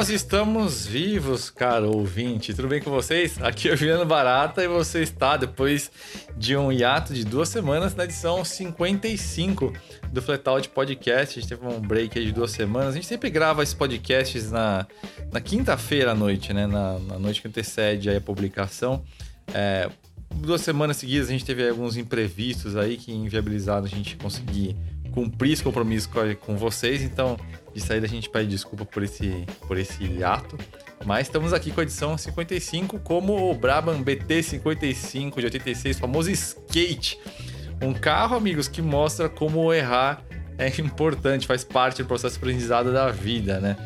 nós 0.00 0.08
estamos 0.08 0.86
vivos, 0.86 1.50
caro 1.50 1.94
ouvinte. 1.94 2.54
Tudo 2.54 2.68
bem 2.68 2.80
com 2.80 2.90
vocês? 2.90 3.38
Aqui 3.42 3.68
é 3.68 3.74
o 3.74 3.76
Juliano 3.76 4.06
Barata 4.06 4.64
e 4.64 4.66
você 4.66 5.02
está 5.02 5.36
depois 5.36 5.90
de 6.38 6.56
um 6.56 6.72
hiato 6.72 7.12
de 7.12 7.22
duas 7.22 7.50
semanas 7.50 7.94
na 7.94 8.04
edição 8.04 8.42
55 8.42 9.74
do 10.10 10.22
Flatout 10.22 10.70
Podcast. 10.70 11.38
A 11.38 11.42
gente 11.42 11.50
teve 11.50 11.66
um 11.66 11.78
break 11.78 12.18
aí 12.18 12.24
de 12.24 12.32
duas 12.32 12.50
semanas. 12.50 12.88
A 12.88 12.92
gente 12.92 13.06
sempre 13.06 13.28
grava 13.28 13.62
esses 13.62 13.74
podcasts 13.74 14.50
na, 14.50 14.86
na 15.30 15.38
quinta-feira 15.38 16.12
à 16.12 16.14
noite, 16.14 16.54
né? 16.54 16.66
Na, 16.66 16.98
na, 16.98 17.18
noite 17.18 17.42
que 17.42 17.48
antecede 17.48 18.08
a 18.08 18.18
publicação. 18.22 19.04
É, 19.52 19.90
duas 20.34 20.62
semanas 20.62 20.96
seguidas 20.96 21.28
a 21.28 21.32
gente 21.32 21.44
teve 21.44 21.68
alguns 21.68 21.98
imprevistos 21.98 22.74
aí 22.74 22.96
que 22.96 23.12
inviabilizaram 23.12 23.84
a 23.84 23.88
gente 23.88 24.16
conseguir 24.16 24.74
cumprir 25.12 25.52
esse 25.52 25.62
compromisso 25.62 26.08
com, 26.08 26.34
com 26.36 26.56
vocês. 26.56 27.02
Então, 27.02 27.36
de 27.74 27.80
saída 27.80 28.06
a 28.06 28.08
gente 28.08 28.28
pede 28.28 28.48
desculpa 28.48 28.84
por 28.84 29.02
esse, 29.02 29.44
por 29.66 29.78
esse 29.78 30.22
ato. 30.22 30.56
Mas 31.04 31.26
estamos 31.26 31.52
aqui 31.52 31.70
com 31.70 31.80
a 31.80 31.82
edição 31.82 32.16
55, 32.16 32.98
como 33.00 33.50
o 33.50 33.54
Brabham 33.54 34.02
BT55 34.02 35.38
de 35.38 35.44
86, 35.44 35.98
famoso 35.98 36.30
skate. 36.30 37.18
Um 37.82 37.94
carro, 37.94 38.36
amigos, 38.36 38.68
que 38.68 38.82
mostra 38.82 39.28
como 39.28 39.72
errar 39.72 40.22
é 40.58 40.68
importante, 40.80 41.46
faz 41.46 41.64
parte 41.64 42.02
do 42.02 42.06
processo 42.06 42.36
aprendizado 42.36 42.92
da 42.92 43.10
vida, 43.10 43.58
né? 43.60 43.76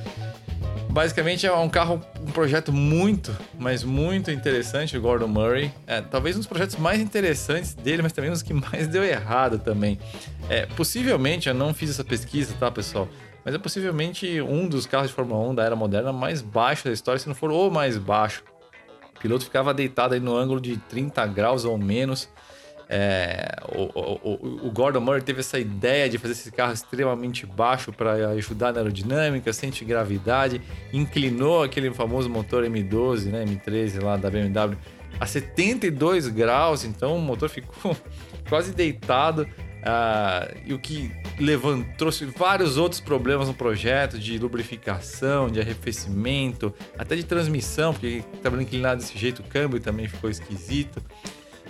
Basicamente 0.94 1.44
é 1.44 1.52
um 1.52 1.68
carro, 1.68 2.00
um 2.20 2.30
projeto 2.30 2.72
muito, 2.72 3.36
mas 3.58 3.82
muito 3.82 4.30
interessante, 4.30 4.96
o 4.96 5.00
Gordon 5.00 5.26
Murray. 5.26 5.72
É, 5.88 6.00
talvez 6.00 6.36
um 6.36 6.38
dos 6.38 6.46
projetos 6.46 6.76
mais 6.76 7.00
interessantes 7.00 7.74
dele, 7.74 8.00
mas 8.00 8.12
também 8.12 8.30
um 8.30 8.32
dos 8.32 8.42
que 8.42 8.54
mais 8.54 8.86
deu 8.86 9.02
errado 9.02 9.58
também. 9.58 9.98
É, 10.48 10.66
possivelmente, 10.66 11.48
eu 11.48 11.54
não 11.54 11.74
fiz 11.74 11.90
essa 11.90 12.04
pesquisa, 12.04 12.54
tá, 12.60 12.70
pessoal? 12.70 13.08
Mas 13.44 13.56
é 13.56 13.58
possivelmente 13.58 14.40
um 14.40 14.68
dos 14.68 14.86
carros 14.86 15.08
de 15.08 15.14
Fórmula 15.14 15.50
1 15.50 15.54
da 15.56 15.64
era 15.64 15.74
moderna 15.74 16.12
mais 16.12 16.40
baixo 16.40 16.84
da 16.84 16.92
história, 16.92 17.18
se 17.18 17.26
não 17.26 17.34
for 17.34 17.50
o 17.50 17.68
mais 17.70 17.98
baixo. 17.98 18.44
O 19.16 19.18
piloto 19.18 19.44
ficava 19.44 19.74
deitado 19.74 20.14
aí 20.14 20.20
no 20.20 20.36
ângulo 20.36 20.60
de 20.60 20.76
30 20.76 21.26
graus 21.26 21.64
ou 21.64 21.76
menos. 21.76 22.28
É, 22.88 23.56
o, 23.72 23.82
o, 23.98 24.66
o, 24.66 24.70
Gordon 24.70 25.00
Murray 25.00 25.22
teve 25.22 25.40
essa 25.40 25.58
ideia 25.58 26.08
de 26.08 26.18
fazer 26.18 26.32
esse 26.32 26.52
carro 26.52 26.72
extremamente 26.72 27.46
baixo 27.46 27.92
para 27.92 28.28
ajudar 28.30 28.72
na 28.72 28.80
aerodinâmica, 28.80 29.52
sente 29.52 29.84
gravidade, 29.84 30.60
inclinou 30.92 31.62
aquele 31.62 31.92
famoso 31.92 32.28
motor 32.28 32.62
M12, 32.64 33.26
né, 33.26 33.44
M13 33.44 34.02
lá 34.02 34.16
da 34.16 34.30
BMW 34.30 34.76
a 35.18 35.26
72 35.26 36.28
graus, 36.28 36.84
então 36.84 37.16
o 37.16 37.20
motor 37.20 37.48
ficou 37.48 37.96
quase 38.48 38.72
deitado. 38.72 39.48
Uh, 39.84 40.56
e 40.64 40.72
o 40.72 40.78
que 40.78 41.12
levantou, 41.38 41.92
trouxe 41.98 42.24
vários 42.24 42.78
outros 42.78 43.02
problemas 43.02 43.48
no 43.48 43.54
projeto 43.54 44.18
de 44.18 44.38
lubrificação, 44.38 45.50
de 45.50 45.60
arrefecimento, 45.60 46.72
até 46.96 47.14
de 47.14 47.22
transmissão, 47.22 47.92
porque 47.92 48.24
estava 48.32 48.62
inclinado 48.62 49.02
desse 49.02 49.18
jeito, 49.18 49.40
o 49.40 49.44
câmbio 49.44 49.78
também 49.80 50.08
ficou 50.08 50.30
esquisito. 50.30 51.02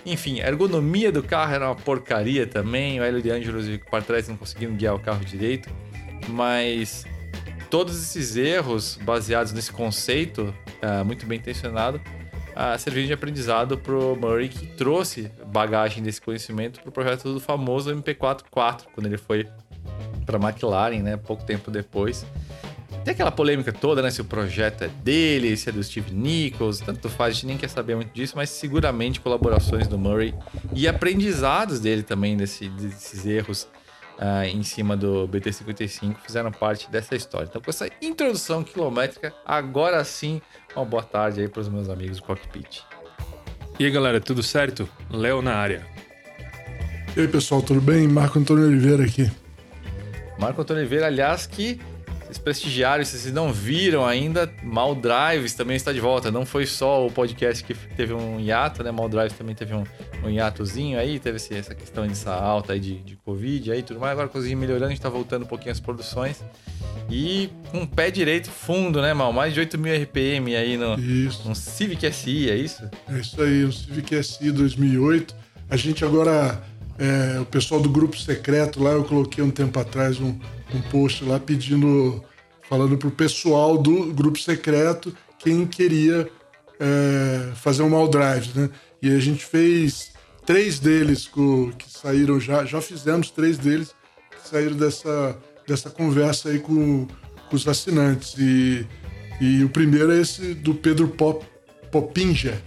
Enfim, 0.05 0.39
a 0.39 0.47
ergonomia 0.47 1.11
do 1.11 1.23
carro 1.23 1.53
era 1.53 1.65
uma 1.67 1.75
porcaria 1.75 2.45
também. 2.45 2.99
O 2.99 3.03
Hélio 3.03 3.21
de 3.21 3.31
Angelos 3.31 3.67
o 3.67 3.79
Partrás 3.89 4.27
não 4.27 4.37
conseguiram 4.37 4.75
guiar 4.75 4.93
o 4.93 4.99
carro 4.99 5.25
direito. 5.25 5.69
Mas 6.29 7.05
todos 7.69 8.01
esses 8.01 8.35
erros 8.35 8.99
baseados 9.01 9.51
nesse 9.51 9.71
conceito, 9.71 10.53
uh, 10.81 11.03
muito 11.03 11.25
bem 11.25 11.39
intencionado, 11.39 11.99
uh, 12.51 12.77
serviram 12.79 13.07
de 13.07 13.13
aprendizado 13.13 13.77
para 13.77 13.93
o 13.93 14.15
Murray, 14.15 14.47
que 14.47 14.67
trouxe 14.67 15.31
bagagem 15.47 16.03
desse 16.03 16.21
conhecimento 16.21 16.79
para 16.79 16.89
o 16.89 16.91
projeto 16.91 17.33
do 17.33 17.39
famoso 17.39 17.93
MP4-4, 17.93 18.83
quando 18.93 19.07
ele 19.07 19.17
foi 19.17 19.47
para 20.25 20.37
a 20.37 20.49
McLaren, 20.49 21.01
né, 21.01 21.17
pouco 21.17 21.43
tempo 21.43 21.69
depois. 21.69 22.25
Tem 23.05 23.11
aquela 23.11 23.31
polêmica 23.31 23.71
toda, 23.71 24.01
né? 24.01 24.09
Se 24.09 24.19
o 24.19 24.25
projeto 24.25 24.81
é 24.81 24.87
dele, 24.87 25.55
se 25.55 25.69
é 25.69 25.71
do 25.71 25.81
Steve 25.83 26.11
Nichols, 26.11 26.79
tanto 26.79 27.07
faz, 27.07 27.29
a 27.29 27.33
gente 27.35 27.45
nem 27.45 27.55
quer 27.55 27.69
saber 27.69 27.95
muito 27.95 28.11
disso, 28.11 28.33
mas 28.35 28.49
seguramente 28.49 29.19
colaborações 29.19 29.87
do 29.87 29.95
Murray 29.95 30.33
e 30.73 30.87
aprendizados 30.87 31.79
dele 31.79 32.01
também 32.01 32.35
desse, 32.35 32.67
desses 32.67 33.23
erros 33.23 33.67
uh, 34.17 34.43
em 34.51 34.63
cima 34.63 34.97
do 34.97 35.27
BT-55 35.27 36.15
fizeram 36.25 36.51
parte 36.51 36.89
dessa 36.89 37.15
história. 37.15 37.45
Então, 37.47 37.61
com 37.61 37.69
essa 37.69 37.87
introdução 38.01 38.63
quilométrica, 38.63 39.31
agora 39.45 40.03
sim, 40.03 40.41
uma 40.75 40.83
boa 40.83 41.03
tarde 41.03 41.41
aí 41.41 41.47
para 41.47 41.61
os 41.61 41.69
meus 41.69 41.87
amigos 41.89 42.17
do 42.17 42.23
Cockpit. 42.23 42.81
E 43.77 43.85
aí, 43.85 43.91
galera, 43.91 44.19
tudo 44.19 44.41
certo? 44.41 44.89
Léo 45.11 45.43
na 45.43 45.53
área. 45.53 45.85
E 47.15 47.19
aí, 47.19 47.27
pessoal, 47.27 47.61
tudo 47.61 47.79
bem? 47.79 48.07
Marco 48.07 48.39
Antônio 48.39 48.65
Oliveira 48.65 49.03
aqui. 49.05 49.31
Marco 50.39 50.59
Antônio 50.59 50.81
Oliveira, 50.81 51.05
aliás, 51.05 51.45
que 51.45 51.79
vocês 52.25 52.39
prestigiaram, 52.39 53.05
se 53.05 53.17
vocês 53.17 53.33
não 53.33 53.53
viram 53.53 54.03
ainda, 54.03 54.51
Mal 54.63 54.95
Drives 54.95 55.53
também 55.53 55.75
está 55.75 55.93
de 55.93 55.99
volta. 55.99 56.31
Não 56.31 56.43
foi 56.43 56.65
só 56.65 57.05
o 57.05 57.11
podcast 57.11 57.63
que 57.63 57.75
teve 57.95 58.13
um 58.13 58.39
hiato, 58.39 58.83
né? 58.83 58.91
Mal 58.91 59.07
Drives 59.07 59.33
também 59.33 59.53
teve 59.53 59.75
um, 59.75 59.83
um 60.23 60.29
hiatozinho 60.29 60.97
aí, 60.97 61.19
teve 61.19 61.37
esse, 61.37 61.53
essa 61.53 61.75
questão 61.75 62.07
de 62.07 62.15
alta 62.27 62.73
aí 62.73 62.79
de, 62.79 62.95
de 63.03 63.15
Covid 63.17 63.71
aí 63.71 63.83
tudo 63.83 63.99
mais. 63.99 64.13
Agora 64.13 64.27
cozinha 64.27 64.57
melhorando, 64.57 64.87
a 64.87 64.89
gente 64.89 65.01
tá 65.01 65.09
voltando 65.09 65.43
um 65.43 65.47
pouquinho 65.47 65.71
as 65.71 65.79
produções. 65.79 66.43
E 67.09 67.49
com 67.71 67.81
um 67.81 67.85
pé 67.85 68.09
direito 68.09 68.49
fundo, 68.49 69.01
né, 69.01 69.13
Mal? 69.13 69.31
Mais 69.31 69.53
de 69.53 69.59
8 69.59 69.77
mil 69.77 69.93
RPM 69.93 70.55
aí 70.55 70.77
no, 70.77 70.99
isso. 70.99 71.47
no 71.47 71.53
Civic 71.53 72.11
SI, 72.11 72.49
é 72.49 72.55
isso? 72.55 72.89
É 73.07 73.19
isso 73.19 73.39
aí, 73.39 73.63
o 73.63 73.71
Civic 73.71 74.23
SI 74.23 74.51
2008. 74.51 75.35
A 75.69 75.77
gente 75.77 76.03
agora, 76.03 76.61
é, 76.97 77.39
o 77.39 77.45
pessoal 77.45 77.81
do 77.81 77.89
grupo 77.89 78.17
secreto 78.17 78.81
lá, 78.81 78.91
eu 78.91 79.03
coloquei 79.03 79.43
um 79.43 79.51
tempo 79.51 79.79
atrás 79.79 80.19
um 80.19 80.37
um 80.73 80.81
post 80.81 81.23
lá 81.23 81.39
pedindo, 81.39 82.23
falando 82.67 82.97
pro 82.97 83.11
pessoal 83.11 83.77
do 83.77 84.13
grupo 84.13 84.39
secreto 84.39 85.15
quem 85.39 85.65
queria 85.65 86.29
é, 86.79 87.51
fazer 87.55 87.83
um 87.83 87.89
mal 87.89 88.07
drive, 88.07 88.51
né? 88.55 88.69
E 89.01 89.13
a 89.13 89.19
gente 89.19 89.45
fez 89.45 90.11
três 90.45 90.79
deles 90.79 91.29
que 91.77 91.89
saíram 91.89 92.39
já, 92.39 92.65
já 92.65 92.81
fizemos 92.81 93.29
três 93.29 93.57
deles 93.57 93.93
que 94.31 94.49
saíram 94.49 94.75
dessa, 94.75 95.37
dessa 95.67 95.89
conversa 95.89 96.49
aí 96.49 96.59
com, 96.59 97.07
com 97.49 97.55
os 97.55 97.67
assinantes. 97.67 98.35
E, 98.37 98.87
e 99.39 99.63
o 99.63 99.69
primeiro 99.69 100.11
é 100.11 100.19
esse 100.19 100.53
do 100.55 100.73
Pedro 100.73 101.07
Pop, 101.09 101.45
Popinja, 101.91 102.59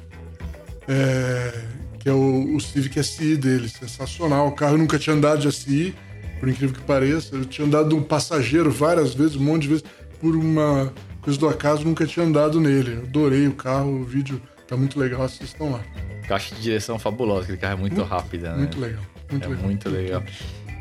é, 0.87 1.65
que 2.09 2.11
é 2.11 2.15
o, 2.15 2.57
o 2.57 2.61
Civic 2.61 3.05
SI 3.05 3.37
dele, 3.37 3.69
sensacional. 3.69 4.49
O 4.49 4.53
carro 4.53 4.79
nunca 4.79 4.99
tinha 4.99 5.15
andado 5.15 5.41
de 5.41 5.53
SI, 5.53 5.95
por 6.41 6.49
incrível 6.49 6.75
que 6.75 6.81
pareça. 6.81 7.37
Eu 7.37 7.45
tinha 7.45 7.67
andado 7.67 7.95
um 7.95 8.03
passageiro 8.03 8.71
várias 8.71 9.13
vezes, 9.13 9.37
um 9.37 9.45
monte 9.45 9.63
de 9.63 9.69
vezes, 9.69 9.85
por 10.19 10.35
uma 10.35 10.91
coisa 11.21 11.39
do 11.39 11.47
acaso, 11.47 11.85
nunca 11.85 12.07
tinha 12.07 12.25
andado 12.25 12.59
nele. 12.61 12.95
Eu 12.95 13.03
adorei 13.03 13.47
o 13.47 13.53
carro, 13.53 14.01
o 14.01 14.05
vídeo 14.05 14.41
tá 14.67 14.75
muito 14.75 14.99
legal, 14.99 15.23
assistam 15.23 15.65
lá. 15.65 15.81
Caixa 16.27 16.55
de 16.55 16.63
direção 16.63 16.99
fabulosa, 16.99 17.43
aquele 17.43 17.59
carro 17.59 17.75
é 17.75 17.77
muito, 17.77 17.97
muito 17.97 18.09
rápida, 18.09 18.53
né? 18.53 18.59
Muito 18.59 18.81
legal. 18.81 19.03
Muito 19.31 19.45
é 19.45 19.49
legal. 19.49 19.65
muito 19.65 19.91
legal. 19.91 20.23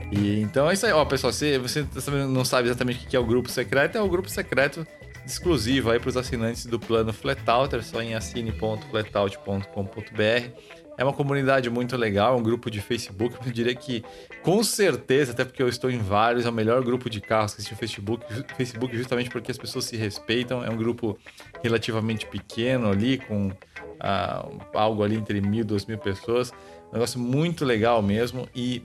E, 0.09 0.39
então 0.39 0.69
é 0.69 0.73
isso 0.73 0.85
aí, 0.85 0.93
ó, 0.93 1.03
pessoal. 1.03 1.33
Se 1.33 1.57
você 1.57 1.85
não 2.29 2.45
sabe 2.45 2.69
exatamente 2.69 3.05
o 3.05 3.09
que 3.09 3.17
é 3.17 3.19
o 3.19 3.25
grupo 3.25 3.49
secreto, 3.49 3.97
é 3.97 4.01
o 4.01 4.07
grupo 4.07 4.29
secreto 4.29 4.87
exclusivo 5.25 5.91
aí 5.91 5.99
para 5.99 6.07
os 6.07 6.15
assinantes 6.15 6.65
do 6.65 6.79
plano 6.79 7.11
Flatouter, 7.11 7.83
só 7.83 8.01
em 8.01 8.15
assine.flatout.com.br. 8.15 10.86
É 10.97 11.03
uma 11.03 11.13
comunidade 11.13 11.69
muito 11.69 11.95
legal, 11.95 12.37
um 12.37 12.41
grupo 12.41 12.71
de 12.71 12.81
Facebook. 12.81 13.37
Eu 13.45 13.51
diria 13.51 13.75
que, 13.75 14.03
com 14.41 14.63
certeza, 14.63 15.31
até 15.31 15.45
porque 15.45 15.61
eu 15.61 15.69
estou 15.69 15.91
em 15.91 15.99
vários, 15.99 16.45
é 16.45 16.49
o 16.49 16.53
melhor 16.53 16.83
grupo 16.83 17.07
de 17.09 17.21
carros 17.21 17.53
que 17.53 17.61
existe 17.61 17.71
no 17.71 17.77
Facebook. 17.77 18.25
Facebook 18.55 18.97
justamente 18.97 19.29
porque 19.29 19.51
as 19.51 19.57
pessoas 19.57 19.85
se 19.85 19.95
respeitam. 19.95 20.63
É 20.63 20.69
um 20.69 20.75
grupo 20.77 21.17
relativamente 21.63 22.25
pequeno 22.25 22.89
ali, 22.89 23.19
com 23.19 23.51
ah, 23.99 24.47
algo 24.73 25.03
ali 25.03 25.15
entre 25.15 25.39
mil 25.39 25.61
e 25.61 25.63
duas 25.63 25.85
mil 25.85 25.99
pessoas. 25.99 26.51
Um 26.89 26.93
negócio 26.93 27.19
muito 27.19 27.63
legal 27.63 28.01
mesmo 28.01 28.49
e 28.55 28.81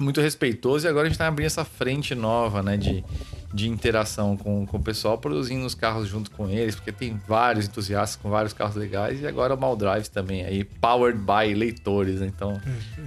muito 0.00 0.20
respeitoso. 0.20 0.86
E 0.86 0.88
agora 0.88 1.06
a 1.06 1.08
gente 1.08 1.14
está 1.14 1.28
abrindo 1.28 1.46
essa 1.46 1.64
frente 1.64 2.14
nova, 2.14 2.62
né, 2.62 2.76
de 2.76 3.04
de 3.52 3.68
interação 3.68 4.36
com, 4.36 4.66
com 4.66 4.76
o 4.76 4.82
pessoal, 4.82 5.16
produzindo 5.16 5.64
os 5.64 5.74
carros 5.74 6.08
junto 6.08 6.30
com 6.30 6.48
eles, 6.48 6.74
porque 6.74 6.92
tem 6.92 7.20
vários 7.26 7.66
entusiastas 7.66 8.20
com 8.20 8.28
vários 8.28 8.52
carros 8.52 8.76
legais, 8.76 9.20
e 9.22 9.26
agora 9.26 9.54
o 9.54 9.60
Maldrives 9.60 10.08
também, 10.08 10.44
aí, 10.44 10.64
powered 10.64 11.18
by 11.18 11.54
leitores, 11.54 12.20
então 12.20 12.60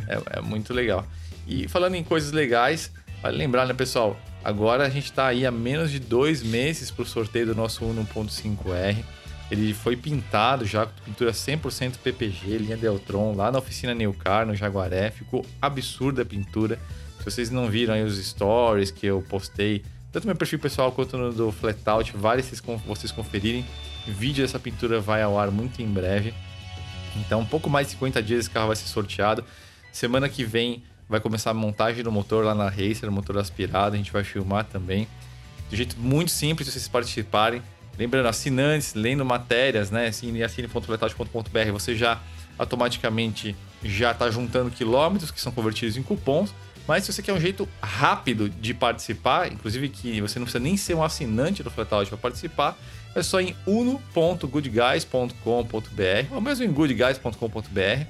é, 0.08 0.38
é, 0.38 0.42
muito 0.42 0.74
legal. 0.74 1.06
E 1.48 1.68
falando 1.68 1.96
em 1.96 2.04
coisas 2.04 2.32
legais, 2.32 2.92
vale 3.22 3.38
lembrar, 3.38 3.68
né, 3.68 3.74
pessoal, 3.74 4.20
agora 4.44 4.86
a 4.86 4.90
gente 4.90 5.06
está 5.06 5.28
aí 5.28 5.46
há 5.46 5.52
menos 5.52 5.92
de 5.92 6.00
dois 6.00 6.42
meses 6.42 6.90
para 6.90 7.04
o 7.04 7.06
sorteio 7.06 7.48
do 7.48 7.56
nosso 7.56 7.86
1.5R. 7.86 9.04
Ele 9.52 9.74
foi 9.74 9.98
pintado 9.98 10.66
já 10.66 10.86
com 10.86 10.94
pintura 11.04 11.32
100% 11.32 11.98
PPG, 12.02 12.58
linha 12.58 12.78
Deltron, 12.78 13.36
lá 13.36 13.52
na 13.52 13.60
oficina 13.60 13.94
Newcar, 13.94 14.46
no 14.46 14.56
Jaguaré. 14.56 15.12
Ficou 15.12 15.46
absurda 15.62 16.22
a 16.22 16.26
pintura. 16.26 16.80
Se 17.20 17.26
vocês 17.26 17.50
não 17.50 17.70
viram 17.70 17.94
aí 17.94 18.02
os 18.02 18.18
stories 18.18 18.92
que 18.92 19.06
eu 19.06 19.22
postei 19.22 19.84
tanto 20.12 20.28
meu 20.28 20.36
perfil 20.36 20.60
pessoal 20.60 20.92
quanto 20.92 21.18
no 21.18 21.32
do 21.32 21.52
Flatout, 21.52 22.16
vale 22.16 22.44
vocês, 22.44 23.12
conferirem. 23.12 23.66
Vídeo 24.08 24.44
dessa 24.44 24.60
pintura 24.60 25.00
vai 25.00 25.22
ao 25.22 25.40
ar 25.40 25.52
muito 25.52 25.82
em 25.82 25.88
breve. 25.88 26.34
Então, 27.16 27.42
um 27.42 27.46
pouco 27.46 27.70
mais 27.70 27.88
de 27.88 27.94
50 27.94 28.22
dias 28.22 28.40
esse 28.42 28.50
carro 28.50 28.68
vai 28.68 28.76
ser 28.76 28.88
sorteado. 28.88 29.44
Semana 29.92 30.28
que 30.28 30.44
vem 30.44 30.84
vai 31.08 31.20
começar 31.20 31.52
a 31.52 31.54
montagem 31.54 32.04
do 32.04 32.12
motor 32.12 32.46
lá 32.46 32.56
na 32.56 32.70
Racer, 32.70 33.12
motor 33.12 33.38
aspirado, 33.38 33.96
a 33.96 33.98
gente 33.98 34.12
vai 34.12 34.24
filmar 34.24 34.66
também. 34.66 35.08
De 35.70 35.76
jeito 35.76 35.98
muito 36.00 36.32
simples, 36.32 36.68
vocês 36.68 36.88
participarem. 36.88 37.62
lembrando, 37.98 38.28
assinantes, 38.28 38.94
lendo 38.94 39.24
matérias, 39.26 39.92
né? 39.92 40.08
Assine, 40.08 40.44
assine.fletout.com.br, 40.44 41.72
você 41.72 41.96
já 41.96 42.22
automaticamente 42.58 43.56
já 43.84 44.12
está 44.12 44.30
juntando 44.30 44.70
quilômetros 44.70 45.32
que 45.32 45.42
são 45.42 45.52
convertidos 45.52 45.98
em 45.98 46.04
cupons. 46.04 46.54
Mas 46.92 47.06
se 47.06 47.14
você 47.14 47.22
quer 47.22 47.32
um 47.32 47.40
jeito 47.40 47.70
rápido 47.82 48.50
de 48.50 48.74
participar, 48.74 49.50
inclusive 49.50 49.88
que 49.88 50.20
você 50.20 50.38
não 50.38 50.44
precisa 50.44 50.62
nem 50.62 50.76
ser 50.76 50.94
um 50.94 51.02
assinante 51.02 51.64
do 51.64 51.72
Flatout 51.72 52.10
para 52.10 52.18
participar, 52.18 52.78
é 53.16 53.24
só 53.24 53.40
em 53.40 53.56
uno.goodguys.com.br 53.66 56.34
ou 56.34 56.42
mesmo 56.42 56.66
em 56.66 56.70
goodguys.com.br 56.70 58.06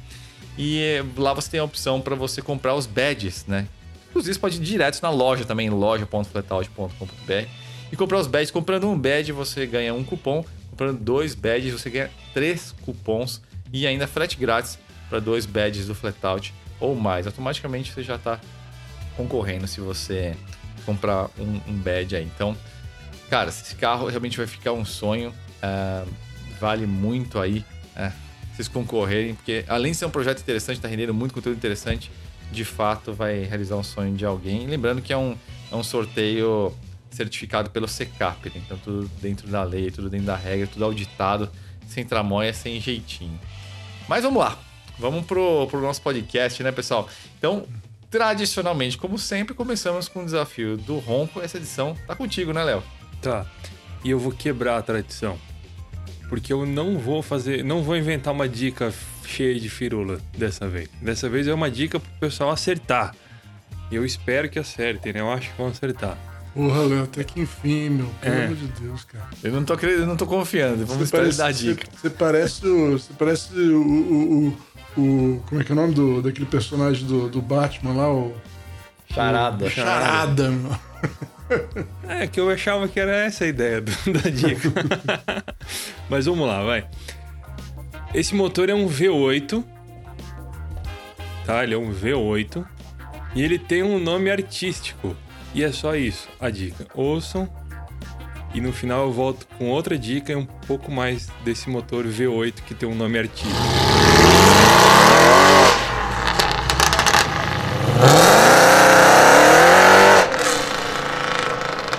e 0.58 0.80
eh, 0.80 1.06
lá 1.16 1.32
você 1.32 1.52
tem 1.52 1.60
a 1.60 1.64
opção 1.64 2.02
para 2.02 2.16
você 2.16 2.42
comprar 2.42 2.74
os 2.74 2.88
badges, 2.88 3.46
né? 3.46 3.68
Inclusive 4.10 4.34
você 4.34 4.40
pode 4.40 4.58
ir 4.58 4.62
direto 4.62 5.00
na 5.00 5.12
loja 5.12 5.46
também, 5.46 5.70
loja.flatout.com.br 5.70 7.48
e 7.92 7.96
comprar 7.96 8.18
os 8.18 8.26
badges. 8.26 8.50
Comprando 8.50 8.90
um 8.90 8.98
badge 8.98 9.32
você 9.32 9.68
ganha 9.68 9.94
um 9.94 10.04
cupom, 10.04 10.44
comprando 10.72 11.00
dois 11.00 11.36
badges 11.36 11.72
você 11.72 11.92
ganha 11.92 12.10
três 12.34 12.74
cupons 12.82 13.44
e 13.72 13.86
ainda 13.86 14.08
frete 14.08 14.38
grátis 14.38 14.80
para 15.08 15.20
dois 15.20 15.46
badges 15.46 15.86
do 15.86 15.94
Flatout 15.94 16.52
ou 16.80 16.96
mais. 16.96 17.28
Automaticamente 17.28 17.94
você 17.94 18.02
já 18.02 18.16
está 18.16 18.40
concorrendo 19.16 19.68
se 19.68 19.80
você 19.80 20.36
comprar 20.86 21.30
um, 21.38 21.62
um 21.68 21.78
badge 21.78 22.16
aí. 22.16 22.24
Então, 22.24 22.56
cara, 23.30 23.50
esse 23.50 23.76
carro 23.76 24.08
realmente 24.08 24.38
vai 24.38 24.48
ficar 24.48 24.74
um 24.74 24.86
sonho. 24.86 25.34
Uh, 25.64 26.10
vale 26.60 26.86
muito 26.86 27.40
aí 27.40 27.66
uh, 27.96 28.12
vocês 28.54 28.68
concorrerem, 28.68 29.34
porque 29.34 29.66
além 29.68 29.92
de 29.92 29.98
ser 29.98 30.06
um 30.06 30.10
projeto 30.10 30.40
interessante, 30.40 30.78
está 30.78 30.88
rendendo 30.88 31.14
muito 31.14 31.34
conteúdo 31.34 31.58
interessante, 31.58 32.12
de 32.52 32.66
fato 32.66 33.14
vai 33.14 33.44
realizar 33.44 33.76
um 33.76 33.84
sonho 33.84 34.16
de 34.16 34.26
alguém. 34.26 34.68
lembrando 34.68 35.02
que 35.02 35.14
é 35.14 35.18
um, 35.18 35.36
é 35.72 35.76
um 35.76 35.84
sorteio 35.84 36.74
certificado 37.10 37.70
pelo 37.70 37.88
SECAP, 37.88 38.50
né? 38.50 38.62
então 38.66 38.78
tudo 38.78 39.10
dentro 39.22 39.48
da 39.48 39.64
lei, 39.64 39.92
tudo 39.92 40.10
dentro 40.10 40.28
da 40.28 40.36
regra, 40.36 40.68
tudo 40.68 40.86
auditado, 40.86 41.50
sem 41.88 42.06
tramóia, 42.06 42.54
sem 42.54 42.80
jeitinho. 42.80 43.40
Mas 44.08 44.24
vamos 44.24 44.40
lá, 44.40 44.58
vamos 44.98 45.26
pro, 45.26 45.68
pro 45.68 45.82
nosso 45.82 46.02
podcast, 46.02 46.62
né, 46.64 46.72
pessoal? 46.72 47.08
Então, 47.38 47.66
tradicionalmente, 48.12 48.98
como 48.98 49.18
sempre, 49.18 49.56
começamos 49.56 50.10
com 50.10 50.22
o 50.22 50.26
desafio 50.26 50.76
do 50.76 51.00
ronco. 51.00 51.42
Essa 51.42 51.58
edição 51.58 51.96
tá 52.06 52.14
contigo, 52.14 52.52
né, 52.52 52.62
Léo? 52.62 52.84
Tá. 53.22 53.46
E 54.04 54.10
eu 54.10 54.20
vou 54.20 54.34
quebrar 54.34 54.78
a 54.78 54.82
tradição. 54.82 55.40
Porque 56.28 56.52
eu 56.52 56.66
não 56.66 56.98
vou 57.00 57.24
fazer, 57.24 57.64
não 57.64 57.82
vou 57.82 57.96
inventar 57.96 58.34
uma 58.34 58.48
dica 58.48 58.94
cheia 59.26 59.58
de 59.58 59.70
firula 59.70 60.20
dessa 60.38 60.68
vez. 60.68 60.90
Dessa 61.02 61.30
vez 61.30 61.48
é 61.48 61.54
uma 61.54 61.72
dica 61.72 62.00
pro 62.00 62.12
pessoal 62.20 62.52
acertar. 62.52 63.16
E 63.90 63.96
eu 63.96 64.06
espero 64.06 64.50
que 64.50 64.60
acertem, 64.60 65.14
né? 65.14 65.22
Eu 65.22 65.32
acho 65.32 65.50
que 65.50 65.58
vão 65.58 65.68
acertar. 65.68 66.18
Porra, 66.54 66.84
Léo, 66.84 67.04
até 67.04 67.24
que 67.24 67.40
enfim, 67.40 67.90
meu. 67.90 68.08
Pelo 68.20 68.36
é. 68.36 68.46
amor 68.46 68.58
de 68.58 68.68
Deus, 68.68 69.06
cara. 69.06 69.30
Eu 69.42 69.52
não 69.54 69.64
tô, 69.64 69.74
eu 69.74 70.06
não 70.06 70.18
tô 70.18 70.26
confiando. 70.26 70.86
Vamos 70.86 71.04
esperar 71.04 71.24
ele 71.28 71.36
dar 71.36 71.54
dica. 71.54 71.88
Você, 71.94 72.10
parece 72.10 72.68
o. 72.68 72.92
Você 72.92 73.14
parece 73.18 73.54
o, 73.54 73.82
o, 73.82 74.48
o 74.48 74.58
o. 74.98 75.42
Como 75.48 75.62
é 75.62 75.64
que 75.64 75.72
é 75.72 75.74
o 75.74 75.76
nome 75.76 75.94
do, 75.94 76.22
daquele 76.22 76.46
personagem 76.46 77.06
do, 77.06 77.30
do 77.30 77.42
Batman 77.42 77.94
lá? 77.94 78.14
O, 78.14 78.34
Charada. 79.14 79.66
O, 79.66 79.70
charada, 79.70 80.50
meu. 80.50 80.72
É, 82.08 82.28
que 82.28 82.40
eu 82.40 82.50
achava 82.50 82.88
que 82.88 82.98
era 82.98 83.14
essa 83.14 83.44
a 83.44 83.48
ideia 83.48 83.82
do, 83.82 83.92
da 84.14 84.30
dica. 84.30 84.72
Mas 86.10 86.26
vamos 86.26 86.48
lá, 86.48 86.64
vai. 86.64 86.88
Esse 88.14 88.34
motor 88.34 88.70
é 88.70 88.74
um 88.74 88.88
V8. 88.88 89.62
Tá? 91.46 91.62
Ele 91.62 91.74
é 91.74 91.78
um 91.78 91.94
V8. 91.94 92.66
E 93.36 93.42
ele 93.42 93.60
tem 93.60 93.84
um 93.84 94.00
nome 94.00 94.32
artístico. 94.32 95.14
E 95.54 95.62
é 95.62 95.74
só 95.74 95.94
isso, 95.94 96.30
a 96.40 96.50
dica. 96.50 96.88
Ouçam. 96.94 97.50
E 98.54 98.60
no 98.60 98.74
final 98.74 99.06
eu 99.06 99.12
volto 99.12 99.48
com 99.58 99.70
outra 99.70 99.98
dica 99.98 100.34
e 100.34 100.36
um 100.36 100.46
pouco 100.46 100.92
mais 100.92 101.28
desse 101.44 101.70
motor 101.70 102.06
V8 102.06 102.56
que 102.66 102.74
tem 102.74 102.88
um 102.88 102.96
nome 102.96 103.18
artístico. 103.18 103.56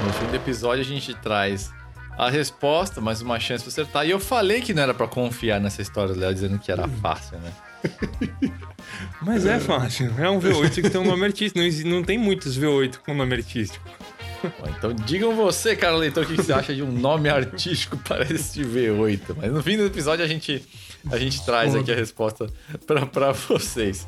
No 0.05 0.13
fim 0.13 0.27
do 0.27 0.32
episódio 0.43 0.83
a 0.83 0.85
gente 0.85 1.15
traz 1.15 1.73
a 2.19 2.29
resposta, 2.29 3.01
mais 3.01 3.23
uma 3.23 3.39
chance 3.39 3.65
pra 3.65 3.71
acertar. 3.71 4.07
E 4.07 4.11
eu 4.11 4.21
falei 4.21 4.61
que 4.61 4.75
não 4.75 4.83
era 4.83 4.93
para 4.93 5.07
confiar 5.07 5.61
nessa 5.61 5.81
história 5.81 6.13
do 6.13 6.21
Léo 6.21 6.35
dizendo 6.35 6.59
que 6.59 6.71
era 6.71 6.87
fácil, 6.89 7.39
né? 7.39 7.53
Mas 9.23 9.47
é 9.47 9.59
fácil. 9.59 10.13
É 10.19 10.29
um 10.29 10.41
V8 10.41 10.83
que 10.83 10.91
tem 10.91 11.01
um 11.01 11.05
nome 11.05 11.25
artístico. 11.25 11.59
Não, 11.59 11.97
não 11.97 12.03
tem 12.05 12.19
muitos 12.19 12.59
V8 12.59 12.99
com 12.99 13.15
nome 13.15 13.35
artístico. 13.35 13.85
Então 14.77 14.93
digam 14.93 15.35
você, 15.35 15.77
cara 15.77 15.97
leitor, 15.97 16.25
o 16.25 16.27
que 16.27 16.37
você 16.37 16.53
acha 16.53 16.75
de 16.75 16.83
um 16.83 16.91
nome 16.91 17.29
artístico 17.29 17.97
para 18.07 18.25
este 18.25 18.63
V8. 18.65 19.37
Mas 19.37 19.53
no 19.53 19.63
fim 19.63 19.77
do 19.77 19.87
episódio 19.87 20.25
a 20.25 20.29
gente 20.29 20.63
a 21.11 21.19
gente 21.19 21.45
traz 21.45 21.75
aqui 21.75 21.91
a 21.91 21.97
resposta 21.97 22.47
para 23.13 23.33
vocês. 23.33 24.07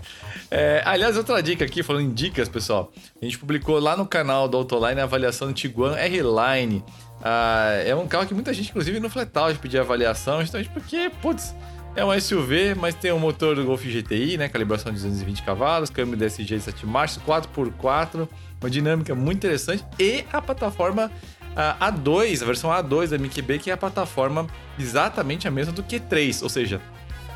É, 0.51 0.83
aliás, 0.85 1.17
outra 1.17 1.43
dica 1.43 1.65
aqui, 1.65 1.83
falando 1.83 2.05
em 2.05 2.13
dicas, 2.13 2.49
pessoal. 2.49 2.93
A 3.21 3.25
gente 3.25 3.39
publicou 3.39 3.79
lá 3.81 3.97
no 3.97 4.07
canal 4.07 4.49
do 4.49 4.57
Autoline 4.57 5.01
a 5.01 5.05
avaliação 5.05 5.49
do 5.49 5.55
Tiguan 5.55 5.97
R-Line. 5.97 6.85
Ah, 7.23 7.83
é 7.85 7.95
um 7.95 8.07
carro 8.07 8.27
que 8.27 8.35
muita 8.35 8.53
gente, 8.53 8.71
inclusive 8.71 9.01
no 9.01 9.11
Flatout, 9.11 9.59
pediu 9.59 9.81
avaliação, 9.81 10.41
justamente 10.41 10.71
porque, 10.71 11.11
putz, 11.21 11.55
é 11.97 12.05
um 12.05 12.21
SUV, 12.21 12.75
mas 12.75 12.95
tem 12.95 13.13
um 13.13 13.19
motor 13.19 13.55
do 13.55 13.65
Golf 13.65 13.83
GTI, 13.85 14.37
né? 14.37 14.49
Calibração 14.49 14.93
de 14.93 14.99
220 14.99 15.43
cavalos, 15.43 15.91
câmbio 15.91 16.17
DSG 16.17 16.57
de 16.57 16.61
7 16.61 16.87
marchas, 16.87 17.23
4x4, 17.25 18.29
uma 18.65 18.71
dinâmica 18.71 19.15
muito 19.15 19.39
interessante 19.39 19.85
e 19.99 20.25
a 20.33 20.41
plataforma 20.41 21.13
a 21.55 21.93
A2, 21.93 22.43
a 22.43 22.47
versão 22.47 22.71
A2 22.71 23.09
da 23.09 23.19
MQB, 23.19 23.59
que 23.61 23.71
é 23.71 23.75
a 23.75 23.77
plataforma 23.77 24.47
exatamente 24.79 25.47
a 25.47 25.51
mesma 25.51 25.73
do 25.73 25.85
Q3, 25.85 26.43
ou 26.43 26.49
seja, 26.49 26.81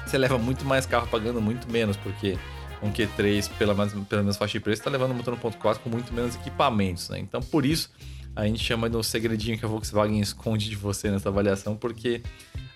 você 0.05 0.19
leva 0.19 0.39
muito 0.39 0.65
mais 0.65 0.87
carro 0.87 1.07
pagando 1.07 1.41
muito 1.41 1.71
menos, 1.71 1.97
porque 1.97 2.37
um 2.83 2.91
Q3 2.91 3.49
pela, 3.59 3.75
pela 3.75 4.23
mesma 4.23 4.39
faixa 4.39 4.59
de 4.59 4.61
preço 4.61 4.81
está 4.81 4.91
levando 4.91 5.13
um 5.13 5.15
motor 5.15 5.37
1.4 5.37 5.79
com 5.79 5.91
muito 5.91 6.13
menos 6.13 6.35
equipamentos, 6.35 7.11
né? 7.11 7.19
Então, 7.19 7.41
por 7.41 7.65
isso, 7.65 7.91
a 8.35 8.45
gente 8.47 8.65
chama 8.65 8.89
de 8.89 8.97
um 8.97 9.03
segredinho 9.03 9.59
que 9.59 9.65
a 9.65 9.69
Volkswagen 9.69 10.21
esconde 10.21 10.69
de 10.69 10.77
você 10.77 11.11
nessa 11.11 11.29
avaliação, 11.29 11.77
porque 11.77 12.23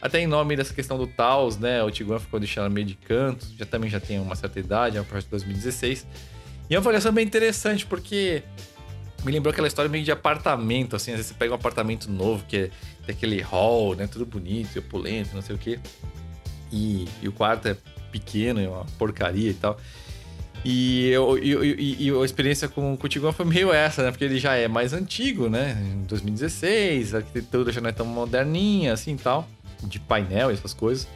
até 0.00 0.20
em 0.20 0.26
nome 0.26 0.56
dessa 0.56 0.75
questão 0.75 0.98
do 0.98 1.06
Taos, 1.06 1.56
né? 1.56 1.82
O 1.82 1.90
Tiguan 1.90 2.19
ficou 2.19 2.38
deixando 2.38 2.70
meio 2.72 2.87
de 2.87 2.94
canto, 2.94 3.46
já 3.56 3.64
também 3.64 3.88
já 3.88 3.98
tem 3.98 4.20
uma 4.20 4.37
certa 4.37 4.60
idade, 4.60 4.96
é 4.96 5.00
um 5.00 5.05
projeto 5.05 5.25
de 5.26 5.31
2016. 5.31 6.06
E 6.72 6.74
é 6.74 6.78
uma 6.78 6.84
avaliação 6.84 7.12
bem 7.12 7.26
interessante, 7.26 7.84
porque 7.84 8.42
me 9.22 9.30
lembrou 9.30 9.52
aquela 9.52 9.69
história 9.69 9.91
meio 9.91 10.02
de 10.02 10.10
apartamento, 10.10 10.96
assim, 10.96 11.10
às 11.10 11.19
vezes 11.19 11.31
você 11.31 11.34
pega 11.34 11.52
um 11.52 11.56
apartamento 11.56 12.10
novo, 12.10 12.46
que 12.48 12.56
é, 12.56 12.70
tem 13.05 13.14
aquele 13.14 13.43
hall, 13.43 13.94
né, 13.94 14.06
tudo 14.06 14.24
bonito, 14.24 14.79
opulento, 14.79 15.34
não 15.34 15.43
sei 15.43 15.55
o 15.55 15.58
quê, 15.58 15.79
e, 16.72 17.06
e 17.20 17.29
o 17.29 17.32
quarto 17.32 17.69
é 17.69 17.76
pequeno, 18.10 18.58
é 18.58 18.67
uma 18.67 18.86
porcaria 18.98 19.50
e 19.50 19.52
tal. 19.52 19.79
E, 20.64 21.10
eu, 21.10 21.36
e, 21.36 22.10
a 22.10 22.24
experiência 22.24 22.67
com, 22.69 22.96
com 22.96 23.06
o 23.06 23.08
Tiguan 23.08 23.32
foi 23.32 23.44
meio 23.44 23.70
essa, 23.70 24.02
né? 24.02 24.10
Porque 24.10 24.24
ele 24.24 24.38
já 24.38 24.55
é 24.55 24.67
mais 24.67 24.94
antigo, 24.94 25.50
né? 25.50 25.76
Em 25.79 26.05
2016, 26.05 27.14
a 27.14 27.19
arquitetura 27.19 27.70
já 27.70 27.82
não 27.82 27.91
é 27.91 27.93
tão 27.93 28.06
moderninha 28.06 28.94
assim 28.94 29.14
tal, 29.19 29.46
de 29.82 30.00
painel 30.00 30.50
e 30.50 30.55
essas 30.55 30.72
coisas. 30.72 31.06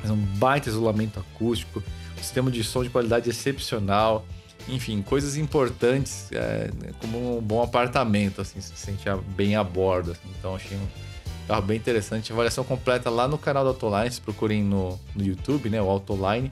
Mas 0.00 0.12
um 0.12 0.16
baita 0.16 0.68
isolamento 0.68 1.18
acústico, 1.18 1.82
um 2.16 2.22
sistema 2.22 2.52
de 2.52 2.62
som 2.62 2.84
de 2.84 2.90
qualidade 2.90 3.28
excepcional 3.28 4.24
enfim, 4.68 5.00
coisas 5.02 5.36
importantes 5.36 6.28
é, 6.32 6.70
como 7.00 7.38
um 7.38 7.40
bom 7.40 7.62
apartamento, 7.62 8.40
assim, 8.40 8.60
se 8.60 8.76
sentir 8.76 9.14
bem 9.36 9.54
a 9.54 9.62
bordo. 9.62 10.12
Assim. 10.12 10.28
Então 10.38 10.56
achei 10.56 10.76
um 10.76 10.86
carro 11.46 11.62
bem 11.62 11.76
interessante. 11.76 12.32
Avaliação 12.32 12.64
completa 12.64 13.08
lá 13.08 13.28
no 13.28 13.38
canal 13.38 13.62
do 13.62 13.68
Autoline, 13.70 14.10
se 14.10 14.20
procurem 14.20 14.62
no, 14.62 14.98
no 15.14 15.24
YouTube, 15.24 15.70
né? 15.70 15.80
O 15.80 15.88
Autoline. 15.88 16.50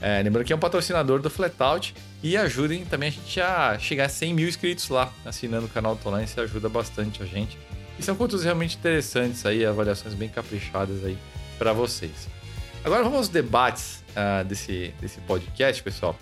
É, 0.00 0.22
lembrando 0.22 0.44
que 0.44 0.52
é 0.52 0.56
um 0.56 0.60
patrocinador 0.60 1.20
do 1.20 1.28
Flatout 1.28 1.92
e 2.22 2.36
ajudem 2.36 2.84
também 2.84 3.08
a 3.08 3.12
gente 3.12 3.40
a 3.40 3.78
chegar 3.78 4.04
a 4.04 4.08
100 4.08 4.34
mil 4.34 4.48
inscritos 4.48 4.88
lá, 4.90 5.12
assinando 5.24 5.66
o 5.66 5.68
canal 5.68 5.92
Autoline, 5.92 6.24
isso 6.24 6.40
ajuda 6.40 6.68
bastante 6.68 7.22
a 7.22 7.26
gente. 7.26 7.58
E 7.98 8.02
são 8.02 8.14
conteúdos 8.14 8.44
realmente 8.44 8.76
interessantes 8.76 9.44
aí, 9.44 9.66
avaliações 9.66 10.14
bem 10.14 10.28
caprichadas 10.28 11.04
aí 11.04 11.18
para 11.58 11.72
vocês. 11.72 12.28
Agora 12.84 13.02
vamos 13.02 13.18
aos 13.18 13.28
debates 13.28 14.04
uh, 14.10 14.44
desse, 14.44 14.94
desse 15.00 15.18
podcast, 15.22 15.82
pessoal 15.82 16.16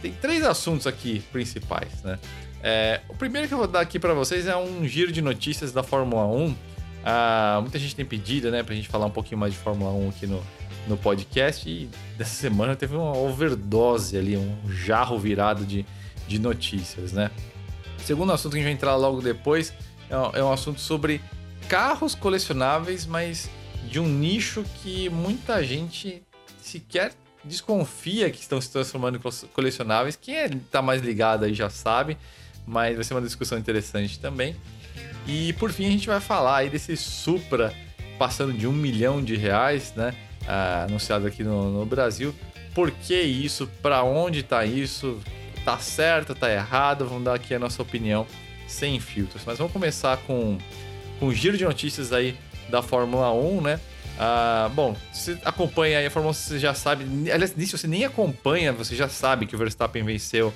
tem 0.00 0.12
três 0.12 0.44
assuntos 0.44 0.86
aqui 0.86 1.20
principais, 1.32 2.02
né? 2.02 2.18
É, 2.62 3.00
o 3.08 3.14
primeiro 3.14 3.46
que 3.46 3.54
eu 3.54 3.58
vou 3.58 3.66
dar 3.66 3.80
aqui 3.80 3.98
para 3.98 4.14
vocês 4.14 4.46
é 4.46 4.56
um 4.56 4.86
giro 4.86 5.12
de 5.12 5.22
notícias 5.22 5.72
da 5.72 5.82
Fórmula 5.82 6.26
1. 6.26 6.56
Ah, 7.04 7.58
muita 7.60 7.78
gente 7.78 7.94
tem 7.94 8.04
pedido, 8.04 8.50
né, 8.50 8.62
pra 8.62 8.74
gente 8.74 8.88
falar 8.88 9.06
um 9.06 9.10
pouquinho 9.10 9.38
mais 9.38 9.52
de 9.52 9.58
Fórmula 9.58 9.92
1 9.92 10.08
aqui 10.08 10.26
no, 10.26 10.42
no 10.88 10.96
podcast. 10.96 11.68
E 11.68 11.88
dessa 12.16 12.34
semana 12.34 12.74
teve 12.74 12.96
uma 12.96 13.16
overdose 13.16 14.16
ali, 14.16 14.36
um 14.36 14.56
jarro 14.68 15.18
virado 15.18 15.64
de, 15.64 15.86
de 16.26 16.38
notícias, 16.38 17.12
né? 17.12 17.30
O 17.98 18.02
segundo 18.02 18.32
assunto 18.32 18.52
que 18.52 18.58
a 18.58 18.62
gente 18.62 18.68
vai 18.68 18.74
entrar 18.74 18.96
logo 18.96 19.20
depois 19.20 19.72
é 20.10 20.38
é 20.38 20.42
um 20.42 20.52
assunto 20.52 20.80
sobre 20.80 21.20
carros 21.68 22.14
colecionáveis, 22.14 23.06
mas 23.06 23.48
de 23.88 24.00
um 24.00 24.08
nicho 24.08 24.64
que 24.82 25.08
muita 25.08 25.62
gente 25.62 26.22
sequer 26.60 27.12
desconfia 27.48 28.30
que 28.30 28.40
estão 28.40 28.60
se 28.60 28.70
transformando 28.70 29.16
em 29.16 29.48
colecionáveis. 29.48 30.16
Quem 30.16 30.36
está 30.44 30.78
é, 30.78 30.82
mais 30.82 31.02
ligado 31.02 31.44
aí 31.44 31.54
já 31.54 31.68
sabe, 31.68 32.16
mas 32.66 32.94
vai 32.94 33.04
ser 33.04 33.14
uma 33.14 33.22
discussão 33.22 33.58
interessante 33.58 34.20
também. 34.20 34.54
E 35.26 35.52
por 35.54 35.72
fim 35.72 35.86
a 35.86 35.90
gente 35.90 36.06
vai 36.06 36.20
falar 36.20 36.58
aí 36.58 36.70
desse 36.70 36.96
Supra 36.96 37.74
passando 38.18 38.52
de 38.52 38.66
um 38.66 38.72
milhão 38.72 39.22
de 39.22 39.36
reais, 39.36 39.92
né? 39.94 40.14
Uh, 40.42 40.84
anunciado 40.86 41.26
aqui 41.26 41.44
no, 41.44 41.70
no, 41.70 41.86
Brasil. 41.86 42.34
Por 42.74 42.90
que 42.90 43.20
isso? 43.20 43.66
Para 43.82 44.02
onde 44.02 44.40
está 44.40 44.64
isso? 44.64 45.20
Tá 45.64 45.78
certo? 45.78 46.34
Tá 46.34 46.50
errado? 46.50 47.06
Vamos 47.06 47.24
dar 47.24 47.34
aqui 47.34 47.54
a 47.54 47.58
nossa 47.58 47.82
opinião 47.82 48.26
sem 48.66 48.98
filtros. 48.98 49.42
Mas 49.44 49.58
vamos 49.58 49.72
começar 49.72 50.16
com, 50.18 50.58
com 51.18 51.26
um 51.26 51.32
giro 51.32 51.56
de 51.56 51.64
notícias 51.64 52.12
aí 52.12 52.36
da 52.70 52.82
Fórmula 52.82 53.32
1, 53.32 53.60
né? 53.60 53.80
Uh, 54.18 54.68
bom, 54.70 54.96
você 55.12 55.38
acompanha 55.44 56.00
aí 56.00 56.06
a 56.06 56.10
Fórmula 56.10 56.32
1, 56.32 56.34
você 56.34 56.58
já 56.58 56.74
sabe. 56.74 57.04
Aliás, 57.30 57.54
nisso 57.54 57.78
você 57.78 57.86
nem 57.86 58.04
acompanha, 58.04 58.72
você 58.72 58.96
já 58.96 59.08
sabe 59.08 59.46
que 59.46 59.54
o 59.54 59.58
Verstappen 59.58 60.02
venceu 60.02 60.52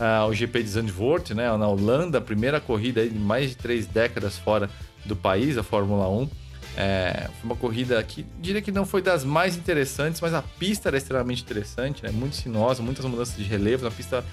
uh, 0.00 0.26
o 0.26 0.32
GP 0.32 0.62
de 0.62 0.68
Zandvoort, 0.70 1.34
né? 1.34 1.54
Na 1.58 1.68
Holanda, 1.68 2.18
a 2.18 2.20
primeira 2.22 2.58
corrida 2.58 3.06
de 3.06 3.18
mais 3.18 3.50
de 3.50 3.56
três 3.56 3.86
décadas 3.86 4.38
fora 4.38 4.70
do 5.04 5.14
país, 5.14 5.58
a 5.58 5.62
Fórmula 5.62 6.08
1. 6.08 6.28
É, 6.74 7.28
foi 7.38 7.50
uma 7.50 7.56
corrida 7.56 8.02
que 8.02 8.24
diria 8.40 8.62
que 8.62 8.72
não 8.72 8.86
foi 8.86 9.02
das 9.02 9.24
mais 9.24 9.56
interessantes, 9.56 10.22
mas 10.22 10.32
a 10.32 10.40
pista 10.40 10.88
era 10.88 10.96
extremamente 10.96 11.42
interessante, 11.42 12.02
né? 12.02 12.10
Muito 12.10 12.36
sinuosa, 12.36 12.82
muitas 12.82 13.04
mudanças 13.04 13.36
de 13.36 13.42
relevo, 13.42 13.84
uma 13.84 13.90
pista 13.90 14.24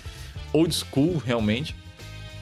old 0.54 0.74
school 0.74 1.18
realmente. 1.18 1.76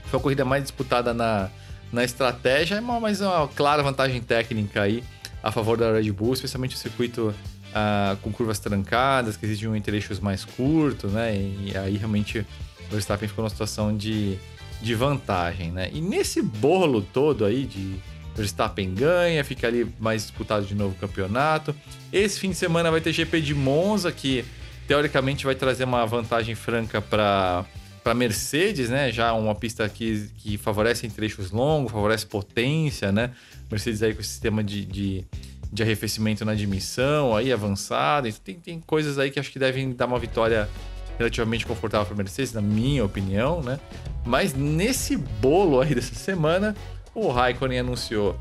Foi 0.05 0.19
a 0.19 0.21
corrida 0.21 0.45
mais 0.45 0.61
disputada 0.61 1.15
na, 1.15 1.49
na 1.91 2.03
estratégia, 2.03 2.79
mas 2.79 3.21
uma 3.21 3.47
clara 3.47 3.81
vantagem 3.81 4.21
técnica 4.21 4.83
aí 4.83 5.03
a 5.47 5.51
favor 5.51 5.77
da 5.77 5.93
Red 5.93 6.11
Bull, 6.11 6.33
especialmente 6.33 6.75
o 6.75 6.77
circuito 6.77 7.33
uh, 7.69 8.17
com 8.17 8.31
curvas 8.33 8.59
trancadas, 8.59 9.37
que 9.37 9.45
exigiam 9.45 9.73
um 9.73 9.79
trechos 9.79 10.19
mais 10.19 10.43
curtos, 10.43 11.13
né? 11.13 11.33
E, 11.33 11.71
e 11.71 11.77
aí 11.77 11.95
realmente 11.95 12.39
o 12.39 12.91
Verstappen 12.91 13.29
ficou 13.29 13.43
numa 13.43 13.49
situação 13.49 13.95
de, 13.95 14.37
de 14.81 14.93
vantagem, 14.93 15.71
né? 15.71 15.89
E 15.93 16.01
nesse 16.01 16.41
bolo 16.41 17.01
todo 17.01 17.45
aí 17.45 17.63
de 17.63 17.95
Verstappen 18.35 18.93
ganha, 18.93 19.41
fica 19.45 19.67
ali 19.67 19.89
mais 19.97 20.23
disputado 20.23 20.65
de 20.65 20.75
novo 20.75 20.93
o 20.95 20.99
campeonato. 20.99 21.73
Esse 22.11 22.37
fim 22.41 22.49
de 22.49 22.57
semana 22.57 22.91
vai 22.91 22.99
ter 22.99 23.13
GP 23.13 23.39
de 23.39 23.55
Monza, 23.55 24.11
que 24.11 24.43
teoricamente 24.85 25.45
vai 25.45 25.55
trazer 25.55 25.85
uma 25.85 26.05
vantagem 26.05 26.55
franca 26.55 27.01
para 27.01 27.63
para 28.07 28.13
Mercedes, 28.13 28.89
né? 28.89 29.11
Já 29.11 29.33
uma 29.33 29.53
pista 29.53 29.89
que, 29.89 30.29
que 30.37 30.57
favorece 30.57 31.05
em 31.05 31.09
trechos 31.09 31.51
longos, 31.51 31.91
favorece 31.91 32.25
potência, 32.25 33.11
né? 33.11 33.31
Mercedes 33.69 34.01
aí 34.01 34.13
com 34.13 34.21
esse 34.21 34.29
sistema 34.29 34.63
de, 34.63 34.85
de, 34.85 35.25
de 35.73 35.83
arrefecimento 35.83 36.45
na 36.45 36.53
admissão 36.53 37.35
aí 37.35 37.51
avançado. 37.51 38.29
Então 38.29 38.39
tem, 38.45 38.55
tem 38.55 38.79
coisas 38.79 39.19
aí 39.19 39.29
que 39.29 39.37
acho 39.37 39.51
que 39.51 39.59
devem 39.59 39.91
dar 39.91 40.05
uma 40.05 40.17
vitória 40.17 40.69
relativamente 41.17 41.65
confortável 41.65 42.07
para 42.07 42.15
Mercedes, 42.15 42.53
na 42.53 42.61
minha 42.61 43.03
opinião, 43.03 43.61
né? 43.61 43.77
Mas 44.25 44.53
nesse 44.53 45.17
bolo 45.17 45.81
aí 45.81 45.91
dessa 45.93 46.15
semana, 46.15 46.77
o 47.13 47.27
Raikkonen 47.27 47.79
anunciou 47.79 48.39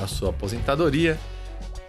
a 0.00 0.06
sua 0.06 0.30
aposentadoria. 0.30 1.18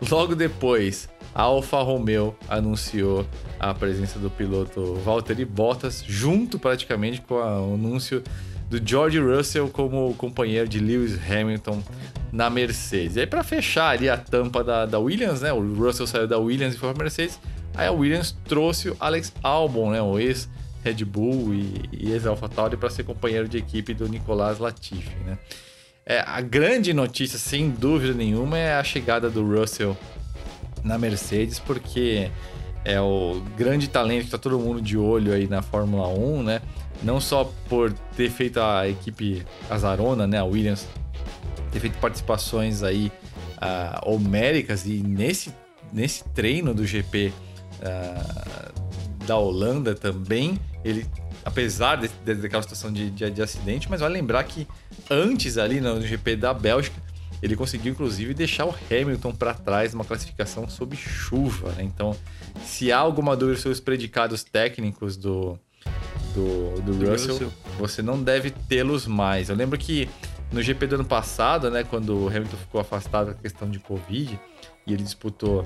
Logo 0.09 0.33
depois, 0.33 1.07
a 1.37 1.43
Alfa 1.43 1.83
Romeo 1.83 2.35
anunciou 2.49 3.23
a 3.59 3.71
presença 3.71 4.17
do 4.17 4.27
piloto 4.27 4.95
Valtteri 4.95 5.45
Bottas, 5.45 6.03
junto 6.03 6.57
praticamente 6.57 7.21
com 7.21 7.35
o 7.35 7.75
anúncio 7.75 8.23
do 8.67 8.81
George 8.83 9.19
Russell 9.19 9.69
como 9.69 10.15
companheiro 10.15 10.67
de 10.67 10.79
Lewis 10.79 11.15
Hamilton 11.29 11.83
na 12.31 12.49
Mercedes. 12.49 13.17
E 13.17 13.19
aí, 13.19 13.27
para 13.27 13.43
fechar 13.43 13.89
ali 13.89 14.09
a 14.09 14.17
tampa 14.17 14.63
da, 14.63 14.87
da, 14.87 14.97
Williams, 14.97 15.41
né? 15.41 15.53
O 15.53 15.75
Russell 15.75 16.07
saiu 16.07 16.27
da 16.27 16.39
Williams 16.39 16.73
e 16.73 16.77
foi 16.79 16.91
para 16.91 17.03
Mercedes. 17.03 17.39
Aí 17.75 17.85
a 17.85 17.91
Williams 17.91 18.35
trouxe 18.45 18.89
o 18.89 18.97
Alex 18.99 19.31
Albon, 19.43 19.91
né? 19.91 20.01
O 20.01 20.17
ex 20.17 20.49
Red 20.83 21.05
Bull 21.05 21.53
e, 21.53 21.83
e 21.91 22.11
ex 22.13 22.25
AlphaTauri 22.25 22.77
para 22.77 22.89
ser 22.89 23.03
companheiro 23.03 23.47
de 23.47 23.59
equipe 23.59 23.93
do 23.93 24.09
Nicolas 24.09 24.57
Latifi, 24.57 25.15
né? 25.23 25.37
É, 26.03 26.23
a 26.25 26.41
grande 26.41 26.93
notícia, 26.93 27.37
sem 27.37 27.69
dúvida 27.69 28.15
nenhuma, 28.15 28.57
é 28.57 28.73
a 28.73 28.83
chegada 28.83 29.29
do 29.29 29.45
Russell 29.45 29.95
na 30.83 30.97
Mercedes, 30.97 31.59
porque 31.59 32.29
é 32.85 32.99
o 33.01 33.41
grande 33.57 33.87
talento 33.87 34.21
que 34.21 34.27
está 34.27 34.37
todo 34.37 34.57
mundo 34.59 34.81
de 34.81 34.97
olho 34.97 35.33
aí 35.33 35.47
na 35.47 35.61
Fórmula 35.61 36.07
1, 36.07 36.43
né? 36.43 36.61
Não 37.03 37.19
só 37.19 37.51
por 37.67 37.91
ter 38.15 38.29
feito 38.29 38.59
a 38.59 38.87
equipe 38.87 39.45
azarona, 39.69 40.25
né? 40.25 40.39
A 40.39 40.45
Williams 40.45 40.87
ter 41.71 41.79
feito 41.79 41.97
participações 41.99 42.83
aí 42.83 43.11
uh, 43.57 44.09
homéricas 44.09 44.85
e 44.85 45.03
nesse, 45.03 45.53
nesse 45.91 46.23
treino 46.29 46.73
do 46.73 46.85
GP 46.85 47.27
uh, 47.27 47.83
ah, 47.83 48.71
da 49.25 49.37
Holanda 49.37 49.93
também, 49.93 50.59
ele 50.83 51.05
apesar 51.43 51.95
de, 51.95 52.09
de, 52.25 52.35
daquela 52.35 52.61
situação 52.61 52.91
de, 52.91 53.09
de, 53.09 53.29
de, 53.29 53.41
acidente, 53.41 53.89
mas 53.89 54.01
vai 54.01 54.09
lembrar 54.09 54.43
que 54.43 54.67
antes 55.09 55.57
ali 55.57 55.79
no 55.79 56.01
GP 56.01 56.35
da 56.35 56.53
Bélgica, 56.53 57.01
ele 57.41 57.55
conseguiu 57.55 57.91
inclusive 57.91 58.33
deixar 58.33 58.65
o 58.65 58.75
Hamilton 58.89 59.33
para 59.33 59.53
trás 59.53 59.93
numa 59.93 60.05
classificação 60.05 60.67
sob 60.69 60.95
chuva. 60.95 61.71
Né? 61.73 61.83
Então, 61.83 62.15
se 62.63 62.91
há 62.91 62.97
alguma 62.97 63.35
dúvida 63.35 63.57
sobre 63.57 63.73
os 63.73 63.79
predicados 63.79 64.43
técnicos 64.43 65.15
do, 65.15 65.59
do, 66.33 66.81
do, 66.81 66.93
do 66.93 67.11
Russell, 67.11 67.33
Russell, 67.33 67.53
você 67.77 68.01
não 68.01 68.21
deve 68.21 68.51
tê-los 68.51 69.05
mais. 69.05 69.49
Eu 69.49 69.55
lembro 69.55 69.77
que 69.77 70.09
no 70.51 70.61
GP 70.61 70.87
do 70.87 70.95
ano 70.95 71.05
passado, 71.05 71.69
né, 71.69 71.83
quando 71.83 72.25
o 72.25 72.27
Hamilton 72.27 72.57
ficou 72.57 72.81
afastado 72.81 73.27
da 73.27 73.33
questão 73.33 73.69
de 73.69 73.79
Covid 73.79 74.39
e 74.85 74.93
ele 74.93 75.03
disputou 75.03 75.65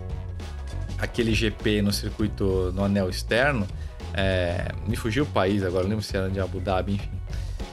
aquele 0.97 1.33
GP 1.33 1.81
no 1.81 1.93
circuito 1.93 2.71
no 2.73 2.83
anel 2.83 3.09
externo, 3.09 3.67
é, 4.13 4.69
me 4.87 4.95
fugiu 4.95 5.23
o 5.23 5.27
país 5.27 5.63
agora, 5.63 5.83
não 5.83 5.91
lembro 5.91 6.03
se 6.03 6.17
era 6.17 6.29
de 6.29 6.39
Abu 6.39 6.59
Dhabi, 6.59 6.93
enfim. 6.93 7.21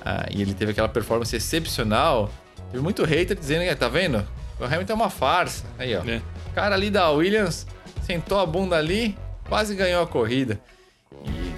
Ah, 0.04 0.26
e 0.30 0.40
ele 0.40 0.54
teve 0.54 0.70
aquela 0.70 0.88
performance 0.88 1.34
excepcional. 1.34 2.30
Teve 2.70 2.82
muito 2.82 3.04
hater 3.04 3.36
dizendo, 3.36 3.68
que 3.68 3.74
tá 3.74 3.88
vendo? 3.88 4.26
O 4.60 4.64
Hamilton 4.64 4.92
é 4.92 4.96
uma 4.96 5.10
farsa. 5.10 5.64
Aí, 5.78 5.94
ó. 5.96 6.02
É. 6.04 6.20
O 6.50 6.54
cara 6.54 6.74
ali 6.74 6.90
da 6.90 7.10
Williams 7.10 7.66
sentou 8.02 8.38
a 8.38 8.46
bunda 8.46 8.76
ali, 8.76 9.16
quase 9.48 9.74
ganhou 9.74 10.02
a 10.02 10.06
corrida. 10.06 10.60
E 11.24 11.52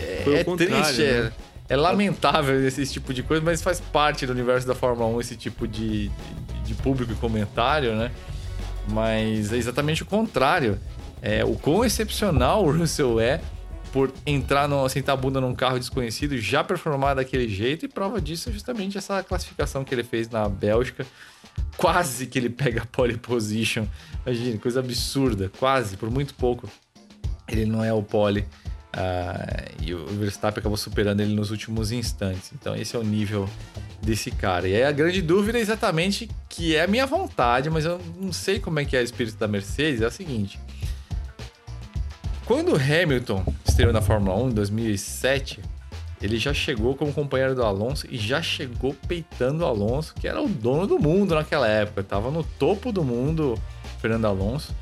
é, 0.00 0.40
é 0.40 0.44
triste, 0.44 1.02
é, 1.02 1.22
né? 1.22 1.32
é, 1.68 1.74
é, 1.74 1.76
lamentável 1.76 2.66
esse 2.66 2.86
tipo 2.86 3.14
de 3.14 3.22
coisa, 3.22 3.42
mas 3.44 3.62
faz 3.62 3.80
parte 3.80 4.26
do 4.26 4.32
universo 4.32 4.66
da 4.66 4.74
Fórmula 4.74 5.08
1 5.16 5.20
esse 5.20 5.36
tipo 5.36 5.66
de, 5.66 6.08
de, 6.08 6.60
de 6.64 6.74
público 6.74 7.12
e 7.12 7.16
comentário, 7.16 7.94
né? 7.94 8.10
Mas 8.88 9.52
é 9.52 9.56
exatamente 9.56 10.02
o 10.02 10.06
contrário. 10.06 10.78
É, 11.22 11.44
o 11.44 11.54
quão 11.54 11.84
excepcional 11.84 12.64
o 12.64 12.72
Russell 12.72 13.20
é 13.20 13.40
por 13.92 14.12
entrar, 14.26 14.68
no, 14.68 14.88
sentar 14.88 15.14
a 15.14 15.16
bunda 15.16 15.40
num 15.40 15.54
carro 15.54 15.78
desconhecido, 15.78 16.38
já 16.38 16.62
performar 16.62 17.16
daquele 17.16 17.48
jeito, 17.48 17.84
e 17.84 17.88
prova 17.88 18.20
disso 18.20 18.48
é 18.48 18.52
justamente 18.52 18.96
essa 18.96 19.22
classificação 19.22 19.84
que 19.84 19.94
ele 19.94 20.04
fez 20.04 20.28
na 20.28 20.48
Bélgica. 20.48 21.06
Quase 21.76 22.26
que 22.26 22.38
ele 22.38 22.50
pega 22.50 22.82
a 22.82 22.86
pole 22.90 23.16
position. 23.16 23.86
Imagina, 24.24 24.58
coisa 24.58 24.80
absurda, 24.80 25.50
quase, 25.58 25.96
por 25.96 26.10
muito 26.10 26.34
pouco. 26.34 26.68
Ele 27.48 27.64
não 27.66 27.82
é 27.82 27.92
o 27.92 28.02
pole. 28.02 28.46
Uh, 28.90 29.84
e 29.84 29.94
o 29.94 30.04
Verstappen 30.06 30.60
acabou 30.60 30.76
superando 30.76 31.20
ele 31.20 31.34
nos 31.34 31.50
últimos 31.50 31.92
instantes. 31.92 32.52
Então, 32.52 32.74
esse 32.74 32.96
é 32.96 32.98
o 32.98 33.02
nível 33.04 33.48
desse 34.02 34.30
cara. 34.30 34.66
E 34.66 34.74
aí 34.74 34.82
a 34.82 34.92
grande 34.92 35.22
dúvida 35.22 35.58
é 35.58 35.60
exatamente 35.60 36.28
que 36.48 36.74
é 36.74 36.82
a 36.82 36.86
minha 36.86 37.06
vontade, 37.06 37.70
mas 37.70 37.84
eu 37.84 38.00
não 38.20 38.32
sei 38.32 38.58
como 38.58 38.80
é 38.80 38.84
que 38.84 38.96
é 38.96 39.00
o 39.00 39.04
espírito 39.04 39.36
da 39.36 39.46
Mercedes. 39.46 40.00
É 40.00 40.06
o 40.06 40.10
seguinte: 40.10 40.58
quando 42.50 42.72
o 42.72 42.74
Hamilton 42.74 43.44
estreou 43.64 43.92
na 43.92 44.02
Fórmula 44.02 44.36
1 44.42 44.48
em 44.48 44.54
2007, 44.54 45.60
ele 46.20 46.36
já 46.36 46.52
chegou 46.52 46.96
como 46.96 47.12
companheiro 47.12 47.54
do 47.54 47.62
Alonso 47.62 48.08
e 48.10 48.18
já 48.18 48.42
chegou 48.42 48.92
peitando 49.06 49.62
o 49.62 49.66
Alonso, 49.68 50.12
que 50.16 50.26
era 50.26 50.42
o 50.42 50.48
dono 50.48 50.84
do 50.84 50.98
mundo 50.98 51.32
naquela 51.32 51.68
época. 51.68 52.02
Tava 52.02 52.28
no 52.28 52.42
topo 52.42 52.90
do 52.90 53.04
mundo, 53.04 53.56
Fernando 54.00 54.24
Alonso. 54.24 54.74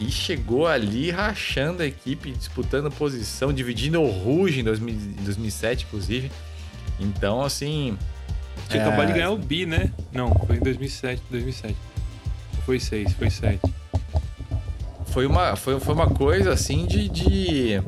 E 0.00 0.10
chegou 0.10 0.66
ali 0.66 1.10
rachando 1.10 1.82
a 1.82 1.86
equipe, 1.86 2.30
disputando 2.30 2.90
posição, 2.90 3.52
dividindo 3.52 4.00
o 4.00 4.10
Rouge 4.10 4.60
em 4.60 4.64
2000, 4.64 4.96
2007, 5.24 5.84
inclusive. 5.84 6.32
Então, 6.98 7.42
assim. 7.42 7.98
Tinha 8.70 8.82
é... 8.82 8.86
acabado 8.86 9.08
de 9.08 9.12
ganhar 9.12 9.30
o 9.30 9.36
Bi, 9.36 9.66
né? 9.66 9.92
Não, 10.10 10.32
foi 10.46 10.56
em 10.56 10.60
2007, 10.60 11.20
2007. 11.30 11.76
Foi 12.64 12.80
6, 12.80 13.12
foi 13.12 13.28
7 13.28 13.83
foi 15.14 15.26
uma, 15.26 15.54
foi, 15.54 15.78
foi 15.78 15.94
uma 15.94 16.10
coisa 16.10 16.52
assim 16.52 16.86
de, 16.86 17.08
de, 17.08 17.80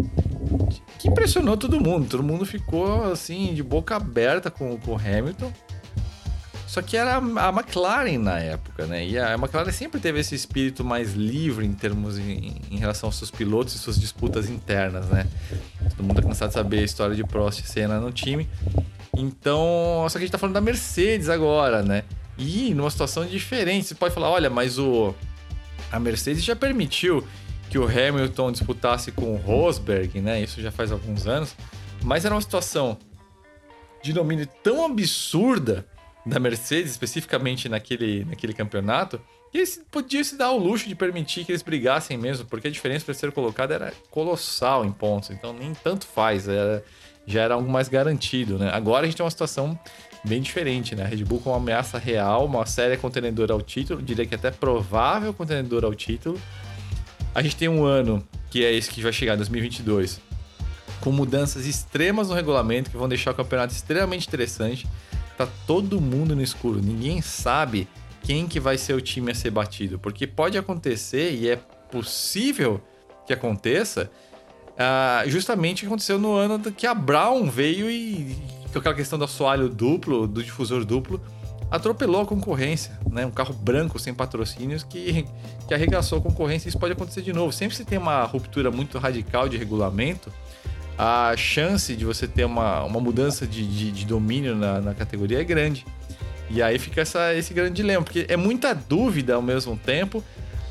que 0.97 1.09
impressionou 1.09 1.57
todo 1.57 1.81
mundo. 1.81 2.09
Todo 2.09 2.23
mundo 2.23 2.47
ficou 2.47 3.03
assim 3.11 3.53
de 3.53 3.65
boca 3.65 3.97
aberta 3.97 4.49
com, 4.49 4.79
o 4.87 4.95
Hamilton. 4.95 5.53
Só 6.69 6.81
que 6.81 6.97
era 6.97 7.17
a 7.17 7.49
McLaren 7.49 8.19
na 8.19 8.39
época, 8.39 8.87
né? 8.87 9.05
E 9.05 9.19
a 9.19 9.35
McLaren 9.35 9.73
sempre 9.73 10.01
teve 10.01 10.21
esse 10.21 10.37
espírito 10.37 10.85
mais 10.85 11.15
livre 11.15 11.67
em 11.67 11.73
termos 11.73 12.17
em, 12.17 12.61
em 12.71 12.77
relação 12.79 13.09
aos 13.09 13.17
seus 13.17 13.31
pilotos 13.31 13.75
e 13.75 13.79
suas 13.79 13.99
disputas 13.99 14.49
internas, 14.49 15.07
né? 15.09 15.27
Todo 15.97 16.05
mundo 16.05 16.23
tá 16.23 16.29
cansado 16.29 16.51
de 16.51 16.55
saber 16.55 16.79
a 16.79 16.85
história 16.85 17.17
de 17.17 17.25
Prost 17.25 17.61
e 17.61 17.69
Senna 17.69 17.99
no 17.99 18.13
time. 18.13 18.49
Então, 19.17 20.07
só 20.09 20.13
que 20.13 20.19
a 20.19 20.21
gente 20.21 20.33
tá 20.33 20.39
falando 20.39 20.55
da 20.55 20.61
Mercedes 20.61 21.29
agora, 21.29 21.83
né? 21.83 22.05
E 22.39 22.73
numa 22.73 22.91
situação 22.91 23.27
diferente. 23.27 23.89
Você 23.89 23.97
pode 23.97 24.15
falar, 24.15 24.31
olha, 24.31 24.49
mas 24.49 24.79
o 24.79 25.13
a 25.97 26.01
Mercedes 26.01 26.45
já 26.45 26.55
permitiu 26.55 27.27
que 27.71 27.79
o 27.79 27.85
Hamilton 27.85 28.53
disputasse 28.53 29.11
com 29.11 29.35
o 29.35 29.37
Rosberg, 29.37 30.21
né? 30.21 30.43
Isso 30.43 30.61
já 30.61 30.71
faz 30.71 30.93
alguns 30.93 31.27
anos. 31.27 31.57
Mas 32.05 32.25
era 32.25 32.35
uma 32.35 32.41
situação 32.41 32.99
de 34.03 34.13
domínio 34.13 34.47
tão 34.63 34.85
absurda 34.85 35.87
da 36.25 36.39
Mercedes, 36.39 36.91
especificamente 36.91 37.69
naquele, 37.69 38.25
naquele 38.25 38.53
campeonato, 38.53 39.21
E 39.55 39.59
eles 39.59 39.83
podiam 39.91 40.23
se 40.23 40.37
dar 40.37 40.51
o 40.51 40.59
luxo 40.59 40.89
de 40.89 40.95
permitir 40.95 41.45
que 41.45 41.53
eles 41.53 41.63
brigassem 41.63 42.19
mesmo, 42.19 42.45
porque 42.45 42.69
a 42.69 42.71
diferença 42.71 43.05
para 43.05 43.15
ser 43.15 43.33
colocado 43.33 43.73
era 43.73 43.93
colossal 44.11 44.85
em 44.85 44.93
pontos. 44.93 45.31
Então 45.31 45.53
nem 45.53 45.73
tanto 45.73 46.07
faz, 46.07 46.47
era, 46.47 46.85
já 47.27 47.43
era 47.43 47.55
algo 47.55 47.71
mais 47.71 47.89
garantido, 47.89 48.59
né? 48.59 48.71
Agora 48.73 49.05
a 49.05 49.07
gente 49.07 49.17
tem 49.17 49.25
uma 49.25 49.31
situação 49.31 49.79
bem 50.27 50.41
diferente, 50.41 50.95
né? 50.95 51.05
A 51.05 51.07
Red 51.07 51.25
Bull 51.25 51.41
com 51.41 51.51
uma 51.51 51.57
ameaça 51.57 51.99
real, 51.99 52.45
uma 52.45 52.67
séria 52.67 52.97
contenedora 52.97 53.53
ao 53.53 53.63
título, 53.63 54.03
diria 54.03 54.27
que 54.27 54.35
até 54.35 54.51
provável 54.51 55.33
contenedora 55.33 55.87
ao 55.87 55.95
título. 55.95 56.41
A 57.35 57.43
gente 57.43 57.57
tem 57.57 57.69
um 57.69 57.85
ano, 57.85 58.27
que 58.51 58.65
é 58.65 58.73
esse 58.73 58.91
que 58.91 59.01
vai 59.03 59.13
chegar 59.13 59.35
em 59.35 59.37
2022, 59.39 60.21
com 61.01 61.13
mudanças 61.13 61.67
extremas 61.67 62.29
no 62.29 62.35
regulamento 62.35 62.91
que 62.91 62.97
vão 62.97 63.09
deixar 63.09 63.31
o 63.31 63.35
campeonato 63.35 63.73
extremamente 63.73 64.27
interessante. 64.27 64.87
Tá 65.37 65.47
todo 65.67 66.01
mundo 66.01 66.35
no 66.35 66.43
escuro, 66.43 66.81
ninguém 66.83 67.21
sabe 67.21 67.87
quem 68.23 68.49
que 68.49 68.59
vai 68.59 68.77
ser 68.77 68.95
o 68.95 69.01
time 69.01 69.31
a 69.31 69.35
ser 69.35 69.51
batido, 69.51 69.99
porque 69.99 70.27
pode 70.27 70.59
acontecer 70.59 71.33
e 71.33 71.49
é 71.49 71.57
possível 71.57 72.83
que 73.27 73.33
aconteça 73.33 74.11
uh, 74.73 75.29
justamente 75.29 75.79
o 75.79 75.81
que 75.81 75.87
aconteceu 75.87 76.19
no 76.19 76.35
ano 76.35 76.59
que 76.73 76.87
a 76.87 76.95
Brown 76.95 77.49
veio 77.51 77.91
e 77.91 78.37
com 78.73 78.79
aquela 78.79 78.95
questão 78.95 79.19
do 79.19 79.25
assoalho 79.25 79.69
duplo, 79.69 80.27
do 80.27 80.43
difusor 80.43 80.85
duplo, 80.85 81.21
atropelou 81.71 82.23
a 82.23 82.27
concorrência, 82.27 82.99
né? 83.11 83.27
Um 83.27 83.31
carro 83.31 83.55
branco 83.55 83.99
sem 83.99 84.15
patrocínios 84.15 84.83
que, 84.83 85.27
que 85.67 85.75
arregaçou 85.75 86.19
a 86.19 86.21
concorrência. 86.21 86.69
Isso 86.69 86.79
pode 86.79 86.93
acontecer 86.93 87.23
de 87.23 87.33
novo. 87.33 87.53
Sempre 87.53 87.77
que 87.77 87.83
você 87.83 87.85
tem 87.85 87.99
uma 87.99 88.23
ruptura 88.25 88.71
muito 88.71 88.99
radical 88.99 89.49
de 89.49 89.57
regulamento, 89.57 90.31
a 90.99 91.35
chance 91.37 91.95
de 91.95 92.05
você 92.05 92.27
ter 92.27 92.45
uma, 92.45 92.85
uma 92.85 93.01
mudança 93.01 93.47
de, 93.47 93.67
de, 93.67 93.91
de 93.91 94.07
domínio 94.07 94.55
na, 94.55 94.81
na, 94.81 94.95
categoria 94.95 95.41
é 95.41 95.45
grande. 95.45 95.85
E 96.49 96.63
aí 96.63 96.79
fica 96.79 97.01
essa, 97.01 97.35
esse 97.35 97.53
grande 97.53 97.75
dilema, 97.75 98.03
porque 98.03 98.25
é 98.29 98.37
muita 98.37 98.75
dúvida 98.75 99.35
ao 99.35 99.43
mesmo 99.43 99.77
tempo. 99.77 100.23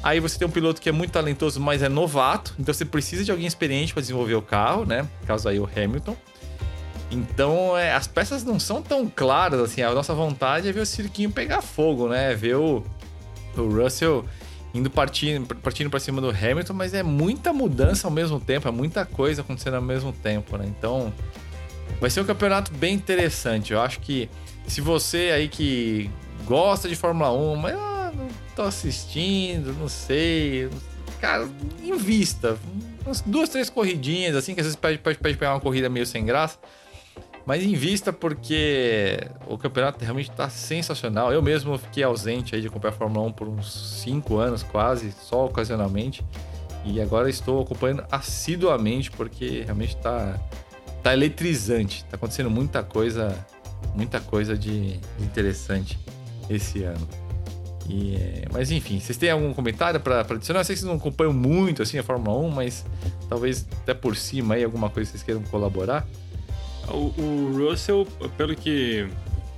Aí 0.01 0.19
você 0.19 0.37
tem 0.37 0.47
um 0.47 0.51
piloto 0.51 0.81
que 0.81 0.87
é 0.87 0.91
muito 0.91 1.11
talentoso, 1.11 1.59
mas 1.59 1.81
é 1.81 1.89
novato, 1.89 2.53
então 2.59 2.73
você 2.73 2.85
precisa 2.85 3.23
de 3.23 3.31
alguém 3.31 3.47
experiente 3.47 3.91
para 3.91 4.01
desenvolver 4.01 4.35
o 4.35 4.41
carro, 4.41 4.85
né? 4.85 5.01
No 5.01 5.27
caso 5.27 5.49
aí 5.49 5.59
o 5.59 5.67
Hamilton. 5.75 6.15
Então 7.11 7.77
é, 7.77 7.93
as 7.93 8.07
peças 8.07 8.43
não 8.43 8.59
são 8.59 8.81
tão 8.81 9.07
claras 9.07 9.59
assim. 9.59 9.81
A 9.81 9.93
nossa 9.93 10.13
vontade 10.13 10.67
é 10.67 10.71
ver 10.71 10.81
o 10.81 10.85
cirquinho 10.85 11.31
pegar 11.31 11.61
fogo, 11.61 12.07
né? 12.07 12.33
Ver 12.33 12.55
o, 12.55 12.83
o 13.55 13.61
Russell 13.61 14.25
indo 14.73 14.89
partindo, 14.89 15.55
partindo 15.55 15.89
para 15.89 15.99
cima 15.99 16.19
do 16.19 16.29
Hamilton, 16.29 16.73
mas 16.73 16.93
é 16.93 17.01
muita 17.01 17.53
mudança 17.53 18.07
ao 18.07 18.11
mesmo 18.11 18.41
tempo, 18.41 18.67
é 18.67 18.71
muita 18.71 19.05
coisa 19.05 19.41
acontecendo 19.41 19.75
ao 19.75 19.81
mesmo 19.81 20.11
tempo, 20.11 20.57
né? 20.57 20.65
Então, 20.67 21.13
vai 22.01 22.09
ser 22.09 22.19
um 22.19 22.25
campeonato 22.25 22.73
bem 22.73 22.93
interessante. 22.93 23.71
Eu 23.71 23.79
acho 23.79 24.01
que 24.01 24.29
se 24.67 24.81
você 24.81 25.31
aí 25.33 25.47
que 25.47 26.11
gosta 26.45 26.89
de 26.89 26.95
Fórmula 26.95 27.31
1, 27.31 27.55
mas 27.55 27.75
ah, 27.75 28.11
não 28.13 28.27
tô 28.53 28.63
assistindo, 28.63 29.73
não 29.79 29.87
sei, 29.87 30.69
cara, 31.21 31.47
invista. 31.81 32.57
duas, 33.25 33.47
três 33.47 33.69
corridinhas, 33.69 34.35
assim, 34.35 34.53
que 34.53 34.59
às 34.59 34.65
vezes 34.65 34.75
pede, 34.75 34.97
pede, 34.97 35.19
pede 35.19 35.37
pegar 35.37 35.53
uma 35.53 35.61
corrida 35.61 35.89
meio 35.89 36.05
sem 36.05 36.25
graça. 36.25 36.59
Mas 37.45 37.63
invista 37.63 38.11
porque 38.11 39.19
o 39.47 39.57
campeonato 39.57 40.03
realmente 40.03 40.31
está 40.31 40.49
sensacional. 40.49 41.31
Eu 41.31 41.41
mesmo 41.41 41.77
fiquei 41.77 42.03
ausente 42.03 42.55
aí 42.55 42.61
de 42.61 42.67
acompanhar 42.67 42.93
a 42.93 42.97
Fórmula 42.97 43.27
1 43.27 43.33
por 43.33 43.47
uns 43.47 44.01
5 44.01 44.37
anos 44.37 44.63
quase, 44.63 45.11
só 45.11 45.45
ocasionalmente. 45.45 46.25
E 46.83 46.99
agora 46.99 47.29
estou 47.29 47.61
acompanhando 47.61 48.03
assiduamente 48.11 49.11
porque 49.11 49.61
realmente 49.63 49.95
está 49.95 50.39
tá 51.03 51.13
eletrizante. 51.13 52.03
Está 52.03 52.15
acontecendo 52.15 52.49
muita 52.49 52.81
coisa, 52.81 53.35
muita 53.93 54.19
coisa 54.19 54.57
de, 54.57 54.99
interessante 55.19 55.99
esse 56.49 56.83
ano. 56.83 57.07
E, 57.87 58.17
mas 58.51 58.71
enfim, 58.71 58.99
vocês 58.99 59.15
têm 59.15 59.29
algum 59.29 59.53
comentário 59.53 59.99
para 59.99 60.21
adicionar? 60.21 60.61
Eu 60.61 60.63
sei 60.63 60.75
que 60.75 60.79
vocês 60.79 60.89
não 60.89 60.97
acompanham 60.97 61.33
muito 61.33 61.83
assim 61.83 61.99
a 61.99 62.03
Fórmula 62.03 62.35
1, 62.39 62.49
mas 62.49 62.83
talvez 63.29 63.67
até 63.83 63.93
por 63.93 64.15
cima 64.15 64.55
aí 64.55 64.63
alguma 64.63 64.89
coisa 64.89 65.11
vocês 65.11 65.21
queiram 65.21 65.43
colaborar. 65.43 66.07
O, 66.89 67.13
o 67.19 67.51
Russell, 67.57 68.07
pelo 68.37 68.55
que 68.55 69.07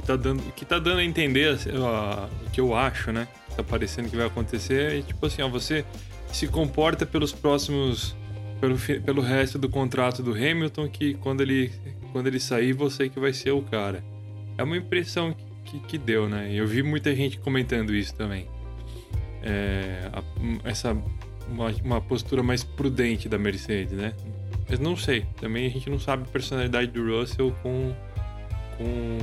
tá 0.05 0.15
dando, 0.15 0.41
que 0.53 0.65
tá 0.65 0.79
dando 0.79 0.99
a 0.99 1.03
entender, 1.03 1.53
o 1.53 2.49
que 2.51 2.61
eu 2.61 2.75
acho, 2.75 3.11
né? 3.11 3.27
Tá 3.55 3.63
parecendo 3.63 4.09
que 4.09 4.15
vai 4.15 4.27
acontecer, 4.27 5.03
tipo 5.03 5.25
assim, 5.25 5.41
ó, 5.41 5.49
você 5.49 5.83
se 6.31 6.47
comporta 6.47 7.05
pelos 7.05 7.31
próximos. 7.31 8.15
Pelo, 8.59 8.75
pelo 8.79 9.21
resto 9.21 9.59
do 9.59 9.69
contrato 9.69 10.23
do 10.23 10.31
Hamilton, 10.31 10.87
que 10.87 11.13
quando 11.13 11.41
ele, 11.41 11.71
quando 12.11 12.25
ele 12.25 12.39
sair, 12.39 12.73
você 12.73 13.07
que 13.07 13.19
vai 13.19 13.31
ser 13.31 13.51
o 13.51 13.61
cara. 13.61 14.03
É 14.57 14.63
uma 14.63 14.75
impressão 14.75 15.35
que, 15.63 15.79
que 15.81 15.95
deu, 15.95 16.27
né? 16.27 16.49
Eu 16.51 16.65
vi 16.65 16.81
muita 16.81 17.15
gente 17.15 17.37
comentando 17.37 17.93
isso 17.93 18.15
também. 18.15 18.47
É, 19.43 20.09
essa 20.63 20.97
uma, 21.49 21.69
uma 21.83 22.01
postura 22.01 22.43
mais 22.43 22.63
prudente 22.63 23.29
da 23.29 23.37
Mercedes, 23.37 23.93
né? 23.93 24.13
Mas 24.69 24.79
não 24.79 24.97
sei. 24.97 25.25
Também 25.39 25.65
a 25.65 25.69
gente 25.69 25.89
não 25.89 25.99
sabe 25.99 26.23
a 26.23 26.31
personalidade 26.31 26.87
do 26.87 27.05
Russell 27.05 27.55
com, 27.63 27.93
com, 28.77 29.17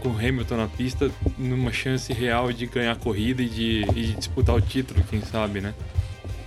com 0.00 0.10
Hamilton 0.10 0.56
na 0.56 0.68
pista 0.68 1.10
numa 1.38 1.72
chance 1.72 2.12
real 2.12 2.52
de 2.52 2.66
ganhar 2.66 2.92
a 2.92 2.96
corrida 2.96 3.42
e 3.42 3.48
de, 3.48 3.82
e 3.94 4.06
de 4.06 4.14
disputar 4.14 4.56
o 4.56 4.60
título, 4.60 5.02
quem 5.08 5.20
sabe, 5.22 5.60
né? 5.60 5.74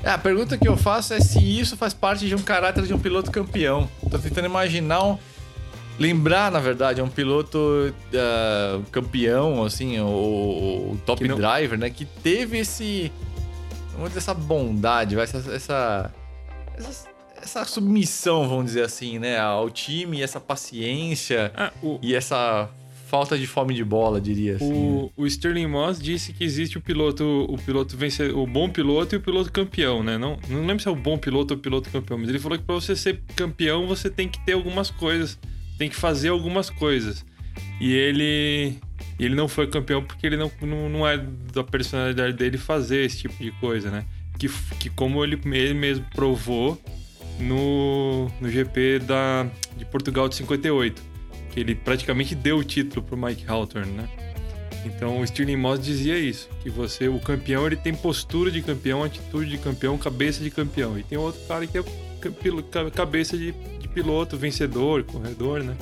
É, 0.03 0.09
a 0.09 0.17
pergunta 0.17 0.57
que 0.57 0.67
eu 0.67 0.77
faço 0.77 1.13
é 1.13 1.19
se 1.19 1.39
isso 1.39 1.75
faz 1.75 1.93
parte 1.93 2.27
de 2.27 2.35
um 2.35 2.41
caráter 2.41 2.83
de 2.85 2.93
um 2.93 2.99
piloto 2.99 3.31
campeão. 3.31 3.89
Tô 4.11 4.19
tentando 4.19 4.45
imaginar 4.45 5.03
um, 5.03 5.17
lembrar, 5.97 6.51
na 6.51 6.59
verdade, 6.59 7.01
um 7.01 7.07
piloto 7.07 7.57
uh, 7.57 8.83
campeão, 8.91 9.63
assim, 9.63 9.99
o, 9.99 10.91
o 10.91 11.01
top 11.05 11.27
não... 11.27 11.37
driver, 11.37 11.79
né? 11.79 11.89
Que 11.89 12.05
teve 12.05 12.59
esse. 12.59 13.11
Vamos 13.93 14.09
dizer, 14.09 14.19
essa 14.19 14.33
bondade, 14.33 15.17
essa, 15.17 15.37
essa, 15.37 16.13
essa 16.77 17.14
essa 17.45 17.63
submissão, 17.65 18.47
vamos 18.47 18.65
dizer 18.65 18.83
assim, 18.83 19.19
né, 19.19 19.39
ao 19.39 19.69
time, 19.69 20.21
essa 20.21 20.39
paciência 20.39 21.51
ah, 21.55 21.71
o... 21.81 21.99
e 22.01 22.13
essa 22.13 22.69
falta 23.07 23.37
de 23.37 23.45
fome 23.45 23.73
de 23.73 23.83
bola, 23.83 24.19
diria 24.19 24.55
assim. 24.55 24.73
O, 24.73 25.03
né? 25.03 25.09
o 25.15 25.25
Sterling 25.27 25.67
Moss 25.67 26.01
disse 26.01 26.33
que 26.33 26.43
existe 26.43 26.77
o 26.77 26.81
piloto, 26.81 27.45
o 27.47 27.57
piloto 27.57 27.95
vencer, 27.95 28.35
o 28.35 28.45
bom 28.45 28.69
piloto 28.69 29.15
e 29.15 29.17
o 29.17 29.21
piloto 29.21 29.51
campeão, 29.51 30.03
né? 30.03 30.17
Não, 30.17 30.37
não 30.49 30.65
lembro 30.65 30.81
se 30.81 30.87
é 30.87 30.91
o 30.91 30.95
bom 30.95 31.17
piloto 31.17 31.53
ou 31.53 31.57
o 31.57 31.61
piloto 31.61 31.89
campeão, 31.89 32.17
mas 32.17 32.29
ele 32.29 32.39
falou 32.39 32.57
que 32.57 32.63
para 32.63 32.75
você 32.75 32.95
ser 32.95 33.21
campeão, 33.35 33.87
você 33.87 34.09
tem 34.09 34.27
que 34.27 34.43
ter 34.43 34.53
algumas 34.53 34.89
coisas, 34.89 35.37
tem 35.77 35.87
que 35.89 35.95
fazer 35.95 36.29
algumas 36.29 36.69
coisas. 36.69 37.23
E 37.79 37.93
ele 37.93 38.75
ele 39.19 39.35
não 39.35 39.47
foi 39.47 39.67
campeão 39.67 40.03
porque 40.03 40.25
ele 40.25 40.35
não, 40.35 40.51
não, 40.61 40.89
não 40.89 41.07
é 41.07 41.17
da 41.53 41.63
personalidade 41.63 42.33
dele 42.33 42.57
fazer 42.57 43.05
esse 43.05 43.19
tipo 43.19 43.41
de 43.41 43.51
coisa, 43.51 43.89
né? 43.89 44.03
Que, 44.37 44.49
que 44.77 44.89
como 44.89 45.23
ele, 45.23 45.39
ele 45.45 45.73
mesmo 45.73 46.05
provou, 46.13 46.77
no, 47.39 48.29
no 48.39 48.49
GP 48.49 48.99
da, 48.99 49.47
de 49.77 49.85
Portugal 49.85 50.27
de 50.29 50.35
58, 50.35 51.01
que 51.51 51.59
ele 51.59 51.75
praticamente 51.75 52.35
deu 52.35 52.57
o 52.57 52.63
título 52.63 53.01
pro 53.01 53.17
Mike 53.17 53.45
Hawthorne, 53.47 53.91
né? 53.91 54.09
Então 54.85 55.19
o 55.19 55.27
Stirling 55.27 55.55
Moss 55.55 55.79
dizia 55.79 56.17
isso, 56.17 56.47
que 56.61 56.69
você, 56.69 57.07
o 57.07 57.19
campeão, 57.19 57.65
ele 57.65 57.75
tem 57.75 57.93
postura 57.93 58.51
de 58.51 58.61
campeão, 58.61 59.03
atitude 59.03 59.49
de 59.49 59.57
campeão, 59.57 59.97
cabeça 59.97 60.43
de 60.43 60.51
campeão. 60.51 60.97
E 60.97 61.03
tem 61.03 61.17
outro 61.17 61.41
cara 61.47 61.65
que 61.65 61.77
é 61.77 61.83
cabeça 62.93 63.35
de, 63.37 63.51
de 63.51 63.87
piloto, 63.87 64.37
vencedor, 64.37 65.03
corredor, 65.03 65.63
né? 65.63 65.75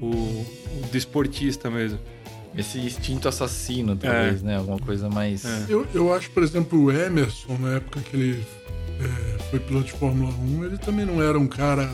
O, 0.00 0.06
o 0.06 0.88
desportista 0.90 1.70
mesmo. 1.70 1.98
Esse 2.56 2.78
instinto 2.78 3.28
assassino, 3.28 3.94
talvez, 3.94 4.42
é. 4.42 4.46
né? 4.46 4.56
Alguma 4.56 4.78
coisa 4.80 5.08
mais. 5.08 5.44
É. 5.44 5.66
Eu, 5.68 5.86
eu 5.94 6.12
acho, 6.12 6.30
por 6.30 6.42
exemplo, 6.42 6.82
o 6.82 6.90
Emerson, 6.90 7.56
na 7.58 7.76
época 7.76 8.00
que 8.00 8.16
ele 8.16 8.44
é, 9.04 9.42
foi 9.50 9.58
piloto 9.60 9.86
de 9.86 9.92
Fórmula 9.92 10.32
1, 10.34 10.64
ele 10.64 10.78
também 10.78 11.06
não 11.06 11.22
era 11.22 11.38
um 11.38 11.46
cara 11.46 11.90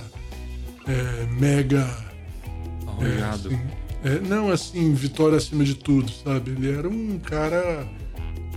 é, 0.86 1.26
mega. 1.38 1.88
Arrojado. 2.86 3.50
É, 3.50 3.54
assim, 3.54 3.60
é, 4.04 4.20
não, 4.20 4.50
assim, 4.50 4.94
vitória 4.94 5.36
acima 5.36 5.64
de 5.64 5.74
tudo, 5.74 6.10
sabe? 6.10 6.52
Ele 6.52 6.70
era 6.70 6.88
um 6.88 7.18
cara 7.18 7.86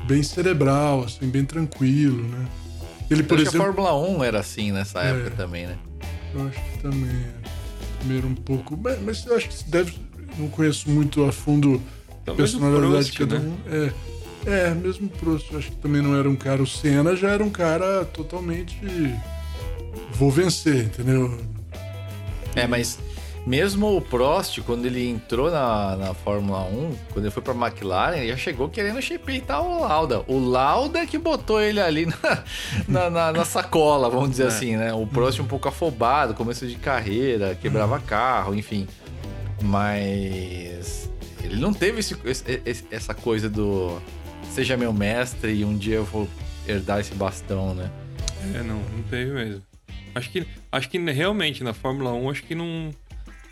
bem 0.05 0.23
cerebral, 0.23 1.03
assim, 1.03 1.27
bem 1.27 1.45
tranquilo, 1.45 2.23
né? 2.27 2.47
Ele, 3.09 3.23
por 3.23 3.39
exemplo, 3.39 3.61
a 3.61 3.65
Fórmula 3.65 4.09
1 4.17 4.23
era 4.23 4.39
assim 4.39 4.71
nessa 4.71 5.01
é. 5.03 5.09
época 5.09 5.31
também, 5.31 5.65
né? 5.65 5.77
Eu 6.33 6.47
acho 6.47 6.59
que 6.61 6.79
também. 6.79 7.25
Primeiro 7.99 8.27
um 8.27 8.35
pouco. 8.35 8.77
Mas, 8.77 9.01
mas 9.01 9.25
eu 9.25 9.35
acho 9.35 9.49
que 9.49 9.63
deve. 9.69 9.93
Não 10.37 10.47
conheço 10.47 10.89
muito 10.89 11.25
a 11.25 11.31
fundo 11.31 11.81
a 12.25 12.31
personalidade 12.33 13.11
de 13.11 13.17
cada 13.17 13.39
né? 13.39 13.49
um. 13.49 13.73
É. 13.73 13.93
É, 14.45 14.69
mesmo 14.73 15.07
o 15.07 15.09
Prost, 15.09 15.53
acho 15.55 15.71
que 15.71 15.77
também 15.77 16.01
não 16.01 16.15
era 16.17 16.29
um 16.29 16.35
cara. 16.35 16.61
O 16.61 16.67
Senna 16.67 17.15
já 17.15 17.29
era 17.29 17.43
um 17.43 17.49
cara 17.49 18.05
totalmente. 18.05 18.79
Vou 20.13 20.31
vencer, 20.31 20.85
entendeu? 20.85 21.37
É, 22.55 22.65
mas 22.65 22.99
mesmo 23.45 23.95
o 23.95 24.01
Prost, 24.01 24.59
quando 24.61 24.85
ele 24.85 25.07
entrou 25.09 25.49
na, 25.49 25.95
na 25.95 26.13
Fórmula 26.13 26.59
1, 26.65 26.95
quando 27.11 27.25
ele 27.25 27.31
foi 27.31 27.41
pra 27.41 27.53
McLaren, 27.53 28.17
ele 28.17 28.27
já 28.29 28.37
chegou 28.37 28.69
querendo 28.69 29.01
chipeitar 29.01 29.61
o 29.61 29.81
Lauda. 29.81 30.23
O 30.27 30.39
Lauda 30.39 31.05
que 31.05 31.17
botou 31.17 31.61
ele 31.61 31.79
ali 31.79 32.05
na, 32.05 32.43
na, 32.87 33.09
na, 33.09 33.31
na 33.33 33.45
sacola, 33.45 34.09
vamos 34.09 34.31
dizer 34.31 34.43
é. 34.43 34.47
assim, 34.47 34.75
né? 34.77 34.93
O 34.93 35.05
Prost 35.07 35.39
um 35.39 35.45
pouco 35.45 35.67
afobado, 35.67 36.33
começo 36.33 36.67
de 36.67 36.75
carreira, 36.75 37.57
quebrava 37.59 37.95
uhum. 37.95 38.01
carro, 38.01 38.55
enfim. 38.55 38.87
Mas 39.61 41.09
ele 41.43 41.59
não 41.59 41.73
teve 41.73 41.99
esse, 41.99 42.15
esse, 42.65 42.85
essa 42.91 43.13
coisa 43.13 43.49
do 43.49 43.99
seja 44.53 44.75
meu 44.77 44.91
mestre 44.93 45.51
e 45.53 45.65
um 45.65 45.77
dia 45.77 45.95
eu 45.95 46.05
vou 46.05 46.27
herdar 46.67 46.99
esse 46.99 47.13
bastão, 47.13 47.73
né? 47.73 47.89
É, 48.55 48.63
não, 48.63 48.79
não 48.79 49.03
teve 49.09 49.31
mesmo. 49.31 49.61
Acho 50.15 50.29
que, 50.31 50.45
acho 50.71 50.89
que 50.89 50.97
realmente 50.97 51.63
na 51.63 51.73
Fórmula 51.73 52.13
1, 52.13 52.29
acho 52.29 52.43
que 52.43 52.55
não, 52.55 52.89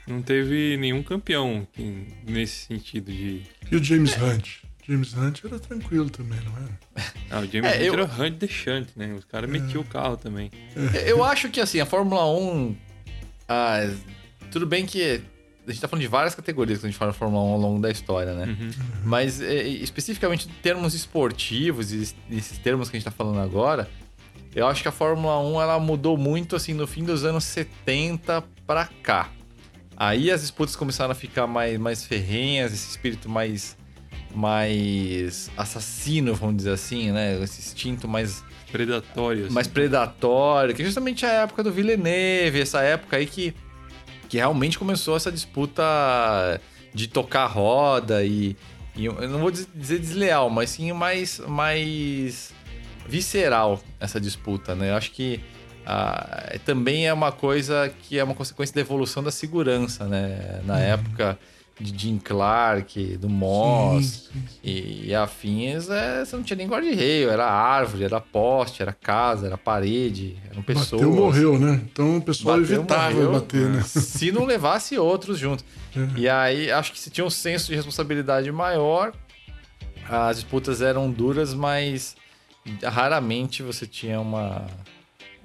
não 0.07 0.21
teve 0.21 0.75
nenhum 0.77 1.03
campeão 1.03 1.67
que- 1.73 2.07
nesse 2.25 2.65
sentido 2.67 3.11
de. 3.11 3.43
E 3.71 3.75
o 3.75 3.83
James 3.83 4.15
Hunt? 4.17 4.47
James 4.87 5.13
Hunt 5.13 5.43
era 5.43 5.59
tranquilo 5.59 6.09
também, 6.09 6.39
não 6.45 6.55
era? 6.57 7.11
Ah, 7.29 7.39
o 7.41 7.45
James 7.45 7.71
É, 7.71 7.75
Hunt 7.77 7.83
eu- 7.85 7.93
era 7.93 8.05
Hunt 8.05 8.33
deixante, 8.37 8.89
né? 8.95 9.13
Os 9.13 9.25
caras 9.25 9.49
metiam 9.49 9.81
o 9.81 9.85
carro 9.85 10.17
também. 10.17 10.49
Eu 11.05 11.23
acho 11.23 11.49
que 11.49 11.59
assim, 11.59 11.79
a 11.79 11.85
Fórmula 11.85 12.25
1. 12.25 12.75
ah, 13.47 13.79
tudo 14.51 14.65
bem 14.65 14.85
que. 14.85 15.21
A 15.67 15.71
gente 15.71 15.81
tá 15.81 15.87
falando 15.87 16.01
de 16.01 16.07
várias 16.07 16.33
categorias 16.33 16.79
quando 16.79 16.85
a 16.85 16.89
gente 16.91 16.97
fala 16.97 17.11
de 17.11 17.17
Fórmula 17.17 17.43
1 17.43 17.47
ao 17.51 17.59
longo 17.59 17.81
da 17.81 17.91
história, 17.91 18.33
né? 18.33 18.45
Uhum. 18.45 18.71
Mas 19.03 19.41
é, 19.41 19.67
especificamente 19.67 20.47
em 20.47 20.61
termos 20.61 20.93
esportivos, 20.93 21.91
e 21.91 22.15
esses 22.31 22.57
termos 22.59 22.89
que 22.89 22.95
a 22.95 22.99
gente 22.99 23.05
tá 23.05 23.11
falando 23.11 23.41
agora, 23.41 23.89
eu 24.55 24.65
acho 24.65 24.81
que 24.81 24.87
a 24.87 24.91
Fórmula 24.93 25.39
1 25.41 25.61
ela 25.61 25.79
mudou 25.79 26.17
muito 26.17 26.55
assim 26.55 26.73
no 26.73 26.87
fim 26.87 27.03
dos 27.03 27.25
anos 27.25 27.43
70 27.43 28.43
pra 28.65 28.87
cá. 29.03 29.29
Aí 29.97 30.31
as 30.31 30.41
disputas 30.41 30.75
começaram 30.75 31.11
a 31.11 31.15
ficar 31.15 31.47
mais, 31.47 31.77
mais 31.77 32.05
ferrenhas, 32.05 32.71
esse 32.73 32.89
espírito 32.89 33.27
mais 33.27 33.75
mais 34.33 35.49
assassino, 35.57 36.35
vamos 36.35 36.57
dizer 36.57 36.71
assim, 36.71 37.11
né? 37.11 37.41
Esse 37.41 37.59
instinto 37.59 38.07
mais 38.07 38.43
Predatórios. 38.71 39.51
mais 39.51 39.67
predatório, 39.67 40.75
que 40.75 40.81
é 40.81 40.85
justamente 40.85 41.25
a 41.25 41.29
época 41.29 41.63
do 41.63 41.71
Villeneuve, 41.71 42.61
essa 42.61 42.81
época 42.81 43.17
aí 43.17 43.25
que, 43.25 43.55
que 44.27 44.37
realmente 44.37 44.77
começou 44.77 45.15
essa 45.15 45.31
disputa 45.31 45.83
de 46.93 47.07
tocar 47.07 47.45
roda 47.47 48.23
e, 48.23 48.55
e 48.95 49.05
eu 49.05 49.13
não 49.29 49.39
vou 49.39 49.51
diz- 49.51 49.67
dizer 49.75 49.99
desleal, 49.99 50.49
mas 50.49 50.69
sim 50.71 50.91
mais, 50.93 51.39
mais 51.47 52.51
visceral 53.07 53.81
essa 53.99 54.19
disputa, 54.19 54.75
né? 54.75 54.91
Eu 54.91 54.95
acho 54.95 55.11
que 55.11 55.39
ah, 55.85 56.55
também 56.65 57.07
é 57.07 57.13
uma 57.13 57.31
coisa 57.31 57.93
que 58.03 58.19
é 58.19 58.23
uma 58.23 58.33
consequência 58.33 58.75
da 58.75 58.81
evolução 58.81 59.23
da 59.23 59.31
segurança, 59.31 60.05
né? 60.05 60.61
Na 60.65 60.79
época 60.79 61.37
de 61.79 61.95
Jim 61.97 62.17
Clark, 62.17 63.17
do 63.17 63.29
Moss, 63.29 64.29
Sim, 64.33 64.39
sim. 64.47 64.59
e, 64.63 65.07
e 65.09 65.15
afins, 65.15 65.89
é, 65.89 66.25
você 66.25 66.35
não 66.35 66.43
tinha 66.43 66.57
nem 66.57 66.67
guarda-reio, 66.67 67.29
era 67.29 67.45
árvore, 67.45 68.03
era 68.03 68.19
poste, 68.19 68.81
era 68.81 68.91
casa, 68.91 69.45
era 69.45 69.57
parede, 69.57 70.35
eram 70.49 70.63
pessoas. 70.63 71.01
Bateu, 71.01 71.11
morreu, 71.15 71.59
né? 71.59 71.81
Então 71.91 72.17
o 72.17 72.21
pessoal 72.21 72.59
Bateu, 72.59 72.77
evitava 72.77 73.11
morreu. 73.13 73.31
bater, 73.33 73.69
né? 73.69 73.81
Se 73.85 74.31
não 74.31 74.45
levasse 74.45 74.97
outros 74.97 75.37
juntos. 75.37 75.63
É. 75.95 76.19
E 76.19 76.27
aí, 76.29 76.71
acho 76.71 76.91
que 76.91 76.99
se 76.99 77.09
tinha 77.09 77.25
um 77.25 77.29
senso 77.29 77.67
de 77.67 77.75
responsabilidade 77.75 78.51
maior, 78.51 79.13
as 80.09 80.37
disputas 80.37 80.81
eram 80.81 81.11
duras, 81.11 81.53
mas 81.53 82.15
raramente 82.83 83.61
você 83.63 83.85
tinha 83.85 84.19
uma, 84.19 84.65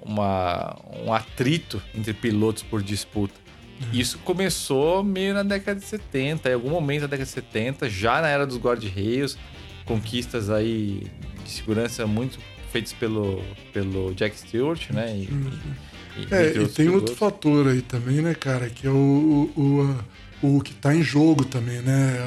uma, 0.01 0.75
um 1.05 1.13
atrito 1.13 1.81
entre 1.95 2.13
pilotos 2.13 2.63
por 2.63 2.81
disputa. 2.81 3.42
Isso 3.91 4.17
começou 4.19 5.03
meio 5.03 5.33
na 5.33 5.43
década 5.43 5.79
de 5.79 5.85
70, 5.85 6.49
em 6.49 6.53
algum 6.53 6.69
momento 6.69 7.01
da 7.01 7.07
década 7.07 7.25
de 7.25 7.31
70, 7.31 7.89
já 7.89 8.21
na 8.21 8.27
era 8.29 8.45
dos 8.47 8.57
guarda-reios, 8.57 9.37
conquistas 9.85 10.49
aí 10.49 11.03
de 11.43 11.49
segurança 11.51 12.07
muito 12.07 12.39
feitas 12.71 12.93
pelo, 12.93 13.41
pelo 13.73 14.13
Jack 14.15 14.37
Stewart, 14.39 14.89
né? 14.91 15.15
E, 15.17 15.23
e- 16.21 16.27
É, 16.33 16.57
e 16.61 16.67
tem 16.67 16.89
outro 16.89 17.15
fator 17.15 17.67
aí 17.67 17.81
também, 17.81 18.21
né, 18.21 18.33
cara? 18.33 18.69
Que 18.69 18.87
é 18.87 18.89
o, 18.89 19.51
o, 19.55 20.47
o, 20.47 20.57
o 20.57 20.61
que 20.61 20.73
tá 20.73 20.95
em 20.95 21.03
jogo 21.03 21.43
também, 21.45 21.81
né? 21.81 22.25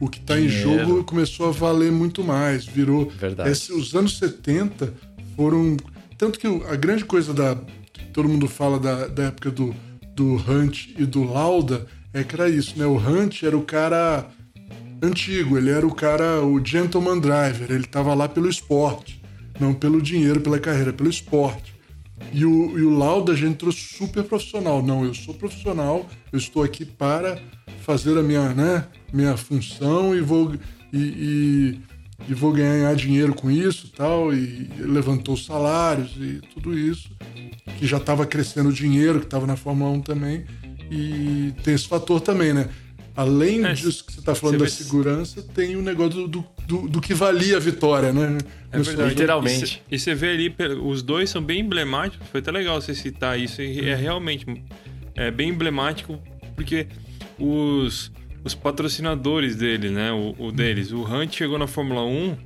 O, 0.00 0.04
o 0.04 0.08
que 0.08 0.20
tá 0.20 0.38
em 0.38 0.46
Dinheiro. 0.46 0.86
jogo 0.86 1.04
começou 1.04 1.48
a 1.48 1.52
valer 1.52 1.92
muito 1.92 2.24
mais, 2.24 2.64
virou. 2.66 3.08
Verdade. 3.10 3.50
Esse- 3.50 3.72
os 3.72 3.94
anos 3.94 4.18
70 4.18 4.92
foram. 5.36 5.76
Tanto 6.18 6.38
que 6.38 6.46
a 6.46 6.74
grande 6.76 7.04
coisa 7.04 7.32
da. 7.32 7.56
que 7.92 8.04
todo 8.06 8.28
mundo 8.28 8.48
fala 8.48 8.78
da, 8.78 9.06
da 9.06 9.24
época 9.24 9.50
do, 9.50 9.74
do 10.20 10.34
Hunt 10.36 10.88
e 10.98 11.06
do 11.06 11.24
Lauda 11.24 11.86
é 12.12 12.22
que 12.22 12.34
era 12.34 12.46
isso, 12.46 12.78
né? 12.78 12.84
O 12.84 12.96
Hunt 12.96 13.42
era 13.42 13.56
o 13.56 13.62
cara 13.62 14.26
antigo, 15.02 15.56
ele 15.56 15.70
era 15.70 15.86
o 15.86 15.94
cara, 15.94 16.44
o 16.44 16.62
gentleman 16.62 17.18
driver, 17.18 17.70
ele 17.70 17.86
tava 17.86 18.12
lá 18.12 18.28
pelo 18.28 18.46
esporte, 18.46 19.22
não 19.58 19.72
pelo 19.72 20.02
dinheiro, 20.02 20.42
pela 20.42 20.58
carreira, 20.58 20.92
pelo 20.92 21.08
esporte. 21.08 21.74
E 22.34 22.44
o, 22.44 22.78
e 22.78 22.82
o 22.82 22.90
Lauda 22.90 23.34
já 23.34 23.46
entrou 23.46 23.72
super 23.72 24.22
profissional. 24.22 24.82
Não, 24.82 25.06
eu 25.06 25.14
sou 25.14 25.32
profissional, 25.32 26.06
eu 26.30 26.38
estou 26.38 26.62
aqui 26.62 26.84
para 26.84 27.40
fazer 27.80 28.18
a 28.18 28.22
minha, 28.22 28.50
né, 28.50 28.86
minha 29.10 29.38
função 29.38 30.14
e 30.14 30.20
vou, 30.20 30.54
e, 30.92 30.98
e, 30.98 31.80
e 32.28 32.34
vou 32.34 32.52
ganhar 32.52 32.94
dinheiro 32.94 33.34
com 33.34 33.50
isso 33.50 33.86
e 33.86 33.90
tal. 33.90 34.32
E 34.32 34.68
levantou 34.78 35.34
os 35.34 35.44
salários 35.44 36.12
e 36.16 36.40
tudo 36.54 36.76
isso. 36.78 37.10
Que 37.78 37.86
já 37.86 37.96
estava 37.96 38.26
crescendo 38.26 38.68
o 38.68 38.72
dinheiro, 38.72 39.20
que 39.20 39.26
estava 39.26 39.46
na 39.46 39.56
Fórmula 39.56 39.90
1 39.90 40.00
também. 40.02 40.44
E 40.90 41.52
tem 41.62 41.74
esse 41.74 41.86
fator 41.86 42.20
também, 42.20 42.52
né? 42.52 42.68
Além 43.16 43.64
É, 43.64 43.72
disso 43.72 44.04
que 44.04 44.12
você 44.12 44.20
está 44.20 44.34
falando 44.34 44.58
você 44.58 44.64
da 44.64 44.70
segurança, 44.70 45.42
tem 45.54 45.76
o 45.76 45.82
negócio 45.82 46.26
do, 46.26 46.44
do, 46.66 46.88
do 46.88 47.00
que 47.00 47.12
valia 47.12 47.56
a 47.56 47.60
vitória, 47.60 48.12
né? 48.12 48.38
É 48.72 48.78
verdade. 48.78 49.10
Literalmente. 49.10 49.82
E 49.90 49.98
você 49.98 50.14
vê 50.14 50.30
ali, 50.30 50.54
os 50.82 51.02
dois 51.02 51.28
são 51.28 51.42
bem 51.42 51.60
emblemáticos. 51.60 52.26
Foi 52.28 52.40
até 52.40 52.50
legal 52.50 52.80
você 52.80 52.94
citar 52.94 53.38
isso. 53.38 53.60
É 53.60 53.94
realmente 53.94 54.46
é 55.14 55.30
bem 55.30 55.50
emblemático 55.50 56.18
porque 56.54 56.86
os, 57.38 58.12
os 58.44 58.54
patrocinadores 58.54 59.56
dele, 59.56 59.90
né? 59.90 60.12
O, 60.12 60.34
o 60.38 60.52
deles. 60.52 60.92
O 60.92 61.02
Hunt 61.02 61.34
chegou 61.34 61.58
na 61.58 61.66
Fórmula 61.66 62.04
1 62.04 62.36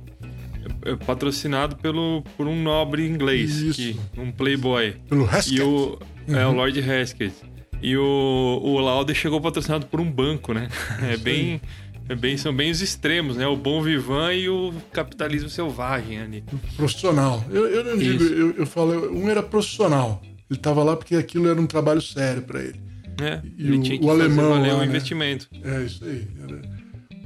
é, 0.85 0.91
é 0.91 0.95
patrocinado 0.95 1.75
pelo, 1.77 2.23
por 2.37 2.47
um 2.47 2.61
nobre 2.61 3.07
inglês, 3.07 3.75
que, 3.75 3.97
um 4.17 4.31
playboy. 4.31 4.95
Pelo 5.07 5.25
Haskell. 5.25 5.55
E 5.57 5.61
o, 5.61 6.35
é, 6.35 6.45
o 6.45 6.51
Lord 6.51 6.79
Haskett. 6.79 7.33
E 7.81 7.95
o, 7.97 8.61
o 8.63 8.79
Lauda 8.79 9.13
chegou 9.13 9.39
patrocinado 9.39 9.85
por 9.85 9.99
um 9.99 10.09
banco, 10.11 10.53
né? 10.53 10.69
É 11.03 11.17
bem, 11.17 11.61
é 12.09 12.15
bem, 12.15 12.37
são 12.37 12.53
bem 12.53 12.71
os 12.71 12.81
extremos, 12.81 13.37
né? 13.37 13.47
O 13.47 13.55
bom 13.55 13.81
vivan 13.81 14.33
e 14.33 14.49
o 14.49 14.73
capitalismo 14.91 15.49
selvagem 15.49 16.19
ali. 16.19 16.43
profissional. 16.75 17.43
Eu, 17.49 17.67
eu 17.67 17.83
não 17.83 17.97
digo, 17.97 18.23
eu, 18.23 18.51
eu 18.57 18.65
falo, 18.65 19.11
um 19.11 19.29
era 19.29 19.43
profissional. 19.43 20.21
Ele 20.49 20.59
estava 20.59 20.83
lá 20.83 20.95
porque 20.95 21.15
aquilo 21.15 21.47
era 21.47 21.59
um 21.59 21.65
trabalho 21.65 22.01
sério 22.01 22.41
para 22.43 22.61
ele. 22.61 22.84
É, 23.21 23.41
E 23.57 23.67
ele 23.67 23.77
o- 23.77 23.81
tinha 23.81 23.97
o 23.97 23.99
que 24.01 24.05
fazer 24.07 24.21
alemão 24.23 24.49
valer 24.49 24.71
lá, 24.71 24.75
um 24.75 24.79
né? 24.81 24.85
investimento. 24.87 25.47
É 25.63 25.81
isso 25.83 26.03
aí. 26.03 26.27
Era- 26.43 26.75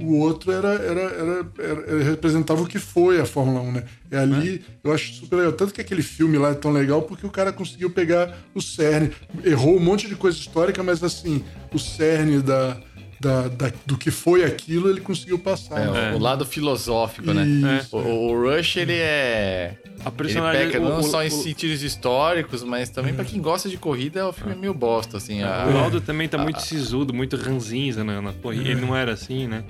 O 0.01 0.15
outro 0.19 0.49
era, 0.53 0.69
era, 0.75 1.01
era, 1.01 1.47
era- 1.59 2.03
representava 2.05 2.61
o 2.61 2.65
que 2.65 2.79
foi 2.79 3.19
a 3.19 3.25
Fórmula 3.25 3.59
1, 3.59 3.71
né? 3.73 3.83
É 4.09 4.17
ali, 4.17 4.61
eu 4.81 4.93
acho 4.93 5.13
super 5.15 5.35
legal. 5.35 5.51
Tanto 5.51 5.73
que 5.73 5.81
aquele 5.81 6.01
filme 6.01 6.37
lá 6.37 6.51
é 6.51 6.53
tão 6.53 6.71
legal 6.71 7.01
porque 7.01 7.25
o 7.27 7.29
cara 7.29 7.51
conseguiu 7.51 7.89
pegar 7.89 8.33
o 8.55 8.61
cerne. 8.61 9.11
Errou 9.43 9.75
um 9.75 9.79
monte 9.81 10.07
de 10.07 10.15
coisa 10.15 10.37
histórica, 10.37 10.81
mas 10.81 11.03
assim, 11.03 11.43
o 11.73 11.77
cerne 11.77 12.41
da, 12.41 12.77
da, 13.19 13.47
da- 13.47 13.71
do 13.85 13.97
que 13.97 14.09
foi 14.11 14.43
aquilo, 14.45 14.89
ele 14.89 15.01
conseguiu 15.01 15.37
passar. 15.39 15.79
É, 15.81 15.91
né? 15.91 16.13
o- 16.15 16.19
lado 16.19 16.45
filosófico, 16.45 17.33
né? 17.33 17.85
O, 17.91 17.97
o 17.97 18.41
Rush, 18.49 18.77
ele 18.77 18.93
é. 18.93 19.75
A 19.99 20.07
Ele 20.07 20.11
personalidade. 20.15 20.71
peca 20.71 20.79
não 20.79 20.99
o, 20.99 21.03
só 21.03 21.21
em 21.23 21.27
o, 21.27 21.31
sentidos 21.31 21.83
históricos, 21.83 22.63
mas 22.63 22.89
também 22.89 23.13
pra 23.13 23.25
quem 23.25 23.41
gosta 23.41 23.67
de 23.67 23.75
corrida, 23.77 24.27
o 24.27 24.31
filme 24.31 24.53
é 24.53 24.55
meio 24.55 24.73
bosta, 24.73 25.17
assim. 25.17 25.41
a- 25.43 25.65
o 25.67 25.73
Lauda 25.73 25.99
também 25.99 26.27
tá 26.29 26.37
muito 26.37 26.61
sisudo, 26.61 27.13
muito 27.13 27.35
ranzinza 27.35 28.03
na, 28.03 28.21
na 28.21 28.31
corrida. 28.33 28.69
Ele 28.69 28.79
não 28.81 28.95
era 28.95 29.11
assim, 29.13 29.47
né? 29.47 29.63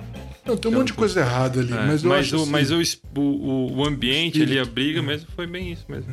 Não, 0.46 0.56
tem 0.56 0.70
um 0.70 0.76
monte 0.76 0.88
de 0.88 0.92
coisa 0.94 1.20
errada 1.20 1.60
ali, 1.60 1.72
É, 1.72 1.86
mas 1.86 2.04
eu 2.04 2.12
acho 2.12 2.36
o, 2.36 2.42
assim, 2.42 2.50
mas 2.50 2.70
o, 2.70 2.80
o, 3.16 3.72
o- 3.78 3.84
ambiente 3.84 4.38
espírito. 4.38 4.50
ali, 4.52 4.58
a 4.60 4.64
briga 4.64 5.02
mesmo, 5.02 5.26
foi 5.34 5.46
bem 5.46 5.72
isso 5.72 5.84
mesmo. 5.88 6.12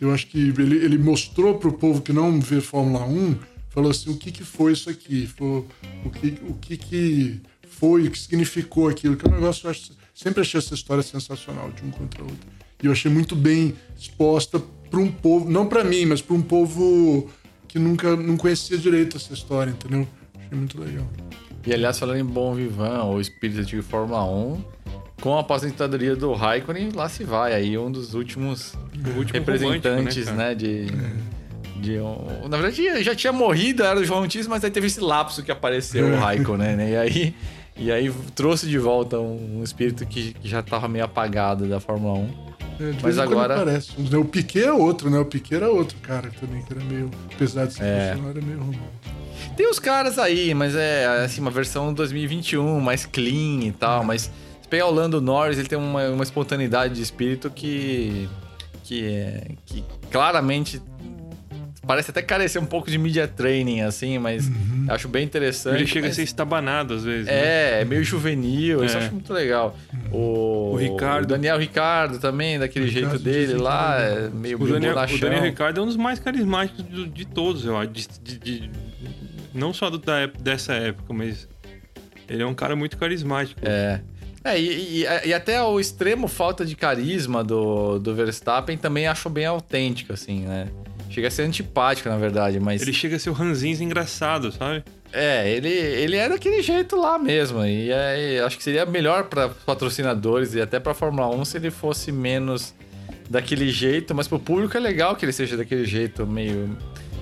Eu 0.00 0.12
acho 0.12 0.26
que 0.28 0.38
ele, 0.38 0.76
ele 0.84 0.98
mostrou 0.98 1.54
pro 1.58 1.72
povo 1.72 2.00
que 2.00 2.12
não 2.12 2.40
vê 2.40 2.60
Fórmula 2.60 3.04
1, 3.04 3.36
falou 3.72 3.90
assim, 3.90 4.10
o 4.10 4.16
que 4.16 4.30
que 4.30 4.44
foi 4.44 4.72
isso 4.72 4.90
aqui? 4.90 5.26
Foi, 5.26 5.64
o 6.04 6.10
que, 6.10 6.38
o 6.46 6.54
que 6.54 6.76
que 6.76 7.40
foi, 7.68 8.06
o 8.06 8.10
que 8.10 8.18
significou 8.18 8.88
aquilo? 8.88 9.16
Que 9.16 9.26
é 9.26 9.30
um 9.30 9.34
negócio, 9.34 9.66
eu 9.66 9.70
acho, 9.70 9.92
sempre 10.14 10.42
achei 10.42 10.58
essa 10.58 10.74
história 10.74 11.02
sensacional, 11.02 11.70
de 11.72 11.82
um 11.82 11.90
contra 11.90 12.22
o 12.22 12.26
outro. 12.26 12.48
E 12.82 12.86
eu 12.86 12.92
achei 12.92 13.10
muito 13.10 13.34
bem 13.34 13.74
exposta 13.98 14.60
para 14.90 15.00
um 15.00 15.10
povo, 15.10 15.50
não 15.50 15.66
para 15.66 15.82
mim, 15.82 16.04
mas 16.04 16.20
para 16.20 16.36
um 16.36 16.42
povo 16.42 17.30
que 17.66 17.78
nunca 17.78 18.14
não 18.14 18.36
conhecia 18.36 18.76
direito 18.76 19.16
essa 19.16 19.32
história, 19.32 19.70
entendeu? 19.70 20.06
Achei 20.38 20.58
muito 20.58 20.78
legal. 20.78 21.08
E 21.64 21.72
aliás, 21.72 21.98
falando 21.98 22.18
em 22.18 22.24
Bom 22.24 22.54
Vivan, 22.54 23.04
ou 23.04 23.20
espírito 23.20 23.60
antigo 23.60 23.82
Fórmula 23.82 24.24
1, 24.24 24.64
com 25.22 25.36
a 25.36 25.40
aposentadoria 25.40 26.14
do 26.14 26.32
Raikkonen, 26.34 26.90
lá 26.90 27.08
se 27.08 27.24
vai. 27.24 27.54
Aí 27.54 27.78
um 27.78 27.90
dos 27.90 28.12
últimos 28.12 28.74
último 29.16 29.32
representantes, 29.32 30.28
romântico, 30.28 30.36
né, 30.36 30.54
de... 30.54 30.86
De 31.82 31.98
um... 31.98 32.48
Na 32.48 32.56
verdade, 32.58 33.02
já 33.02 33.14
tinha 33.14 33.32
morrido, 33.32 33.82
era 33.82 33.98
o 33.98 34.04
João 34.04 34.18
Romantismo, 34.20 34.50
mas 34.50 34.62
aí 34.64 34.70
teve 34.70 34.86
esse 34.86 35.00
lapso 35.00 35.42
que 35.42 35.50
apareceu 35.50 36.06
o 36.06 36.16
Raikkonen, 36.16 36.76
né? 36.76 36.90
E 36.92 36.96
aí, 36.96 37.34
e 37.76 37.90
aí 37.92 38.12
trouxe 38.34 38.68
de 38.68 38.78
volta 38.78 39.18
um, 39.18 39.58
um 39.58 39.62
espírito 39.64 40.06
que, 40.06 40.32
que 40.34 40.48
já 40.48 40.60
estava 40.60 40.86
meio 40.88 41.04
apagado 41.04 41.66
da 41.66 41.80
Fórmula 41.80 42.14
1. 42.18 42.52
É, 42.80 42.94
Mas 43.02 43.18
agora- 43.18 43.64
né? 43.64 43.80
O 44.18 44.24
Piquet 44.24 44.64
é 44.64 44.72
outro, 44.72 45.10
né? 45.10 45.18
O 45.18 45.24
Piquet 45.24 45.56
era 45.56 45.68
outro 45.70 45.96
cara 46.00 46.30
também, 46.40 46.62
que 46.62 46.72
era 46.72 46.82
meio. 46.84 47.10
Apesar 47.34 47.66
de 47.66 47.74
ser 47.74 47.84
É. 47.84 48.08
era 48.10 48.40
meio 48.40 48.58
romântico. 48.60 48.84
Tem 49.56 49.68
os 49.68 49.78
caras 49.78 50.18
aí, 50.18 50.54
mas 50.54 50.74
é 50.76 51.24
assim, 51.24 51.40
uma 51.40 51.50
versão 51.50 51.92
2021, 51.92 52.80
mais 52.80 53.04
clean 53.04 53.64
e 53.64 53.72
tal, 53.72 54.04
mas 54.04 54.22
se 54.62 54.68
pegar 54.70 54.86
o 54.86 54.90
Lando 54.90 55.20
Norris, 55.20 55.58
ele 55.58 55.68
tem 55.68 55.76
uma, 55.78 56.08
uma 56.10 56.22
espontaneidade 56.22 56.94
de 56.94 57.02
espírito 57.02 57.50
que, 57.50 58.28
que, 58.84 59.04
é, 59.04 59.48
que 59.66 59.84
claramente 60.10 60.80
parece 61.86 62.10
até 62.10 62.22
carecer 62.22 62.60
um 62.62 62.66
pouco 62.66 62.90
de 62.90 62.96
media 62.98 63.26
training, 63.26 63.80
assim, 63.82 64.18
mas 64.18 64.46
Uhum. 64.46 64.86
acho 64.88 65.08
bem 65.08 65.24
interessante. 65.24 65.76
Ele 65.76 65.86
chega 65.86 66.06
mas- 66.06 66.12
a 66.12 66.16
ser 66.16 66.22
estabanado 66.22 66.94
às 66.94 67.04
vezes. 67.04 67.26
né? 67.26 67.32
É, 67.34 67.80
é 67.82 67.84
meio 67.84 68.04
juvenil, 68.04 68.84
isso 68.84 68.96
eu 68.96 69.00
É. 69.00 69.04
acho 69.04 69.12
muito 69.12 69.32
legal. 69.32 69.76
O, 70.12 70.72
O 70.72 70.76
Ricardo. 70.76 71.24
o 71.24 71.28
Daniel 71.28 71.58
Ricardo 71.58 72.18
também, 72.18 72.58
daquele 72.58 72.88
jeito 72.88 73.18
dele 73.18 73.54
lá, 73.54 74.00
é 74.00 74.26
é 74.26 74.28
meio, 74.30 74.60
O 74.62 74.66
Daniel, 74.68 74.96
o. 74.96 75.18
Daniel 75.18 75.42
Ricardo 75.42 75.80
é 75.80 75.82
um 75.82 75.86
dos 75.86 75.96
mais 75.96 76.18
carismáticos 76.18 76.84
de, 76.88 77.08
de 77.08 77.24
todos, 77.26 77.64
eu 77.64 77.76
acho. 77.76 77.90
De, 77.90 78.06
de- 78.22 78.38
de- 78.38 78.70
não 79.54 79.72
só 79.72 79.90
do- 79.90 79.98
da, 79.98 80.26
dessa 80.26 80.72
época, 80.74 81.12
mas 81.12 81.48
ele 82.28 82.42
é 82.42 82.46
um 82.46 82.54
cara 82.54 82.74
muito 82.76 82.96
carismático. 82.96 83.60
É. 83.64 84.00
É, 84.44 84.58
e, 84.60 85.02
e- 85.02 85.06
e 85.28 85.32
até 85.34 85.62
o 85.62 85.78
extremo 85.78 86.26
falta 86.26 86.64
de 86.64 86.74
carisma 86.74 87.44
do, 87.44 87.98
do 88.00 88.12
Verstappen 88.14 88.76
também 88.76 89.06
acho 89.06 89.28
bem 89.30 89.46
autêntico, 89.46 90.12
assim, 90.12 90.40
né? 90.40 90.66
Chega 91.12 91.28
a 91.28 91.30
ser 91.30 91.42
antipático, 91.42 92.08
na 92.08 92.16
verdade, 92.16 92.58
mas. 92.58 92.80
Ele 92.80 92.92
chega 92.92 93.16
a 93.16 93.18
ser 93.18 93.28
o 93.28 93.34
ranzinho 93.34 93.82
engraçado, 93.82 94.50
sabe? 94.50 94.82
É, 95.12 95.50
ele, 95.50 95.68
ele 95.68 96.16
é 96.16 96.26
daquele 96.26 96.62
jeito 96.62 96.96
lá 96.96 97.18
mesmo. 97.18 97.62
E 97.66 97.90
é, 97.90 98.40
acho 98.40 98.56
que 98.56 98.62
seria 98.62 98.86
melhor 98.86 99.24
para 99.24 99.50
patrocinadores 99.50 100.54
e 100.54 100.60
até 100.60 100.80
para 100.80 100.94
Fórmula 100.94 101.28
1 101.28 101.44
se 101.44 101.56
ele 101.58 101.70
fosse 101.70 102.10
menos 102.10 102.74
daquele 103.28 103.70
jeito, 103.70 104.14
mas 104.14 104.26
pro 104.26 104.38
público 104.38 104.74
é 104.74 104.80
legal 104.80 105.14
que 105.14 105.26
ele 105.26 105.32
seja 105.32 105.54
daquele 105.54 105.84
jeito 105.84 106.26
meio 106.26 106.76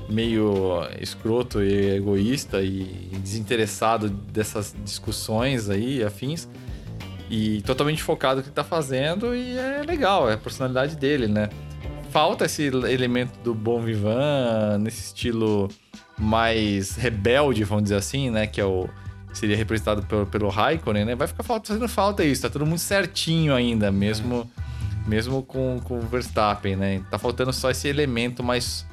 meio 0.09 0.85
escroto 1.01 1.63
e 1.63 1.97
egoísta 1.97 2.63
e 2.63 3.11
desinteressado 3.23 4.09
dessas 4.09 4.75
discussões 4.85 5.69
aí, 5.69 6.03
afins. 6.03 6.49
E 7.29 7.63
totalmente 7.63 8.03
focado 8.03 8.37
no 8.37 8.43
que 8.43 8.49
ele 8.49 8.55
tá 8.55 8.65
fazendo 8.65 9.35
e 9.35 9.57
é 9.57 9.83
legal, 9.87 10.29
é 10.29 10.35
a 10.35 10.39
personalidade 10.39 10.97
dele, 10.97 11.29
né? 11.29 11.49
Falta 12.11 12.45
esse 12.47 12.65
elemento 12.65 13.39
do 13.45 13.55
bom 13.55 13.81
vivan 13.81 14.79
nesse 14.81 15.05
estilo 15.07 15.69
mais 16.19 16.97
rebelde, 16.97 17.63
vamos 17.65 17.85
dizer 17.85 17.97
assim, 17.97 18.31
né? 18.31 18.47
Que 18.47 18.61
é 18.61 18.65
o 18.65 18.89
seria 19.33 19.57
representado 19.57 20.03
pelo, 20.03 20.27
pelo 20.27 20.49
Raikkonen, 20.49 21.05
né? 21.05 21.15
Vai 21.15 21.29
ficar 21.29 21.45
falta, 21.45 21.69
fazendo 21.69 21.89
falta 21.89 22.25
isso, 22.25 22.43
tá 22.43 22.51
tudo 22.51 22.67
muito 22.67 22.81
certinho 22.81 23.55
ainda, 23.55 23.93
mesmo, 23.93 24.51
mesmo 25.07 25.41
com, 25.43 25.79
com 25.85 25.99
o 25.99 26.03
Verstappen, 26.03 26.75
né? 26.75 27.01
Tá 27.11 27.19
faltando 27.19 27.53
só 27.53 27.71
esse 27.71 27.87
elemento 27.89 28.43
mais. 28.43 28.85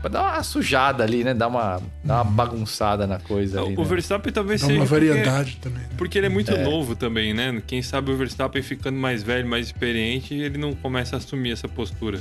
Pra 0.00 0.10
dar 0.10 0.22
uma 0.34 0.42
sujada 0.42 1.02
ali, 1.02 1.22
né? 1.24 1.32
Dar 1.34 1.48
uma, 1.48 1.80
dar 2.02 2.16
uma 2.16 2.24
bagunçada 2.24 3.06
na 3.06 3.18
coisa 3.18 3.60
ali. 3.62 3.74
o 3.74 3.80
né? 3.80 3.84
Verstappen 3.86 4.32
talvez 4.32 4.60
Dá 4.62 4.66
seja. 4.66 4.78
uma 4.78 4.86
porque- 4.86 5.06
variedade 5.06 5.58
também. 5.62 5.82
né? 5.82 5.88
Porque 5.96 6.18
ele 6.18 6.26
é 6.26 6.30
muito 6.30 6.54
novo 6.58 6.94
também, 6.96 7.32
né? 7.34 7.62
Quem 7.66 7.80
sabe 7.82 8.10
o 8.10 8.16
Verstappen 8.16 8.62
ficando 8.62 8.98
mais 8.98 9.22
velho, 9.22 9.46
mais 9.48 9.66
experiente, 9.66 10.34
ele 10.34 10.58
não 10.58 10.74
começa 10.74 11.16
a 11.16 11.18
assumir 11.18 11.52
essa 11.52 11.68
postura. 11.68 12.20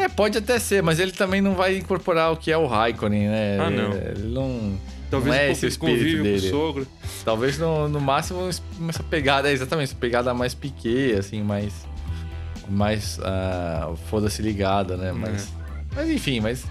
É, 0.00 0.08
pode 0.08 0.38
até 0.38 0.58
ser, 0.58 0.82
mas 0.82 0.98
ele 0.98 1.12
também 1.12 1.40
não 1.42 1.54
vai 1.54 1.76
incorporar 1.76 2.32
o 2.32 2.36
que 2.36 2.50
é 2.50 2.56
o 2.56 2.66
Raikkonen, 2.66 3.28
né? 3.28 3.58
Ah, 3.60 3.70
não. 3.70 3.92
Ele 3.92 4.28
não. 4.32 4.78
Talvez 5.10 5.34
não 5.34 5.42
é 5.42 5.48
um 5.48 5.52
esse 5.52 5.66
espírito 5.66 5.98
convívio 5.98 6.22
com 6.22 6.28
o 6.28 6.32
dele. 6.32 6.50
sogro. 6.50 6.86
Talvez 7.24 7.58
no, 7.58 7.88
no 7.88 8.00
máximo 8.00 8.48
essa 8.88 9.02
pegada, 9.02 9.50
é 9.50 9.52
exatamente, 9.52 9.90
essa 9.90 9.96
pegada 9.96 10.32
mais 10.32 10.54
piquet, 10.54 11.18
assim, 11.18 11.42
mais. 11.42 11.74
Mais. 12.68 13.18
ah, 13.22 13.92
Foda-se 14.08 14.40
ligada, 14.40 14.96
né? 14.96 15.12
Mas, 15.12 15.52
mas 15.94 16.08
enfim, 16.08 16.40
mas. 16.40 16.64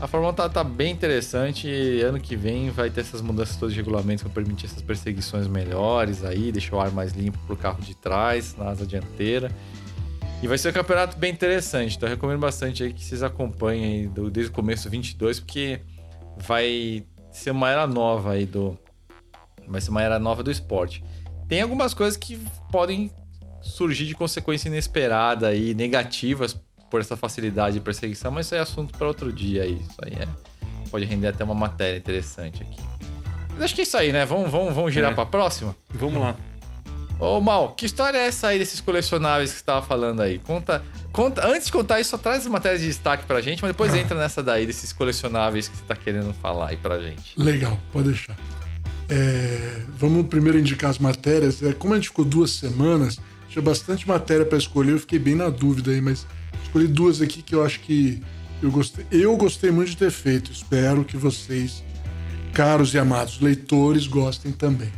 A 0.00 0.06
Fórmula 0.06 0.32
1 0.32 0.36
tá, 0.36 0.48
tá 0.48 0.62
bem 0.62 0.92
interessante. 0.92 1.66
e 1.66 2.02
Ano 2.02 2.20
que 2.20 2.36
vem 2.36 2.70
vai 2.70 2.88
ter 2.88 3.00
essas 3.00 3.20
mudanças 3.20 3.56
todas 3.56 3.74
de 3.74 3.80
regulamentos 3.80 4.22
que 4.22 4.28
vão 4.28 4.34
permitir 4.34 4.66
essas 4.66 4.80
perseguições 4.80 5.48
melhores 5.48 6.22
aí, 6.22 6.52
deixar 6.52 6.76
o 6.76 6.80
ar 6.80 6.92
mais 6.92 7.12
limpo 7.14 7.36
pro 7.48 7.56
carro 7.56 7.82
de 7.82 7.96
trás, 7.96 8.54
na 8.56 8.66
asa 8.68 8.86
dianteira. 8.86 9.50
E 10.42 10.46
vai 10.46 10.56
ser 10.56 10.68
um 10.70 10.72
campeonato 10.72 11.16
bem 11.16 11.32
interessante. 11.32 11.96
Então 11.96 12.08
eu 12.08 12.14
recomendo 12.14 12.38
bastante 12.38 12.82
aí 12.84 12.92
que 12.92 13.04
vocês 13.04 13.22
acompanhem 13.22 13.84
aí 13.84 14.06
do- 14.08 14.30
desde 14.30 14.50
o 14.52 14.54
começo 14.54 14.84
do 14.84 14.90
22, 14.90 15.40
porque 15.40 15.80
vai 16.36 17.04
ser 17.32 17.50
uma 17.50 17.68
era 17.70 17.86
nova 17.86 18.32
aí 18.32 18.46
do. 18.46 18.78
Vai 19.66 19.80
ser 19.80 19.90
uma 19.90 20.02
era 20.02 20.18
nova 20.18 20.42
do 20.42 20.50
esporte. 20.50 21.02
Tem 21.48 21.60
algumas 21.60 21.92
coisas 21.92 22.16
que 22.16 22.38
podem 22.70 23.10
surgir 23.60 24.06
de 24.06 24.14
consequência 24.14 24.68
inesperada 24.68 25.54
e 25.54 25.74
negativas 25.74 26.56
por 26.90 27.00
essa 27.00 27.16
facilidade 27.16 27.74
de 27.74 27.80
perseguição, 27.80 28.30
mas 28.30 28.46
isso 28.46 28.54
é 28.54 28.60
assunto 28.60 28.96
para 28.96 29.06
outro 29.08 29.32
dia 29.32 29.64
aí. 29.64 29.74
Isso 29.74 29.96
aí 30.04 30.12
é, 30.22 30.28
pode 30.90 31.04
render 31.04 31.26
até 31.28 31.42
uma 31.44 31.54
matéria 31.54 31.98
interessante 31.98 32.62
aqui. 32.62 32.80
Mas 33.54 33.62
acho 33.64 33.74
que 33.74 33.80
é 33.80 33.84
isso 33.84 33.96
aí, 33.96 34.12
né? 34.12 34.24
Vamos, 34.24 34.50
vamos, 34.50 34.72
vamos 34.72 34.94
girar 34.94 35.10
É. 35.10 35.14
para 35.14 35.24
a 35.24 35.26
próxima? 35.26 35.74
Vamos 35.90 36.20
lá. 36.20 36.36
Ô, 37.20 37.40
Mal, 37.40 37.74
que 37.74 37.84
história 37.84 38.16
é 38.16 38.26
essa 38.28 38.48
aí 38.48 38.58
desses 38.60 38.80
colecionáveis 38.80 39.50
que 39.50 39.58
você 39.58 39.64
tava 39.64 39.84
falando 39.84 40.20
aí? 40.22 40.38
Conta, 40.38 40.84
conta, 41.12 41.44
antes 41.48 41.66
de 41.66 41.72
contar 41.72 42.00
isso, 42.00 42.10
só 42.10 42.18
traz 42.18 42.40
as 42.40 42.46
matérias 42.46 42.80
de 42.80 42.86
destaque 42.86 43.24
pra 43.26 43.40
gente, 43.40 43.60
mas 43.60 43.72
depois 43.72 43.92
entra 43.92 44.16
nessa 44.16 44.40
daí 44.40 44.64
desses 44.64 44.92
colecionáveis 44.92 45.66
que 45.66 45.76
você 45.76 45.82
tá 45.82 45.96
querendo 45.96 46.32
falar 46.34 46.68
aí 46.68 46.76
pra 46.76 47.00
gente. 47.00 47.32
Legal, 47.36 47.76
pode 47.92 48.08
deixar. 48.10 48.36
É, 49.08 49.82
vamos 49.96 50.26
primeiro 50.26 50.58
indicar 50.58 50.90
as 50.90 50.98
matérias. 50.98 51.60
É, 51.60 51.72
como 51.72 51.94
a 51.94 51.96
gente 51.96 52.08
ficou 52.08 52.24
duas 52.24 52.52
semanas, 52.52 53.18
tinha 53.48 53.62
bastante 53.62 54.06
matéria 54.06 54.46
para 54.46 54.58
escolher, 54.58 54.92
eu 54.92 55.00
fiquei 55.00 55.18
bem 55.18 55.34
na 55.34 55.48
dúvida 55.48 55.90
aí, 55.90 56.00
mas 56.00 56.24
escolhi 56.62 56.86
duas 56.86 57.20
aqui 57.20 57.42
que 57.42 57.54
eu 57.54 57.64
acho 57.64 57.80
que 57.80 58.22
eu 58.62 58.70
gostei. 58.70 59.04
Eu 59.10 59.36
gostei 59.36 59.72
muito 59.72 59.90
de 59.90 59.96
ter 59.96 60.10
feito. 60.12 60.52
Espero 60.52 61.04
que 61.04 61.16
vocês, 61.16 61.82
caros 62.52 62.94
e 62.94 62.98
amados 62.98 63.40
leitores, 63.40 64.06
gostem 64.06 64.52
também. 64.52 64.92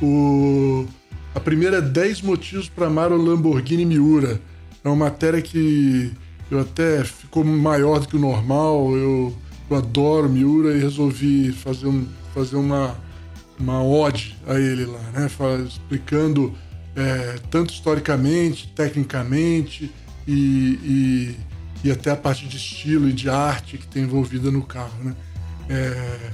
O, 0.00 0.86
a 1.34 1.40
primeira 1.40 1.78
é 1.78 1.80
10 1.80 2.22
motivos 2.22 2.68
para 2.68 2.86
amar 2.86 3.12
o 3.12 3.16
Lamborghini 3.16 3.84
Miura. 3.84 4.40
É 4.82 4.88
uma 4.88 4.96
matéria 4.96 5.40
que 5.42 6.12
eu 6.50 6.60
até 6.60 7.04
ficou 7.04 7.44
maior 7.44 8.00
do 8.00 8.08
que 8.08 8.16
o 8.16 8.18
normal. 8.18 8.96
Eu, 8.96 9.36
eu 9.70 9.76
adoro 9.76 10.28
Miura 10.28 10.76
e 10.76 10.80
resolvi 10.80 11.52
fazer, 11.52 11.86
um, 11.86 12.06
fazer 12.34 12.56
uma, 12.56 12.96
uma 13.58 13.82
ode 13.82 14.36
a 14.46 14.58
ele 14.58 14.86
lá, 14.86 15.00
né? 15.12 15.28
Explicando 15.66 16.54
é, 16.96 17.38
tanto 17.50 17.72
historicamente, 17.72 18.72
tecnicamente 18.74 19.92
e, 20.26 21.36
e, 21.84 21.88
e 21.88 21.90
até 21.90 22.10
a 22.10 22.16
parte 22.16 22.46
de 22.46 22.56
estilo 22.56 23.08
e 23.08 23.12
de 23.12 23.28
arte 23.28 23.78
que 23.78 23.86
tem 23.86 24.02
envolvida 24.02 24.50
no 24.50 24.62
carro, 24.62 25.04
né? 25.04 25.14
É, 25.68 26.30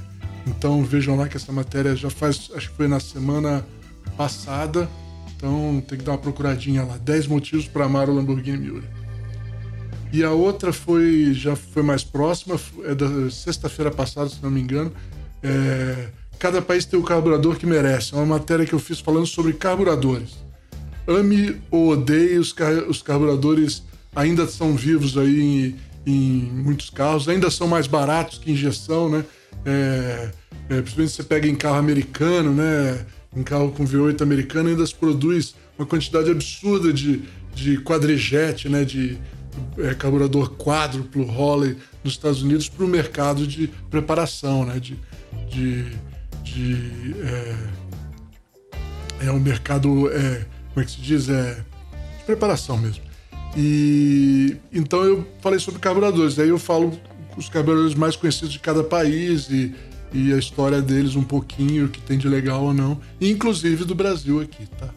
então 0.47 0.83
vejam 0.83 1.15
lá 1.15 1.27
que 1.27 1.37
essa 1.37 1.51
matéria 1.51 1.95
já 1.95 2.09
faz, 2.09 2.49
acho 2.55 2.69
que 2.69 2.77
foi 2.77 2.87
na 2.87 2.99
semana 2.99 3.65
passada. 4.11 4.89
Então 5.35 5.83
tem 5.87 5.97
que 5.97 6.03
dar 6.03 6.13
uma 6.13 6.17
procuradinha 6.17 6.83
lá. 6.83 6.97
10 6.97 7.27
motivos 7.27 7.67
para 7.67 7.85
amar 7.85 8.09
o 8.09 8.13
Lamborghini 8.13 8.57
Miura. 8.57 8.83
E 10.13 10.23
a 10.23 10.31
outra 10.31 10.71
foi 10.71 11.33
já 11.33 11.55
foi 11.55 11.83
mais 11.83 12.03
próxima, 12.03 12.57
é 12.85 12.95
da 12.95 13.29
sexta-feira 13.29 13.91
passada, 13.91 14.29
se 14.29 14.37
não 14.41 14.49
me 14.49 14.61
engano. 14.61 14.91
É, 15.43 16.07
cada 16.39 16.61
país 16.61 16.85
tem 16.85 16.97
o 16.97 17.03
carburador 17.03 17.57
que 17.57 17.65
merece. 17.65 18.13
É 18.13 18.17
uma 18.17 18.25
matéria 18.25 18.65
que 18.65 18.73
eu 18.73 18.79
fiz 18.79 18.99
falando 18.99 19.25
sobre 19.25 19.53
carburadores. 19.53 20.35
Ame 21.07 21.61
ou 21.69 21.89
odeie, 21.89 22.37
os, 22.39 22.53
car- 22.53 22.85
os 22.87 23.01
carburadores 23.01 23.83
ainda 24.15 24.47
são 24.47 24.73
vivos 24.75 25.17
aí 25.17 25.41
em, 25.41 26.11
em 26.11 26.51
muitos 26.51 26.89
carros, 26.89 27.27
ainda 27.27 27.51
são 27.51 27.67
mais 27.67 27.85
baratos 27.85 28.37
que 28.37 28.51
injeção, 28.51 29.09
né? 29.09 29.25
É, 29.65 30.31
é, 30.69 30.81
principalmente 30.81 31.11
você 31.13 31.23
pega 31.23 31.47
em 31.47 31.55
carro 31.55 31.77
americano, 31.77 32.53
né? 32.53 33.05
Em 33.35 33.43
carro 33.43 33.71
com 33.71 33.85
V8 33.85 34.21
americano, 34.21 34.69
ainda 34.69 34.85
se 34.85 34.95
produz 34.95 35.55
uma 35.77 35.85
quantidade 35.85 36.31
absurda 36.31 36.93
de, 36.93 37.23
de 37.53 37.77
quadrijet, 37.79 38.69
né? 38.69 38.85
De 38.85 39.17
é, 39.77 39.93
carburador 39.93 40.51
quádruplo 40.51 41.25
Holley 41.25 41.77
nos 42.03 42.13
Estados 42.13 42.41
Unidos 42.41 42.69
para 42.69 42.85
o 42.85 42.87
mercado 42.87 43.45
de 43.45 43.67
preparação, 43.89 44.65
né? 44.65 44.79
De, 44.79 44.97
de, 45.49 45.83
de 46.43 47.15
é, 47.21 47.55
é 49.27 49.31
um 49.31 49.39
mercado, 49.39 50.09
é, 50.11 50.45
como 50.73 50.81
é 50.81 50.85
que 50.85 50.91
se 50.91 51.01
diz? 51.01 51.29
É, 51.29 51.55
de 52.17 52.23
preparação 52.25 52.77
mesmo. 52.77 53.03
E 53.57 54.57
então 54.71 55.03
eu 55.03 55.27
falei 55.41 55.59
sobre 55.59 55.79
carburadores. 55.79 56.37
Aí 56.39 56.49
eu 56.49 56.59
falo 56.59 56.97
os 57.37 57.49
carburadores 57.49 57.95
mais 57.95 58.15
conhecidos 58.15 58.51
de 58.51 58.59
cada 58.59 58.83
país 58.83 59.49
e, 59.49 59.73
e 60.15 60.33
a 60.33 60.37
história 60.37 60.81
deles 60.81 61.15
um 61.15 61.23
pouquinho, 61.23 61.85
o 61.85 61.89
que 61.89 61.99
tem 62.01 62.17
de 62.17 62.27
legal 62.29 62.63
ou 62.63 62.73
não, 62.73 62.99
inclusive 63.19 63.83
do 63.83 63.93
Brasil 63.93 64.39
aqui, 64.41 64.65
tá? 64.79 64.89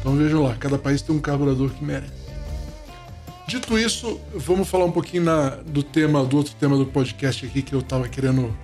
Então 0.00 0.14
vejam 0.16 0.42
lá, 0.42 0.54
cada 0.54 0.78
país 0.78 1.02
tem 1.02 1.14
um 1.14 1.18
carburador 1.20 1.70
que 1.70 1.84
merece. 1.84 2.20
Dito 3.48 3.76
isso, 3.76 4.20
vamos 4.34 4.68
falar 4.68 4.84
um 4.84 4.92
pouquinho 4.92 5.24
na- 5.24 5.50
do 5.56 5.82
tema, 5.82 6.24
do 6.24 6.36
outro 6.36 6.54
tema 6.54 6.76
do 6.76 6.86
podcast 6.86 7.44
aqui 7.44 7.62
que 7.62 7.72
eu 7.74 7.82
tava 7.82 8.08
querendo 8.08 8.54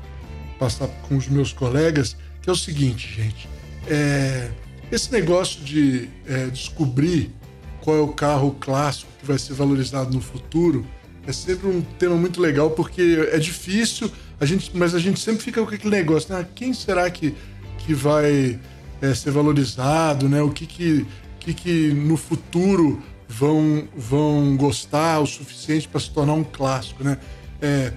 passar 0.61 0.87
com 1.09 1.17
os 1.17 1.27
meus 1.27 1.53
colegas, 1.53 2.17
que 2.41 2.49
é 2.49 2.53
o 2.53 2.57
seguinte, 2.57 3.13
gente. 3.13 3.49
É, 3.89 4.49
esse 4.93 5.11
negócio 5.11 5.61
de 5.65 6.09
é, 6.27 6.47
descobrir 6.47 7.33
qual 7.81 7.97
é 7.97 8.01
o 8.01 8.09
carro 8.09 8.53
clássico 8.61 9.11
que 9.21 9.27
vai 9.27 9.39
ser 9.39 9.55
valorizado 9.55 10.15
no 10.15 10.21
futuro 10.21 10.87
é 11.27 11.33
sempre 11.33 11.67
um 11.67 11.83
tema 11.99 12.15
muito 12.15 12.41
legal 12.41 12.71
porque 12.71 13.29
é 13.33 13.39
difícil, 13.39 14.09
a 14.39 14.45
gente, 14.45 14.71
mas 14.75 14.95
a 14.95 14.99
gente 14.99 15.19
sempre 15.21 15.43
fica 15.43 15.63
com 15.63 15.75
aquele 15.75 15.97
negócio, 15.97 16.35
né? 16.35 16.47
Quem 16.55 16.75
será 16.75 17.11
que, 17.11 17.35
que 17.79 17.95
vai 17.95 18.59
é, 19.01 19.15
ser 19.15 19.31
valorizado, 19.31 20.29
né? 20.29 20.43
O 20.43 20.51
que 20.51 20.67
que, 20.67 21.07
que, 21.41 21.55
que 21.55 21.95
no 21.95 22.17
futuro 22.17 23.03
vão, 23.29 23.89
vão 23.97 24.57
gostar 24.57 25.21
o 25.21 25.27
suficiente 25.27 25.89
para 25.89 26.01
se 26.01 26.11
tornar 26.11 26.35
um 26.35 26.45
clássico, 26.45 27.03
né? 27.03 27.19
É, 27.61 27.93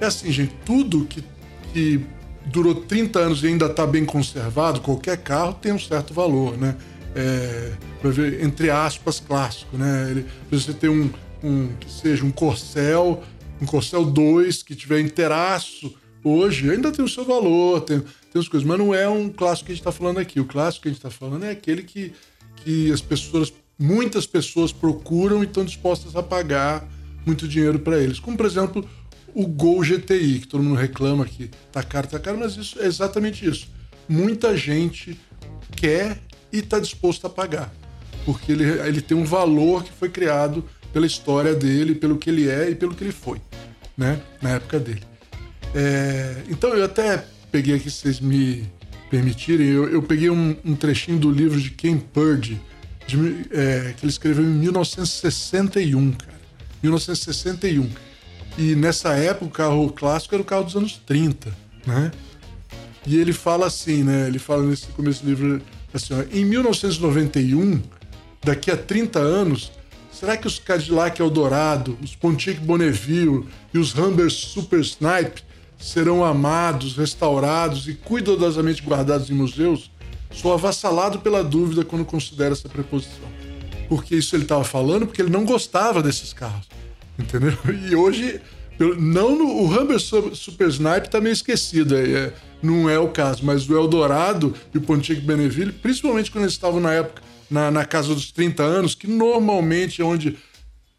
é 0.00 0.06
assim, 0.06 0.30
gente, 0.32 0.54
tudo 0.64 1.04
que, 1.04 1.24
que 1.72 2.04
durou 2.46 2.74
30 2.74 3.18
anos 3.18 3.42
e 3.42 3.46
ainda 3.46 3.66
está 3.66 3.86
bem 3.86 4.04
conservado, 4.04 4.80
qualquer 4.80 5.18
carro 5.18 5.54
tem 5.54 5.72
um 5.72 5.78
certo 5.78 6.12
valor, 6.12 6.56
né? 6.58 6.76
É, 7.16 7.72
entre 8.40 8.70
aspas, 8.70 9.20
clássico, 9.20 9.76
né? 9.76 10.08
Ele, 10.10 10.26
você 10.50 10.72
tem 10.72 10.90
um, 10.90 11.10
um, 11.42 11.68
que 11.78 11.90
seja 11.90 12.24
um 12.24 12.30
Corcel, 12.30 13.22
um 13.64 13.66
Corcel 13.66 14.04
2 14.04 14.62
que 14.62 14.74
tiver 14.74 15.00
inteiraço 15.00 15.94
hoje, 16.22 16.70
ainda 16.70 16.92
tem 16.92 17.04
o 17.04 17.08
seu 17.08 17.24
valor, 17.24 17.80
tem, 17.80 18.00
tem 18.00 18.40
as 18.40 18.48
coisas, 18.48 18.66
mas 18.66 18.78
não 18.78 18.94
é 18.94 19.08
um 19.08 19.28
clássico 19.28 19.66
que 19.66 19.72
a 19.72 19.74
gente 19.74 19.80
está 19.80 19.92
falando 19.92 20.18
aqui. 20.18 20.38
O 20.38 20.44
clássico 20.44 20.82
que 20.82 20.88
a 20.88 20.92
gente 20.92 20.98
está 20.98 21.10
falando 21.10 21.44
é 21.44 21.50
aquele 21.50 21.82
que, 21.82 22.12
que 22.56 22.92
as 22.92 23.00
pessoas, 23.00 23.52
muitas 23.78 24.26
pessoas 24.26 24.72
procuram 24.72 25.42
e 25.42 25.46
estão 25.46 25.64
dispostas 25.64 26.14
a 26.14 26.22
pagar 26.22 26.88
muito 27.26 27.48
dinheiro 27.48 27.78
para 27.78 27.98
eles. 27.98 28.20
Como, 28.20 28.36
por 28.36 28.46
exemplo, 28.46 28.88
o 29.34 29.46
Gol 29.46 29.82
GTI, 29.82 30.40
que 30.40 30.48
todo 30.48 30.62
mundo 30.62 30.76
reclama 30.76 31.24
que 31.24 31.50
tá 31.72 31.82
caro, 31.82 32.06
tá 32.06 32.18
caro, 32.18 32.38
mas 32.38 32.56
isso 32.56 32.80
é 32.80 32.86
exatamente 32.86 33.46
isso. 33.46 33.68
Muita 34.08 34.56
gente 34.56 35.18
quer 35.74 36.20
e 36.52 36.58
está 36.58 36.78
disposto 36.78 37.26
a 37.26 37.30
pagar, 37.30 37.72
porque 38.24 38.52
ele, 38.52 38.64
ele 38.64 39.00
tem 39.00 39.16
um 39.16 39.24
valor 39.24 39.82
que 39.82 39.92
foi 39.92 40.08
criado 40.08 40.64
pela 40.94 41.04
história 41.04 41.54
dele, 41.54 41.94
pelo 41.94 42.16
que 42.16 42.30
ele 42.30 42.48
é 42.48 42.70
e 42.70 42.74
pelo 42.74 42.94
que 42.94 43.04
ele 43.04 43.12
foi, 43.12 43.38
né, 43.98 44.18
na 44.40 44.50
época 44.50 44.80
dele. 44.80 45.02
É, 45.74 46.36
então 46.48 46.70
eu 46.70 46.84
até 46.84 47.22
peguei 47.52 47.74
aqui, 47.74 47.90
se 47.90 47.98
vocês 47.98 48.20
me 48.20 48.66
permitirem, 49.10 49.66
eu, 49.66 49.88
eu 49.88 50.02
peguei 50.02 50.30
um, 50.30 50.56
um, 50.64 50.74
trechinho 50.74 51.18
do 51.18 51.30
livro 51.30 51.60
de 51.60 51.70
Ken 51.70 51.98
Purdy, 51.98 52.58
de, 53.06 53.16
é, 53.50 53.92
que 53.96 54.04
ele 54.04 54.10
escreveu 54.10 54.44
em 54.44 54.48
1961, 54.48 56.12
cara. 56.12 56.34
1961 56.82 57.90
e 58.56 58.74
nessa 58.74 59.14
época 59.14 59.44
o 59.44 59.50
carro 59.50 59.90
clássico 59.90 60.34
era 60.34 60.42
o 60.42 60.44
carro 60.44 60.64
dos 60.64 60.76
anos 60.76 61.00
30, 61.04 61.54
né? 61.86 62.12
E 63.06 63.18
ele 63.18 63.32
fala 63.32 63.66
assim, 63.66 64.02
né? 64.02 64.28
Ele 64.28 64.38
fala 64.38 64.62
nesse 64.62 64.86
começo 64.88 65.22
do 65.22 65.28
livro 65.28 65.62
assim, 65.92 66.14
ó, 66.14 66.24
em 66.32 66.44
1991, 66.44 67.82
daqui 68.42 68.70
a 68.70 68.76
30 68.76 69.18
anos, 69.18 69.72
será 70.14 70.36
que 70.36 70.46
os 70.46 70.58
Cadillac 70.58 71.20
Eldorado, 71.20 71.98
os 72.02 72.14
Pontiac 72.14 72.60
Bonneville 72.60 73.46
e 73.72 73.78
os 73.78 73.94
Humber 73.94 74.30
Super 74.30 74.80
Snipe 74.80 75.42
serão 75.78 76.24
amados, 76.24 76.96
restaurados 76.96 77.88
e 77.88 77.94
cuidadosamente 77.94 78.82
guardados 78.82 79.28
em 79.28 79.34
museus? 79.34 79.90
Sou 80.30 80.52
avassalado 80.52 81.18
pela 81.18 81.42
dúvida 81.42 81.84
quando 81.84 82.04
considero 82.04 82.52
essa 82.52 82.68
preposição. 82.68 83.28
Porque 83.88 84.14
isso 84.16 84.34
ele 84.34 84.44
estava 84.44 84.64
falando 84.64 85.06
porque 85.06 85.20
ele 85.20 85.30
não 85.30 85.44
gostava 85.44 86.02
desses 86.02 86.32
carros. 86.32 86.68
Entendeu? 87.18 87.56
E 87.90 87.94
hoje, 87.94 88.40
não 88.98 89.36
no, 89.36 89.46
o 89.46 89.66
Humber 89.66 89.98
Super 90.00 90.68
Snipe 90.68 91.10
tá 91.10 91.20
meio 91.20 91.32
esquecido, 91.32 91.96
é, 91.96 92.32
não 92.62 92.88
é 92.88 92.98
o 92.98 93.08
caso, 93.08 93.44
mas 93.44 93.68
o 93.68 93.76
Eldorado 93.76 94.54
e 94.72 94.78
o 94.78 94.80
Pontiac 94.80 95.20
Beneville, 95.20 95.72
principalmente 95.72 96.30
quando 96.30 96.44
eles 96.44 96.54
estavam 96.54 96.80
na 96.80 96.92
época, 96.92 97.22
na, 97.54 97.70
na 97.70 97.84
casa 97.84 98.12
dos 98.12 98.32
30 98.32 98.62
anos, 98.64 98.94
que 98.96 99.06
normalmente 99.06 100.02
é 100.02 100.04
onde 100.04 100.36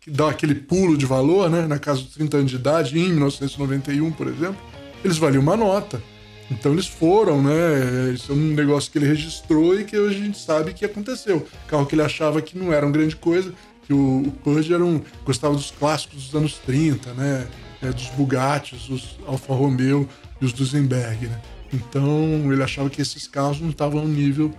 dá 0.07 0.29
aquele 0.29 0.55
pulo 0.55 0.97
de 0.97 1.05
valor, 1.05 1.49
né? 1.49 1.67
Na 1.67 1.77
casa 1.77 2.01
dos 2.01 2.13
30 2.13 2.37
anos 2.37 2.51
de 2.51 2.55
idade, 2.55 2.97
em 2.97 3.09
1991, 3.09 4.11
por 4.13 4.27
exemplo, 4.27 4.57
eles 5.03 5.17
valiam 5.17 5.43
uma 5.43 5.57
nota. 5.57 6.01
Então 6.49 6.71
eles 6.71 6.87
foram, 6.87 7.41
né? 7.43 8.13
Isso 8.13 8.31
é 8.31 8.35
um 8.35 8.53
negócio 8.53 8.89
que 8.89 8.97
ele 8.97 9.07
registrou 9.07 9.77
e 9.77 9.83
que 9.83 9.97
hoje 9.97 10.21
a 10.21 10.25
gente 10.25 10.39
sabe 10.39 10.73
que 10.73 10.85
aconteceu. 10.85 11.45
Carro 11.67 11.85
que 11.85 11.95
ele 11.95 12.03
achava 12.03 12.41
que 12.41 12.57
não 12.57 12.71
era 12.71 12.85
uma 12.85 12.91
grande 12.91 13.17
coisa, 13.17 13.53
que 13.85 13.91
o, 13.91 14.19
o 14.19 14.31
Pudge 14.31 14.73
era 14.73 14.85
um, 14.85 15.01
gostava 15.25 15.55
dos 15.55 15.71
clássicos 15.71 16.23
dos 16.23 16.35
anos 16.35 16.53
30, 16.65 17.13
né? 17.13 17.47
É, 17.81 17.91
dos 17.91 18.07
Bugattis, 18.11 18.89
os 18.89 19.17
Alfa 19.27 19.53
Romeo 19.53 20.07
e 20.39 20.45
os 20.45 20.53
Duesenberg, 20.53 21.27
né? 21.27 21.41
Então 21.73 22.49
ele 22.49 22.63
achava 22.63 22.89
que 22.89 23.01
esses 23.01 23.27
carros 23.27 23.59
não 23.59 23.71
estavam 23.71 23.99
ao 23.99 24.07
nível 24.07 24.53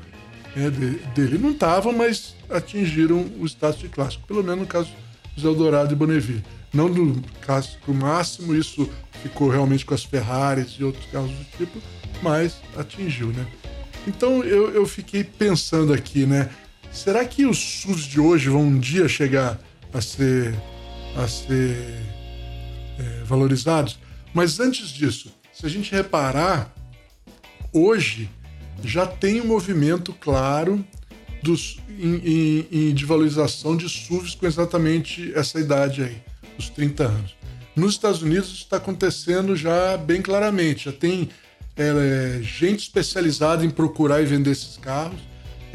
é, 0.57 0.71
de, 0.71 0.91
dele. 1.15 1.39
Não 1.39 1.51
estavam, 1.51 1.93
mas 1.93 2.35
atingiram 2.49 3.27
o 3.39 3.47
status 3.47 3.81
de 3.81 3.89
clássico, 3.89 4.27
pelo 4.27 4.43
menos 4.43 4.61
no 4.61 4.67
caso 4.67 4.91
dos 5.35 5.45
Eldorado 5.45 5.93
e 5.93 5.97
Bonneville. 5.97 6.43
Não 6.73 6.91
do 6.91 7.23
clássico 7.43 7.93
máximo, 7.93 8.55
isso 8.55 8.91
ficou 9.23 9.49
realmente 9.49 9.85
com 9.85 9.95
as 9.95 10.03
Ferraris 10.03 10.77
e 10.79 10.85
outros 10.85 11.05
carros 11.11 11.31
do 11.31 11.45
tipo, 11.57 11.79
mas 12.23 12.57
atingiu, 12.77 13.29
né? 13.29 13.47
Então 14.07 14.43
eu, 14.43 14.71
eu 14.71 14.87
fiquei 14.87 15.23
pensando 15.23 15.93
aqui, 15.93 16.27
né? 16.27 16.51
Será 16.93 17.25
que 17.25 17.45
os 17.45 17.59
SUVs 17.59 18.05
de 18.05 18.21
hoje 18.21 18.49
vão 18.49 18.63
um 18.63 18.79
dia 18.79 19.09
chegar 19.09 19.59
a 19.93 20.01
ser, 20.01 20.55
a 21.17 21.29
ser 21.29 21.77
é, 22.99 23.25
valorizados? 23.25 23.99
Mas 24.33 24.61
antes 24.61 24.89
disso, 24.89 25.33
se 25.53 25.67
a 25.67 25.69
gente 25.69 25.93
reparar, 25.93 26.73
hoje 27.73 28.31
já 28.83 29.07
tem 29.07 29.41
um 29.41 29.47
movimento 29.47 30.13
claro 30.13 30.85
dos, 31.43 31.79
em, 31.99 32.67
em, 32.71 32.95
de 32.95 33.05
valorização 33.05 33.77
de 33.77 33.89
SUVs 33.89 34.35
com 34.35 34.47
exatamente 34.47 35.33
essa 35.35 35.61
idade 35.61 36.03
aí, 36.03 36.23
os 36.59 36.69
30 36.69 37.05
anos. 37.05 37.37
Nos 37.75 37.93
Estados 37.93 38.23
Unidos 38.23 38.49
isso 38.49 38.63
está 38.63 38.79
acontecendo 38.79 39.55
já 39.55 39.97
bem 39.97 40.23
claramente, 40.23 40.87
já 40.87 40.93
tem 40.93 41.29
é, 41.77 42.41
gente 42.43 42.81
especializada 42.81 43.65
em 43.65 43.71
procurar 43.71 44.23
e 44.23 44.27
vender 44.27 44.53
esses 44.53 44.77
carros 44.77 45.21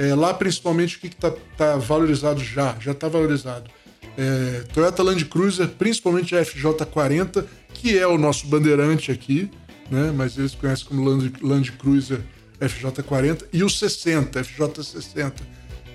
é, 0.02 0.16
lá, 0.16 0.34
principalmente, 0.34 0.98
o 0.98 1.00
que 1.00 1.08
está 1.08 1.32
tá 1.56 1.78
valorizado 1.78 2.44
já? 2.44 2.76
Já 2.80 2.92
está 2.92 3.08
valorizado. 3.08 3.70
É, 4.18 4.64
Toyota 4.74 5.04
Land 5.04 5.26
Cruiser, 5.26 5.68
principalmente 5.68 6.36
a 6.36 6.42
FJ40, 6.42 7.46
que 7.72 7.98
é 7.98 8.08
o 8.08 8.18
nosso 8.18 8.48
bandeirante 8.48 9.12
aqui, 9.12 9.50
né? 9.92 10.12
mas 10.16 10.40
eles 10.40 10.56
conhecem 10.56 10.88
como 10.88 11.04
Land, 11.04 11.34
Land 11.42 11.72
Cruiser 11.74 12.22
FJ40, 12.62 13.46
e 13.52 13.64
o 13.64 13.70
60, 13.70 14.42
FJ60, 14.42 15.34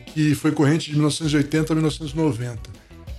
que 0.07 0.35
foi 0.35 0.53
corrente 0.53 0.91
de 0.91 0.97
1980 0.97 1.73
a 1.73 1.77
1990. 1.77 2.61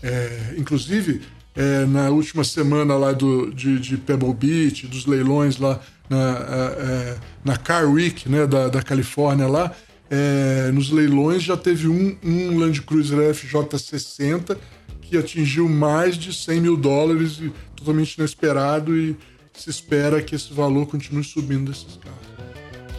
É, 0.04 0.56
inclusive, 0.58 1.22
é, 1.56 1.86
na 1.86 2.10
última 2.10 2.44
semana 2.44 2.96
lá 2.96 3.12
do, 3.12 3.52
de, 3.52 3.80
de, 3.80 3.98
Pebble 3.98 4.34
Beach, 4.34 4.86
dos 4.88 5.06
leilões 5.06 5.58
lá 5.58 5.80
na, 6.10 6.38
é, 6.78 7.18
na 7.44 7.58
Car 7.58 7.90
Week 7.90 8.30
né, 8.30 8.46
da, 8.46 8.68
da 8.68 8.82
Califórnia 8.82 9.48
lá, 9.48 9.76
é, 10.10 10.72
nos 10.72 10.92
leilões 10.92 11.44
já 11.44 11.58
teve 11.58 11.88
um, 11.88 12.18
um 12.24 12.58
Land 12.60 12.82
Cruiser 12.84 13.18
FJ60 13.34 14.58
que 15.02 15.18
atingiu 15.18 15.70
mais 15.70 16.18
de 16.18 16.34
100 16.34 16.62
mil 16.62 16.78
dólares, 16.78 17.40
totalmente 17.76 18.16
inesperado, 18.16 18.96
e 18.96 19.16
se 19.54 19.70
espera 19.70 20.22
que 20.22 20.36
esse 20.36 20.54
valor 20.54 20.86
continue 20.86 21.24
subindo 21.24 21.72
desses 21.72 21.98
carros. 21.98 22.27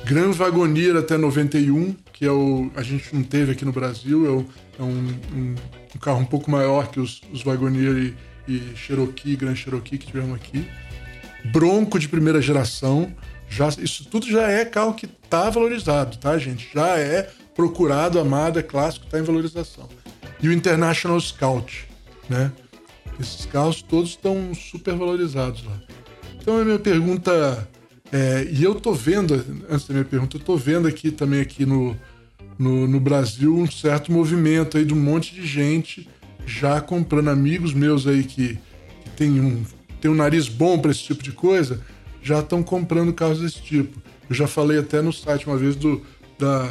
Gran 0.09 0.33
Wagoneer 0.33 0.97
até 0.97 1.19
91, 1.19 1.95
que 2.15 2.25
é 2.25 2.33
o 2.33 2.71
a 2.75 2.83
gente 2.83 3.15
não 3.15 3.23
teve 3.23 3.53
aqui 3.53 3.63
no 3.63 3.73
Brasil, 3.73 4.27
é, 4.27 4.31
o, 4.31 4.47
é 4.79 4.83
um, 4.83 5.07
um, 5.35 5.55
um, 5.95 5.99
carro 6.01 6.21
um 6.21 6.25
pouco 6.25 6.51
maior 6.51 6.89
que 6.89 6.99
os, 6.99 7.21
os 7.31 7.43
Wagoneer 7.43 8.15
e, 8.49 8.53
e 8.55 8.75
Cherokee, 8.75 9.37
Gran 9.37 9.55
Cherokee 9.55 9.99
que 9.99 10.07
tivemos 10.07 10.35
aqui. 10.35 10.67
Bronco 11.53 11.99
de 11.99 12.09
primeira 12.09 12.41
geração, 12.41 13.15
já, 13.51 13.69
isso 13.69 14.07
tudo 14.07 14.27
já 14.27 14.51
é 14.51 14.65
carro 14.65 14.95
que 14.95 15.05
está 15.05 15.51
valorizado, 15.51 16.17
tá, 16.17 16.39
gente? 16.39 16.71
Já 16.73 16.99
é 16.99 17.31
procurado, 17.55 18.19
amado, 18.19 18.59
é 18.59 18.63
clássico, 18.63 19.05
está 19.05 19.19
em 19.19 19.23
valorização. 19.23 19.91
E 20.43 20.49
o 20.49 20.53
International 20.55 21.21
Scout, 21.21 21.87
né? 22.31 22.51
Esses 23.21 23.45
carros 23.45 23.83
todos 23.83 24.11
estão 24.11 24.55
super 24.55 24.95
valorizados 24.95 25.63
lá. 25.65 25.79
Então 26.41 26.59
a 26.59 26.65
minha 26.65 26.79
pergunta 26.79 27.69
é, 28.13 28.49
e 28.51 28.63
eu 28.63 28.75
tô 28.75 28.93
vendo, 28.93 29.35
antes 29.69 29.87
da 29.87 29.93
minha 29.93 30.05
pergunta, 30.05 30.37
eu 30.37 30.41
tô 30.41 30.57
vendo 30.57 30.89
aqui 30.89 31.11
também 31.11 31.41
aqui 31.41 31.67
no, 31.67 31.95
no, 32.59 32.89
no 32.89 32.99
Brasil 32.99 33.55
um 33.55 33.71
certo 33.71 34.11
movimento 34.11 34.79
aí 34.79 34.85
de 34.85 34.95
um 34.95 35.01
monte 35.01 35.35
de 35.35 35.47
gente 35.47 36.09
já 36.47 36.81
comprando 36.81 37.29
amigos 37.29 37.75
meus 37.75 38.07
aí 38.07 38.25
que, 38.25 38.59
que 39.05 39.11
tem 39.11 39.39
um, 39.39 39.63
tem 40.01 40.11
um 40.11 40.15
nariz 40.15 40.49
bom 40.49 40.79
para 40.79 40.91
esse 40.91 41.03
tipo 41.03 41.23
de 41.23 41.33
coisa, 41.33 41.83
já 42.23 42.41
estão 42.41 42.63
comprando 42.63 43.13
carros 43.13 43.41
desse 43.41 43.61
tipo. 43.61 44.01
Eu 44.29 44.35
já 44.35 44.47
falei 44.47 44.79
até 44.79 45.03
no 45.03 45.13
site 45.13 45.47
uma 45.47 45.57
vez 45.57 45.77
do 45.77 46.03
da 46.39 46.71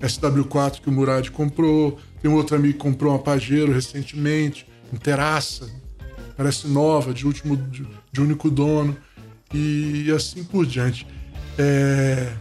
SW4 0.00 0.80
que 0.80 0.88
o 0.88 0.92
Murad 0.92 1.30
comprou. 1.30 1.98
Tem 2.20 2.30
um 2.30 2.34
outro 2.34 2.54
amigo 2.54 2.74
que 2.74 2.78
comprou 2.78 3.12
uma 3.12 3.18
Pajero 3.18 3.72
recentemente, 3.72 4.66
um 4.92 4.96
Terraça, 4.96 5.68
parece 6.36 6.68
nova, 6.68 7.12
de 7.12 7.26
último 7.26 7.56
de, 7.56 7.86
de 8.12 8.20
único 8.20 8.48
dono 8.50 8.96
e 9.52 10.10
assim 10.14 10.44
por 10.44 10.66
diante. 10.66 11.06
É, 11.58 12.32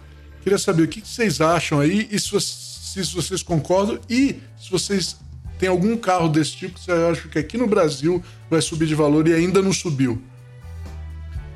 queria 0.41 0.58
saber 0.58 0.84
o 0.84 0.88
que 0.88 1.01
vocês 1.01 1.39
acham 1.41 1.80
aí 1.80 2.08
e 2.12 2.20
se, 2.20 2.39
se 2.39 3.16
vocês 3.16 3.41
concordam 3.41 3.99
e 4.10 4.39
se 4.58 4.70
vocês 4.70 5.18
têm 5.58 5.70
algum 5.70 5.95
carro 5.97 6.28
desse 6.28 6.51
tipo 6.51 6.76
que 6.76 6.82
vocês 6.82 6.99
acham 6.99 7.30
que 7.30 7.39
aqui 7.39 7.58
no 7.58 7.68
Brasil 7.68 8.24
vai 8.49 8.62
subir 8.62 8.88
de 8.88 8.95
valor 8.95 9.28
e 9.28 9.34
ainda 9.34 9.62
não 9.62 9.74
subiu. 9.74 10.22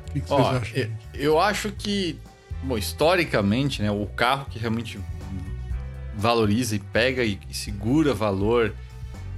O 0.08 0.12
que, 0.12 0.20
que 0.20 0.28
vocês 0.28 0.46
acham? 0.46 0.76
Eu, 0.76 0.90
eu 1.14 1.40
acho 1.40 1.70
que, 1.72 2.18
bom, 2.62 2.78
historicamente, 2.78 3.82
né, 3.82 3.90
o 3.90 4.06
carro 4.06 4.46
que 4.50 4.58
realmente 4.58 4.98
valoriza 6.16 6.76
e 6.76 6.78
pega 6.78 7.24
e, 7.24 7.38
e 7.48 7.54
segura 7.54 8.12
valor 8.12 8.74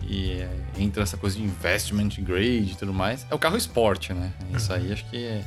e 0.02 0.32
é, 0.32 0.50
entra 0.78 1.02
essa 1.02 1.16
coisa 1.16 1.36
de 1.36 1.42
investment 1.42 2.10
grade 2.18 2.72
e 2.72 2.76
tudo 2.76 2.92
mais, 2.92 3.26
é 3.30 3.34
o 3.34 3.38
carro 3.38 3.56
esporte, 3.56 4.12
né? 4.12 4.32
Isso 4.54 4.72
aí 4.72 4.92
acho 4.92 5.08
que 5.08 5.16
é, 5.16 5.44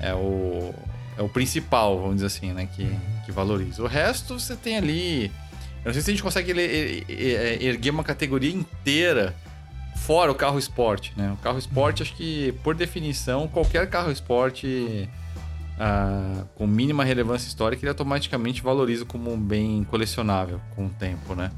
é 0.00 0.14
o, 0.14 0.74
é 1.16 1.22
o 1.22 1.28
principal, 1.28 1.98
vamos 2.00 2.16
dizer 2.16 2.26
assim, 2.26 2.52
né? 2.52 2.68
Que, 2.74 2.90
que 3.24 3.32
valoriza. 3.32 3.82
O 3.82 3.86
resto 3.86 4.38
você 4.38 4.56
tem 4.56 4.76
ali. 4.76 5.26
Eu 5.84 5.86
não 5.86 5.92
sei 5.92 6.02
se 6.02 6.10
a 6.10 6.12
gente 6.12 6.22
consegue 6.22 6.52
é, 6.52 7.62
erguer 7.62 7.90
uma 7.90 8.04
categoria 8.04 8.52
inteira 8.52 9.34
fora 9.96 10.30
o 10.30 10.34
carro 10.34 10.58
esporte, 10.58 11.12
né? 11.16 11.32
O 11.32 11.36
carro 11.36 11.58
esporte, 11.58 12.02
acho 12.02 12.14
que, 12.14 12.54
por 12.62 12.74
definição, 12.74 13.48
qualquer 13.48 13.88
carro 13.90 14.10
esporte 14.10 15.08
ah, 15.78 16.44
com 16.54 16.66
mínima 16.66 17.04
relevância 17.04 17.46
histórica, 17.46 17.82
ele 17.82 17.90
automaticamente 17.90 18.62
valoriza 18.62 19.04
como 19.04 19.32
um 19.32 19.40
bem 19.40 19.84
colecionável 19.84 20.60
com 20.74 20.86
o 20.86 20.90
tempo, 20.90 21.34
né? 21.34 21.50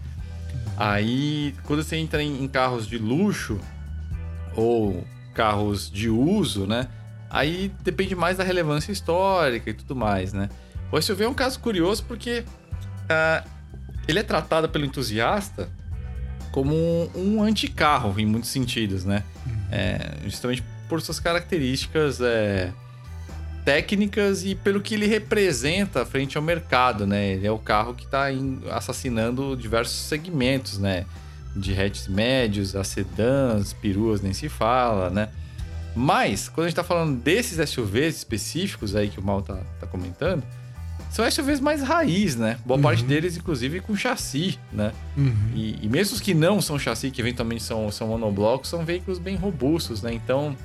Aí, 0.76 1.54
quando 1.64 1.82
você 1.82 1.96
entra 1.96 2.22
em, 2.22 2.42
em 2.42 2.48
carros 2.48 2.86
de 2.86 2.98
luxo 2.98 3.60
ou 4.56 5.04
carros 5.34 5.90
de 5.90 6.08
uso, 6.08 6.66
né? 6.66 6.88
Aí 7.30 7.70
depende 7.82 8.16
mais 8.16 8.36
da 8.36 8.44
relevância 8.44 8.90
histórica 8.90 9.70
e 9.70 9.72
tudo 9.72 9.94
mais, 9.94 10.32
né? 10.32 10.48
O 10.90 11.00
SUV 11.00 11.24
é 11.24 11.28
um 11.28 11.34
caso 11.34 11.60
curioso 11.60 12.04
porque 12.04 12.44
uh, 13.04 13.48
ele 14.08 14.18
é 14.18 14.22
tratado 14.24 14.68
pelo 14.68 14.84
entusiasta 14.84 15.68
como 16.50 16.74
um, 16.74 17.36
um 17.36 17.42
anticarro 17.42 18.18
em 18.18 18.26
muitos 18.26 18.50
sentidos, 18.50 19.04
né? 19.04 19.22
É, 19.70 20.14
justamente 20.24 20.64
por 20.88 21.00
suas 21.00 21.20
características 21.20 22.20
é, 22.20 22.72
técnicas 23.64 24.44
e 24.44 24.56
pelo 24.56 24.80
que 24.80 24.94
ele 24.94 25.06
representa 25.06 26.04
frente 26.04 26.36
ao 26.36 26.42
mercado, 26.42 27.06
né? 27.06 27.34
Ele 27.34 27.46
é 27.46 27.52
o 27.52 27.58
carro 27.58 27.94
que 27.94 28.04
está 28.04 28.24
assassinando 28.72 29.56
diversos 29.56 29.96
segmentos, 29.96 30.78
né? 30.78 31.06
De 31.54 31.72
hatches 31.80 32.08
médios, 32.08 32.74
a 32.74 32.82
sedãs, 32.82 33.72
peruas, 33.72 34.20
nem 34.20 34.32
se 34.32 34.48
fala, 34.48 35.10
né? 35.10 35.28
Mas, 35.94 36.48
quando 36.48 36.66
a 36.66 36.68
gente 36.68 36.78
está 36.78 36.84
falando 36.84 37.18
desses 37.20 37.68
SUVs 37.68 38.16
específicos 38.16 38.94
aí 38.94 39.08
que 39.08 39.18
o 39.18 39.22
Mal 39.22 39.42
tá, 39.42 39.58
tá 39.80 39.86
comentando, 39.86 40.42
são 41.10 41.28
SUVs 41.28 41.58
mais 41.60 41.82
raiz, 41.82 42.36
né? 42.36 42.58
Boa 42.64 42.76
uhum. 42.76 42.82
parte 42.82 43.02
deles, 43.02 43.36
inclusive, 43.36 43.80
com 43.80 43.96
chassi, 43.96 44.58
né? 44.72 44.92
Uhum. 45.16 45.34
E, 45.54 45.78
e, 45.82 45.88
mesmo 45.88 46.14
os 46.14 46.20
que 46.20 46.32
não 46.32 46.60
são 46.60 46.78
chassi, 46.78 47.10
que 47.10 47.20
eventualmente 47.20 47.64
são, 47.64 47.90
são 47.90 48.08
monoblocos, 48.08 48.70
são 48.70 48.84
veículos 48.84 49.18
bem 49.18 49.34
robustos, 49.34 50.02
né? 50.02 50.12
Então, 50.12 50.56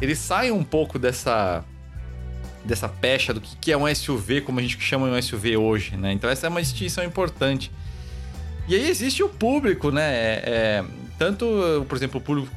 eles 0.00 0.18
saem 0.18 0.50
um 0.50 0.64
pouco 0.64 0.98
dessa 0.98 1.62
dessa 2.64 2.88
pecha 2.88 3.32
do 3.32 3.40
que 3.40 3.70
é 3.70 3.76
um 3.76 3.92
SUV, 3.94 4.40
como 4.40 4.58
a 4.58 4.62
gente 4.62 4.78
chama 4.80 5.06
um 5.06 5.22
SUV 5.22 5.56
hoje, 5.56 5.96
né? 5.96 6.12
Então 6.12 6.28
essa 6.28 6.46
é 6.46 6.50
uma 6.50 6.60
distinção 6.60 7.04
importante. 7.04 7.70
E 8.66 8.74
aí 8.74 8.90
existe 8.90 9.22
o 9.22 9.28
público, 9.28 9.92
né? 9.92 10.02
É, 10.02 10.42
é, 10.44 10.84
tanto, 11.16 11.86
por 11.88 11.96
exemplo, 11.96 12.18
o 12.18 12.20
público 12.20 12.48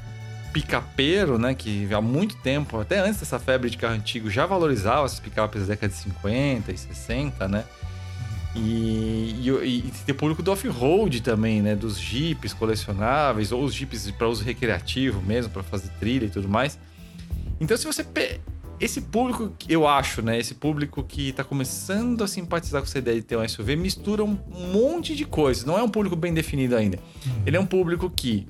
picapeiro, 0.53 1.37
né? 1.37 1.53
Que 1.53 1.87
há 1.93 2.01
muito 2.01 2.35
tempo, 2.37 2.79
até 2.79 2.99
antes 2.99 3.19
dessa 3.19 3.39
febre 3.39 3.69
de 3.69 3.77
carro 3.77 3.95
antigo, 3.95 4.29
já 4.29 4.45
valorizava 4.45 5.05
essas 5.05 5.19
picapes 5.19 5.61
das 5.61 5.69
décadas 5.69 5.97
de 5.97 6.03
50 6.03 6.71
e 6.71 6.77
60, 6.77 7.47
né? 7.47 7.65
E, 8.55 9.35
e, 9.41 9.77
e 9.87 9.93
tem 10.05 10.13
o 10.13 10.17
público 10.17 10.41
do 10.41 10.51
off-road 10.51 11.21
também, 11.21 11.61
né? 11.61 11.75
Dos 11.75 11.99
jipes 11.99 12.53
colecionáveis, 12.53 13.51
ou 13.51 13.63
os 13.63 13.73
jipes 13.73 14.09
para 14.11 14.27
uso 14.27 14.43
recreativo 14.43 15.21
mesmo, 15.21 15.51
para 15.51 15.63
fazer 15.63 15.89
trilha 15.99 16.25
e 16.25 16.29
tudo 16.29 16.49
mais. 16.49 16.79
Então, 17.59 17.77
se 17.77 17.85
você 17.85 18.03
esse 18.79 19.01
público, 19.01 19.51
eu 19.67 19.85
acho, 19.85 20.21
né? 20.21 20.39
Esse 20.39 20.55
público 20.55 21.03
que 21.03 21.33
tá 21.33 21.43
começando 21.43 22.23
a 22.23 22.27
simpatizar 22.27 22.81
com 22.81 22.87
essa 22.87 22.97
ideia 22.97 23.17
de 23.17 23.23
ter 23.23 23.37
um 23.37 23.45
SUV 23.47 23.75
mistura 23.75 24.23
um 24.23 24.37
monte 24.73 25.15
de 25.15 25.25
coisas. 25.25 25.65
Não 25.65 25.77
é 25.77 25.83
um 25.83 25.89
público 25.89 26.15
bem 26.15 26.33
definido 26.33 26.77
ainda. 26.77 26.97
Uhum. 27.25 27.43
Ele 27.45 27.57
é 27.57 27.59
um 27.59 27.65
público 27.65 28.09
que, 28.09 28.47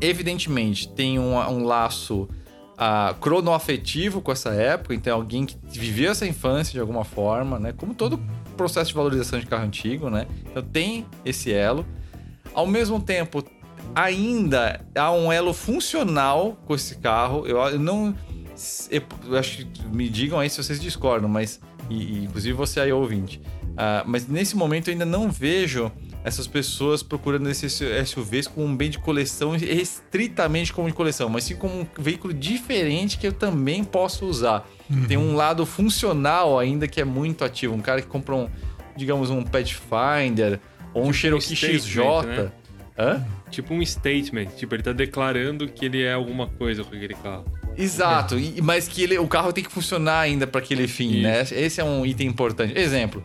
evidentemente, 0.00 0.88
tem 0.88 1.18
um, 1.18 1.36
um 1.36 1.64
laço 1.64 2.28
uh, 2.74 3.14
cronoafetivo 3.20 4.20
com 4.20 4.32
essa 4.32 4.50
época. 4.50 4.94
Então, 4.94 5.12
é 5.12 5.14
alguém 5.14 5.44
que 5.44 5.56
viveu 5.66 6.10
essa 6.10 6.26
infância 6.26 6.72
de 6.72 6.80
alguma 6.80 7.04
forma, 7.04 7.58
né? 7.58 7.72
Como 7.76 7.94
todo 7.94 8.20
processo 8.56 8.88
de 8.88 8.94
valorização 8.94 9.38
de 9.38 9.46
carro 9.46 9.64
antigo, 9.64 10.10
né? 10.10 10.26
Então, 10.50 10.62
tem 10.62 11.06
esse 11.24 11.52
elo. 11.52 11.84
Ao 12.54 12.66
mesmo 12.66 13.00
tempo, 13.00 13.44
ainda 13.94 14.84
há 14.94 15.12
um 15.12 15.32
elo 15.32 15.52
funcional 15.52 16.58
com 16.66 16.74
esse 16.74 16.96
carro. 16.96 17.46
Eu, 17.46 17.58
eu 17.58 17.78
não 17.78 18.14
eu 18.90 19.38
acho 19.38 19.64
que 19.66 19.86
me 19.86 20.08
digam 20.08 20.38
aí 20.38 20.50
se 20.50 20.62
vocês 20.62 20.80
discordam, 20.80 21.28
mas. 21.28 21.60
E, 21.88 21.94
e 21.94 22.24
inclusive 22.24 22.54
você 22.54 22.80
aí, 22.80 22.92
ouvinte. 22.92 23.40
Uh, 23.68 24.02
mas 24.04 24.26
nesse 24.26 24.56
momento 24.56 24.88
eu 24.88 24.92
ainda 24.92 25.06
não 25.06 25.30
vejo 25.30 25.92
essas 26.24 26.46
pessoas 26.46 27.02
procurando 27.02 27.48
esses 27.48 27.80
SUVs 28.06 28.46
como 28.46 28.66
um 28.66 28.76
bem 28.76 28.90
de 28.90 28.98
coleção, 28.98 29.54
estritamente 29.54 30.72
como 30.72 30.88
de 30.88 30.94
coleção, 30.94 31.28
mas 31.28 31.44
sim 31.44 31.56
como 31.56 31.80
um 31.80 31.86
veículo 31.98 32.34
diferente 32.34 33.18
que 33.18 33.26
eu 33.26 33.32
também 33.32 33.84
posso 33.84 34.26
usar. 34.26 34.68
Uhum. 34.90 35.06
Tem 35.06 35.16
um 35.16 35.34
lado 35.34 35.64
funcional 35.64 36.58
ainda 36.58 36.88
que 36.88 37.00
é 37.00 37.04
muito 37.04 37.44
ativo. 37.44 37.74
Um 37.74 37.80
cara 37.80 38.02
que 38.02 38.08
compra 38.08 38.34
um, 38.34 38.48
digamos, 38.96 39.30
um 39.30 39.42
Pathfinder 39.42 40.58
ou 40.92 41.02
um 41.02 41.06
tipo 41.06 41.18
Cherokee 41.18 41.52
um 41.52 41.56
XJ. 41.56 42.02
Né? 42.26 42.52
Hã? 42.98 43.24
Tipo 43.50 43.74
um 43.74 43.84
statement. 43.84 44.46
Tipo, 44.56 44.74
ele 44.74 44.82
tá 44.82 44.92
declarando 44.92 45.68
que 45.68 45.84
ele 45.84 46.02
é 46.02 46.12
alguma 46.12 46.48
coisa 46.48 46.82
com 46.82 46.94
aquele 46.94 47.14
carro. 47.14 47.44
Exato, 47.76 48.36
e, 48.36 48.60
mas 48.60 48.88
que 48.88 49.04
ele, 49.04 49.16
o 49.18 49.28
carro 49.28 49.52
tem 49.52 49.62
que 49.62 49.70
funcionar 49.70 50.18
ainda 50.18 50.48
para 50.48 50.60
aquele 50.60 50.88
fim, 50.88 51.22
né? 51.22 51.42
Isso. 51.42 51.54
né? 51.54 51.60
Esse 51.60 51.80
é 51.80 51.84
um 51.84 52.04
item 52.04 52.26
importante. 52.26 52.76
Exemplo, 52.76 53.22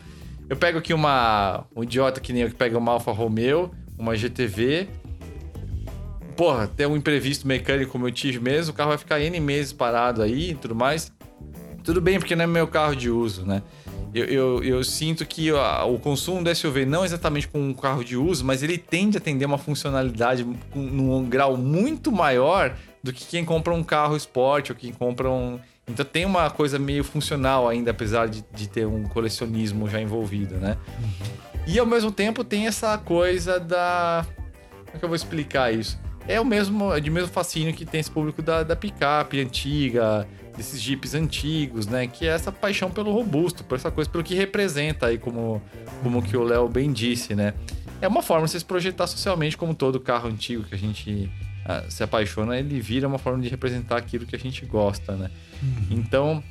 eu 0.54 0.58
pego 0.58 0.78
aqui 0.78 0.94
uma 0.94 1.66
um 1.76 1.84
idiota 1.84 2.22
que 2.22 2.32
nem 2.32 2.44
eu 2.44 2.50
que 2.50 2.56
pega 2.56 2.78
uma 2.78 2.92
Alfa 2.92 3.12
Romeo, 3.12 3.72
uma 3.98 4.16
GTV. 4.16 4.88
Porra, 6.38 6.68
tem 6.68 6.86
um 6.86 6.96
imprevisto 6.96 7.48
mecânico 7.48 7.92
como 7.92 8.08
eu 8.08 8.12
tive 8.12 8.40
mesmo, 8.40 8.72
o 8.72 8.76
carro 8.76 8.90
vai 8.90 8.98
ficar 8.98 9.20
N 9.20 9.40
meses 9.40 9.74
parado 9.74 10.22
aí 10.22 10.52
e 10.52 10.56
tudo 10.56 10.76
mais. 10.76 11.12
Tudo 11.84 12.00
bem, 12.00 12.20
porque 12.20 12.36
não 12.36 12.44
é 12.44 12.48
meu 12.48 12.68
carro 12.68 12.96
de 12.96 13.10
uso, 13.10 13.46
né? 13.46 13.62
Eu, 14.14 14.26
eu, 14.26 14.64
eu, 14.64 14.84
sinto 14.84 15.26
que 15.26 15.52
o 15.52 15.98
consumo 15.98 16.44
do 16.44 16.56
SUV, 16.56 16.86
não 16.86 17.04
exatamente 17.04 17.48
com 17.48 17.60
um 17.60 17.74
carro 17.74 18.04
de 18.04 18.16
uso, 18.16 18.46
mas 18.46 18.62
ele 18.62 18.78
tende 18.78 19.18
a 19.18 19.20
atender 19.20 19.46
uma 19.46 19.58
funcionalidade 19.58 20.46
num 20.76 21.28
grau 21.28 21.58
muito 21.58 22.12
maior 22.12 22.76
do 23.02 23.12
que 23.12 23.26
quem 23.26 23.44
compra 23.44 23.74
um 23.74 23.84
carro 23.84 24.16
esporte 24.16 24.72
ou 24.72 24.78
quem 24.78 24.94
compra 24.94 25.32
um. 25.32 25.60
Então 25.88 26.06
tem 26.06 26.26
uma 26.26 26.50
coisa 26.50 26.80
meio 26.80 27.04
funcional 27.04 27.68
ainda, 27.68 27.92
apesar 27.92 28.28
de, 28.28 28.44
de 28.54 28.70
ter 28.70 28.88
um 28.88 29.04
colecionismo 29.04 29.90
já 29.90 30.02
envolvido, 30.02 30.56
né? 30.56 30.78
Uhum. 31.00 31.54
E 31.68 31.80
ao 31.80 31.86
mesmo 31.86 32.12
tempo 32.12 32.44
tem 32.44 32.68
essa 32.68 32.98
coisa 32.98 33.60
da. 33.60 34.26
Como 34.86 34.96
é 34.96 35.00
que 35.00 35.04
eu 35.06 35.10
vou 35.10 35.16
explicar 35.16 35.74
isso? 35.74 36.00
É 36.28 36.40
o 36.40 36.46
mesmo, 36.46 36.94
é 36.94 37.00
de 37.00 37.10
mesmo 37.10 37.30
fascínio 37.30 37.74
que 37.74 37.86
tem 37.86 38.00
esse 38.00 38.12
público 38.12 38.42
da, 38.42 38.64
da 38.64 38.76
picape 38.76 39.42
antiga, 39.42 40.26
desses 40.56 40.82
jipes 40.82 41.14
antigos, 41.14 41.86
né? 41.86 42.08
Que 42.08 42.28
é 42.28 42.30
essa 42.30 42.52
paixão 42.52 42.90
pelo 42.90 43.12
robusto, 43.12 43.64
por 43.64 43.76
essa 43.76 43.92
coisa, 43.92 44.10
pelo 44.10 44.24
que 44.24 44.36
representa 44.36 45.08
aí, 45.08 45.18
como, 45.18 45.62
como 46.02 46.22
que 46.22 46.38
o 46.38 46.44
Léo 46.44 46.70
bem 46.70 46.92
disse, 46.94 47.36
né? 47.36 47.54
É 48.02 48.08
uma 48.08 48.22
forma 48.22 48.46
de 48.46 48.52
se 48.52 48.64
projetar 48.64 49.08
socialmente 49.08 49.58
como 49.58 49.74
todo 49.74 50.00
carro 50.00 50.30
antigo 50.30 50.64
que 50.64 50.76
a 50.76 50.78
gente 50.78 51.30
uh, 51.66 51.90
se 51.90 52.04
apaixona, 52.04 52.58
ele 52.58 52.80
vira 52.80 53.08
uma 53.08 53.18
forma 53.18 53.42
de 53.42 53.50
representar 53.50 53.98
aquilo 53.98 54.26
que 54.26 54.36
a 54.36 54.40
gente 54.40 54.66
gosta, 54.66 55.16
né? 55.16 55.30
Uhum. 55.62 55.88
Então, 55.92 56.44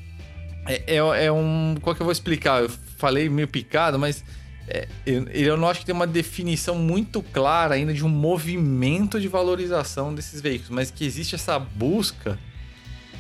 é, 0.67 0.97
é, 0.97 1.25
é, 1.27 1.33
um. 1.33 1.77
Qual 1.81 1.95
que 1.95 2.03
eu 2.03 2.05
vou 2.05 2.13
explicar? 2.13 2.63
Eu 2.63 2.71
falei 2.97 3.29
meio 3.29 3.49
picado, 3.49 3.99
mas 3.99 4.25
é, 4.69 4.87
eu, 5.05 5.27
eu 5.29 5.57
não 5.57 5.69
acho 5.69 5.81
que 5.81 5.87
tem 5.87 5.95
uma 5.95 6.07
definição 6.07 6.77
muito 6.77 7.23
clara 7.23 7.75
ainda 7.75 7.93
de 7.93 8.05
um 8.05 8.09
movimento 8.09 9.21
de 9.21 9.29
valorização 9.29 10.15
desses 10.15 10.41
veículos, 10.41 10.71
mas 10.71 10.91
que 10.91 11.05
existe 11.05 11.35
essa 11.35 11.59
busca 11.59 12.39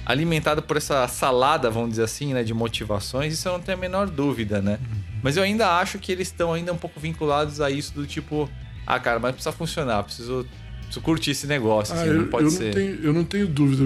alimentada 0.04 0.60
por 0.60 0.76
essa 0.76 1.06
salada, 1.06 1.70
vamos 1.70 1.90
dizer 1.90 2.04
assim, 2.04 2.34
né, 2.34 2.42
de 2.42 2.52
motivações, 2.52 3.34
isso 3.34 3.48
eu 3.48 3.52
não 3.52 3.60
tenho 3.60 3.78
a 3.78 3.80
menor 3.80 4.08
dúvida, 4.08 4.60
né? 4.60 4.78
Uhum. 4.80 5.00
Mas 5.22 5.36
eu 5.36 5.42
ainda 5.42 5.78
acho 5.78 5.98
que 5.98 6.10
eles 6.10 6.28
estão 6.28 6.52
ainda 6.52 6.72
um 6.72 6.76
pouco 6.76 6.98
vinculados 6.98 7.60
a 7.60 7.70
isso 7.70 7.92
do 7.94 8.06
tipo, 8.06 8.50
ah, 8.86 8.98
cara, 8.98 9.20
mas 9.20 9.32
precisa 9.32 9.52
funcionar, 9.52 10.02
preciso 10.02 10.46
preciso 10.92 11.00
curtir 11.00 11.30
esse 11.30 11.46
negócio, 11.46 11.94
assim, 11.94 12.04
ah, 12.04 12.06
eu, 12.06 12.20
não 12.20 12.26
pode 12.28 12.44
eu 12.44 12.50
ser. 12.50 12.64
Não 12.66 12.72
tenho, 12.72 13.00
eu 13.02 13.12
não 13.12 13.24
tenho 13.24 13.46
dúvida, 13.46 13.82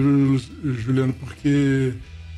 Juliano, 0.63 1.13
porque 1.13 1.93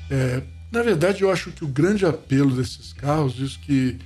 é, 0.10 0.44
na 0.72 0.84
verdade 0.84 1.24
eu 1.24 1.32
acho 1.32 1.52
que 1.52 1.64
o 1.64 1.68
grande 1.68 2.06
apelo 2.06 2.56
desses 2.56 2.94
carros, 2.94 3.40
isso 3.40 3.60
que 3.60 3.98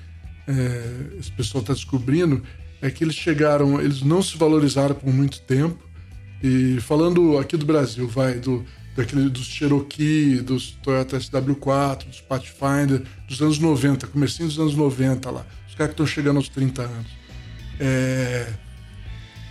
é, 0.47 1.19
esse 1.19 1.31
pessoal 1.31 1.61
está 1.61 1.73
descobrindo, 1.73 2.41
é 2.81 2.89
que 2.89 3.03
eles 3.03 3.15
chegaram, 3.15 3.79
eles 3.79 4.01
não 4.01 4.21
se 4.21 4.37
valorizaram 4.37 4.95
por 4.95 5.13
muito 5.13 5.41
tempo. 5.41 5.77
E 6.41 6.77
falando 6.81 7.37
aqui 7.37 7.55
do 7.55 7.65
Brasil, 7.65 8.05
vai, 8.07 8.35
do, 8.35 8.65
daquele, 8.95 9.29
dos 9.29 9.45
Cherokee, 9.45 10.41
dos 10.41 10.71
Toyota 10.83 11.17
SW4, 11.17 12.05
dos 12.05 12.19
Pathfinder, 12.19 13.01
dos 13.25 13.41
anos 13.41 13.57
90, 13.59 14.07
comecinho 14.07 14.49
dos 14.49 14.59
anos 14.59 14.75
90 14.75 15.31
lá. 15.31 15.45
Os 15.69 15.75
caras 15.75 15.93
que 15.93 15.93
estão 15.93 16.05
chegando 16.05 16.37
aos 16.37 16.49
30 16.49 16.81
anos. 16.81 17.07
É, 17.79 18.53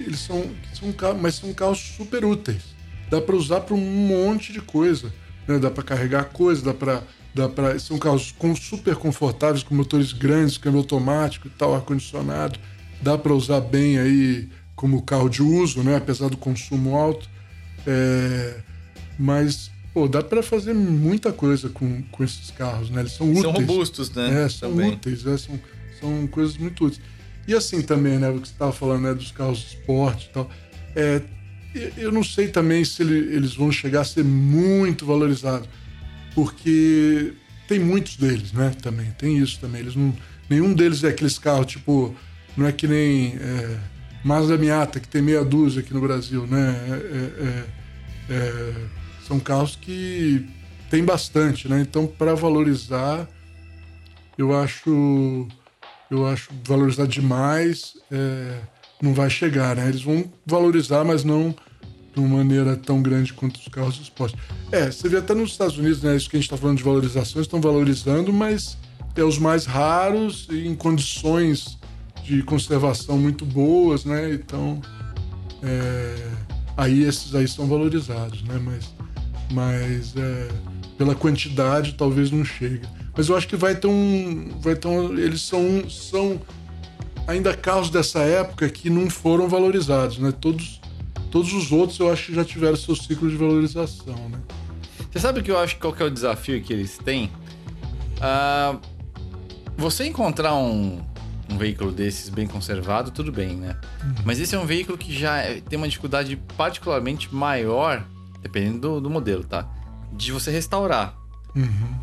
eles 0.02 0.20
são, 0.20 0.50
são 0.72 0.92
carros, 0.92 1.20
mas 1.20 1.34
são 1.34 1.52
carros 1.52 1.78
super 1.78 2.24
úteis. 2.24 2.62
Dá 3.10 3.20
para 3.20 3.36
usar 3.36 3.60
para 3.60 3.74
um 3.74 3.80
monte 3.80 4.52
de 4.52 4.60
coisa. 4.60 5.12
Né? 5.46 5.58
Dá 5.58 5.70
para 5.70 5.82
carregar 5.82 6.24
coisa, 6.24 6.62
dá 6.62 6.74
para 6.74 7.02
dá 7.34 7.48
para 7.48 7.78
são 7.78 7.98
carros 7.98 8.32
com, 8.38 8.54
super 8.54 8.94
confortáveis 8.94 9.62
com 9.62 9.74
motores 9.74 10.12
grandes, 10.12 10.58
câmbio 10.58 10.80
automático 10.80 11.46
e 11.46 11.50
tal, 11.50 11.74
ar 11.74 11.80
condicionado. 11.80 12.58
dá 13.00 13.16
para 13.16 13.32
usar 13.32 13.60
bem 13.60 13.98
aí 13.98 14.48
como 14.76 15.02
carro 15.02 15.28
de 15.28 15.42
uso, 15.42 15.82
né? 15.82 15.96
Apesar 15.96 16.28
do 16.28 16.36
consumo 16.36 16.96
alto. 16.96 17.28
É, 17.86 18.60
mas, 19.18 19.70
pô, 19.92 20.08
dá 20.08 20.22
para 20.22 20.42
fazer 20.42 20.74
muita 20.74 21.32
coisa 21.32 21.68
com, 21.68 22.02
com 22.10 22.24
esses 22.24 22.50
carros, 22.50 22.90
né? 22.90 23.00
Eles 23.00 23.12
são 23.12 23.28
úteis. 23.30 23.42
São 23.42 23.52
robustos, 23.52 24.10
né? 24.10 24.44
É, 24.44 24.48
são 24.48 24.70
também. 24.70 24.92
úteis, 24.92 25.26
é, 25.26 25.36
são, 25.36 25.60
são 26.00 26.26
coisas 26.26 26.56
muito 26.56 26.86
úteis. 26.86 27.00
E 27.46 27.54
assim 27.54 27.82
também, 27.82 28.18
né? 28.18 28.28
O 28.28 28.40
que 28.40 28.48
você 28.48 28.52
estava 28.52 28.72
falando, 28.72 29.02
né? 29.02 29.14
Dos 29.14 29.32
carros 29.32 29.58
de 29.58 29.66
esporte 29.76 30.26
e 30.26 30.32
tal. 30.32 30.50
É, 30.94 31.22
eu 31.96 32.12
não 32.12 32.22
sei 32.22 32.48
também 32.48 32.84
se 32.84 33.02
ele, 33.02 33.34
eles 33.34 33.54
vão 33.54 33.72
chegar 33.72 34.02
a 34.02 34.04
ser 34.04 34.24
muito 34.24 35.06
valorizados, 35.06 35.68
porque 36.34 37.32
tem 37.66 37.78
muitos 37.78 38.16
deles, 38.16 38.52
né? 38.52 38.72
Também 38.82 39.10
tem 39.12 39.38
isso 39.38 39.58
também. 39.60 39.80
Eles 39.80 39.96
não, 39.96 40.14
nenhum 40.48 40.74
deles 40.74 41.02
é 41.04 41.08
aqueles 41.08 41.38
carros 41.38 41.66
tipo, 41.66 42.14
não 42.56 42.66
é 42.66 42.72
que 42.72 42.86
nem 42.86 43.36
é, 43.36 43.78
Mazda 44.22 44.56
Miata 44.56 45.00
que 45.00 45.08
tem 45.08 45.22
meia 45.22 45.44
dúzia 45.44 45.80
aqui 45.80 45.92
no 45.92 46.00
Brasil, 46.00 46.46
né? 46.46 46.76
É, 46.88 47.44
é, 47.44 47.64
é, 48.34 48.74
são 49.26 49.40
carros 49.40 49.76
que 49.76 50.46
tem 50.90 51.04
bastante, 51.04 51.68
né? 51.68 51.80
Então 51.80 52.06
para 52.06 52.34
valorizar, 52.34 53.26
eu 54.36 54.54
acho, 54.54 55.48
eu 56.16 56.26
acho 56.26 56.50
valorizar 56.64 57.06
demais. 57.06 57.94
É, 58.10 58.58
não 59.00 59.12
vai 59.12 59.28
chegar, 59.28 59.76
né? 59.76 59.88
Eles 59.88 60.02
vão 60.02 60.24
valorizar, 60.46 61.04
mas 61.04 61.24
não 61.24 61.54
de 62.14 62.20
uma 62.20 62.38
maneira 62.38 62.76
tão 62.76 63.02
grande 63.02 63.32
quanto 63.32 63.56
os 63.56 63.68
carros 63.68 63.94
de 63.94 64.02
esporte. 64.02 64.36
É, 64.70 64.90
você 64.90 65.08
vê 65.08 65.16
até 65.16 65.34
nos 65.34 65.50
Estados 65.50 65.78
Unidos, 65.78 66.02
né? 66.02 66.14
Isso 66.16 66.28
que 66.28 66.36
a 66.36 66.38
gente 66.38 66.46
está 66.46 66.56
falando 66.56 66.76
de 66.76 66.84
valorização, 66.84 67.40
estão 67.40 67.60
valorizando, 67.60 68.32
mas 68.32 68.76
é 69.16 69.24
os 69.24 69.38
mais 69.38 69.66
raros 69.66 70.46
e 70.50 70.66
em 70.66 70.74
condições 70.74 71.78
de 72.22 72.42
conservação 72.42 73.18
muito 73.18 73.44
boas, 73.44 74.04
né? 74.04 74.32
Então, 74.34 74.80
é, 75.62 76.30
aí 76.76 77.02
esses 77.02 77.34
aí 77.34 77.48
são 77.48 77.66
valorizados, 77.66 78.42
né? 78.42 78.60
Mas, 78.62 78.94
mas 79.52 80.14
é, 80.16 80.48
pela 80.96 81.14
quantidade 81.14 81.94
talvez 81.94 82.30
não 82.30 82.44
chegue. 82.44 82.86
Mas 83.16 83.28
eu 83.28 83.36
acho 83.36 83.46
que 83.46 83.56
vai 83.56 83.74
ter 83.74 83.86
um, 83.86 84.50
vai 84.60 84.74
ter 84.74 84.88
um, 84.88 85.18
eles 85.18 85.42
são, 85.42 85.88
são 85.88 86.40
ainda 87.26 87.54
carros 87.54 87.90
dessa 87.90 88.20
época 88.20 88.68
que 88.68 88.88
não 88.88 89.10
foram 89.10 89.48
valorizados, 89.48 90.18
né? 90.18 90.32
Todos, 90.32 90.80
todos 91.30 91.52
os 91.52 91.72
outros 91.72 91.98
eu 91.98 92.10
acho 92.10 92.26
que 92.26 92.34
já 92.34 92.44
tiveram 92.44 92.76
seu 92.76 92.96
ciclo 92.96 93.28
de 93.28 93.36
valorização, 93.36 94.28
né? 94.28 94.40
Você 95.10 95.20
sabe 95.20 95.40
o 95.40 95.42
que 95.42 95.50
eu 95.50 95.58
acho 95.58 95.76
qual 95.78 95.92
que 95.92 96.02
é 96.02 96.06
o 96.06 96.10
desafio 96.10 96.62
que 96.62 96.72
eles 96.72 96.96
têm? 96.96 97.30
Uh, 98.16 98.80
você 99.76 100.06
encontrar 100.06 100.54
um, 100.54 101.02
um 101.50 101.58
veículo 101.58 101.92
desses 101.92 102.30
bem 102.30 102.46
conservado, 102.46 103.10
tudo 103.10 103.30
bem, 103.30 103.56
né? 103.56 103.76
Uhum. 104.02 104.14
Mas 104.24 104.40
esse 104.40 104.54
é 104.54 104.58
um 104.58 104.64
veículo 104.64 104.96
que 104.96 105.12
já 105.12 105.38
é, 105.38 105.60
tem 105.60 105.76
uma 105.76 105.88
dificuldade 105.88 106.36
particularmente 106.56 107.34
maior, 107.34 108.04
dependendo 108.40 108.80
do, 108.80 109.00
do 109.02 109.10
modelo, 109.10 109.44
tá? 109.44 109.68
De 110.12 110.32
você 110.32 110.50
restaurar. 110.50 111.14
Uhum. 111.54 111.94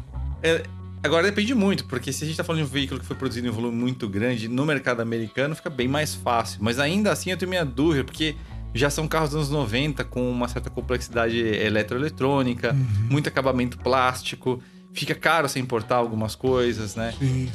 É, 0.43 0.64
Agora 1.01 1.23
depende 1.23 1.53
muito, 1.55 1.85
porque 1.85 2.11
se 2.11 2.23
a 2.23 2.27
gente 2.27 2.33
está 2.33 2.43
falando 2.43 2.63
de 2.63 2.67
um 2.67 2.71
veículo 2.71 2.99
que 2.99 3.05
foi 3.05 3.15
produzido 3.15 3.47
em 3.47 3.49
um 3.49 3.53
volume 3.53 3.77
muito 3.77 4.07
grande 4.07 4.47
no 4.47 4.65
mercado 4.65 5.01
americano, 5.01 5.55
fica 5.55 5.69
bem 5.69 5.87
mais 5.87 6.13
fácil. 6.13 6.59
Mas 6.61 6.77
ainda 6.77 7.11
assim 7.11 7.31
eu 7.31 7.37
tenho 7.37 7.49
minha 7.49 7.63
dúvida, 7.63 8.03
porque 8.03 8.35
já 8.73 8.89
são 8.89 9.07
carros 9.07 9.29
dos 9.29 9.37
anos 9.37 9.49
90 9.49 10.03
com 10.03 10.29
uma 10.29 10.47
certa 10.47 10.69
complexidade 10.69 11.37
eletroeletrônica, 11.37 12.73
uhum. 12.73 13.07
muito 13.09 13.29
acabamento 13.29 13.77
plástico. 13.77 14.61
Fica 14.91 15.15
caro 15.15 15.47
você 15.47 15.59
importar 15.59 15.95
algumas 15.95 16.35
coisas, 16.35 16.95
né? 16.95 17.13
Sim. 17.17 17.49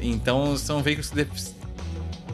Então 0.00 0.56
são 0.56 0.82
veículos 0.82 1.10
que 1.10 1.26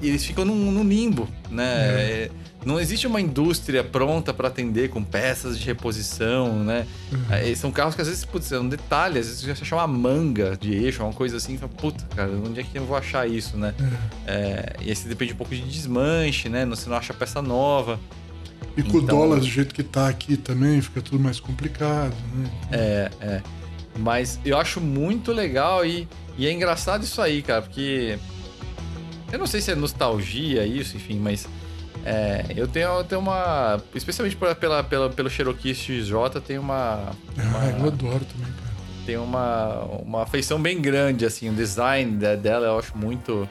eles 0.01 0.25
ficam 0.25 0.45
num, 0.45 0.83
limbo, 0.83 1.29
né? 1.51 1.65
É. 1.65 2.31
É 2.41 2.44
não 2.65 2.81
existe 2.81 3.07
uma 3.07 3.21
indústria 3.21 3.85
pronta 3.85 4.33
para 4.33 4.49
atender 4.49 4.89
com 4.89 5.03
peças 5.03 5.59
de 5.59 5.65
reposição, 5.67 6.65
né? 6.65 6.87
Uhum. 7.13 7.55
São 7.57 7.71
carros 7.71 7.95
que 7.95 8.01
às 8.01 8.09
vezes, 8.09 8.25
putz, 8.25 8.51
é 8.53 8.59
um 8.59 8.69
detalhe, 8.69 9.19
às 9.19 9.27
vezes 9.27 9.43
você 9.43 9.63
acha 9.63 9.77
uma 9.77 9.87
manga 9.87 10.57
de 10.57 10.73
eixo, 10.73 11.03
uma 11.03 11.13
coisa 11.13 11.37
assim, 11.37 11.59
fala, 11.59 11.71
puta, 11.73 12.05
cara, 12.15 12.31
onde 12.31 12.61
é 12.61 12.63
que 12.63 12.77
eu 12.77 12.85
vou 12.85 12.97
achar 12.97 13.29
isso, 13.29 13.57
né? 13.57 13.75
Uhum. 13.79 13.91
É, 14.27 14.77
e 14.81 14.89
aí 14.91 14.97
você 14.97 15.09
depende 15.09 15.33
um 15.33 15.37
pouco 15.37 15.55
de 15.55 15.63
desmanche, 15.63 16.49
né? 16.49 16.65
Você 16.67 16.89
não 16.89 16.97
acha 16.97 17.13
peça 17.13 17.43
nova. 17.43 18.01
E 18.77 18.83
com 18.83 18.99
então, 18.99 18.99
o 18.99 19.07
dólar 19.07 19.41
do 19.41 19.47
jeito 19.47 19.75
que 19.75 19.83
tá 19.83 20.09
aqui 20.09 20.37
também, 20.37 20.81
fica 20.81 21.01
tudo 21.01 21.21
mais 21.21 21.39
complicado, 21.39 22.15
né? 22.35 22.51
É, 22.73 23.11
é. 23.21 23.43
Mas 23.99 24.41
eu 24.45 24.59
acho 24.59 24.81
muito 24.81 25.33
legal 25.33 25.87
e, 25.87 26.09
e 26.37 26.47
é 26.47 26.53
engraçado 26.53 27.05
isso 27.05 27.21
aí, 27.21 27.43
cara, 27.43 27.63
porque. 27.63 28.19
Eu 29.33 29.39
não 29.39 29.47
sei 29.47 29.61
se 29.61 29.71
é 29.71 29.75
nostalgia 29.75 30.65
isso, 30.67 30.97
enfim, 30.97 31.19
mas 31.19 31.49
é, 32.05 32.45
eu 32.55 32.69
tenho, 32.69 32.89
eu 32.89 33.05
tenho 33.05 33.21
uma. 33.21 33.81
Especialmente 33.95 34.37
pela, 34.37 34.55
pela, 34.55 34.85
pela, 34.85 35.11
pelo 35.11 35.31
Cherokee 35.31 35.75
XJ, 35.75 36.41
tem 36.47 36.59
uma, 36.59 37.13
uma. 37.37 37.59
Ah, 37.59 37.75
eu 37.79 37.87
adoro 37.87 38.25
também, 38.25 38.53
cara. 38.53 38.75
Tem 39.07 39.17
uma, 39.17 39.85
uma 40.05 40.23
afeição 40.23 40.61
bem 40.61 40.81
grande, 40.81 41.25
assim. 41.25 41.49
O 41.49 41.55
design 41.55 42.17
dela 42.37 42.67
eu 42.67 42.79
acho 42.79 42.97
muito. 42.97 43.49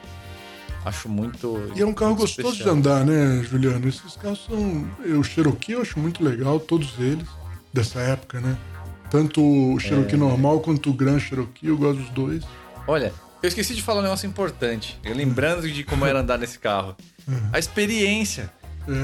Acho 0.84 1.08
muito. 1.08 1.72
E 1.74 1.80
é 1.80 1.86
um 1.86 1.94
carro 1.94 2.14
gostoso 2.14 2.48
especial. 2.50 2.74
de 2.74 2.80
andar, 2.80 3.04
né, 3.04 3.42
Juliano? 3.42 3.88
Esses 3.88 4.16
carros 4.16 4.44
são. 4.44 4.86
O 5.18 5.24
Cherokee 5.24 5.72
eu 5.72 5.82
acho 5.82 5.98
muito 5.98 6.22
legal, 6.22 6.60
todos 6.60 6.94
eles, 6.98 7.26
dessa 7.72 7.98
época, 8.00 8.40
né? 8.40 8.56
Tanto 9.10 9.42
o 9.42 9.80
Cherokee 9.80 10.14
é... 10.14 10.18
normal 10.18 10.60
quanto 10.60 10.90
o 10.90 10.92
Grand 10.92 11.18
Cherokee, 11.18 11.66
eu 11.66 11.76
gosto 11.76 12.00
dos 12.00 12.10
dois. 12.10 12.44
Olha, 12.86 13.12
eu 13.42 13.48
esqueci 13.48 13.74
de 13.74 13.82
falar 13.82 14.00
um 14.00 14.04
negócio 14.04 14.26
importante. 14.28 14.98
Eu 15.02 15.14
lembrando 15.14 15.68
de 15.68 15.82
como 15.82 16.06
era 16.06 16.20
andar 16.20 16.38
nesse 16.38 16.58
carro. 16.58 16.94
A 17.52 17.58
experiência. 17.58 18.50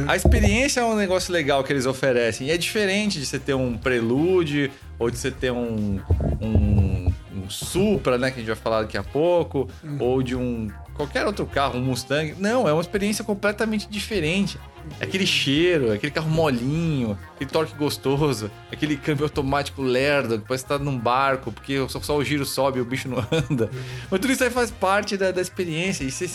A 0.07 0.15
experiência 0.15 0.81
é 0.81 0.85
um 0.85 0.95
negócio 0.95 1.33
legal 1.33 1.65
que 1.65 1.73
eles 1.73 1.87
oferecem. 1.87 2.49
E 2.49 2.51
é 2.51 2.57
diferente 2.59 3.19
de 3.19 3.25
você 3.25 3.39
ter 3.39 3.55
um 3.55 3.79
Prelude 3.79 4.71
ou 4.99 5.11
de 5.11 5.17
você 5.17 5.31
ter 5.31 5.51
um, 5.51 6.01
um, 6.41 7.13
um 7.35 7.49
Supra, 7.49 8.19
né? 8.19 8.31
Que 8.31 8.37
a 8.37 8.39
gente 8.41 8.49
vai 8.49 8.57
falar 8.57 8.83
daqui 8.83 8.99
a 8.99 9.03
pouco. 9.03 9.69
Uhum. 9.83 9.97
Ou 10.01 10.23
de 10.23 10.37
um 10.37 10.69
qualquer 10.95 11.25
outro 11.25 11.47
carro, 11.47 11.79
um 11.79 11.83
Mustang. 11.83 12.35
Não, 12.39 12.69
é 12.69 12.73
uma 12.73 12.83
experiência 12.83 13.25
completamente 13.25 13.89
diferente. 13.89 14.59
É 14.99 15.05
aquele 15.05 15.27
cheiro, 15.27 15.93
é 15.93 15.95
aquele 15.95 16.13
carro 16.13 16.29
molinho, 16.29 17.19
aquele 17.35 17.51
torque 17.51 17.75
gostoso, 17.75 18.51
aquele 18.71 18.97
câmbio 18.97 19.25
automático 19.25 19.81
lerdo, 19.81 20.39
que 20.39 20.47
parece 20.47 20.65
estar 20.65 20.79
tá 20.79 20.85
num 20.85 20.99
barco, 20.99 21.51
porque 21.51 21.79
só, 21.89 22.01
só 22.01 22.17
o 22.17 22.25
giro 22.25 22.45
sobe 22.45 22.79
e 22.79 22.83
o 22.83 22.85
bicho 22.85 23.09
não 23.09 23.19
anda. 23.33 23.65
Uhum. 23.65 23.83
Mas 24.11 24.21
tudo 24.21 24.33
isso 24.33 24.45
aí 24.45 24.51
faz 24.51 24.71
parte 24.71 25.17
da, 25.17 25.31
da 25.31 25.41
experiência. 25.41 26.05
E 26.05 26.11
você 26.11 26.29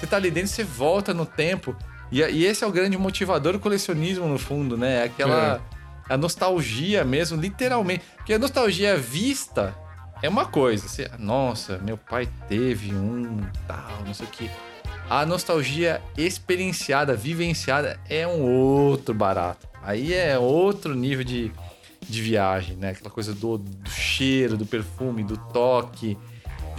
você 0.00 0.06
tá 0.06 0.16
ali 0.16 0.30
dentro, 0.30 0.50
você 0.50 0.64
volta 0.64 1.12
no 1.12 1.26
tempo. 1.26 1.76
E, 2.10 2.22
e 2.22 2.46
esse 2.46 2.64
é 2.64 2.66
o 2.66 2.72
grande 2.72 2.96
motivador 2.96 3.52
do 3.52 3.60
colecionismo, 3.60 4.26
no 4.26 4.38
fundo, 4.38 4.76
né? 4.76 5.04
Aquela. 5.04 5.60
É. 5.76 5.80
A 6.14 6.16
nostalgia 6.16 7.04
mesmo, 7.04 7.40
literalmente. 7.40 8.02
Porque 8.16 8.32
a 8.32 8.38
nostalgia 8.38 8.96
vista 8.96 9.72
é 10.20 10.28
uma 10.28 10.44
coisa. 10.44 10.88
Você, 10.88 11.08
nossa, 11.18 11.78
meu 11.78 11.96
pai 11.96 12.28
teve 12.48 12.92
um 12.92 13.40
tal, 13.68 14.02
não 14.04 14.12
sei 14.12 14.26
o 14.26 14.28
que. 14.30 14.50
A 15.08 15.24
nostalgia 15.24 16.02
experienciada, 16.16 17.14
vivenciada, 17.14 18.00
é 18.08 18.26
um 18.26 18.40
outro 18.42 19.14
barato. 19.14 19.68
Aí 19.82 20.12
é 20.12 20.36
outro 20.36 20.94
nível 20.94 21.24
de, 21.24 21.52
de 22.08 22.22
viagem, 22.22 22.76
né? 22.76 22.90
Aquela 22.90 23.10
coisa 23.10 23.32
do, 23.32 23.58
do 23.58 23.90
cheiro, 23.90 24.56
do 24.56 24.66
perfume, 24.66 25.22
do 25.22 25.36
toque 25.36 26.18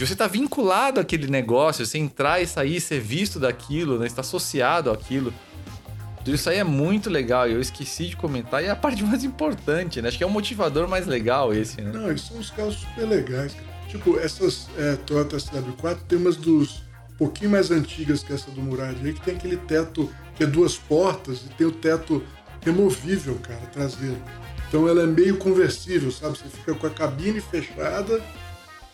de 0.02 0.08
você 0.08 0.14
estar 0.14 0.26
tá 0.26 0.32
vinculado 0.32 1.00
àquele 1.00 1.28
negócio, 1.28 1.86
você 1.86 2.00
entrar 2.00 2.42
e 2.42 2.48
sair, 2.48 2.82
ser 2.82 3.00
visto 3.00 3.40
daquilo, 3.40 4.00
né? 4.00 4.08
estar 4.08 4.22
associado 4.22 4.90
àquilo. 4.90 5.32
Isso 6.26 6.50
aí 6.50 6.58
é 6.58 6.64
muito 6.64 7.08
legal 7.08 7.48
e 7.48 7.54
eu 7.54 7.62
esqueci 7.62 8.08
de 8.08 8.16
comentar 8.16 8.64
e 8.64 8.66
é 8.66 8.72
a 8.72 8.76
parte 8.76 9.04
mais 9.06 9.24
importante, 9.24 10.02
né? 10.02 10.08
Acho 10.08 10.18
que 10.18 10.24
é 10.24 10.28
o 10.28 10.30
motivador 10.30 10.88
mais 10.88 11.06
legal 11.06 11.54
esse, 11.54 11.82
né? 11.82 11.92
Não, 11.92 12.10
eles 12.10 12.22
são 12.22 12.38
uns 12.38 12.50
carros 12.50 12.78
super 12.78 13.08
legais. 13.08 13.56
Tipo, 13.90 14.18
essas 14.18 14.68
é, 14.78 14.96
Toyota 14.96 15.38
SW4 15.38 15.98
tem 16.08 16.18
umas 16.18 16.36
dos 16.36 16.84
pouquinho 17.18 17.52
mais 17.52 17.70
antigas 17.70 18.24
que 18.24 18.34
essa 18.34 18.50
do 18.50 18.62
Murad 18.62 18.98
aí, 19.04 19.14
que 19.14 19.22
tem 19.22 19.36
aquele 19.36 19.58
teto 19.58 20.12
que 20.36 20.44
é 20.44 20.48
duas 20.48 20.78
portas 20.78 21.44
e 21.46 21.50
tem 21.50 21.68
o 21.68 21.72
teto 21.72 22.24
removível, 22.62 23.36
cara, 23.36 23.62
traseiro. 23.72 24.18
Então 24.68 24.88
ela 24.88 25.04
é 25.04 25.06
meio 25.06 25.38
conversível, 25.38 26.12
sabe? 26.12 26.38
Você 26.38 26.46
fica 26.46 26.74
com 26.74 26.88
a 26.88 26.90
cabine 26.90 27.40
fechada 27.40 28.20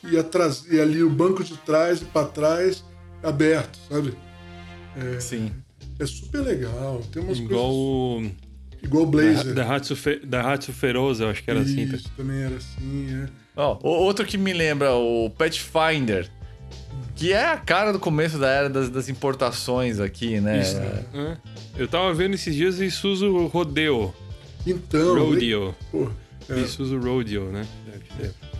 e, 0.08 0.76
e 0.76 0.80
ali 0.80 1.04
o 1.04 1.10
banco 1.10 1.44
de 1.44 1.56
trás 1.58 2.02
e 2.02 2.06
para 2.06 2.28
trás 2.28 2.84
aberto, 3.24 3.78
sabe? 3.90 4.14
É, 4.96 5.20
Sim. 5.20 5.52
É 6.00 6.06
super 6.06 6.42
legal. 6.42 7.02
Tem 7.12 7.22
umas 7.22 7.40
Igual 7.40 7.72
coisas... 7.72 8.32
o. 8.32 8.86
Igual 8.86 9.04
o 9.04 9.08
Blazer. 9.08 9.54
Da, 9.54 9.76
Hatsu, 9.76 9.96
Fe... 9.96 10.20
da 10.20 10.54
Hatsu 10.54 10.72
Feroza, 10.72 11.24
eu 11.24 11.30
acho 11.30 11.44
que 11.44 11.50
era 11.50 11.60
Isso, 11.60 11.72
assim. 11.72 11.96
Isso, 11.96 12.12
também 12.16 12.42
era 12.42 12.56
assim, 12.56 13.24
é. 13.24 13.30
Oh, 13.56 13.78
outro 13.82 14.24
que 14.26 14.38
me 14.38 14.54
lembra, 14.54 14.94
o 14.94 15.32
Pathfinder. 15.32 16.30
Que 17.16 17.34
é 17.34 17.48
a 17.48 17.58
cara 17.58 17.92
do 17.92 18.00
começo 18.00 18.38
da 18.38 18.48
era 18.48 18.70
das, 18.70 18.90
das 18.90 19.10
importações 19.10 20.00
aqui, 20.00 20.40
né? 20.40 20.62
Isso, 20.62 20.78
é. 20.78 21.38
Eu 21.76 21.88
tava 21.88 22.14
vendo 22.14 22.36
esses 22.36 22.54
dias 22.54 22.80
Isuzu 22.80 23.48
Rodeo. 23.48 24.14
Então. 24.66 25.18
Rodeo. 25.18 25.76
Pô, 25.92 26.08
é. 26.48 26.60
Isuzu 26.60 27.00
Rodeo, 27.00 27.46
né? 27.46 27.66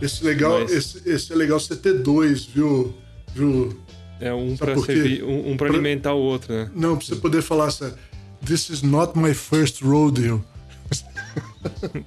Esse 0.00 0.24
legal, 0.24 0.60
Mas... 0.60 0.72
esse, 0.72 1.08
esse 1.08 1.32
é 1.32 1.36
legal 1.36 1.58
você 1.58 1.76
ter 1.76 1.94
dois, 1.94 2.44
viu, 2.44 2.94
viu 3.34 3.78
É 4.20 4.32
um 4.32 4.56
servir, 4.56 5.24
um, 5.24 5.50
um 5.52 5.56
pra 5.56 5.66
Pra- 5.68 5.76
alimentar 5.76 6.14
o 6.14 6.18
outro, 6.18 6.52
né? 6.52 6.70
Não, 6.74 6.96
pra 6.96 7.06
você 7.06 7.16
poder 7.16 7.42
falar 7.42 7.66
assim, 7.66 7.92
This 8.44 8.70
is 8.70 8.82
not 8.82 9.18
my 9.18 9.34
first 9.34 9.82
rodeo. 9.82 10.44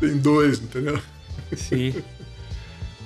Tem 0.00 0.16
dois, 0.18 0.60
entendeu? 0.60 1.00
Sim. 1.56 1.94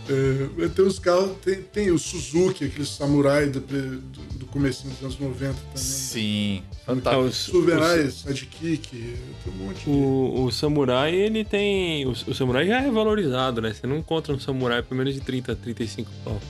É, 0.08 0.68
tem 0.68 0.84
os 0.84 0.98
carros, 0.98 1.36
tem, 1.44 1.62
tem 1.62 1.90
o 1.92 1.98
Suzuki, 1.98 2.64
aquele 2.64 2.84
samurai 2.84 3.46
do, 3.46 3.60
do, 3.60 3.98
do 4.38 4.46
comecinho 4.46 4.92
dos 4.94 5.02
anos 5.02 5.18
90 5.18 5.52
também. 5.54 5.56
Sim, 5.76 6.62
Ah, 6.82 6.86
fantástico. 6.86 7.24
os- 7.26 7.36
Suverai, 7.36 8.10
Sidekick, 8.10 8.88
tem 8.90 9.52
um 9.52 9.56
monte 9.64 9.84
de... 9.84 9.90
O, 9.90 10.44
o 10.44 10.50
samurai, 10.50 11.14
ele 11.14 11.44
tem. 11.44 12.04
O, 12.06 12.10
o 12.10 12.34
samurai 12.34 12.66
já 12.66 12.80
é 12.82 12.90
valorizado, 12.90 13.60
né? 13.60 13.72
Você 13.72 13.86
não 13.86 13.96
encontra 13.96 14.34
um 14.34 14.40
samurai 14.40 14.82
por 14.82 14.96
menos 14.96 15.14
de 15.14 15.20
30, 15.20 15.54
35 15.54 16.10
pau. 16.24 16.40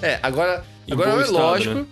É, 0.00 0.18
agora, 0.22 0.64
Em 0.88 0.92
agora 0.92 1.10
é 1.10 1.20
estado, 1.20 1.32
lógico, 1.38 1.74
né? 1.74 1.86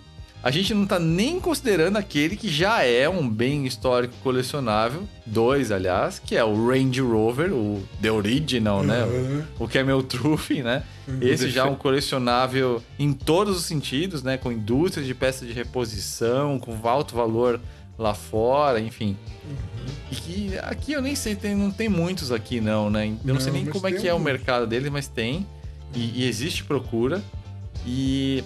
A 0.45 0.51
gente 0.51 0.75
não 0.75 0.85
tá 0.85 0.99
nem 0.99 1.39
considerando 1.39 1.97
aquele 1.97 2.35
que 2.37 2.47
já 2.47 2.83
é 2.83 3.09
um 3.09 3.27
bem 3.27 3.65
histórico 3.65 4.13
colecionável, 4.21 5.01
dois, 5.25 5.71
aliás, 5.71 6.19
que 6.19 6.35
é 6.35 6.43
o 6.43 6.67
Range 6.67 7.01
Rover, 7.01 7.51
o 7.51 7.81
The 7.99 8.11
Original, 8.11 8.83
né? 8.83 9.03
Uhum. 9.05 9.43
O 9.57 9.67
que 9.67 9.79
é 9.79 9.83
meu 9.83 10.03
trufe, 10.03 10.61
né? 10.61 10.83
Esse 11.19 11.49
já 11.49 11.61
é 11.61 11.63
um 11.63 11.69
Defe- 11.71 11.81
colecionável 11.81 12.83
em 12.99 13.11
todos 13.11 13.57
os 13.57 13.65
sentidos, 13.65 14.21
né? 14.21 14.37
Com 14.37 14.51
indústria 14.51 15.03
de 15.03 15.15
peças 15.15 15.47
de 15.47 15.53
reposição, 15.55 16.59
com 16.59 16.77
alto 16.87 17.15
valor 17.15 17.59
lá 17.97 18.13
fora, 18.13 18.79
enfim. 18.79 19.17
E 20.11 20.15
que 20.15 20.57
aqui 20.59 20.93
eu 20.93 21.01
nem 21.01 21.15
sei, 21.15 21.35
tem, 21.35 21.55
não 21.55 21.71
tem 21.71 21.89
muitos 21.89 22.31
aqui 22.31 22.61
não, 22.61 22.87
né? 22.91 23.07
Eu 23.25 23.33
não, 23.33 23.39
sei 23.41 23.47
Não, 23.47 23.53
nem 23.57 23.63
mas 23.65 23.73
como 23.73 23.87
é 23.87 23.91
que 23.93 24.07
é 24.07 24.13
o 24.13 24.19
mercado 24.19 24.67
dele, 24.67 24.91
mas 24.91 25.07
tem. 25.07 25.43
E, 25.95 26.21
e 26.23 26.27
existe 26.27 26.63
procura. 26.63 27.19
E. 27.83 28.43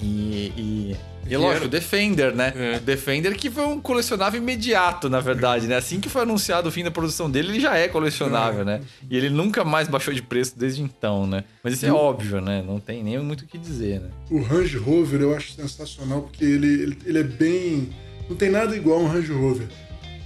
E. 0.00 0.52
e 0.56 0.96
e 1.34 1.36
lógico, 1.36 1.68
Defender, 1.68 2.34
né? 2.34 2.52
É. 2.56 2.76
O 2.76 2.80
Defender 2.80 3.34
que 3.36 3.50
foi 3.50 3.64
um 3.64 3.80
colecionável 3.80 4.40
imediato, 4.40 5.08
na 5.08 5.20
verdade, 5.20 5.66
né? 5.66 5.76
Assim 5.76 6.00
que 6.00 6.08
foi 6.08 6.22
anunciado 6.22 6.68
o 6.68 6.72
fim 6.72 6.82
da 6.84 6.90
produção 6.90 7.30
dele, 7.30 7.48
ele 7.50 7.60
já 7.60 7.76
é 7.76 7.88
colecionável, 7.88 8.62
É. 8.62 8.64
né? 8.64 8.80
E 9.10 9.16
ele 9.16 9.30
nunca 9.30 9.64
mais 9.64 9.88
baixou 9.88 10.12
de 10.12 10.22
preço 10.22 10.58
desde 10.58 10.82
então, 10.82 11.26
né? 11.26 11.44
Mas 11.62 11.74
isso 11.74 11.86
é 11.86 11.92
o- 11.92 11.96
óbvio, 11.96 12.40
né? 12.40 12.62
Não 12.66 12.78
tem 12.80 13.02
nem 13.04 13.18
muito 13.20 13.42
o 13.42 13.46
que 13.46 13.56
dizer, 13.58 14.00
né? 14.00 14.10
O 14.30 14.40
Range 14.42 14.76
Rover 14.76 15.20
eu 15.20 15.34
acho 15.36 15.52
sensacional 15.52 16.22
porque 16.22 16.44
ele, 16.44 16.66
ele, 16.82 16.98
ele 17.06 17.18
é 17.18 17.24
bem. 17.24 17.88
Não 18.28 18.36
tem 18.36 18.50
nada 18.50 18.76
igual 18.76 19.00
a 19.00 19.02
um 19.02 19.08
Range 19.08 19.32
Rover. 19.32 19.66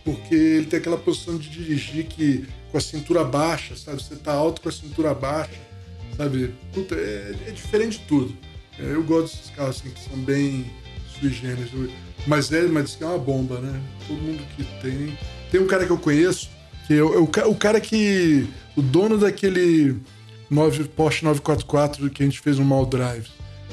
Porque 0.04 0.34
ele 0.34 0.66
tem 0.66 0.78
aquela 0.78 0.98
posição 0.98 1.38
de 1.38 1.48
dirigir 1.48 2.04
que 2.06 2.44
com 2.70 2.76
a 2.76 2.80
cintura 2.80 3.24
baixa, 3.24 3.74
sabe? 3.76 4.02
Você 4.02 4.16
tá 4.16 4.32
alto 4.32 4.60
com 4.60 4.68
a 4.68 4.72
cintura 4.72 5.14
baixa, 5.14 5.52
sabe? 6.16 6.52
Puta, 6.72 6.94
é, 6.94 7.34
é 7.46 7.50
diferente 7.52 7.98
de 7.98 8.04
tudo. 8.04 8.36
É, 8.78 8.82
eu 8.94 9.02
gosto 9.04 9.36
desses 9.36 9.50
carros 9.50 9.76
assim 9.80 9.90
que 9.90 10.00
são 10.00 10.18
bem 10.18 10.66
Eu- 11.72 11.90
Mas 12.26 12.50
é, 12.52 12.62
mas 12.62 12.84
diz 12.84 12.96
que 12.96 13.04
é 13.04 13.06
uma 13.06 13.18
bomba, 13.18 13.58
né? 13.60 13.80
Todo 14.06 14.16
mundo 14.20 14.42
que 14.56 14.64
tem. 14.80 15.16
Tem 15.50 15.60
um 15.60 15.66
cara 15.66 15.84
que 15.86 15.92
eu 15.92 15.98
conheço, 15.98 16.48
que 16.86 16.94
é 16.94 17.02
o, 17.02 17.14
é 17.14 17.18
o 17.18 17.26
ca- 17.26 17.46
o 17.46 17.54
cara 17.54 17.80
que. 17.80 18.46
O 18.76 18.82
dono 18.82 19.16
daquele 19.18 19.96
9, 20.50 20.84
Porsche 20.84 21.24
944 21.24 22.10
que 22.10 22.22
a 22.22 22.26
gente 22.26 22.40
fez 22.40 22.58
um 22.58 22.64
mal 22.64 22.84
drive. 22.84 23.26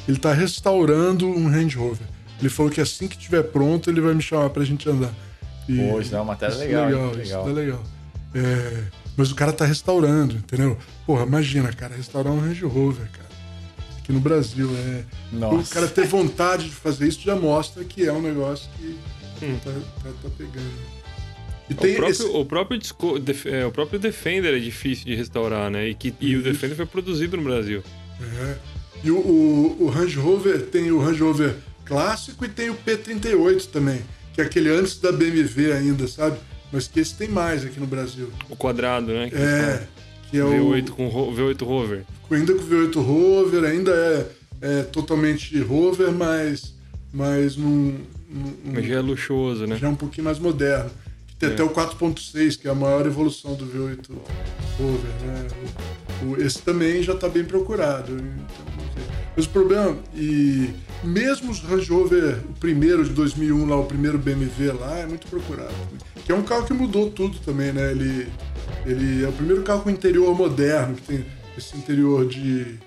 Ele 0.07 0.17
tá 0.17 0.31
restaurando 0.33 1.27
um 1.27 1.49
Range 1.49 1.75
Rover. 1.77 2.05
Ele 2.39 2.49
falou 2.49 2.71
que 2.71 2.81
assim 2.81 3.07
que 3.07 3.15
estiver 3.15 3.43
pronto, 3.43 3.89
ele 3.89 4.01
vai 4.01 4.13
me 4.13 4.21
chamar 4.21 4.49
pra 4.49 4.63
gente 4.63 4.87
andar. 4.89 5.13
E 5.69 5.77
Pô, 5.77 6.01
isso 6.01 6.13
é 6.13 6.17
uma 6.17 6.25
matéria 6.25 6.53
isso 6.53 6.61
legal, 6.63 6.85
legal, 6.85 7.11
Legal. 7.11 7.23
Isso 7.41 7.49
é 7.49 7.53
legal. 7.53 7.83
É, 8.33 8.83
mas 9.17 9.31
o 9.31 9.35
cara 9.35 9.51
tá 9.53 9.65
restaurando, 9.65 10.35
entendeu? 10.35 10.77
Porra, 11.05 11.23
imagina, 11.23 11.71
cara, 11.73 11.95
restaurar 11.95 12.31
um 12.33 12.39
Range 12.39 12.63
Rover, 12.65 13.07
cara. 13.11 13.29
Aqui 14.11 14.13
no 14.13 14.19
Brasil. 14.19 14.69
É... 14.75 15.03
O 15.55 15.63
cara 15.65 15.87
ter 15.87 16.05
vontade 16.05 16.65
de 16.65 16.75
fazer 16.75 17.07
isso 17.07 17.21
já 17.21 17.35
mostra 17.35 17.83
que 17.83 18.05
é 18.05 18.11
um 18.11 18.21
negócio 18.21 18.69
que 18.77 18.97
Hum. 19.45 19.57
tá, 19.63 19.71
tá- 20.03 20.09
tá 20.23 20.29
pegando. 20.37 20.69
E 21.69 21.73
O 21.73 21.77
tem 21.77 21.95
próprio, 21.95 22.11
esse- 22.11 22.23
o, 22.23 22.45
próprio 22.45 22.77
Disco- 22.77 23.17
Def- 23.17 23.45
é, 23.47 23.65
o 23.65 23.71
próprio 23.71 23.97
Defender 23.99 24.53
é 24.53 24.59
difícil 24.59 25.05
de 25.05 25.15
restaurar, 25.15 25.71
né? 25.71 25.87
E, 25.89 25.95
que, 25.95 26.13
e 26.21 26.35
o. 26.35 26.43
Defender 26.43 26.75
foi 26.75 26.85
produzido 26.85 27.37
no 27.37 27.43
Brasil. 27.43 27.81
É. 28.21 28.55
E 29.03 29.09
o, 29.09 29.17
o, 29.17 29.77
o 29.85 29.87
Range 29.89 30.15
Rover 30.17 30.61
tem 30.67 30.91
o 30.91 30.99
Range 30.99 31.21
Rover 31.21 31.55
clássico 31.85 32.45
e 32.45 32.49
tem 32.49 32.69
o 32.69 32.75
P38 32.75 33.65
também, 33.67 34.01
que 34.33 34.41
é 34.41 34.43
aquele 34.43 34.69
antes 34.69 34.99
da 34.99 35.11
BMW 35.11 35.71
ainda, 35.73 36.07
sabe? 36.07 36.37
Mas 36.71 36.87
que 36.87 36.99
esse 36.99 37.15
tem 37.15 37.27
mais 37.27 37.65
aqui 37.65 37.79
no 37.79 37.87
Brasil. 37.87 38.31
O 38.49 38.55
quadrado, 38.55 39.07
né? 39.11 39.29
que 39.29 39.35
É, 39.35 39.87
que 40.29 40.37
é 40.37 40.41
fala. 40.41 40.55
o 40.55 40.69
V8 40.71 40.89
com 40.91 41.07
ro- 41.07 41.33
V8 41.33 41.63
Rover. 41.65 42.03
Ainda 42.35 42.53
com 42.53 42.61
o 42.61 42.67
V8 42.67 42.95
Rover, 42.95 43.63
ainda 43.63 43.91
é, 43.91 44.27
é 44.61 44.83
totalmente 44.83 45.59
Rover, 45.59 46.11
mas, 46.11 46.73
mas 47.13 47.55
num, 47.55 47.97
num- 48.29 48.53
Mas 48.73 48.85
já 48.85 48.95
é 48.95 48.99
luxuoso, 48.99 49.65
né? 49.67 49.75
já 49.77 49.87
é 49.87 49.89
um 49.89 49.95
pouquinho 49.95 50.25
mais 50.25 50.39
moderno. 50.39 50.89
Tem 51.39 51.49
É. 51.49 51.53
até 51.53 51.63
o 51.63 51.69
4.6, 51.69 52.55
que 52.55 52.67
é 52.67 52.71
a 52.71 52.75
maior 52.75 53.05
evolução 53.07 53.55
do 53.55 53.65
V8 53.65 54.09
Rover, 54.77 55.11
né? 55.25 55.47
O- 56.23 56.25
o- 56.33 56.41
esse 56.41 56.59
também 56.61 57.01
já 57.01 57.13
está 57.13 57.27
bem 57.27 57.43
procurado. 57.43 58.11
então. 58.13 58.71
Mas 59.35 59.45
o 59.45 59.49
problema, 59.49 59.95
e 60.13 60.69
mesmo 61.03 61.51
os 61.51 61.59
Range 61.61 61.89
Rover, 61.89 62.39
o 62.49 62.53
primeiro 62.59 63.03
de 63.05 63.11
2001 63.11 63.65
lá, 63.65 63.77
o 63.77 63.85
primeiro 63.85 64.17
BMW 64.17 64.73
lá, 64.77 64.99
é 64.99 65.05
muito 65.07 65.25
procurado. 65.27 65.73
Que 66.25 66.31
é 66.31 66.35
um 66.35 66.43
carro 66.43 66.65
que 66.65 66.73
mudou 66.73 67.09
tudo 67.09 67.39
também, 67.39 67.71
né? 67.71 67.91
Ele, 67.91 68.27
ele 68.85 69.23
é 69.23 69.27
o 69.29 69.31
primeiro 69.31 69.63
carro 69.63 69.81
com 69.83 69.89
interior 69.89 70.35
moderno, 70.37 70.95
que 70.95 71.01
tem 71.03 71.25
esse 71.57 71.77
interior 71.77 72.27
de... 72.27 72.79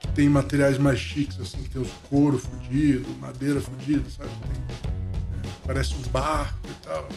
que 0.00 0.08
tem 0.08 0.28
materiais 0.28 0.78
mais 0.78 0.98
chiques, 0.98 1.40
assim, 1.40 1.62
que 1.62 1.70
tem 1.70 1.82
os 1.82 1.90
couro 2.08 2.38
fudido, 2.38 3.08
madeira 3.20 3.60
fudida, 3.60 4.08
sabe? 4.10 4.30
Tem, 4.30 5.52
parece 5.66 5.94
um 5.94 6.02
barco 6.10 6.68
e 6.68 6.86
tal. 6.86 7.08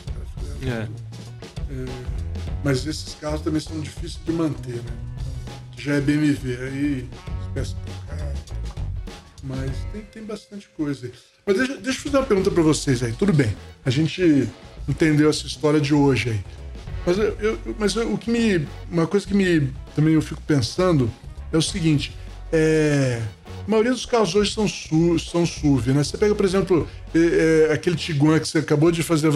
É. 0.63 0.87
Mas 2.63 2.85
esses 2.85 3.15
carros 3.15 3.41
também 3.41 3.61
são 3.61 3.79
difíceis 3.79 4.19
de 4.25 4.31
manter, 4.31 4.75
né? 4.75 4.91
Já 5.77 5.93
é 5.95 6.01
BMW, 6.01 6.57
aí 6.61 7.09
peças 7.53 7.75
trocar. 7.85 8.33
Mas 9.43 9.71
tem, 9.93 10.01
tem 10.01 10.23
bastante 10.23 10.67
coisa 10.75 11.05
aí. 11.05 11.13
Mas 11.45 11.57
deixa, 11.57 11.77
deixa 11.77 11.99
eu 11.99 12.03
fazer 12.03 12.17
uma 12.17 12.25
pergunta 12.25 12.51
pra 12.51 12.61
vocês 12.61 13.01
aí. 13.01 13.13
Tudo 13.13 13.31
bem, 13.31 13.55
a 13.85 13.89
gente 13.89 14.49
entendeu 14.87 15.29
essa 15.29 15.47
história 15.47 15.79
de 15.79 15.93
hoje 15.93 16.31
aí. 16.31 16.43
Mas, 17.05 17.17
eu, 17.17 17.37
eu- 17.39 17.59
mas 17.77 17.95
eu- 17.95 18.13
o 18.13 18.17
que 18.17 18.29
me. 18.29 18.67
Uma 18.91 19.07
coisa 19.07 19.25
que 19.25 19.33
me. 19.33 19.71
Também 19.95 20.13
eu 20.13 20.21
fico 20.21 20.41
pensando 20.41 21.11
é 21.51 21.57
o 21.57 21.61
seguinte. 21.61 22.15
É, 22.51 23.21
a 23.67 23.69
maioria 23.69 23.91
dos 23.91 24.05
carros 24.05 24.33
hoje 24.35 24.51
são, 24.53 24.67
su, 24.67 25.17
são 25.19 25.45
SUV, 25.45 25.93
né? 25.93 26.03
Você 26.03 26.17
pega, 26.17 26.33
por 26.33 26.45
exemplo, 26.45 26.87
é, 27.13 27.67
é, 27.69 27.73
aquele 27.73 27.95
Tiguan 27.95 28.39
que 28.39 28.47
você 28.47 28.57
acabou 28.59 28.91
de 28.91 29.03
fazer 29.03 29.29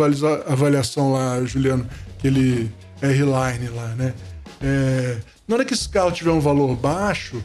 avaliação 0.47 1.13
lá, 1.13 1.43
Juliano, 1.45 1.87
aquele 2.17 2.71
R-Line 3.01 3.69
lá, 3.75 3.87
né? 3.95 4.13
É, 4.61 5.17
na 5.47 5.55
hora 5.55 5.65
que 5.65 5.73
esse 5.73 5.87
carro 5.87 6.11
tiver 6.11 6.31
um 6.31 6.39
valor 6.39 6.75
baixo, 6.75 7.43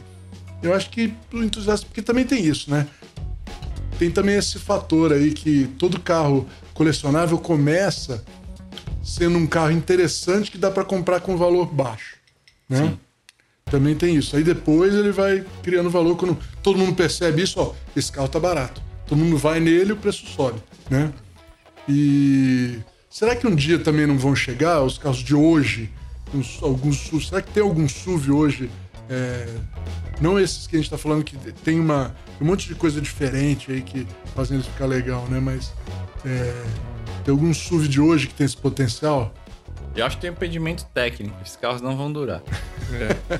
eu 0.63 0.73
acho 0.73 0.89
que 0.89 1.13
o 1.33 1.43
entusiasta, 1.43 1.85
porque 1.85 2.01
também 2.01 2.25
tem 2.25 2.43
isso, 2.43 2.71
né? 2.71 2.87
Tem 3.99 4.09
também 4.09 4.35
esse 4.37 4.57
fator 4.57 5.11
aí 5.13 5.31
que 5.31 5.67
todo 5.77 5.99
carro 5.99 6.47
colecionável 6.73 7.37
começa 7.37 8.23
sendo 9.09 9.37
um 9.37 9.47
carro 9.47 9.71
interessante 9.71 10.51
que 10.51 10.57
dá 10.57 10.69
para 10.71 10.85
comprar 10.85 11.19
com 11.19 11.35
valor 11.37 11.65
baixo, 11.65 12.15
né? 12.69 12.97
Também 13.65 13.95
tem 13.95 14.15
isso. 14.15 14.35
Aí 14.35 14.43
depois 14.43 14.93
ele 14.95 15.11
vai 15.11 15.43
criando 15.63 15.89
valor 15.89 16.15
quando 16.15 16.37
todo 16.63 16.77
mundo 16.79 16.95
percebe 16.95 17.41
isso, 17.43 17.59
ó, 17.59 17.73
esse 17.95 18.11
carro 18.11 18.27
tá 18.27 18.39
barato. 18.39 18.81
Todo 19.07 19.17
mundo 19.19 19.37
vai 19.37 19.59
nele 19.59 19.89
e 19.89 19.93
o 19.93 19.97
preço 19.97 20.25
sobe, 20.27 20.59
né? 20.89 21.11
E 21.87 22.79
será 23.09 23.35
que 23.35 23.47
um 23.47 23.55
dia 23.55 23.79
também 23.79 24.05
não 24.05 24.17
vão 24.17 24.35
chegar 24.35 24.81
os 24.83 24.97
carros 24.97 25.19
de 25.19 25.33
hoje, 25.35 25.89
uns- 26.33 26.59
alguns 26.61 26.97
SUV? 26.97 27.27
Será 27.29 27.41
que 27.41 27.51
tem 27.51 27.63
algum 27.63 27.87
SUV 27.87 28.31
hoje? 28.31 28.69
é, 29.11 29.47
não 30.21 30.39
esses 30.39 30.67
que 30.67 30.75
a 30.75 30.79
gente 30.79 30.87
tá 30.87 30.95
falando 30.95 31.23
que 31.23 31.35
tem 31.63 31.79
uma, 31.79 32.15
um 32.39 32.45
monte 32.45 32.67
de 32.67 32.75
coisa 32.75 33.01
diferente 33.01 33.71
aí 33.71 33.81
que 33.81 34.05
fazem 34.35 34.55
eles 34.57 34.67
ficar 34.67 34.85
legal, 34.85 35.25
né? 35.27 35.39
Mas 35.39 35.73
é, 36.23 36.53
tem 37.29 37.31
algum 37.31 37.53
SUV 37.53 37.87
de 37.87 38.01
hoje 38.01 38.27
que 38.27 38.33
tem 38.33 38.45
esse 38.45 38.57
potencial? 38.57 39.31
Eu 39.95 40.03
acho 40.03 40.15
que 40.15 40.21
tem 40.21 40.31
impedimento 40.31 40.83
técnico. 40.85 41.35
Esses 41.43 41.55
carros 41.55 41.79
não 41.79 41.95
vão 41.95 42.11
durar. 42.11 42.41
É. 42.91 43.39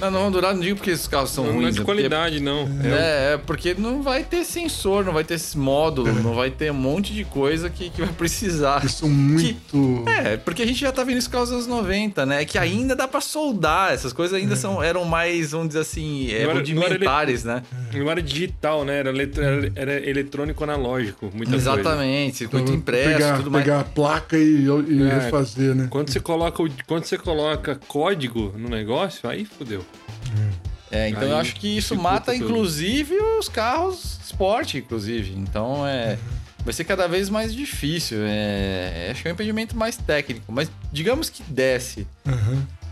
Não, 0.00 0.10
não 0.10 0.20
vão 0.22 0.30
durar, 0.30 0.54
não 0.54 0.60
digo 0.60 0.76
porque 0.76 0.90
esses 0.90 1.08
carros 1.08 1.30
são 1.30 1.44
Não, 1.44 1.52
não 1.52 1.60
é 1.60 1.62
ruins. 1.64 1.74
de 1.74 1.80
é 1.80 1.84
porque- 1.84 2.02
qualidade, 2.08 2.40
não. 2.40 2.68
É, 2.84 3.30
É, 3.30 3.32
é, 3.34 3.36
porque 3.38 3.74
não 3.74 4.02
vai 4.02 4.22
ter 4.24 4.44
sensor, 4.44 5.04
não 5.04 5.12
vai 5.12 5.24
ter 5.24 5.34
esse 5.34 5.56
módulo, 5.56 6.12
não 6.22 6.34
vai 6.34 6.50
ter 6.50 6.70
um 6.70 6.74
monte 6.74 7.14
de 7.14 7.24
coisa 7.24 7.70
que, 7.70 7.88
que 7.90 8.02
vai 8.02 8.12
precisar. 8.12 8.86
São 8.90 9.08
muito. 9.08 10.04
É, 10.06 10.36
porque 10.36 10.62
a 10.62 10.66
gente 10.66 10.80
já 10.80 10.92
tá 10.92 11.02
vendo 11.02 11.18
isso 11.18 11.30
causa 11.30 11.56
dos 11.56 11.66
90, 11.66 12.26
né? 12.26 12.44
Que 12.44 12.58
ainda 12.58 12.94
dá 12.94 13.08
pra 13.08 13.20
soldar, 13.22 13.92
essas 13.92 14.12
coisas 14.12 14.38
ainda 14.38 14.54
são, 14.54 14.82
eram 14.82 15.04
mais, 15.04 15.52
vamos 15.52 15.68
dizer 15.68 15.80
assim, 15.80 16.26
é, 16.30 16.32
Não 16.32 16.36
era- 16.36 16.44
não 16.44 16.50
era 16.50 16.58
rudimentares, 16.58 17.44
né? 17.44 17.62
Não 17.94 18.10
era 18.10 18.20
digital, 18.22 18.84
né? 18.84 18.98
Era, 18.98 19.08
eletro- 19.08 19.42
era- 19.42 19.72
era 19.74 20.10
eletrônico 20.10 20.62
analógico, 20.62 21.30
muita. 21.34 21.54
Exatamente, 21.56 22.44
Então, 22.44 22.60
impresso, 22.60 23.10
pegar, 23.14 23.36
tudo 23.38 23.50
mais. 23.50 23.64
pegar 23.64 23.80
a 23.80 23.84
placa 23.84 24.36
e, 24.36 24.66
e 24.66 25.02
É, 25.02 25.18
refazer, 25.24 25.74
né? 25.74 25.86
Quando 25.88 26.10
você 26.10 26.20
coloca 26.20 26.62
o- 26.62 26.68
quando 26.86 27.04
você 27.04 27.16
coloca 27.16 27.80
código 27.88 28.52
no 28.58 28.68
negócio, 28.68 29.28
aí 29.28 29.44
fodeu. 29.44 29.85
É, 30.90 31.08
então 31.08 31.22
Aí 31.22 31.30
eu 31.30 31.36
acho 31.36 31.54
que 31.56 31.76
isso 31.76 31.96
mata, 31.96 32.32
tudo. 32.32 32.44
inclusive, 32.44 33.14
os 33.38 33.48
carros 33.48 34.18
esporte, 34.24 34.78
inclusive. 34.78 35.32
Então 35.36 35.86
é. 35.86 36.18
Vai 36.64 36.72
ser 36.72 36.82
cada 36.82 37.06
vez 37.06 37.30
mais 37.30 37.54
difícil. 37.54 38.18
É, 38.22 39.08
acho 39.12 39.22
que 39.22 39.28
é 39.28 39.30
um 39.30 39.34
impedimento 39.34 39.76
mais 39.76 39.96
técnico. 39.96 40.50
Mas 40.50 40.68
digamos 40.92 41.30
que 41.30 41.42
desce. 41.44 42.06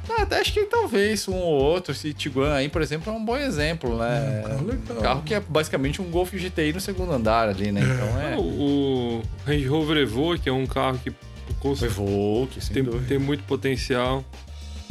Ah, 0.08 0.22
até 0.22 0.38
acho 0.38 0.52
que 0.52 0.64
talvez 0.66 1.26
um 1.26 1.34
ou 1.34 1.54
outro, 1.54 1.92
esse 1.92 2.12
Tiguan 2.12 2.54
aí, 2.54 2.68
por 2.68 2.82
exemplo, 2.82 3.12
é 3.12 3.16
um 3.16 3.24
bom 3.24 3.36
exemplo, 3.36 3.96
né? 3.98 4.42
É, 4.44 4.46
um 4.46 4.52
carro 4.52 4.66
legal. 4.66 5.02
Carro 5.02 5.22
que 5.22 5.34
é 5.34 5.40
basicamente 5.40 6.00
um 6.00 6.10
Golf 6.10 6.32
GTI 6.32 6.72
no 6.72 6.80
segundo 6.80 7.12
andar 7.12 7.48
ali, 7.48 7.72
né? 7.72 7.80
Então 7.80 8.20
é. 8.20 8.36
O, 8.36 8.42
o 8.42 9.22
Range 9.46 9.66
Rover 9.66 9.96
Evoque 9.96 10.48
é 10.48 10.52
um 10.52 10.66
carro 10.66 10.98
que 10.98 11.12
Evoque, 11.82 12.60
tem, 12.72 12.84
tem 12.84 13.18
muito 13.18 13.42
potencial. 13.44 14.22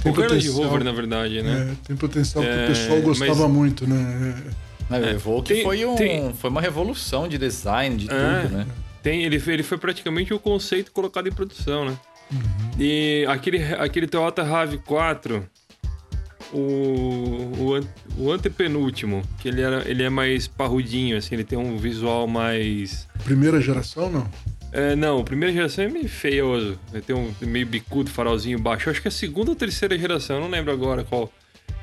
Tem 0.04 0.12
Qualquer 0.14 0.28
potencial. 0.30 0.64
Rover, 0.64 0.84
na 0.84 0.91
verdade, 0.91 1.41
né? 1.41 1.72
É, 1.72 1.88
tem 1.88 1.95
potencial 1.95 2.43
que 2.43 2.49
É, 2.49 2.64
o 2.66 2.68
pessoal 2.68 3.01
gostava 3.01 3.43
mas- 3.47 3.51
muito, 3.51 3.88
né? 3.88 4.43
O 4.89 4.95
É, 4.95 5.12
Evoque 5.12 5.54
tem- 5.54 5.64
foi, 5.64 5.86
um, 5.86 5.95
tem- 5.95 6.34
foi 6.34 6.49
uma 6.49 6.60
revolução 6.62 7.28
de 7.28 7.38
design, 7.38 7.95
de 7.95 8.08
É. 8.12 8.41
tudo, 8.41 8.54
né? 8.58 8.68
Tem, 9.01 9.24
ele, 9.24 9.41
ele 9.47 9.64
foi 9.64 9.78
praticamente 9.78 10.34
o 10.34 10.39
conceito 10.39 10.91
colocado 10.91 11.28
em 11.28 11.32
produção, 11.32 11.86
né? 11.86 11.97
E 12.80 13.26
aquele, 13.30 13.64
aquele 13.76 14.08
Toyota 14.08 14.43
RAV4, 14.43 15.43
o, 16.51 16.58
o, 16.58 17.80
o 18.26 18.32
antepenúltimo, 18.32 19.22
que 19.39 19.47
ele, 19.47 19.62
era, 19.62 19.89
ele 19.89 20.04
é 20.04 20.10
mais 20.10 20.47
parrudinho, 20.47 21.18
assim, 21.18 21.36
ele 21.36 21.43
tem 21.43 21.58
um 21.58 21.78
visual 21.78 22.28
mais... 22.28 23.08
É, 23.20 23.24
primeira 23.24 23.60
geração, 23.62 24.10
não. 24.10 24.28
É, 24.74 24.95
não, 24.95 25.24
primeira 25.24 25.53
geração 25.53 25.86
é 25.86 25.88
meio 25.88 26.09
feioso. 26.09 26.80
Ele 26.91 27.01
tem 27.03 27.15
um 27.15 27.32
meio 27.41 27.67
bicudo, 27.67 28.09
farolzinho 28.09 28.57
baixo. 28.57 28.89
Eu 28.89 28.91
acho 28.91 29.01
que 29.01 29.07
é 29.07 29.09
a 29.09 29.11
segunda 29.11 29.51
ou 29.51 29.55
terceira 29.55 29.95
geração, 29.95 30.41
não 30.41 30.49
lembro 30.49 30.74
agora 30.74 31.03
qual. 31.03 31.32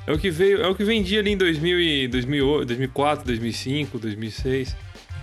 É 0.06 0.12
o 0.12 0.18
que 0.18 0.28
veio, 0.28 0.60
é 0.60 0.66
o 0.66 0.74
que 0.74 0.82
vendia 0.82 1.20
ali 1.20 1.30
em 1.30 1.36
2000 1.36 1.80
e 1.80 2.08
2008, 2.08 2.66
2004, 2.66 3.24
2005, 3.26 3.98
2006. 3.98 4.76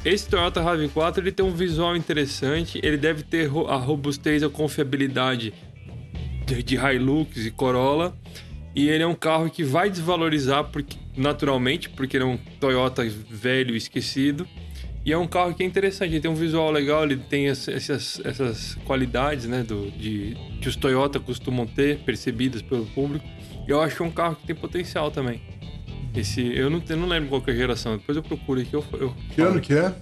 Esse 0.05 0.30
Toyota 0.30 0.61
RAV4 0.61 1.18
ele 1.18 1.32
tem 1.34 1.45
um 1.45 1.51
visual 1.51 1.97
interessante, 1.97 2.80
ele 2.82 2.95
deve 2.95 3.24
ter 3.24 3.49
a 3.68 3.76
robustez, 3.76 4.43
a 4.43 4.49
confiabilidade 4.49 5.53
de, 6.45 6.63
de 6.63 6.76
Hilux 6.76 7.45
e 7.45 7.51
Corolla. 7.51 8.15
E 8.74 8.88
ele 8.88 9.03
é 9.03 9.07
um 9.07 9.15
carro 9.15 9.49
que 9.49 9.63
vai 9.63 9.89
desvalorizar 9.89 10.63
porque, 10.65 10.97
naturalmente, 11.18 11.89
porque 11.89 12.15
ele 12.15 12.24
é 12.24 12.28
um 12.28 12.38
Toyota 12.59 13.03
velho 13.03 13.76
esquecido. 13.76 14.47
E 15.08 15.14
é 15.14 15.18
um 15.18 15.26
carro 15.26 15.53
que 15.53 15.64
é 15.64 15.66
interessante, 15.66 16.12
ele 16.12 16.20
tem 16.20 16.30
um 16.30 16.36
visual 16.36 16.70
legal, 16.70 17.05
ele 17.05 17.16
tem 17.16 17.45
ess- 17.47 17.70
essas, 17.70 18.20
essas 18.26 18.76
qualidades, 18.84 19.45
né, 19.45 19.64
do, 19.64 19.89
de, 19.91 20.36
que 20.62 20.68
os 20.68 20.76
Toyota 20.76 21.18
costumam 21.18 21.66
ter, 21.66 21.99
percebidas 21.99 22.62
pelo 22.62 22.86
público. 22.88 23.26
E 23.66 23.72
eu 23.72 23.82
acho 23.82 23.95
que 23.95 24.01
é 24.01 24.05
um 24.05 24.12
carro 24.12 24.36
que 24.36 24.45
tem 24.45 24.53
potencial 24.53 25.10
também. 25.10 25.41
Esse, 26.14 26.41
eu, 26.41 26.70
não, 26.70 26.84
eu 26.89 26.97
não 26.97 27.08
lembro 27.08 27.30
qual 27.30 27.41
que 27.41 27.49
é 27.51 27.53
a 27.53 27.55
geração, 27.55 27.95
depois 27.95 28.18
eu 28.18 28.22
procuro 28.24 28.60
aqui. 28.60 28.74
Eu, 28.74 28.84
eu 28.99 29.14
Que 29.34 29.39
ano 29.41 29.62
que 29.62 29.74
é? 29.74 29.93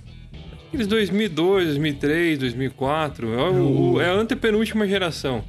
Aqueles 0.69 0.87
2002, 0.87 1.65
2003, 1.67 2.39
2004, 2.39 3.31
é, 3.31 3.49
o, 3.51 3.91
o- 3.93 4.01
é 4.01 4.09
a 4.09 4.13
antepenúltima 4.13 4.87
geração. 4.87 5.43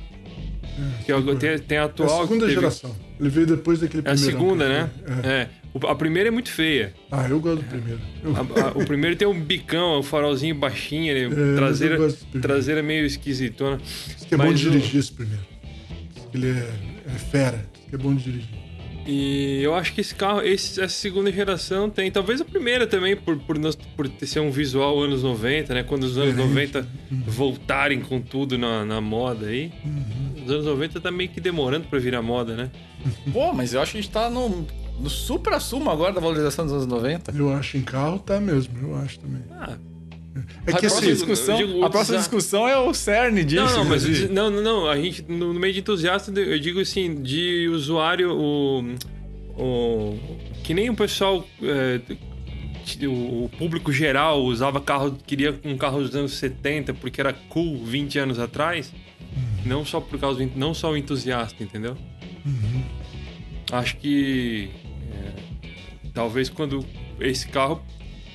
Que 1.06 1.12
é, 1.12 1.20
tem, 1.38 1.58
tem 1.60 1.78
a 1.78 1.82
É 1.82 1.84
atual. 1.84 2.08
a 2.10 2.12
que 2.22 2.22
segunda 2.28 2.46
teve- 2.46 2.60
geração. 2.60 2.94
Ele 3.18 3.30
veio 3.30 3.46
depois 3.46 3.80
daquele 3.80 4.06
É 4.06 4.10
a 4.10 4.14
primeiro. 4.14 4.38
segunda, 4.38 4.68
né? 4.68 4.90
É. 5.24 5.28
É. 5.28 5.48
A 5.88 5.94
primeira 5.94 6.28
é 6.28 6.30
muito 6.30 6.50
feia. 6.50 6.92
Ah, 7.10 7.26
eu 7.28 7.40
gosto 7.40 7.62
do 7.62 7.68
primeiro. 7.68 8.00
Eu- 8.24 8.36
A- 8.36 8.68
a- 8.68 8.72
o 8.78 8.84
primeiro 8.86 9.16
tem 9.16 9.26
um 9.26 9.38
bicão, 9.40 9.98
um 10.00 10.02
farolzinho 10.02 10.54
baixinho, 10.54 11.10
ele- 11.16 11.28
mas 11.28 11.38
eu 11.38 11.56
traseira, 11.56 11.98
traseira 12.40 12.82
meio 12.82 13.04
esquisitona. 13.06 13.78
Diz 13.78 14.24
que 14.24 14.34
é 14.34 14.38
bom 14.38 14.44
Mas 14.46 14.60
de 14.60 14.68
o- 14.68 14.70
dirigir 14.72 15.00
esse 15.00 15.12
primeiro. 15.12 15.42
Ele 16.34 16.48
é, 16.50 16.68
é 17.14 17.18
fera. 17.18 17.64
Diz 17.74 17.84
que 17.90 17.94
é 17.94 17.98
bom 17.98 18.14
de 18.14 18.22
dirigir. 18.24 18.66
E 19.08 19.60
eu 19.62 19.72
acho 19.72 19.92
que 19.92 20.00
esse 20.00 20.12
carro, 20.12 20.42
esse- 20.42 20.80
essa 20.80 20.92
segunda 20.94 21.30
geração 21.30 21.88
tem. 21.88 22.10
Talvez 22.10 22.40
a 22.40 22.44
primeira 22.44 22.88
também, 22.88 23.14
por, 23.16 23.36
por, 23.38 23.56
nós- 23.56 23.76
por 23.76 24.08
ter 24.08 24.26
ser 24.26 24.40
um 24.40 24.50
visual 24.50 25.00
anos 25.00 25.22
90, 25.22 25.74
né? 25.74 25.84
Quando 25.84 26.02
os 26.02 26.18
anos 26.18 26.30
Diferente. 26.34 26.74
90 26.74 26.88
voltarem 27.24 28.00
com 28.00 28.20
tudo 28.20 28.58
na, 28.58 28.84
na 28.84 29.00
moda 29.00 29.46
aí. 29.46 29.70
Os 30.44 30.50
anos 30.50 30.64
90 30.66 31.00
tá 31.00 31.10
meio 31.12 31.30
que 31.30 31.40
demorando 31.40 31.86
pra 31.86 32.00
virar 32.00 32.20
moda, 32.20 32.56
né? 32.56 32.70
Pô, 33.32 33.52
mas 33.52 33.72
eu 33.74 33.80
acho 33.80 33.92
que 33.92 33.98
a 33.98 34.00
gente 34.00 34.10
tá 34.10 34.28
no, 34.28 34.66
no 35.00 35.10
supra-sumo 35.10 35.90
agora 35.90 36.12
da 36.12 36.20
valorização 36.20 36.64
dos 36.64 36.74
anos 36.74 36.86
90. 36.86 37.32
Eu 37.36 37.52
acho 37.52 37.76
em 37.76 37.82
carro, 37.82 38.18
tá 38.18 38.40
mesmo. 38.40 38.74
Eu 38.80 38.96
acho 38.96 39.18
também. 39.20 39.42
Ah, 39.50 39.76
É 40.66 40.72
a 40.72 40.74
que 40.74 40.80
próxima 40.80 40.98
assim, 40.98 41.12
discussão, 41.12 41.56
digo, 41.56 41.84
a 41.84 41.90
próxima 41.90 42.18
discussão 42.18 42.68
é 42.68 42.78
o 42.78 42.92
cerne 42.92 43.44
disso. 43.44 43.64
Não, 43.64 43.76
não, 43.76 43.84
mas 43.84 44.30
não, 44.30 44.50
não, 44.50 44.62
não. 44.62 44.88
A 44.88 44.96
gente, 44.96 45.24
no 45.28 45.52
no 45.52 45.60
meio 45.60 45.72
de 45.72 45.80
entusiasta, 45.80 46.30
eu 46.38 46.58
digo 46.58 46.80
assim, 46.80 47.22
de 47.22 47.68
usuário, 47.68 48.32
o. 48.32 48.94
o 49.56 50.18
que 50.62 50.74
nem 50.74 50.90
o 50.90 50.94
pessoal. 50.94 51.46
é, 51.62 52.00
o 53.08 53.50
público 53.58 53.90
geral 53.92 54.44
usava 54.44 54.80
carro, 54.80 55.18
queria 55.26 55.58
um 55.64 55.76
carro 55.76 56.00
dos 56.00 56.14
anos 56.14 56.34
70 56.34 56.94
porque 56.94 57.20
era 57.20 57.32
cool 57.32 57.84
20 57.84 58.18
anos 58.18 58.38
atrás. 58.38 58.92
Não 59.64 59.84
só 59.84 60.00
por 60.00 60.18
causa 60.20 60.44
do, 60.44 60.52
não 60.56 60.72
só 60.72 60.92
o 60.92 60.96
entusiasta, 60.96 61.62
entendeu? 61.62 61.96
Acho 63.72 63.96
que 63.96 64.70
talvez 66.16 66.48
quando 66.48 66.82
esse 67.20 67.46
carro, 67.46 67.80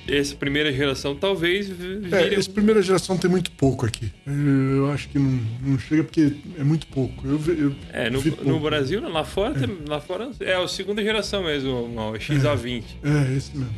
essa 0.08 0.34
primeira 0.36 0.72
geração, 0.72 1.14
talvez 1.16 1.68
vire 1.68 2.08
É, 2.14 2.34
essa 2.34 2.48
primeira 2.50 2.80
geração 2.80 3.18
tem 3.18 3.28
muito 3.30 3.50
pouco 3.52 3.84
aqui. 3.84 4.10
Eu, 4.26 4.90
acho 4.92 5.08
que 5.08 5.18
não, 5.18 5.38
não 5.60 5.78
chega 5.78 6.04
porque 6.04 6.32
é 6.58 6.62
muito 6.64 6.86
pouco. 6.86 7.26
Eu, 7.26 7.40
eu 7.54 7.74
É, 7.92 8.08
no, 8.08 8.20
vi 8.20 8.30
no 8.30 8.36
pouco. 8.36 8.60
Brasil, 8.60 9.00
não, 9.00 9.10
lá 9.10 9.24
fora, 9.24 9.54
tem- 9.58 9.78
lá 9.88 10.00
fora 10.00 10.30
é 10.40 10.54
a 10.54 10.66
segunda 10.68 11.02
geração 11.02 11.42
mesmo, 11.44 11.70
o 11.72 12.12
XA20. 12.14 12.84
É, 13.02 13.36
esse 13.36 13.56
mesmo. 13.56 13.74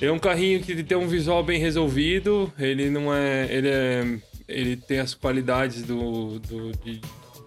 é. 0.00 0.06
É 0.06 0.10
um 0.12 0.18
carrinho 0.18 0.60
que 0.60 0.82
tem 0.82 0.96
um 0.96 1.06
visual 1.08 1.42
bem 1.44 1.60
resolvido, 1.60 2.50
ele 2.58 2.88
não 2.88 3.12
é. 3.12 3.46
Ele 3.52 3.68
é. 3.68 4.18
Ele 4.48 4.76
tem 4.76 4.98
as 4.98 5.14
qualidades 5.14 5.82
do. 5.82 6.38
do 6.40 6.72
de- 6.84 7.00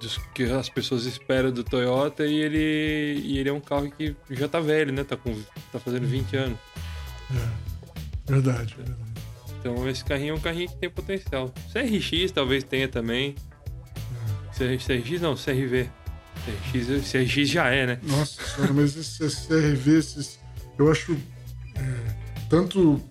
dos 0.03 0.17
que 0.35 0.43
as 0.43 0.69
pessoas 0.69 1.05
esperam 1.05 1.51
do 1.51 1.63
Toyota 1.63 2.25
e 2.25 2.35
ele. 2.35 3.21
E 3.23 3.37
ele 3.37 3.49
é 3.49 3.53
um 3.53 3.59
carro 3.59 3.89
que 3.91 4.15
já 4.31 4.47
tá 4.47 4.59
velho, 4.59 4.91
né? 4.93 5.03
Tá, 5.03 5.17
com, 5.17 5.33
tá 5.71 5.79
fazendo 5.79 6.05
20 6.07 6.35
anos. 6.37 6.59
É. 7.31 8.31
Verdade, 8.31 8.75
verdade. 8.75 8.99
Então 9.59 9.89
esse 9.89 10.03
carrinho 10.03 10.31
é 10.33 10.37
um 10.37 10.39
carrinho 10.39 10.69
que 10.69 10.75
tem 10.75 10.89
potencial. 10.89 11.53
CRX 11.71 12.31
talvez 12.31 12.63
tenha 12.63 12.87
também. 12.87 13.35
CR- 14.55 14.77
CRX 14.85 15.21
não, 15.21 15.35
CRV. 15.35 15.89
CRX, 16.45 17.09
CRX 17.11 17.49
já 17.49 17.69
é, 17.69 17.85
né? 17.87 17.99
Nossa 18.03 18.41
senhora, 18.43 18.73
mas 18.73 18.95
esses 18.97 19.45
CRV, 19.47 19.97
esses, 19.97 20.39
eu 20.77 20.91
acho. 20.91 21.17
é, 21.75 22.15
tanto 22.49 23.01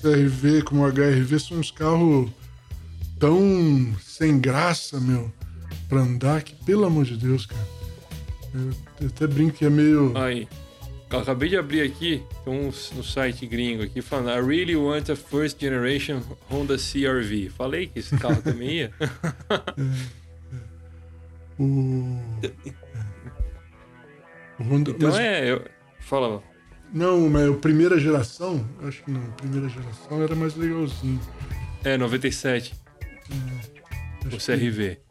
CRV 0.00 0.62
como 0.62 0.84
HRV 0.86 1.38
são 1.38 1.58
uns 1.58 1.70
carros 1.70 2.28
tão 3.18 3.96
sem 4.04 4.38
graça, 4.40 5.00
meu, 5.00 5.32
pra 5.88 6.00
andar 6.00 6.42
que, 6.42 6.54
pelo 6.64 6.84
amor 6.84 7.04
de 7.04 7.16
Deus, 7.16 7.46
cara. 7.46 7.66
Eu, 8.54 8.70
eu 9.00 9.06
até 9.08 9.26
brinco 9.26 9.56
que 9.56 9.64
é 9.64 9.70
meio. 9.70 10.16
Aí. 10.16 10.48
Eu 11.10 11.20
acabei 11.20 11.48
de 11.48 11.56
abrir 11.56 11.80
aqui, 11.80 12.22
tem 12.44 12.52
um 12.52 12.66
no 12.66 13.02
site 13.02 13.46
gringo 13.46 13.82
aqui 13.82 14.02
falando 14.02 14.28
I 14.28 14.46
really 14.46 14.76
want 14.76 15.08
a 15.08 15.16
first 15.16 15.58
generation 15.58 16.20
Honda 16.50 16.76
CRV. 16.76 17.48
Falei 17.56 17.86
que 17.86 17.98
esse 18.00 18.14
carro 18.18 18.42
também 18.42 18.70
ia. 18.72 18.92
O. 21.60 21.64
O 24.60 24.62
Honda, 24.62 24.90
Então 24.92 25.10
mas, 25.10 25.18
é. 25.18 25.50
Eu... 25.50 25.64
Fala. 26.00 26.40
Não, 26.92 27.28
mas 27.28 27.48
a 27.50 27.54
primeira 27.54 27.98
geração, 27.98 28.64
acho 28.82 29.02
que 29.02 29.10
não, 29.10 29.20
a 29.20 29.32
primeira 29.32 29.68
geração 29.68 30.22
era 30.22 30.34
mais 30.36 30.54
legalzinho. 30.54 31.20
É, 31.84 31.96
97. 31.98 32.74
O 34.24 34.28
Acho 34.28 34.36
que 34.36 34.56
CRV. 34.56 34.90
eu- 34.92 35.07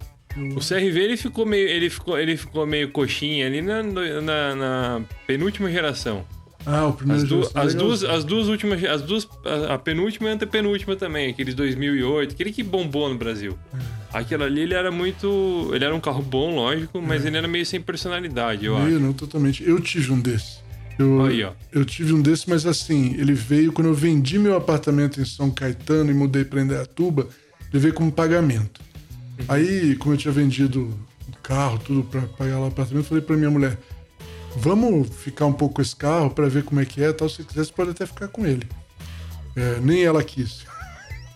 O 0.56 0.60
CRV 0.60 1.00
ele 1.00 1.18
ficou 1.18 1.46
meio, 1.46 1.68
ele 1.68 1.90
ficou, 1.90 2.18
ele 2.20 2.38
ficou 2.38 2.66
meio 2.68 2.90
coxinha 2.92 3.48
ali 3.48 3.62
na, 3.62 3.82
na, 3.82 4.56
na 4.56 5.02
penúltima 5.26 5.72
geração. 5.72 6.24
Ah, 6.66 6.86
o 6.88 6.94
primeiro 6.94 7.24
As, 7.24 7.30
du- 7.30 7.36
geração. 7.38 7.62
as 7.62 7.74
é 7.74 7.78
duas, 7.78 8.04
as 8.04 8.24
duas 8.26 8.48
últimas, 8.50 8.84
as 8.84 9.02
duas, 9.02 9.28
a, 9.46 9.76
a 9.76 9.78
penúltima 9.80 10.28
e 10.28 10.32
a 10.32 10.36
antepenúltima 10.36 10.96
também, 10.96 11.30
aqueles 11.32 11.56
2008, 11.56 12.34
aquele 12.34 12.52
que 12.52 12.62
bombou 12.62 13.10
no 13.10 13.16
Brasil. 13.18 13.58
Aquele 14.14 14.44
ali 14.44 14.62
ele 14.62 14.74
era 14.74 14.92
muito, 14.92 15.72
ele 15.74 15.86
era 15.86 15.96
um 15.96 16.00
carro 16.00 16.22
bom, 16.22 16.54
lógico, 16.56 17.02
mas 17.02 17.26
ele 17.26 17.38
era 17.38 17.48
meio 17.48 17.66
sem 17.66 17.80
personalidade, 17.82 18.66
eu 18.66 18.76
acho. 18.76 18.86
Meio, 18.86 19.00
não, 19.00 19.14
totalmente. 19.14 19.64
Eu 19.68 19.80
tive 19.80 20.12
um 20.12 20.20
desse. 20.20 20.60
Eu, 21.00 21.24
Aí, 21.26 21.44
ó. 21.44 21.52
eu 21.72 21.86
tive 21.86 22.12
um 22.14 22.22
desse, 22.22 22.50
mas 22.50 22.66
assim, 22.66 23.16
ele 23.18 23.34
veio 23.34 23.72
quando 23.72 23.88
eu 23.88 23.94
vendi 23.94 24.38
meu 24.38 24.56
apartamento 24.58 25.22
em 25.22 25.26
São 25.26 25.50
Caetano 25.52 26.12
e 26.12 26.14
mudei 26.14 26.44
para 26.44 26.62
Indaiatuba, 26.62 27.28
ele 27.72 27.80
veio 27.80 27.94
como 27.94 28.12
pagamento. 28.12 28.82
Aí, 29.48 29.96
como 29.96 30.14
eu 30.14 30.18
tinha 30.18 30.32
vendido 30.32 30.94
o 31.28 31.38
carro, 31.44 31.80
tudo 31.80 32.04
para 32.04 32.22
pagar 32.22 32.60
lá 32.60 32.66
o 32.66 32.68
apartamento, 32.68 33.06
eu 33.06 33.08
falei 33.10 33.24
para 33.24 33.36
minha 33.38 33.50
mulher: 33.50 33.78
vamos 34.56 35.10
ficar 35.10 35.46
um 35.46 35.54
pouco 35.54 35.76
com 35.76 35.82
esse 35.82 35.96
carro 35.96 36.30
para 36.30 36.48
ver 36.48 36.64
como 36.64 36.80
é 36.80 36.86
que 36.86 37.04
é, 37.04 37.12
tal. 37.14 37.30
Se 37.30 37.44
quiser, 37.44 37.66
você 37.66 37.72
pode 37.74 37.92
até 37.92 38.06
ficar 38.06 38.28
com 38.28 38.46
ele. 38.46 38.68
É, 39.56 39.80
nem 39.82 40.04
ela 40.04 40.24
quis. 40.24 40.66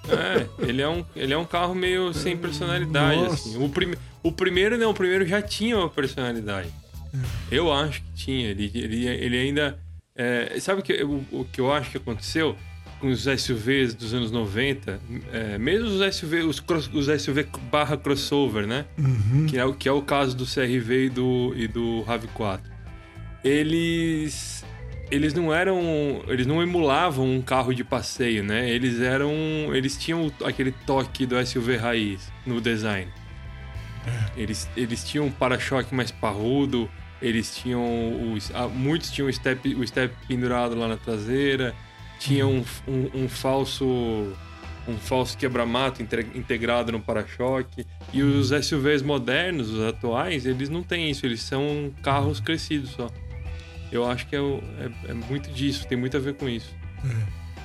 É, 0.10 0.48
ele 0.68 0.82
é 0.82 0.90
um, 0.90 1.06
ele 1.16 1.34
é 1.34 1.38
um 1.38 1.46
carro 1.46 1.76
meio 1.76 2.14
sem 2.14 2.36
personalidade, 2.36 3.22
Nossa. 3.22 3.34
assim. 3.50 3.64
O, 3.64 3.70
prime, 3.70 3.96
o 4.24 4.32
primeiro 4.32 4.78
não, 4.78 4.90
o 4.92 4.94
primeiro 4.94 5.26
já 5.26 5.42
tinha 5.42 5.78
uma 5.78 5.90
personalidade. 5.90 6.70
Eu 7.52 7.72
acho 7.72 8.02
que 8.02 8.14
tinha. 8.14 8.50
Ele, 8.50 8.72
ele, 8.74 9.08
ele 9.08 9.38
ainda 9.38 9.78
É, 10.16 10.60
sabe 10.60 10.82
que, 10.82 11.04
o, 11.04 11.24
o 11.32 11.46
que 11.52 11.62
eu 11.62 11.72
acho 11.72 11.90
que 11.92 11.98
aconteceu 11.98 12.56
com 13.02 13.08
os 13.08 13.24
SUVs 13.26 13.94
dos 13.94 14.14
anos 14.14 14.32
90? 14.32 15.02
É, 15.34 15.58
mesmo 15.58 15.88
os 15.90 16.16
SUV, 16.16 16.44
os, 16.44 16.60
cross, 16.62 16.90
os 16.94 17.08
SUV 17.22 17.48
barra 17.72 17.98
crossover, 17.98 18.66
né? 18.68 18.86
Que, 19.50 19.58
é, 19.58 19.66
o- 19.66 19.74
que 19.74 19.90
é 19.90 19.92
o 19.92 20.02
caso 20.02 20.38
do 20.38 20.46
CRV 20.46 21.06
e 21.06 21.10
do, 21.10 21.54
e 21.58 21.68
do 21.68 22.06
RAV4. 22.08 22.60
Eles 23.44 24.64
eles 25.10 25.34
não 25.34 25.54
eram. 25.54 26.24
Eles 26.28 26.46
não 26.48 26.62
emulavam 26.64 27.30
um 27.36 27.42
carro 27.42 27.74
de 27.74 27.84
passeio, 27.84 28.44
né? 28.44 28.70
Eles 28.70 29.02
eram. 29.02 29.34
Eles 29.76 29.98
tinham 29.98 30.32
aquele 30.46 30.72
toque 30.72 31.26
do 31.26 31.36
SUV 31.46 31.76
raiz 31.76 32.32
no 32.46 32.62
design. 32.62 33.12
Eles, 34.38 34.70
eles 34.76 35.04
tinham 35.04 35.26
um 35.26 35.32
para-choque 35.32 35.94
mais 35.94 36.12
parrudo, 36.12 36.90
eles 37.22 37.54
tinham. 37.56 37.84
Os, 38.34 38.52
muitos 38.74 39.12
tinham 39.12 39.28
o 39.28 39.34
step, 39.34 39.76
o 39.76 39.86
step 39.86 40.14
pendurado 40.28 40.76
lá 40.76 40.88
na 40.88 40.98
traseira, 40.98 41.76
tinham 42.22 42.64
um, 42.88 42.92
um, 42.92 43.24
um 43.24 43.30
falso. 43.30 43.86
Um 44.88 44.98
falso 44.98 45.38
quebra-mato 45.38 46.02
inte- 46.02 46.26
integrado 46.34 46.92
no 46.92 47.00
para-choque. 47.00 47.86
E 48.12 48.24
os 48.24 48.50
SUVs 48.50 49.04
modernos, 49.04 49.70
os 49.70 49.80
atuais, 49.84 50.44
eles 50.48 50.70
não 50.70 50.82
têm 50.82 51.12
isso, 51.12 51.24
eles 51.24 51.44
são 51.44 51.92
carros 52.02 52.40
crescidos 52.40 52.90
só. 52.90 53.08
Eu 53.92 54.10
acho 54.10 54.26
que 54.28 54.36
é, 54.36 54.40
é- 54.40 55.12
é 55.12 55.14
muito 55.14 55.52
disso, 55.52 55.88
tem 55.88 55.96
muito 55.98 56.18
a 56.18 56.20
ver 56.20 56.34
com 56.34 56.50
isso. 56.50 56.74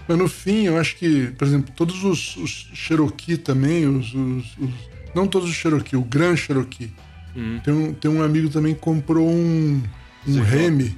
Mas 0.06 0.18
no 0.18 0.28
fim, 0.28 0.64
eu 0.66 0.76
acho 0.76 0.94
que, 0.96 1.28
por 1.38 1.46
exemplo, 1.46 1.72
todos 1.74 2.04
os, 2.04 2.36
os 2.36 2.70
Cherokee 2.74 3.38
também, 3.38 3.86
os, 3.86 4.12
os- 4.12 4.58
os- 4.58 4.90
não 5.14 5.26
todos 5.26 5.48
os 5.48 5.54
Cherokee, 5.56 5.96
o 5.96 6.02
Gran 6.02 6.36
Cherokee. 6.36 6.92
Hum. 7.34 7.58
Tem, 7.64 7.72
um, 7.72 7.94
tem 7.94 8.10
um 8.10 8.22
amigo 8.22 8.50
também 8.50 8.74
que 8.74 8.80
comprou 8.80 9.26
um, 9.26 9.82
um 10.28 10.40
Remy. 10.42 10.94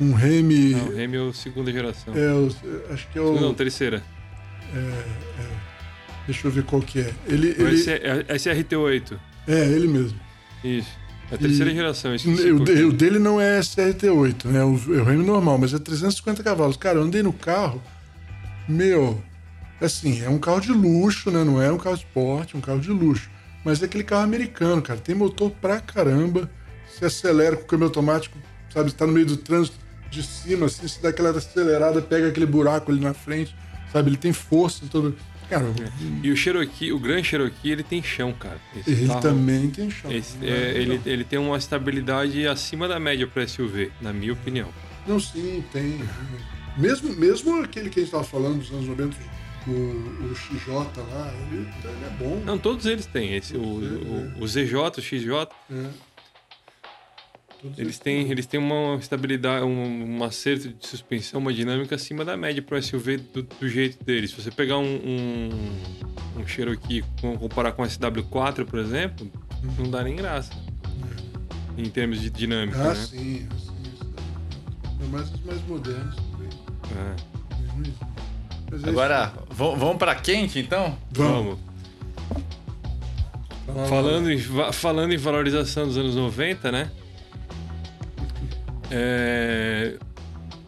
Um 0.00 0.12
Remy. 0.12 0.70
Não, 0.74 0.86
o 0.88 0.94
Remy 0.96 1.16
é 1.16 1.20
o 1.20 1.32
segunda 1.32 1.72
geração. 1.72 2.14
é, 2.16 2.32
o- 2.32 2.50
acho 2.92 3.08
que 3.08 3.18
é 3.18 3.22
o. 3.22 3.40
Não, 3.40 3.52
terceira. 3.54 4.02
Deixa 6.26 6.46
eu 6.46 6.50
ver 6.50 6.62
qual 6.64 6.82
que 6.82 7.00
é. 7.00 7.12
Ele, 7.26 7.48
O 7.58 7.66
ele, 7.68 7.76
SR 7.78 8.24
é 8.28 8.34
SRT8. 8.36 9.18
é, 9.46 9.64
ele 9.66 9.88
mesmo. 9.88 10.18
Isso. 10.62 10.90
É 11.30 11.34
a 11.34 11.38
terceira 11.38 11.70
E- 11.70 11.74
geração. 11.74 12.14
Esse 12.14 12.28
O, 12.28 12.60
de- 12.64 12.84
o 12.84 12.92
dele 12.92 13.18
não 13.18 13.40
é 13.40 13.58
SRT8, 13.60 14.44
né? 14.46 14.62
O, 14.64 14.74
é 14.94 15.00
o 15.00 15.04
Remy 15.04 15.24
normal, 15.24 15.56
mas 15.58 15.72
é 15.72 15.78
350 15.78 16.42
cavalos. 16.42 16.76
Cara, 16.76 16.98
eu 16.98 17.02
andei 17.02 17.22
no 17.22 17.32
carro, 17.32 17.82
meu, 18.68 19.22
assim, 19.80 20.22
é 20.22 20.28
um 20.28 20.38
carro 20.38 20.60
de 20.60 20.70
luxo, 20.72 21.30
né? 21.30 21.42
Não 21.44 21.60
é 21.60 21.72
um 21.72 21.78
carro 21.78 21.96
de 21.96 22.02
esporte, 22.04 22.54
é 22.54 22.58
um 22.58 22.62
carro 22.62 22.80
de 22.80 22.90
luxo. 22.90 23.30
Mas 23.64 23.82
é 23.82 23.86
aquele 23.86 24.04
carro 24.04 24.22
americano, 24.24 24.80
cara. 24.82 25.00
Tem 25.00 25.14
motor 25.14 25.50
pra 25.50 25.80
caramba. 25.80 26.50
Se 26.88 27.04
acelera 27.04 27.56
com 27.56 27.62
o 27.62 27.66
câmbio 27.66 27.86
automático, 27.86 28.36
sabe? 28.72 28.90
Você 28.90 28.96
tá 28.96 29.06
no 29.06 29.12
meio 29.12 29.26
do 29.26 29.36
trânsito 29.36 29.76
de 30.10 30.22
cima, 30.22 30.66
assim, 30.66 30.86
se 30.88 31.02
dá 31.02 31.10
aquela 31.10 31.30
acelerada, 31.30 32.00
pega 32.02 32.28
aquele 32.28 32.46
buraco 32.46 32.90
ali 32.90 33.00
na 33.00 33.12
frente, 33.14 33.54
sabe? 33.92 34.10
Ele 34.10 34.16
tem 34.16 34.32
força 34.32 34.84
todo. 34.90 35.16
Cara, 35.48 35.64
E 36.22 36.30
o 36.30 36.36
Cherokee, 36.36 36.92
o 36.92 36.98
Grand 36.98 37.22
Cherokee, 37.24 37.70
ele 37.70 37.82
tem 37.82 38.02
chão, 38.02 38.32
cara. 38.34 38.58
Esse 38.76 38.90
ele 38.90 39.06
carro- 39.06 39.20
também 39.22 39.70
tem 39.70 39.90
chão. 39.90 40.12
esse- 40.12 40.36
né? 40.36 40.46
é, 40.48 40.78
ele, 40.78 41.00
ele 41.06 41.24
tem 41.24 41.38
uma 41.38 41.56
estabilidade 41.56 42.46
acima 42.46 42.86
da 42.86 43.00
média 43.00 43.26
para 43.26 43.46
SUV, 43.48 43.90
na 44.00 44.12
minha 44.12 44.34
opinião. 44.34 44.68
Não, 45.06 45.18
sim, 45.18 45.64
tem. 45.72 45.98
Mesmo, 46.76 47.14
mesmo 47.16 47.62
aquele 47.62 47.88
que 47.88 47.98
a 47.98 48.02
gente 48.02 48.12
tava 48.12 48.24
falando 48.24 48.58
dos 48.58 48.70
anos 48.70 48.86
90, 48.88 49.16
o, 49.66 49.70
o 49.70 50.34
XJ 50.36 50.68
lá, 51.10 51.32
ele, 51.50 51.60
ele 51.60 52.04
é 52.04 52.10
bom. 52.18 52.42
Não, 52.44 52.58
todos 52.58 52.84
eles 52.84 53.06
têm. 53.06 53.34
Esse, 53.34 53.56
o, 53.56 53.60
o, 53.62 54.32
o 54.42 54.46
ZJ, 54.46 54.74
o 54.98 55.00
XJ, 55.02 55.48
É. 55.70 55.86
Eles 57.76 57.98
têm, 57.98 58.30
eles 58.30 58.46
têm 58.46 58.60
uma 58.60 58.94
estabilidade, 58.96 59.64
um, 59.64 60.16
um 60.18 60.24
acerto 60.24 60.68
de 60.68 60.86
suspensão, 60.86 61.40
uma 61.40 61.52
dinâmica 61.52 61.96
acima 61.96 62.24
da 62.24 62.36
média 62.36 62.62
para 62.62 62.80
SUV 62.80 63.16
do, 63.18 63.42
do 63.42 63.68
jeito 63.68 64.02
deles. 64.04 64.30
Se 64.30 64.40
você 64.40 64.50
pegar 64.50 64.78
um, 64.78 64.84
um, 64.84 66.40
um 66.40 66.46
Cherokee 66.46 67.04
com- 67.20 67.36
comparar 67.36 67.72
com 67.72 67.82
o 67.82 67.86
SW4, 67.86 68.64
por 68.64 68.78
exemplo, 68.78 69.28
não 69.76 69.90
dá 69.90 70.04
nem 70.04 70.14
graça. 70.14 70.52
Em 71.76 71.88
termos 71.90 72.20
de 72.20 72.30
dinâmica, 72.30 72.78
Ah, 72.80 72.88
né? 72.88 72.94
sim, 72.94 73.48
sim. 73.58 73.74
Ainda 75.00 75.06
mais 75.16 75.32
os 75.32 75.40
mais 75.44 75.60
modernos 75.66 76.14
também. 76.16 76.48
É. 76.96 77.16
Mas 78.70 78.84
é. 78.84 78.88
Agora, 78.88 79.32
vamos 79.50 79.96
pra 79.96 80.14
quente 80.14 80.58
então? 80.60 80.96
Vamos. 81.10 81.58
Falando 83.88 84.30
em, 84.30 84.38
falando 84.72 85.12
em 85.12 85.16
valorização 85.16 85.86
dos 85.86 85.96
anos 85.98 86.14
90, 86.16 86.72
né? 86.72 86.90
É, 88.90 89.98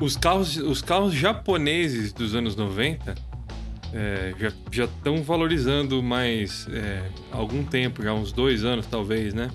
os, 0.00 0.16
carros, 0.16 0.56
os 0.56 0.82
carros 0.82 1.14
japoneses 1.14 2.12
dos 2.12 2.34
anos 2.34 2.54
90 2.56 3.14
é, 3.92 4.34
já 4.70 4.84
estão 4.84 5.22
valorizando 5.22 6.02
mais 6.02 6.66
é, 6.70 7.02
algum 7.32 7.64
tempo, 7.64 8.02
já 8.02 8.12
uns 8.12 8.32
dois 8.32 8.64
anos 8.64 8.86
talvez, 8.86 9.34
né? 9.34 9.50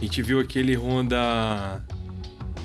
A 0.00 0.04
gente 0.04 0.20
viu 0.22 0.38
aquele 0.40 0.74
Honda, 0.76 1.82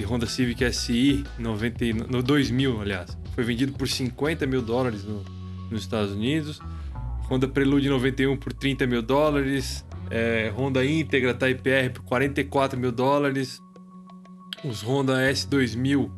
Honda 0.05 0.25
Civic 0.25 0.63
SI 0.73 1.23
90, 1.37 1.85
e- 1.85 1.93
no 1.93 2.21
2000, 2.21 2.81
aliás. 2.81 3.17
Foi 3.33 3.43
vendido 3.43 3.71
por 3.73 3.87
50 3.87 4.45
mil 4.45 4.61
dólares 4.61 5.03
no- 5.05 5.23
nos 5.71 5.81
Estados 5.81 6.11
Unidos. 6.11 6.59
Honda 7.29 7.47
Prelude 7.47 7.87
91 7.87 8.35
por 8.35 8.51
30 8.51 8.85
mil 8.87 9.01
dólares. 9.01 9.85
é, 10.11 10.51
Honda 10.57 10.83
Integra 10.83 11.35
Type 11.35 11.69
R 11.69 11.89
por 11.91 12.01
44 12.03 12.77
mil 12.79 12.91
dólares. 12.91 13.61
Os 14.63 14.81
Honda 14.83 15.13
S2000 15.31 16.09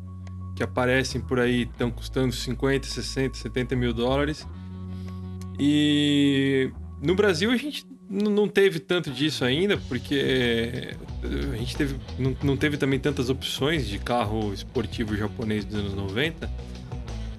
que 0.54 0.62
aparecem 0.62 1.20
por 1.20 1.40
aí 1.40 1.62
estão 1.62 1.90
custando 1.90 2.32
50, 2.34 2.86
60, 2.86 3.36
70 3.38 3.74
mil 3.74 3.92
dólares. 3.92 4.46
E 5.58 6.70
no 7.00 7.14
Brasil 7.14 7.50
a 7.50 7.56
gente 7.56 7.86
não 8.10 8.46
teve 8.46 8.78
tanto 8.78 9.10
disso 9.10 9.44
ainda, 9.44 9.78
porque 9.88 10.14
eh, 10.14 10.96
a 11.52 11.56
gente 11.56 11.74
teve, 11.76 11.96
não, 12.18 12.36
não 12.42 12.56
teve 12.56 12.76
também 12.76 12.98
tantas 12.98 13.30
opções 13.30 13.86
de 13.88 13.98
carro 13.98 14.52
esportivo 14.52 15.16
japonês 15.16 15.64
dos 15.64 15.74
anos 15.78 15.94
90. 15.94 16.50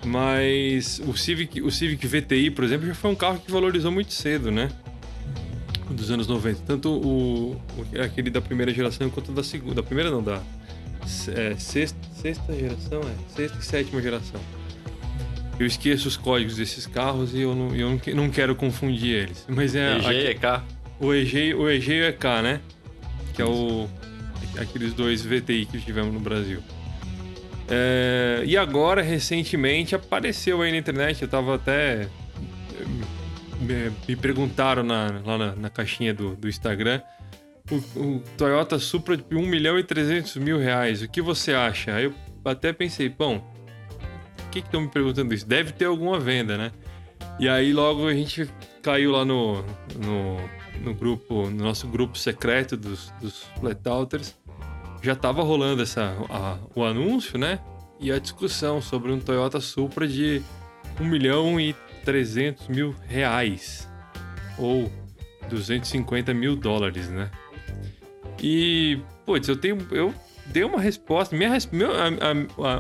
Mas 0.06 1.00
o 1.06 1.16
Civic, 1.16 1.62
o 1.62 1.70
Civic 1.72 2.06
VTI, 2.08 2.50
por 2.52 2.64
exemplo, 2.64 2.88
já 2.88 2.96
foi 2.96 3.12
um 3.12 3.16
carro 3.16 3.40
que 3.40 3.52
valorizou 3.52 3.92
muito 3.92 4.12
cedo, 4.12 4.52
né? 4.52 4.70
Dos 5.92 6.10
anos 6.10 6.28
90. 6.28 6.62
Tanto 6.66 6.90
o- 6.90 7.62
aquele 8.04 8.30
da 8.30 8.42
primeira 8.42 8.74
geração 8.74 9.10
quanto 9.10 9.32
da 9.32 9.44
segunda. 9.44 9.76
Da 9.76 9.84
primeira 9.84 10.10
não, 10.10 10.22
da 10.24 10.42
é, 11.36 11.56
sexta, 11.58 11.98
sexta 12.22 12.54
geração, 12.54 13.02
é. 13.02 13.34
Sexta 13.36 13.58
e 13.60 13.64
sétima 13.66 14.02
geração. 14.02 14.40
Eu 15.60 15.68
esqueço 15.68 16.08
os 16.08 16.18
códigos 16.18 16.56
desses 16.58 16.88
carros 16.88 17.34
e 17.34 17.42
eu 17.42 17.54
não, 17.56 17.76
eu 17.76 17.90
não, 17.92 17.98
que- 18.00 18.14
não 18.14 18.30
quero 18.30 18.56
confundir 18.56 19.16
eles. 19.16 19.46
Mas 19.48 19.76
é. 19.76 19.98
EG, 19.98 20.06
aque- 20.08 20.28
EK. 20.32 20.62
o 21.00 21.14
EG, 21.14 21.54
o 21.54 21.70
EG 21.70 21.92
e 21.94 22.02
o 22.02 22.06
EK, 22.06 22.24
né? 22.42 22.60
Que 23.36 23.42
é 23.42 23.46
o 23.46 23.88
aqueles 24.58 24.94
dois 24.94 25.24
VTI 25.26 25.66
que 25.66 25.80
tivemos 25.80 26.14
no 26.14 26.20
Brasil. 26.20 26.60
É, 27.68 28.44
e 28.46 28.58
agora, 28.58 29.02
recentemente, 29.02 29.96
apareceu 29.96 30.62
aí 30.62 30.72
na 30.72 30.78
internet, 30.78 31.22
eu 31.22 31.28
tava 31.28 31.56
até. 31.56 32.08
Me, 33.62 33.92
me 34.08 34.16
perguntaram 34.16 34.84
na- 34.84 35.22
lá 35.26 35.38
na, 35.38 35.56
na 35.56 35.70
caixinha 35.70 36.14
do, 36.14 36.36
do 36.36 36.50
Instagram. 36.50 37.00
O, 37.72 37.76
o 38.00 38.20
Toyota 38.38 38.78
Supra 38.78 39.16
de 39.16 39.24
1 39.36 39.48
milhão 39.48 39.80
e 39.80 39.84
300 39.84 40.36
mil 40.38 40.58
reais. 40.60 41.02
O 41.02 41.08
que 41.10 41.22
você 41.22 41.54
acha? 41.54 41.96
Aí 41.96 42.06
eu 42.06 42.14
até 42.44 42.74
pensei, 42.74 43.08
bom, 43.10 43.40
por 44.38 44.50
que 44.50 44.60
estão 44.60 44.82
me 44.82 44.90
perguntando 44.90 45.34
isso? 45.34 45.48
Deve 45.48 45.72
ter 45.72 45.86
alguma 45.86 46.20
venda, 46.20 46.58
né? 46.58 46.72
E 47.40 47.48
aí 47.48 47.72
logo 47.74 48.08
a 48.08 48.14
gente 48.14 48.48
caiu 48.82 49.12
lá 49.12 49.24
no, 49.26 49.64
no, 49.98 50.38
no 50.82 50.94
grupo, 50.94 51.50
no 51.50 51.64
nosso 51.64 51.88
grupo 51.88 52.18
secreto 52.18 52.76
dos, 52.76 53.12
dos 53.22 53.44
Flatoutters. 53.60 54.36
Já 55.02 55.16
tava 55.16 55.42
rolando 55.42 55.82
essa, 55.82 56.16
a- 56.30 56.58
o 56.76 56.84
anúncio, 56.84 57.38
né? 57.38 57.60
E 58.00 58.12
a 58.12 58.20
discussão 58.20 58.82
sobre 58.82 59.12
um 59.12 59.20
Toyota 59.20 59.62
Supra 59.62 60.06
de 60.08 60.42
1 61.00 61.06
milhão 61.06 61.60
e 61.60 61.74
300 62.04 62.68
mil 62.68 62.94
reais. 63.08 63.90
Ou 64.58 64.92
250 65.50 66.34
mil 66.34 66.56
dólares, 66.58 67.10
né? 67.10 67.32
E, 68.42 69.00
putz, 69.26 69.48
eu 69.48 69.56
tenho. 69.56 69.78
Eu 69.92 70.14
dei 70.48 70.64
uma 70.64 70.80
resposta. 70.82 71.36
Minha, 71.36 71.58
meu- 71.72 71.92
a, 71.92 72.08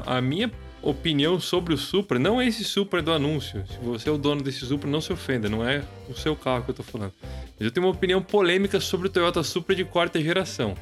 a- 0.08 0.18
a- 0.18 0.22
minha 0.22 0.52
opinião 0.82 1.40
sobre 1.40 1.74
o 1.74 1.78
Supra 1.78 2.20
não 2.20 2.42
é 2.42 2.48
esse 2.48 2.64
Supra 2.64 3.02
do 3.02 3.12
anúncio. 3.12 3.64
Se 3.68 3.78
você 3.82 4.10
é 4.10 4.12
o 4.12 4.18
dono 4.18 4.42
desse 4.42 4.66
Supra, 4.66 4.90
não 4.90 5.00
se 5.00 5.14
ofenda, 5.14 5.48
não 5.50 5.66
é 5.68 5.82
o 6.10 6.14
seu 6.16 6.36
carro 6.36 6.64
que 6.66 6.72
eu 6.72 6.76
tô 6.76 6.84
falando. 6.84 7.14
Mas 7.22 7.62
eu 7.62 7.72
tenho 7.72 7.86
uma 7.86 7.94
opinião 7.94 8.22
polêmica 8.22 8.80
sobre 8.82 9.08
o 9.08 9.10
Toyota 9.10 9.42
Supra 9.44 9.76
de 9.76 9.86
quarta 9.86 10.22
geração. 10.22 10.76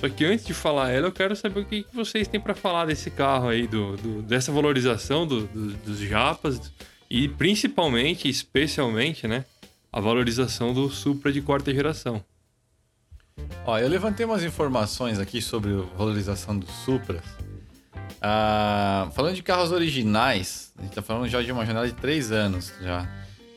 Só 0.00 0.08
que 0.08 0.24
antes 0.24 0.44
de 0.44 0.52
falar 0.52 0.90
ela, 0.90 1.06
eu 1.06 1.12
quero 1.12 1.34
saber 1.36 1.60
o 1.60 1.64
que 1.64 1.86
vocês 1.94 2.26
têm 2.28 2.40
pra 2.40 2.54
falar 2.54 2.84
desse 2.86 3.10
carro 3.10 3.48
aí, 3.48 3.66
do, 3.66 3.96
do- 3.96 4.22
dessa 4.22 4.50
valorização 4.52 5.26
do- 5.26 5.46
do- 5.46 5.72
dos 5.74 5.98
japas 6.00 6.70
e 7.08 7.28
principalmente, 7.28 8.28
especialmente, 8.28 9.26
né, 9.28 9.44
a 9.92 10.00
valorização 10.00 10.74
do 10.74 10.90
Supra 10.90 11.32
de 11.32 11.40
quarta 11.40 11.72
geração. 11.72 12.22
Ó, 13.64 13.78
eu 13.78 13.88
levantei 13.88 14.24
umas 14.24 14.44
informações 14.44 15.18
aqui 15.18 15.42
sobre 15.42 15.72
a 15.72 15.96
valorização 15.96 16.56
dos 16.56 16.70
Supras. 16.84 17.24
Uh, 18.16 19.10
falando 19.12 19.34
de 19.34 19.42
carros 19.42 19.72
originais, 19.72 20.72
a 20.78 20.82
gente 20.82 20.94
tá 20.94 21.02
falando 21.02 21.28
já 21.28 21.42
de 21.42 21.50
uma 21.52 21.66
janela 21.66 21.86
de 21.86 21.94
três 21.94 22.32
anos 22.32 22.72
já. 22.80 23.02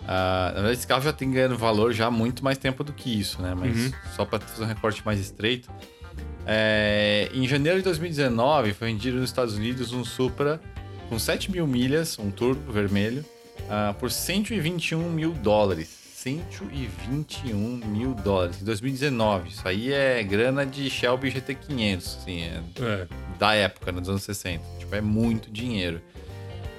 Uh, 0.01 0.05
na 0.07 0.53
verdade, 0.53 0.73
esse 0.73 0.87
carro 0.87 1.01
já 1.01 1.13
tem 1.13 1.31
ganhando 1.31 1.57
valor 1.57 1.93
já 1.93 2.07
há 2.07 2.11
muito 2.11 2.43
mais 2.43 2.57
tempo 2.57 2.83
do 2.83 2.91
que 2.91 3.19
isso, 3.19 3.41
né? 3.41 3.53
Mas 3.55 3.77
uhum. 3.77 3.91
só 4.15 4.25
para 4.25 4.39
fazer 4.39 4.63
um 4.63 4.67
recorte 4.67 5.05
mais 5.05 5.19
estreito. 5.19 5.69
É, 6.45 7.29
em 7.31 7.47
janeiro 7.47 7.77
de 7.77 7.83
2019, 7.83 8.73
foi 8.73 8.87
vendido 8.87 9.17
nos 9.17 9.29
Estados 9.29 9.53
Unidos 9.53 9.93
um 9.93 10.03
Supra 10.03 10.59
com 11.07 11.19
7 11.19 11.51
mil 11.51 11.67
milhas, 11.67 12.17
um 12.17 12.31
turbo 12.31 12.71
vermelho, 12.71 13.23
uh, 13.65 13.93
por 13.95 14.11
121 14.11 15.09
mil 15.11 15.31
dólares. 15.33 15.98
121 16.21 17.77
mil 17.87 18.13
dólares 18.13 18.61
em 18.61 18.65
2019. 18.65 19.49
Isso 19.49 19.65
aí 19.65 19.93
é 19.93 20.21
grana 20.21 20.65
de 20.65 20.89
Shelby 20.89 21.31
GT500, 21.31 21.97
assim, 21.97 22.41
é, 22.41 22.61
é. 22.81 23.07
da 23.37 23.55
época, 23.55 23.89
nos 23.93 24.09
anos 24.09 24.23
60. 24.23 24.61
Tipo, 24.79 24.95
é 24.95 24.99
muito 24.99 25.49
dinheiro. 25.49 26.01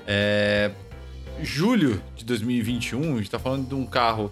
É, 0.07 0.71
julho 1.41 2.03
de 2.15 2.25
2021, 2.27 3.15
a 3.15 3.17
gente 3.17 3.31
tá 3.31 3.39
falando 3.39 3.67
de 3.67 3.75
um 3.75 3.87
carro 3.87 4.31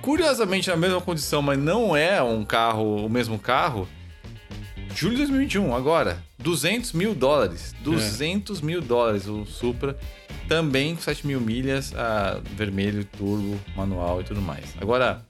curiosamente 0.00 0.70
na 0.70 0.76
mesma 0.76 1.00
condição, 1.00 1.42
mas 1.42 1.58
não 1.58 1.96
é 1.96 2.22
um 2.22 2.44
carro, 2.44 3.04
o 3.04 3.08
mesmo 3.08 3.40
carro. 3.40 3.88
Julho 4.94 5.16
de 5.16 5.22
2021, 5.22 5.74
agora, 5.74 6.22
200 6.38 6.92
mil 6.92 7.12
dólares. 7.12 7.74
200 7.80 8.62
é. 8.62 8.64
mil 8.64 8.80
dólares 8.80 9.26
o 9.26 9.44
Supra 9.44 9.98
também 10.48 10.94
com 10.94 11.02
7 11.02 11.26
mil 11.26 11.40
milhas, 11.40 11.94
a 11.94 12.40
vermelho, 12.54 13.04
turbo, 13.04 13.58
manual 13.76 14.20
e 14.20 14.24
tudo 14.24 14.40
mais. 14.40 14.74
Agora, 14.80 15.24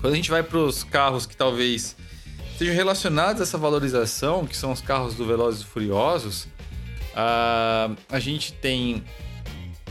quando 0.00 0.14
a 0.14 0.16
gente 0.16 0.30
vai 0.30 0.42
para 0.42 0.58
os 0.58 0.82
carros 0.82 1.26
que 1.26 1.36
talvez 1.36 1.96
sejam 2.58 2.74
relacionados 2.74 3.40
a 3.40 3.44
essa 3.44 3.58
valorização, 3.58 4.46
que 4.46 4.56
são 4.56 4.72
os 4.72 4.80
carros 4.80 5.14
do 5.14 5.26
Velozes 5.26 5.62
e 5.62 5.64
Furiosos, 5.64 6.44
uh, 7.12 7.96
a 8.08 8.18
gente 8.18 8.52
tem 8.52 9.02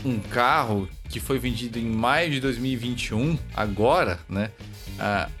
um 0.04 0.18
carro 0.18 0.88
que 1.08 1.20
foi 1.20 1.38
vendido 1.38 1.78
em 1.78 1.84
maio 1.84 2.30
de 2.30 2.40
2021, 2.40 3.38
agora, 3.54 4.18
né? 4.28 4.50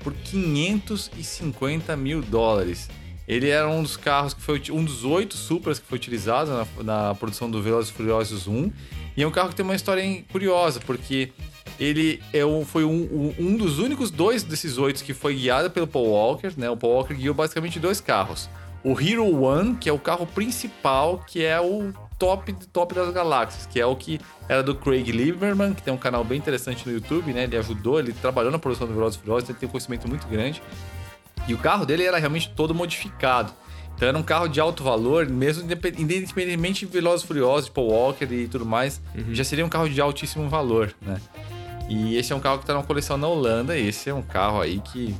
Por 0.00 0.12
550 0.12 1.96
mil 1.96 2.20
dólares. 2.20 2.88
Ele 3.26 3.48
era 3.48 3.68
um 3.68 3.82
dos 3.82 3.96
carros 3.96 4.34
que 4.34 4.40
foi 4.42 4.60
um 4.70 4.84
dos 4.84 5.04
oito 5.04 5.36
Supras 5.36 5.78
que 5.78 5.86
foi 5.86 5.96
utilizado 5.96 6.50
na, 6.50 6.82
na 6.82 7.14
produção 7.14 7.50
do 7.50 7.62
Velozes 7.62 7.90
Furiosos 7.90 8.46
1 8.46 8.70
e 9.16 9.22
é 9.22 9.26
um 9.26 9.30
carro 9.30 9.50
que 9.50 9.54
tem 9.54 9.64
uma 9.64 9.74
história 9.74 10.24
curiosa, 10.30 10.80
porque 10.80 11.32
ele 11.78 12.22
é 12.32 12.44
um, 12.44 12.64
foi 12.64 12.84
um, 12.84 13.34
um, 13.38 13.56
dos 13.56 13.78
únicos 13.78 14.10
dois 14.10 14.42
desses 14.42 14.78
oito 14.78 15.02
que 15.02 15.12
foi 15.12 15.34
guiado 15.34 15.70
pelo 15.70 15.86
Paul 15.86 16.08
Walker, 16.08 16.52
né? 16.56 16.70
O 16.70 16.76
Paul 16.76 16.94
Walker 16.94 17.14
guiou 17.14 17.34
basicamente 17.34 17.78
dois 17.78 18.00
carros. 18.00 18.48
O 18.84 18.98
Hero 19.00 19.42
One, 19.42 19.76
que 19.76 19.88
é 19.88 19.92
o 19.92 19.98
carro 19.98 20.26
principal, 20.26 21.18
que 21.26 21.44
é 21.44 21.60
o 21.60 21.92
top 22.18 22.52
top 22.72 22.94
das 22.94 23.12
galáxias, 23.12 23.66
que 23.66 23.80
é 23.80 23.86
o 23.86 23.94
que 23.96 24.20
era 24.48 24.62
do 24.62 24.74
Craig 24.74 25.10
Lieberman, 25.10 25.74
que 25.74 25.82
tem 25.82 25.92
um 25.92 25.98
canal 25.98 26.24
bem 26.24 26.38
interessante 26.38 26.86
no 26.86 26.92
YouTube, 26.92 27.32
né? 27.32 27.44
Ele 27.44 27.56
ajudou, 27.56 27.98
ele 27.98 28.12
trabalhou 28.12 28.50
na 28.50 28.58
produção 28.58 28.86
do 28.86 28.94
Velozes 28.94 29.18
Furiosos, 29.18 29.48
ele 29.48 29.58
tem 29.58 29.68
um 29.68 29.72
conhecimento 29.72 30.08
muito 30.08 30.26
grande. 30.26 30.62
E 31.48 31.54
o 31.54 31.58
carro 31.58 31.84
dele 31.84 32.04
era 32.04 32.18
realmente 32.18 32.50
todo 32.50 32.74
modificado. 32.74 33.52
Então 34.02 34.08
era 34.08 34.18
um 34.18 34.22
carro 34.24 34.48
de 34.48 34.58
alto 34.58 34.82
valor, 34.82 35.28
mesmo 35.28 35.62
independentemente 35.62 36.84
de 36.84 36.90
Velozes 36.92 37.24
Furiosos, 37.24 37.66
de 37.66 37.70
Paul 37.70 37.88
Walker 37.88 38.24
e 38.24 38.48
tudo 38.48 38.66
mais, 38.66 39.00
uhum. 39.14 39.32
já 39.32 39.44
seria 39.44 39.64
um 39.64 39.68
carro 39.68 39.88
de 39.88 40.00
altíssimo 40.00 40.48
valor, 40.48 40.92
né? 41.00 41.20
E 41.88 42.16
esse 42.16 42.32
é 42.32 42.34
um 42.34 42.40
carro 42.40 42.56
que 42.58 42.64
está 42.64 42.74
numa 42.74 42.82
coleção 42.82 43.16
na 43.16 43.28
Holanda, 43.28 43.78
esse 43.78 44.10
é 44.10 44.14
um 44.14 44.20
carro 44.20 44.60
aí 44.60 44.80
que 44.80 45.14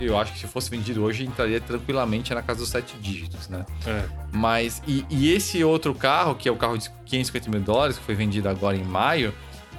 eu 0.00 0.16
acho 0.16 0.34
que 0.34 0.38
se 0.38 0.46
fosse 0.46 0.70
vendido 0.70 1.02
hoje 1.02 1.24
entraria 1.24 1.60
tranquilamente 1.60 2.32
na 2.32 2.40
casa 2.40 2.60
dos 2.60 2.68
sete 2.68 2.96
dígitos, 2.98 3.48
né? 3.48 3.66
É. 3.84 4.04
Mas, 4.30 4.80
e, 4.86 5.04
e, 5.10 5.32
esse 5.32 5.64
outro 5.64 5.92
carro, 5.92 6.36
que 6.36 6.48
é 6.48 6.52
o 6.52 6.56
carro 6.56 6.78
de 6.78 6.88
550 7.06 7.50
mil 7.50 7.60
dólares, 7.60 7.98
que 7.98 8.04
foi 8.04 8.14
vendido 8.14 8.48
agora 8.48 8.76
em 8.76 8.84
maio, 8.84 9.34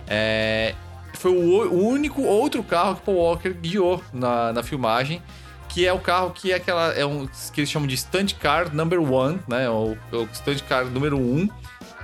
é, 0.05 0.75
foi 1.13 1.31
o, 1.31 1.71
o 1.71 1.87
único 1.87 2.23
outro 2.23 2.61
carro 2.61 2.97
que 2.97 3.03
Paul 3.03 3.19
Walker 3.19 3.53
guiou 3.53 4.03
na, 4.11 4.51
na 4.51 4.63
filmagem 4.63 5.21
que 5.69 5.85
é 5.85 5.93
o 5.93 5.99
carro 5.99 6.31
que 6.31 6.51
é 6.51 6.55
aquela 6.55 6.91
é 6.93 7.05
um 7.05 7.27
que 7.53 7.61
eles 7.61 7.69
chamam 7.69 7.87
de 7.87 7.95
stand 7.95 8.27
car 8.39 8.73
number 8.73 8.99
one, 8.99 9.39
né? 9.47 9.69
O, 9.69 9.95
o 10.11 10.27
stand 10.33 10.57
car 10.67 10.85
número 10.85 11.17
um, 11.17 11.47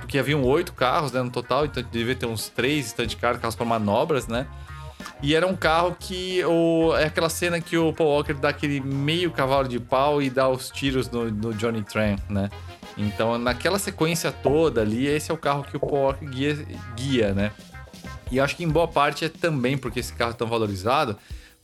porque 0.00 0.18
haviam 0.18 0.42
oito 0.44 0.72
carros 0.72 1.12
né, 1.12 1.20
no 1.20 1.30
total, 1.30 1.66
então 1.66 1.82
devia 1.90 2.14
ter 2.14 2.26
uns 2.26 2.48
três 2.48 2.86
stand 2.86 3.08
car, 3.20 3.38
carros 3.38 3.56
para 3.56 3.66
manobras, 3.66 4.28
né? 4.28 4.46
E 5.22 5.34
era 5.34 5.46
um 5.46 5.56
carro 5.56 5.96
que 5.98 6.44
o, 6.44 6.94
é 6.96 7.04
aquela 7.04 7.28
cena 7.28 7.60
que 7.60 7.76
o 7.76 7.92
Paul 7.92 8.10
Walker 8.10 8.34
dá 8.34 8.50
aquele 8.50 8.80
meio 8.80 9.30
cavalo 9.30 9.66
de 9.66 9.80
pau 9.80 10.22
e 10.22 10.30
dá 10.30 10.48
os 10.48 10.70
tiros 10.70 11.10
no, 11.10 11.30
no 11.30 11.54
Johnny 11.54 11.82
Tran, 11.82 12.16
né? 12.28 12.50
Então, 12.96 13.36
naquela 13.36 13.78
sequência 13.78 14.30
toda 14.30 14.80
ali, 14.80 15.06
esse 15.06 15.30
é 15.30 15.34
o 15.34 15.36
carro 15.36 15.64
que 15.64 15.76
o 15.76 15.80
Paul 15.80 16.04
Walker 16.04 16.24
guia, 16.24 16.66
guia 16.94 17.34
né? 17.34 17.52
E 18.30 18.40
acho 18.40 18.56
que 18.56 18.64
em 18.64 18.68
boa 18.68 18.88
parte 18.88 19.24
é 19.24 19.28
também 19.28 19.76
porque 19.78 20.00
esse 20.00 20.12
carro 20.12 20.32
é 20.32 20.34
tão 20.34 20.46
valorizado, 20.46 21.16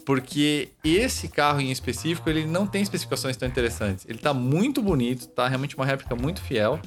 porque 0.05 0.71
esse 0.85 1.29
carro 1.29 1.61
em 1.61 1.71
específico, 1.71 2.29
ele 2.29 2.45
não 2.47 2.67
tem 2.67 2.83
especificações 2.83 3.37
tão 3.37 3.49
interessantes. 3.49 4.05
Ele 4.09 4.19
tá 4.19 4.35
muito 4.35 4.83
bonito, 4.83 5.27
tá 5.29 5.47
realmente 5.49 5.77
uma 5.77 5.87
réplica 5.87 6.15
muito 6.15 6.41
fiel. 6.41 6.81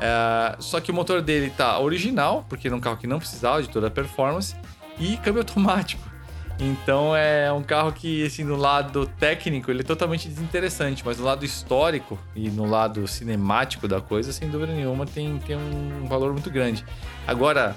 É, 0.00 0.56
só 0.58 0.80
que 0.80 0.90
o 0.90 0.94
motor 0.94 1.20
dele 1.22 1.50
tá 1.50 1.78
original, 1.78 2.44
porque 2.48 2.68
era 2.68 2.76
um 2.76 2.80
carro 2.80 2.96
que 2.96 3.06
não 3.06 3.18
precisava 3.18 3.62
de 3.62 3.68
toda 3.68 3.88
a 3.88 3.90
performance, 3.90 4.54
e 4.98 5.16
câmbio 5.18 5.40
automático. 5.42 6.10
Então 6.58 7.16
é 7.16 7.50
um 7.50 7.62
carro 7.62 7.90
que, 7.90 8.24
assim, 8.26 8.44
no 8.44 8.56
lado 8.56 9.06
técnico, 9.18 9.70
ele 9.70 9.80
é 9.80 9.84
totalmente 9.84 10.28
desinteressante, 10.28 11.02
mas 11.04 11.16
no 11.16 11.24
lado 11.24 11.42
histórico 11.42 12.18
e 12.36 12.50
no 12.50 12.66
lado 12.66 13.08
cinemático 13.08 13.88
da 13.88 14.00
coisa, 14.02 14.30
sem 14.30 14.50
dúvida 14.50 14.74
nenhuma, 14.74 15.06
tem, 15.06 15.38
tem 15.38 15.56
um 15.56 16.06
valor 16.06 16.32
muito 16.32 16.50
grande. 16.50 16.84
Agora, 17.26 17.74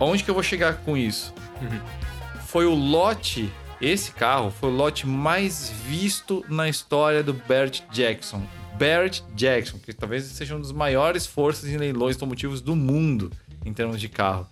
onde 0.00 0.24
que 0.24 0.30
eu 0.30 0.34
vou 0.34 0.42
chegar 0.42 0.78
com 0.78 0.96
isso? 0.96 1.34
Uhum 1.60 2.07
foi 2.48 2.64
o 2.64 2.74
lote, 2.74 3.52
esse 3.78 4.10
carro 4.10 4.50
foi 4.50 4.70
o 4.70 4.72
lote 4.72 5.06
mais 5.06 5.70
visto 5.86 6.42
na 6.48 6.66
história 6.66 7.22
do 7.22 7.34
Bert 7.34 7.82
Jackson. 7.92 8.42
Bert 8.78 9.20
Jackson, 9.34 9.78
que 9.78 9.92
talvez 9.92 10.24
seja 10.24 10.56
um 10.56 10.60
dos 10.60 10.72
maiores 10.72 11.26
forças 11.26 11.68
em 11.68 11.76
leilões 11.76 12.16
automotivos 12.16 12.62
do 12.62 12.74
mundo 12.74 13.30
em 13.66 13.72
termos 13.74 14.00
de 14.00 14.08
carro. 14.08 14.48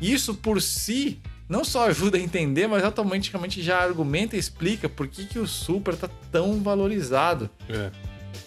Isso 0.00 0.32
por 0.34 0.62
si 0.62 1.20
não 1.46 1.62
só 1.62 1.88
ajuda 1.90 2.16
a 2.16 2.20
entender, 2.20 2.66
mas 2.66 2.82
automaticamente 2.82 3.60
já 3.60 3.78
argumenta 3.82 4.34
e 4.34 4.38
explica 4.38 4.88
por 4.88 5.06
que, 5.06 5.26
que 5.26 5.38
o 5.38 5.46
Supra 5.46 5.92
está 5.92 6.08
tão 6.32 6.62
valorizado. 6.62 7.50
É. 7.68 7.90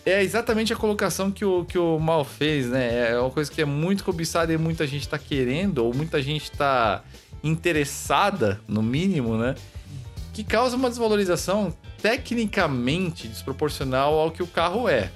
é. 0.03 0.23
exatamente 0.23 0.73
a 0.73 0.75
colocação 0.75 1.29
que 1.29 1.45
o, 1.45 1.63
que 1.63 1.77
o 1.77 1.99
Mal 1.99 2.25
fez, 2.25 2.69
né? 2.69 3.11
É 3.11 3.19
uma 3.19 3.29
coisa 3.29 3.51
que 3.51 3.61
é 3.61 3.65
muito 3.65 4.03
cobiçada 4.03 4.51
e 4.51 4.57
muita 4.57 4.87
gente 4.87 5.03
está 5.03 5.19
querendo, 5.19 5.85
ou 5.85 5.93
muita 5.93 6.19
gente 6.23 6.45
está 6.45 7.03
interessada, 7.43 8.59
no 8.67 8.81
mínimo, 8.81 9.37
né? 9.37 9.55
Que 10.33 10.43
causa 10.43 10.75
uma 10.75 10.89
desvalorização 10.89 11.75
tecnicamente 12.01 13.27
desproporcional 13.27 14.17
ao 14.17 14.31
que 14.31 14.41
o 14.41 14.47
carro 14.47 14.87
é. 14.87 15.11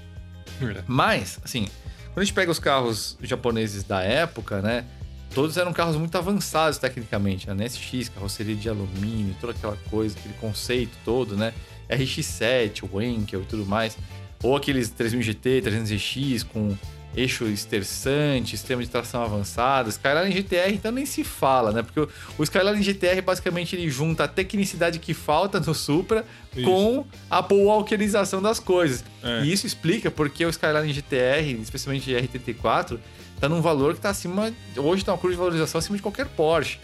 Mas, 0.85 1.39
assim, 1.43 1.67
quando 2.13 2.19
a 2.19 2.23
gente 2.23 2.33
pega 2.33 2.51
os 2.51 2.59
carros 2.59 3.17
japoneses 3.21 3.83
da 3.83 4.01
época, 4.01 4.61
né? 4.61 4.85
Todos 5.33 5.57
eram 5.57 5.71
carros 5.71 5.95
muito 5.95 6.17
avançados 6.17 6.77
tecnicamente, 6.77 7.49
né? 7.49 7.67
SX, 7.67 8.09
carroceria 8.09 8.55
de 8.55 8.69
alumínio, 8.69 9.35
toda 9.39 9.53
aquela 9.53 9.77
coisa, 9.89 10.17
aquele 10.17 10.33
conceito 10.35 10.97
todo, 11.05 11.35
né? 11.35 11.53
RX-7, 11.89 12.83
o 12.83 12.95
Wankel 12.95 13.41
e 13.41 13.45
tudo 13.45 13.65
mais. 13.65 13.97
Ou 14.41 14.55
aqueles 14.55 14.89
3000 14.89 15.21
GT, 15.21 15.61
300X 15.65 16.45
com 16.45 16.75
eixo 17.17 17.45
esterçante, 17.45 18.51
sistema 18.51 18.83
de 18.83 18.89
tração 18.89 19.23
avançado. 19.23 19.89
Skyline 19.89 20.31
GTR 20.31 20.71
então 20.71 20.91
nem 20.91 21.05
se 21.05 21.23
fala, 21.23 21.71
né? 21.71 21.81
Porque 21.81 21.99
o, 21.99 22.07
o 22.37 22.43
Skyline 22.43 22.81
GTR 22.81 23.21
basicamente 23.21 23.75
ele 23.75 23.89
junta 23.89 24.25
a 24.25 24.27
tecnicidade 24.27 24.99
que 24.99 25.15
falta 25.15 25.59
no 25.59 25.73
Supra 25.73 26.23
isso. 26.55 26.63
com 26.63 27.05
a 27.29 27.39
walkerização 27.51 28.41
das 28.41 28.59
coisas. 28.59 29.03
É. 29.23 29.43
E 29.43 29.51
isso 29.51 29.65
explica 29.65 30.11
porque 30.11 30.45
o 30.45 30.49
Skyline 30.49 30.93
GTR, 30.93 31.59
especialmente 31.59 32.11
R34, 32.11 32.99
tá 33.39 33.49
num 33.49 33.61
valor 33.61 33.95
que 33.95 34.01
tá 34.01 34.11
acima. 34.11 34.53
Hoje 34.77 35.03
tá 35.03 35.11
uma 35.11 35.17
curva 35.17 35.33
de 35.33 35.39
valorização 35.39 35.79
acima 35.79 35.97
de 35.97 36.03
qualquer 36.03 36.27
Porsche. 36.27 36.79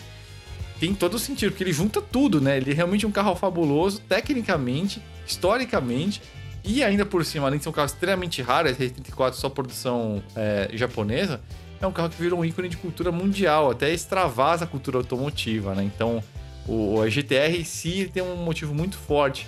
Tem 0.79 0.93
todo 0.93 1.13
o 1.13 1.19
sentido, 1.19 1.51
porque 1.51 1.63
ele 1.63 1.71
junta 1.71 2.01
tudo, 2.01 2.41
né? 2.41 2.57
Ele 2.57 2.71
é 2.71 2.73
realmente 2.73 3.05
um 3.05 3.11
carro 3.11 3.35
fabuloso, 3.35 4.01
tecnicamente, 4.01 5.01
historicamente 5.25 6.21
e 6.63 6.83
ainda 6.83 7.05
por 7.05 7.25
cima, 7.25 7.47
além 7.47 7.57
de 7.57 7.63
ser 7.63 7.69
um 7.69 7.73
carro 7.73 7.87
extremamente 7.87 8.41
raro, 8.41 8.69
esse 8.69 8.81
84 8.81 9.39
só 9.39 9.49
produção 9.49 10.23
é, 10.35 10.69
japonesa, 10.73 11.41
é 11.81 11.87
um 11.87 11.91
carro 11.91 12.09
que 12.09 12.21
virou 12.21 12.39
um 12.39 12.45
ícone 12.45 12.69
de 12.69 12.77
cultura 12.77 13.11
mundial, 13.11 13.71
até 13.71 13.91
extravasa 13.91 14.63
a 14.63 14.67
cultura 14.67 14.97
automotiva, 14.97 15.75
né? 15.75 15.83
Então, 15.83 16.23
o, 16.67 16.95
o 16.95 17.09
GTR 17.09 17.57
em 17.57 17.63
si 17.63 18.09
tem 18.13 18.23
um 18.23 18.37
motivo 18.37 18.73
muito 18.73 18.97
forte. 18.97 19.47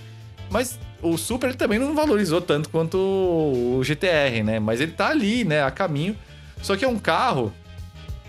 Mas 0.50 0.78
o 1.02 1.18
Super 1.18 1.56
também 1.56 1.80
não 1.80 1.96
valorizou 1.96 2.42
tanto 2.42 2.70
quanto 2.70 2.98
o 2.98 3.82
GTR, 3.84 4.44
né? 4.44 4.60
Mas 4.60 4.82
ele 4.82 4.92
tá 4.92 5.10
ali, 5.10 5.44
né? 5.44 5.64
A 5.64 5.72
caminho. 5.72 6.16
Só 6.62 6.76
que 6.76 6.84
é 6.84 6.88
um 6.88 7.00
carro 7.00 7.54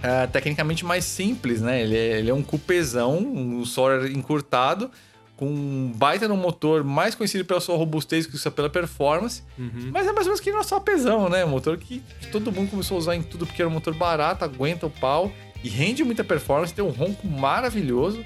é, 0.02 0.26
tecnicamente 0.26 0.84
mais 0.84 1.04
simples, 1.04 1.60
né? 1.60 1.82
Ele 1.82 1.96
é, 1.96 2.18
ele 2.18 2.30
é 2.30 2.34
um 2.34 2.42
cupezão, 2.42 3.18
um 3.18 3.64
Solar 3.64 4.06
encurtado, 4.10 4.90
com 5.36 5.46
um 5.46 5.92
baita 5.94 6.26
no 6.26 6.36
motor, 6.36 6.82
mais 6.82 7.14
conhecido 7.14 7.44
pela 7.44 7.60
sua 7.60 7.76
robustez 7.76 8.26
que 8.26 8.50
pela 8.50 8.70
performance. 8.70 9.42
Uhum. 9.58 9.90
Mas 9.92 10.06
é 10.06 10.12
mais 10.12 10.26
ou 10.26 10.32
menos 10.32 10.40
que 10.40 10.50
nosso 10.50 10.74
apesão, 10.74 11.28
né? 11.28 11.44
Um 11.44 11.50
motor 11.50 11.76
que 11.76 12.02
todo 12.32 12.50
mundo 12.50 12.70
começou 12.70 12.96
a 12.96 12.98
usar 12.98 13.16
em 13.16 13.22
tudo 13.22 13.46
porque 13.46 13.60
era 13.60 13.68
um 13.68 13.72
motor 13.74 13.94
barato, 13.94 14.44
aguenta 14.44 14.86
o 14.86 14.90
pau 14.90 15.30
e 15.62 15.68
rende 15.68 16.02
muita 16.04 16.24
performance, 16.24 16.72
tem 16.72 16.84
um 16.84 16.90
ronco 16.90 17.26
maravilhoso. 17.26 18.24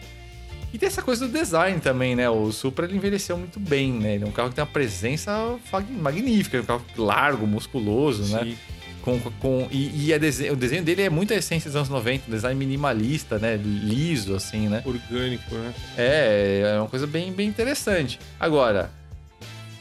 E 0.72 0.78
tem 0.78 0.86
essa 0.86 1.02
coisa 1.02 1.26
do 1.26 1.32
design 1.32 1.80
também, 1.80 2.14
né? 2.14 2.30
O 2.30 2.52
Supra 2.52 2.86
ele 2.86 2.96
envelheceu 2.96 3.36
muito 3.36 3.58
bem, 3.58 3.92
né? 3.92 4.14
Ele 4.14 4.24
é 4.24 4.26
um 4.26 4.30
carro 4.30 4.50
que 4.50 4.54
tem 4.54 4.62
uma 4.62 4.70
presença 4.70 5.58
magnífica, 5.90 6.58
é 6.58 6.60
um 6.60 6.64
carro 6.64 6.84
largo, 6.96 7.44
musculoso, 7.44 8.32
né? 8.32 8.56
Com, 9.02 9.18
com, 9.40 9.66
e 9.70 10.06
e 10.08 10.14
a 10.14 10.18
dese- 10.18 10.50
o 10.50 10.56
desenho 10.56 10.82
dele 10.82 11.02
é 11.02 11.10
muito 11.10 11.32
a 11.32 11.36
essência 11.36 11.68
dos 11.70 11.76
anos 11.76 11.88
90, 11.88 12.24
um 12.28 12.30
design 12.34 12.58
minimalista, 12.58 13.38
né? 13.38 13.56
Liso, 13.56 14.34
assim, 14.34 14.68
né? 14.68 14.82
Orgânico, 14.84 15.54
né? 15.54 15.72
É, 15.96 16.72
é 16.76 16.78
uma 16.80 16.88
coisa 16.88 17.06
bem, 17.06 17.32
bem 17.32 17.48
interessante. 17.48 18.18
Agora, 18.38 18.90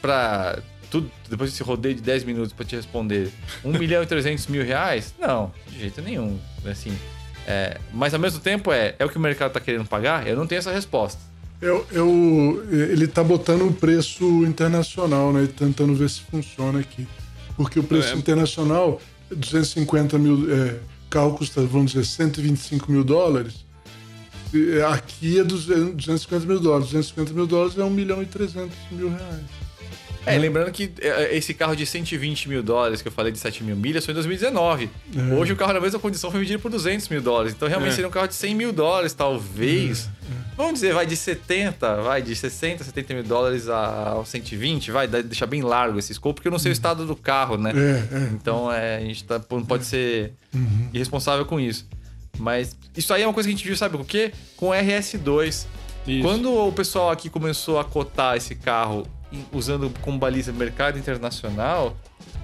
pra 0.00 0.58
tudo, 0.90 1.10
depois 1.28 1.50
desse 1.50 1.62
rodeio 1.62 1.94
de 1.94 2.02
10 2.02 2.24
minutos 2.24 2.52
pra 2.52 2.64
te 2.64 2.74
responder, 2.74 3.30
1 3.64 3.78
milhão 3.78 4.02
e 4.02 4.06
300 4.06 4.46
mil 4.48 4.64
reais? 4.64 5.14
Não, 5.20 5.52
de 5.68 5.78
jeito 5.80 6.00
nenhum. 6.02 6.38
Assim, 6.64 6.92
é, 7.46 7.78
mas 7.92 8.12
ao 8.14 8.20
mesmo 8.20 8.40
tempo, 8.40 8.72
é, 8.72 8.94
é 8.98 9.04
o 9.04 9.08
que 9.08 9.16
o 9.16 9.20
mercado 9.20 9.52
tá 9.52 9.60
querendo 9.60 9.86
pagar? 9.86 10.26
Eu 10.26 10.36
não 10.36 10.46
tenho 10.46 10.58
essa 10.58 10.72
resposta. 10.72 11.20
Eu, 11.60 11.86
eu, 11.92 12.66
ele 12.72 13.06
tá 13.06 13.22
botando 13.22 13.68
o 13.68 13.72
preço 13.72 14.24
internacional, 14.46 15.30
né? 15.32 15.44
E 15.44 15.48
tentando 15.48 15.94
ver 15.94 16.08
se 16.08 16.22
funciona 16.22 16.80
aqui. 16.80 17.06
Porque 17.60 17.78
o 17.78 17.82
preço 17.82 18.14
É. 18.14 18.16
internacional, 18.16 18.98
250 19.30 20.18
mil. 20.18 20.50
É, 20.50 20.78
carro 21.10 21.36
custa, 21.36 21.60
vamos 21.60 21.92
dizer, 21.92 22.06
125 22.06 22.90
mil 22.90 23.04
dólares. 23.04 23.66
E 24.54 24.80
Aqui 24.80 25.38
é 25.38 25.44
200 25.44 25.94
250 25.94 26.46
mil 26.46 26.58
dólares. 26.58 26.86
250 26.86 27.34
mil 27.34 27.46
dólares 27.46 27.76
é 27.76 27.84
1 27.84 27.90
milhão 27.90 28.22
e 28.22 28.26
300 28.26 28.74
mil 28.92 29.10
reais. 29.10 29.44
É, 30.26 30.36
lembrando 30.36 30.70
que 30.70 30.92
é, 31.00 31.34
esse 31.36 31.54
carro 31.54 31.74
de 31.74 31.86
120 31.86 32.48
mil 32.48 32.62
dólares 32.62 33.00
que 33.00 33.08
eu 33.08 33.12
falei 33.12 33.32
de 33.32 33.38
7 33.38 33.64
mil 33.64 33.74
milhas 33.74 34.04
foi 34.04 34.12
em 34.12 34.14
2019. 34.14 34.90
É. 35.16 35.34
Hoje 35.34 35.52
o 35.52 35.56
carro 35.56 35.72
na 35.72 35.80
mesma 35.80 35.98
condição 35.98 36.30
foi 36.30 36.40
vendido 36.40 36.58
por 36.60 36.70
200 36.70 37.08
mil 37.08 37.22
dólares. 37.22 37.54
Então 37.54 37.66
realmente 37.66 37.92
É. 37.92 37.94
seria 37.94 38.08
um 38.08 38.10
carro 38.10 38.28
de 38.28 38.34
100 38.34 38.54
mil 38.54 38.72
dólares, 38.72 39.14
talvez. 39.14 40.08
Vamos 40.56 40.74
dizer, 40.74 40.92
vai 40.92 41.06
de 41.06 41.16
70, 41.16 42.02
vai 42.02 42.20
de 42.20 42.36
60, 42.36 42.84
70 42.84 43.14
mil 43.14 43.22
dólares 43.22 43.68
a 43.68 44.20
a 44.20 44.24
120, 44.24 44.90
vai 44.90 45.08
deixar 45.08 45.46
bem 45.46 45.62
largo 45.62 45.98
esse 45.98 46.12
escopo, 46.12 46.34
porque 46.34 46.48
eu 46.48 46.52
não 46.52 46.58
sei 46.58 46.70
o 46.70 46.74
estado 46.74 47.06
do 47.06 47.16
carro, 47.16 47.56
né? 47.56 47.72
É, 47.74 48.14
é. 48.16 48.28
Então 48.34 48.70
é, 48.70 48.96
a 48.98 49.00
gente 49.00 49.24
tá, 49.24 49.40
não 49.50 49.64
pode 49.64 49.84
ser 49.86 50.32
irresponsável 50.92 51.46
com 51.46 51.58
isso. 51.58 51.86
Mas 52.38 52.76
isso 52.96 53.12
aí 53.14 53.22
é 53.22 53.26
uma 53.26 53.32
coisa 53.34 53.48
que 53.48 53.54
a 53.54 53.56
gente 53.56 53.66
viu, 53.66 53.76
sabe 53.76 53.96
com 53.96 54.02
o 54.02 54.06
quê? 54.06 54.32
Com 54.56 54.68
o 54.68 54.72
RS2. 54.72 55.66
Isso. 56.06 56.22
Quando 56.22 56.52
o 56.52 56.72
pessoal 56.72 57.10
aqui 57.10 57.28
começou 57.30 57.78
a 57.78 57.84
cotar 57.84 58.36
esse 58.36 58.54
carro 58.54 59.06
usando 59.52 59.92
como 60.00 60.18
baliza 60.18 60.52
mercado 60.52 60.98
internacional, 60.98 61.96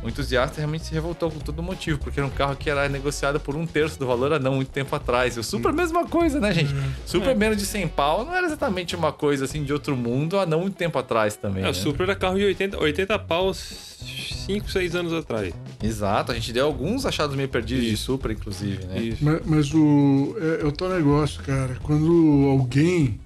o 0.03 0.09
entusiasta 0.09 0.59
realmente 0.59 0.85
se 0.85 0.95
revoltou 0.95 1.31
com 1.31 1.39
todo 1.39 1.63
motivo, 1.63 1.99
porque 1.99 2.21
era 2.21 2.27
um 2.27 2.31
carro 2.31 2.55
que 2.55 2.71
era 2.71 2.89
negociado 2.89 3.41
por 3.41 3.57
um 3.57 3.67
terço 3.67 3.99
do 3.99 4.07
valor 4.07 4.33
há 4.33 4.39
não 4.39 4.55
muito 4.55 4.71
tempo 4.71 4.95
atrás. 4.95 5.37
E 5.37 5.41
o 5.41 5.43
Supra 5.43 5.71
é 5.71 5.75
a 5.75 5.77
mesma 5.77 6.07
coisa, 6.07 6.39
né, 6.39 6.53
gente? 6.53 6.73
Supra 7.05 7.33
É. 7.33 7.35
menos 7.35 7.57
de 7.57 7.67
100 7.67 7.89
pau 7.89 8.25
não 8.25 8.35
era 8.35 8.47
exatamente 8.47 8.95
uma 8.95 9.11
coisa 9.13 9.47
assim 9.47 9.65
de 9.65 9.73
outro 9.73 9.97
mundo 9.97 10.39
há 10.39 10.47
não 10.47 10.61
muito 10.61 10.77
tempo 10.77 10.99
atrás 10.99 11.35
também. 11.37 11.63
É, 11.63 11.67
né? 11.67 11.71
o 11.71 11.75
Supra 11.75 12.05
era 12.05 12.15
carro 12.15 12.39
de 12.39 12.45
80, 12.45 12.79
80 12.79 13.19
paus 13.21 13.59
5, 14.47 14.71
6 14.71 14.95
anos 14.95 15.13
atrás. 15.13 15.53
Exato, 15.83 16.31
a 16.31 16.35
gente 16.35 16.53
deu 16.53 16.67
alguns 16.67 17.05
achados 17.05 17.35
meio 17.35 17.49
perdidos 17.49 17.85
de. 17.85 17.97
Supra, 17.97 18.33
inclusive, 18.33 18.85
né? 18.85 19.17
Mas, 19.21 19.41
mas 19.45 19.75
o, 19.75 20.37
é, 20.39 20.63
é 20.63 20.67
o 20.67 20.71
tal 20.73 20.89
negócio, 20.89 21.43
cara. 21.43 21.77
Quando 21.83 22.49
alguém 22.49 23.19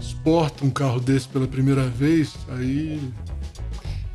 exporta 0.00 0.64
um 0.64 0.70
carro 0.70 0.98
desse 1.00 1.28
pela 1.28 1.46
primeira 1.46 1.84
vez, 1.86 2.34
aí, 2.48 3.00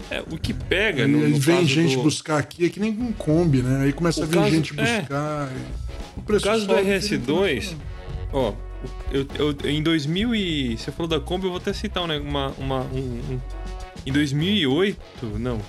É, 0.09 0.21
o 0.31 0.37
que 0.37 0.53
pega 0.53 1.05
aí, 1.05 1.11
no, 1.11 1.23
aí 1.25 1.31
no 1.31 1.39
vem 1.39 1.55
caso 1.57 1.67
gente 1.67 1.95
do, 1.95 2.03
buscar 2.03 2.37
aqui, 2.37 2.65
é 2.65 2.69
que 2.69 2.79
nem 2.79 2.91
um 2.91 3.11
Kombi, 3.11 3.61
né? 3.63 3.83
Aí 3.85 3.93
começa 3.93 4.21
O 4.21 4.23
a 4.23 4.27
vir 4.27 4.35
caso- 4.35 4.49
gente 4.51 4.79
é. 4.79 4.99
buscar. 5.01 5.49
e 5.51 5.55
o 5.55 6.17
No 6.17 6.23
preço 6.23 6.45
caso 6.45 6.67
do 6.67 6.73
sobe, 6.75 6.87
RS2, 6.89 7.75
ó, 8.31 8.53
eu, 9.11 9.25
eu- 9.35 9.69
em 9.69 9.81
2000 9.81 10.35
e... 10.35 10.77
Você 10.77 10.91
falou 10.91 11.07
da 11.07 11.19
Kombi, 11.19 11.45
eu 11.45 11.49
vou 11.51 11.57
até 11.59 11.73
citar 11.73 12.07
né, 12.07 12.17
uma, 12.19 12.49
uma, 12.57 12.81
um, 12.81 12.99
um- 13.33 13.39
Em 14.05 14.11
2008, 14.11 14.97
não, 15.39 15.59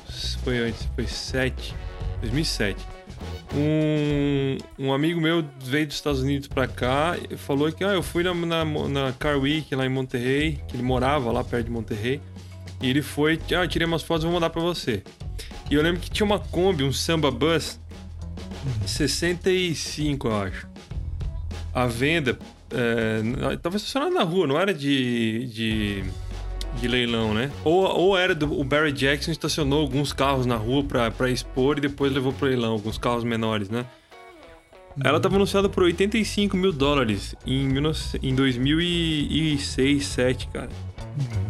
foi 0.45 0.59
antes, 0.59 0.87
foi 0.95 1.07
7, 1.07 1.75
2007. 2.21 2.77
Um, 3.55 4.59
um 4.79 4.93
amigo 4.93 5.21
meu 5.21 5.45
veio 5.61 5.87
dos 5.87 5.97
Estados 5.97 6.21
Unidos 6.21 6.49
pra 6.49 6.67
cá 6.67 7.17
e 7.31 7.37
falou 7.37 7.73
que 7.73 7.83
ah, 7.85 7.93
eu 7.93 8.03
fui 8.03 8.23
na, 8.23 8.35
na, 8.35 8.65
na 8.65 9.13
Car 9.13 9.39
Week 9.39 9.75
lá 9.75 9.87
em 9.87 9.89
Monterrey, 9.89 10.61
que 10.69 10.77
ele 10.77 10.83
morava 10.83 11.33
lá 11.33 11.43
perto 11.43 11.67
de 11.67 11.71
Monterrey, 11.71 12.21
e 12.81 12.91
ele 12.91 13.03
foi, 13.03 13.41
ah, 13.51 13.65
eu 13.65 13.69
tirei 13.69 13.87
umas 13.87 14.03
fotos, 14.03 14.25
vou 14.25 14.33
mandar 14.33 14.51
pra 14.51 14.61
você. 14.61 15.03
E 15.71 15.75
eu 15.75 15.83
lembro 15.83 16.01
que 16.01 16.11
tinha 16.11 16.27
uma 16.27 16.39
Kombi, 16.39 16.85
um 16.85 16.93
Samba 16.93 17.31
Bus, 17.31 17.81
65, 18.87 20.29
eu 20.29 20.37
acho. 20.37 20.69
A 21.73 21.87
venda 21.87 22.39
é, 22.71 23.57
tava 23.57 23.77
estacionado 23.77 24.15
na 24.15 24.23
rua, 24.23 24.47
não 24.47 24.59
era 24.59 24.73
de, 24.73 25.47
de, 25.47 26.05
de 26.81 26.89
leilão, 26.89 27.33
né? 27.35 27.51
Ou, 27.65 27.85
ou 27.85 28.17
era 28.19 28.35
do 28.35 28.59
o 28.59 28.63
Barry 28.65 28.93
Jackson 28.93 29.31
estacionou 29.31 29.81
alguns 29.81 30.13
carros 30.13 30.47
na 30.47 30.57
rua 30.57 30.85
pra 30.85 31.31
expor 31.31 31.79
e 31.79 31.81
depois 31.81 32.13
levou 32.13 32.33
pro 32.33 32.47
leilão, 32.49 32.73
alguns 32.73 32.99
carros 32.99 33.25
menores, 33.25 33.69
né? 33.69 33.85
Ela 35.05 35.21
tava 35.21 35.37
anunciada 35.37 35.69
por 35.69 35.83
85 35.83 36.57
mil 36.57 36.73
dólares 36.73 37.35
em, 37.47 37.69
19 37.69 38.19
em 38.23 38.35
2006, 38.35 39.77
2007, 39.77 40.49
cara. 40.49 40.71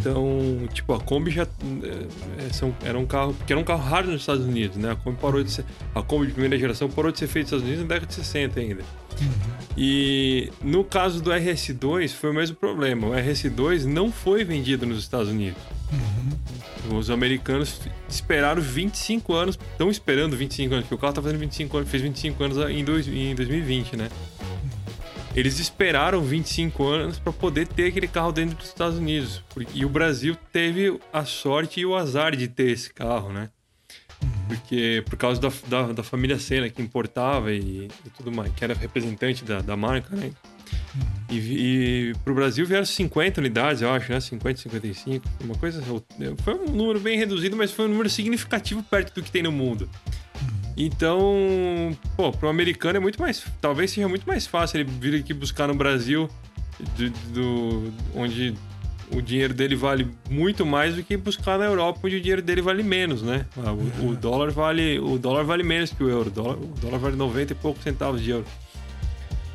Então, 0.01 0.69
tipo, 0.73 0.93
a 0.95 1.01
Kombi 1.01 1.31
já 1.31 1.43
é, 1.43 2.53
são- 2.53 2.75
era 2.85 2.99
um 2.99 3.07
carro, 3.07 3.35
porque 3.35 3.53
era 3.53 3.61
um 3.61 3.65
carro 3.65 3.83
raro 3.83 4.09
nos 4.11 4.21
Estados 4.23 4.45
Unidos, 4.45 4.77
né? 4.77 4.91
A 4.93 4.97
Kombi 4.97 5.17
parou 5.21 5.43
de 5.45 5.51
ser, 5.51 5.65
a 5.95 6.03
Kombi 6.03 6.27
de 6.27 6.33
primeira 6.33 6.59
geração 6.59 6.89
parou 6.89 7.13
de 7.13 7.19
ser 7.19 7.27
feita 7.29 7.53
nos 7.57 7.63
Estados 7.63 7.65
Unidos 7.67 7.83
na 7.83 7.89
década 7.95 8.07
de 8.09 8.15
60 8.15 8.61
ainda. 8.61 8.83
E 9.77 10.51
no 10.63 10.83
caso 10.83 11.23
do 11.23 11.31
RS2 11.31 12.11
foi 12.11 12.31
o 12.31 12.35
mesmo 12.35 12.57
problema. 12.57 13.09
O 13.09 13.11
RS2 13.11 13.85
não 13.85 14.11
foi 14.11 14.43
vendido 14.43 14.87
nos 14.87 14.99
Estados 14.99 15.29
Unidos. 15.29 15.61
Os 16.91 17.11
americanos 17.11 17.81
esperaram 18.09 18.63
25 18.63 19.35
anos, 19.35 19.59
estão 19.73 19.91
esperando 19.91 20.37
25 20.37 20.75
anos, 20.75 20.85
porque 20.85 20.95
o 20.95 20.99
carro 20.99 21.13
tá 21.13 21.23
fazendo 21.23 21.41
25 21.41 21.77
anos, 21.77 21.91
fez 21.91 22.03
25 22.03 22.45
anos 22.45 22.71
em, 22.71 22.85
dois, 22.85 23.07
em 23.07 23.35
2020, 23.35 23.97
né? 23.97 24.09
Eles 25.35 25.59
esperaram 25.59 26.23
25 26.23 26.87
anos 26.87 27.19
para 27.19 27.33
poder 27.33 27.69
ter 27.69 27.89
aquele 27.89 28.09
carro 28.09 28.33
dentro 28.33 28.57
dos 28.57 28.69
Estados 28.69 28.97
Unidos. 28.97 29.43
E 29.75 29.85
o 29.85 29.89
Brasil 29.89 30.35
teve 30.51 30.99
a 31.13 31.27
sorte 31.27 31.81
e 31.81 31.85
o 31.87 31.95
azar 31.95 32.35
de 32.35 32.49
ter 32.49 32.71
esse 32.71 32.91
carro, 32.93 33.31
né? 33.31 33.51
Porque 34.49 35.03
por 35.09 35.17
causa 35.17 35.41
da, 35.41 35.51
da, 35.67 35.93
da 35.93 36.03
família 36.03 36.39
Senna 36.39 36.69
que 36.71 36.81
importava 36.81 37.53
e, 37.53 37.89
e 38.07 38.11
tudo 38.17 38.31
mais, 38.33 38.53
que 38.55 38.63
era 38.63 38.75
representante 38.75 39.45
da, 39.45 39.61
da 39.61 39.77
marca, 39.77 40.15
né? 40.15 40.31
E, 41.29 41.37
e 41.39 42.13
pro 42.25 42.35
Brasil 42.35 42.65
vieram 42.67 42.85
50 42.85 43.41
unidades, 43.41 43.83
eu 43.83 43.91
acho, 43.93 44.11
né? 44.13 44.21
50, 44.21 44.61
55, 44.61 45.25
uma 45.45 45.55
coisa. 45.57 45.83
Foi 46.43 46.55
um 46.55 46.71
número 46.71 47.01
bem 47.01 47.19
reduzido, 47.19 47.57
mas 47.57 47.73
foi 47.73 47.87
um 47.87 47.89
número 47.89 48.09
significativo 48.09 48.83
perto 48.85 49.15
do 49.15 49.23
que 49.23 49.31
tem 49.31 49.43
no 49.43 49.51
mundo. 49.53 49.89
Então, 50.77 51.97
pô, 52.17 52.31
pro 52.31 52.49
americano 52.49 52.99
é 52.99 53.01
muito 53.01 53.21
mais. 53.21 53.45
Talvez 53.61 53.91
seja 53.91 54.09
muito 54.09 54.27
mais 54.27 54.47
fácil 54.47 54.81
ele 54.81 54.91
vir 55.01 55.15
aqui 55.21 55.33
buscar 55.33 55.67
no 55.67 55.75
Brasil, 55.75 56.29
do, 56.97 57.11
do- 57.33 57.93
onde 58.15 58.55
o 59.13 59.21
dinheiro 59.23 59.55
dele 59.55 59.75
vale 59.77 60.09
muito 60.29 60.65
mais 60.67 60.95
do 60.97 61.03
que 61.03 61.17
buscar 61.17 61.59
na 61.59 61.65
Europa, 61.65 62.01
onde 62.05 62.17
o 62.17 62.21
dinheiro 62.21 62.43
dele 62.43 62.61
vale 62.63 62.83
menos, 62.83 63.23
né? 63.23 63.47
Ah, 63.57 63.73
O, 63.73 64.09
o 64.11 64.17
dólar 64.17 64.51
vale 64.51 64.99
o 64.99 65.19
dólar 65.19 65.45
vale 65.45 65.63
menos 65.63 65.91
que 65.93 66.03
o 66.03 66.09
euro. 66.09 66.29
O 66.29 66.33
dólar, 66.33 66.57
o 66.57 66.67
dólar 66.81 66.99
vale 66.99 67.17
90 67.17 67.53
e 67.53 67.57
poucos 67.57 67.83
centavos 67.83 68.21
de 68.23 68.31
euro. 68.31 68.45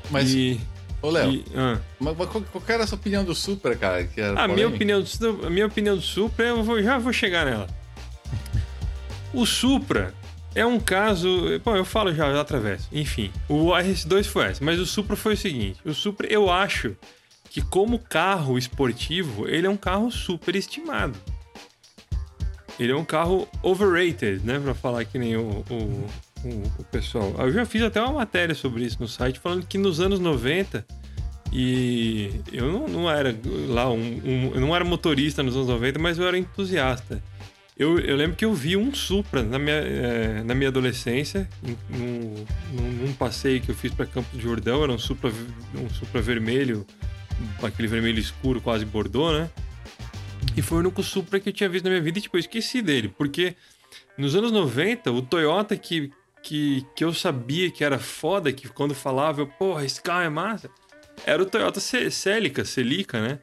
Mas, 0.10 0.34
e, 0.34 0.60
ô 1.02 1.10
Léo, 1.10 1.44
ah. 1.56 1.80
mas 2.00 2.16
qual, 2.18 2.28
qual 2.52 2.62
que 2.64 2.72
era 2.72 2.84
a 2.84 2.88
sua 2.88 2.98
opinião 2.98 3.24
do 3.24 3.34
Supra, 3.34 3.76
cara? 3.76 4.04
Que 4.06 4.20
era 4.22 4.42
A 4.42 4.48
minha 4.48 4.68
opinião, 4.68 5.02
do, 5.02 5.46
a 5.48 5.50
minha 5.50 5.66
opinião 5.68 5.96
do 5.96 6.02
Supra, 6.02 6.46
eu 6.48 6.64
vou- 6.64 6.82
já 6.82 6.98
vou 6.98 7.14
chegar 7.14 7.46
nela. 7.46 7.68
O 9.34 9.46
Supra 9.46 10.14
é 10.54 10.66
um 10.66 10.80
caso. 10.80 11.30
Bom, 11.64 11.76
eu 11.76 11.86
falo 11.86 12.14
já, 12.14 12.32
já 12.34 12.42
através. 12.42 12.88
Enfim, 12.92 13.32
o 13.48 13.68
RS2 13.72 14.26
foi 14.26 14.46
essa, 14.48 14.64
mas 14.64 14.80
o 14.80 14.86
Supra 14.86 15.16
foi 15.16 15.36
o 15.36 15.38
seguinte: 15.38 15.80
o 15.86 15.94
Supra, 15.94 16.28
eu 16.28 16.50
acho 16.52 16.96
que, 17.52 17.62
como 17.62 18.00
carro 18.00 18.58
esportivo, 18.58 19.46
ele 19.48 19.68
é 19.68 19.70
um 19.70 19.76
carro 19.76 20.10
super 20.10 20.56
estimado. 20.56 21.18
Ele 22.80 22.94
é 22.94 22.96
um 22.96 23.04
carro 23.04 23.46
overrated, 23.62 24.42
né? 24.46 24.58
Pra 24.58 24.74
falar 24.74 25.04
que 25.06 25.20
nem 25.20 25.36
o, 25.36 25.64
o, 25.70 25.76
o, 26.46 26.64
o 26.80 26.84
pessoal. 26.86 27.36
Eu 27.40 27.52
já 27.52 27.66
fiz 27.66 27.82
até 27.84 28.02
uma 28.02 28.14
matéria 28.14 28.56
sobre 28.56 28.84
isso 28.86 28.98
no 29.02 29.08
site, 29.08 29.38
falando 29.40 29.68
que 29.68 29.78
nos 29.78 30.00
anos 30.00 30.20
90 30.20 30.86
e 31.52 32.32
eu 32.54 32.72
não, 32.72 32.88
não 32.88 33.12
era 33.12 33.36
lá 33.68 33.92
um, 33.92 33.98
um- 34.00 34.52
eu 34.56 34.62
não 34.62 34.74
era 34.74 34.86
motorista 34.86 35.44
nos 35.44 35.54
anos 35.56 35.68
90, 35.68 36.00
mas 36.00 36.18
eu 36.18 36.26
era 36.26 36.38
entusiasta. 36.38 37.22
Eu, 37.78 38.00
eu 38.00 38.16
lembro 38.16 38.38
que 38.38 38.46
eu 38.46 38.54
vi 38.54 38.78
um 38.78 38.94
Supra 38.94 39.44
na 39.44 39.60
minha, 39.60 39.76
eh, 39.76 40.44
na 40.46 40.54
minha 40.56 40.70
adolescência, 40.70 41.50
num, 41.62 42.46
num, 42.74 42.92
num 43.08 43.14
passeio 43.14 43.60
que 43.60 43.70
eu 43.70 43.76
fiz 43.76 43.94
para 43.94 44.06
Campo 44.06 44.30
de 44.36 44.42
Jordão, 44.42 44.84
era 44.84 44.92
um 44.92 44.98
Supra, 45.00 45.32
um 45.76 45.90
Supra 45.90 46.22
vermelho, 46.22 46.86
aquele 47.64 47.88
vermelho 47.88 48.20
escuro, 48.20 48.62
quase 48.62 48.86
bordô, 48.86 49.32
né? 49.32 49.50
E 50.56 50.62
foi 50.62 50.78
o 50.78 50.82
único 50.82 51.04
Supra 51.04 51.40
que 51.40 51.50
eu 51.50 51.54
tinha 51.54 51.70
visto 51.70 51.86
na 51.86 51.92
minha 51.92 52.02
vida 52.02 52.20
e, 52.20 52.22
tipo, 52.22 52.36
eu 52.36 52.40
esqueci 52.40 52.82
dele. 52.82 53.08
Porque 53.08 53.56
nos 54.18 54.36
anos 54.36 54.52
90, 54.52 55.12
o 55.12 55.22
Toyota 55.22 55.78
que, 55.78 56.12
que, 56.44 56.86
que 56.96 57.04
eu 57.04 57.14
sabia 57.14 57.72
que 57.72 57.84
era 57.84 58.00
foda, 58.00 58.52
que 58.52 58.68
quando 58.70 58.94
falava, 58.94 59.42
eu, 59.42 59.48
porra, 59.48 59.86
esse 59.86 60.02
carro 60.02 60.24
é 60.24 60.30
massa, 60.30 60.70
era 61.26 61.42
o 61.42 61.46
Toyota 61.46 61.80
Celica, 61.80 62.66
Celica, 62.66 63.22
né? 63.22 63.40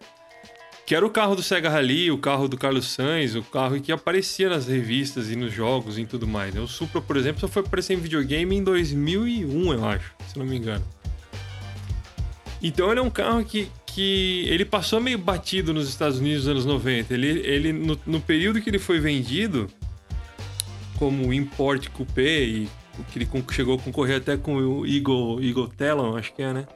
Que 0.85 0.95
era 0.95 1.05
o 1.05 1.11
carro 1.11 1.37
do 1.37 1.43
Sega 1.43 1.69
Rally, 1.69 2.11
o 2.11 2.17
carro 2.17 2.49
do 2.49 2.57
Carlos 2.57 2.87
Sainz, 2.87 3.35
o 3.35 3.43
carro 3.43 3.79
que 3.79 3.93
aparecia 3.93 4.49
nas 4.49 4.67
revistas 4.67 5.31
e 5.31 5.37
nos 5.37 5.53
jogos 5.53 5.99
e 5.99 6.07
tudo 6.07 6.27
mais. 6.27 6.55
Né? 6.55 6.63
O 6.63 6.67
Supra, 6.67 7.01
por 7.01 7.17
exemplo, 7.17 7.41
só 7.41 7.47
foi 7.47 7.63
aparecer 7.63 7.93
em 7.93 8.01
videogame 8.01 8.57
em 8.57 8.65
2001, 8.65 9.73
eu 9.75 9.85
acho, 9.85 10.15
se 10.27 10.39
não 10.39 10.47
me 10.47 10.57
engano. 10.57 10.85
Então 12.63 12.91
ele 12.91 13.01
é 13.01 13.03
um 13.03 13.11
carro 13.11 13.45
que, 13.45 13.71
que 13.99 14.45
ele 14.47 14.65
passou 14.65 15.01
meio 15.01 15.19
batido 15.19 15.75
nos 15.75 15.89
Estados 15.89 16.21
Unidos 16.21 16.45
nos 16.45 16.53
anos 16.53 16.65
90. 16.65 17.13
Ele, 17.13 17.27
ele 17.41 17.73
no, 17.73 17.99
no 18.07 18.21
período 18.21 18.61
que 18.63 18.71
ele 18.71 18.79
foi 18.79 19.01
vendido 19.01 19.67
como 20.97 21.35
import 21.35 21.89
coupé 21.89 22.45
e 22.45 22.69
que 23.11 23.19
ele 23.19 23.29
chegou 23.51 23.75
a 23.75 23.79
concorrer 23.79 24.19
até 24.19 24.37
com 24.37 24.55
o 24.55 24.87
Eagle, 24.87 25.45
Eagle 25.45 25.69
Talon, 25.77 26.17
acho 26.17 26.33
que 26.33 26.41
é, 26.41 26.53
né? 26.53 26.67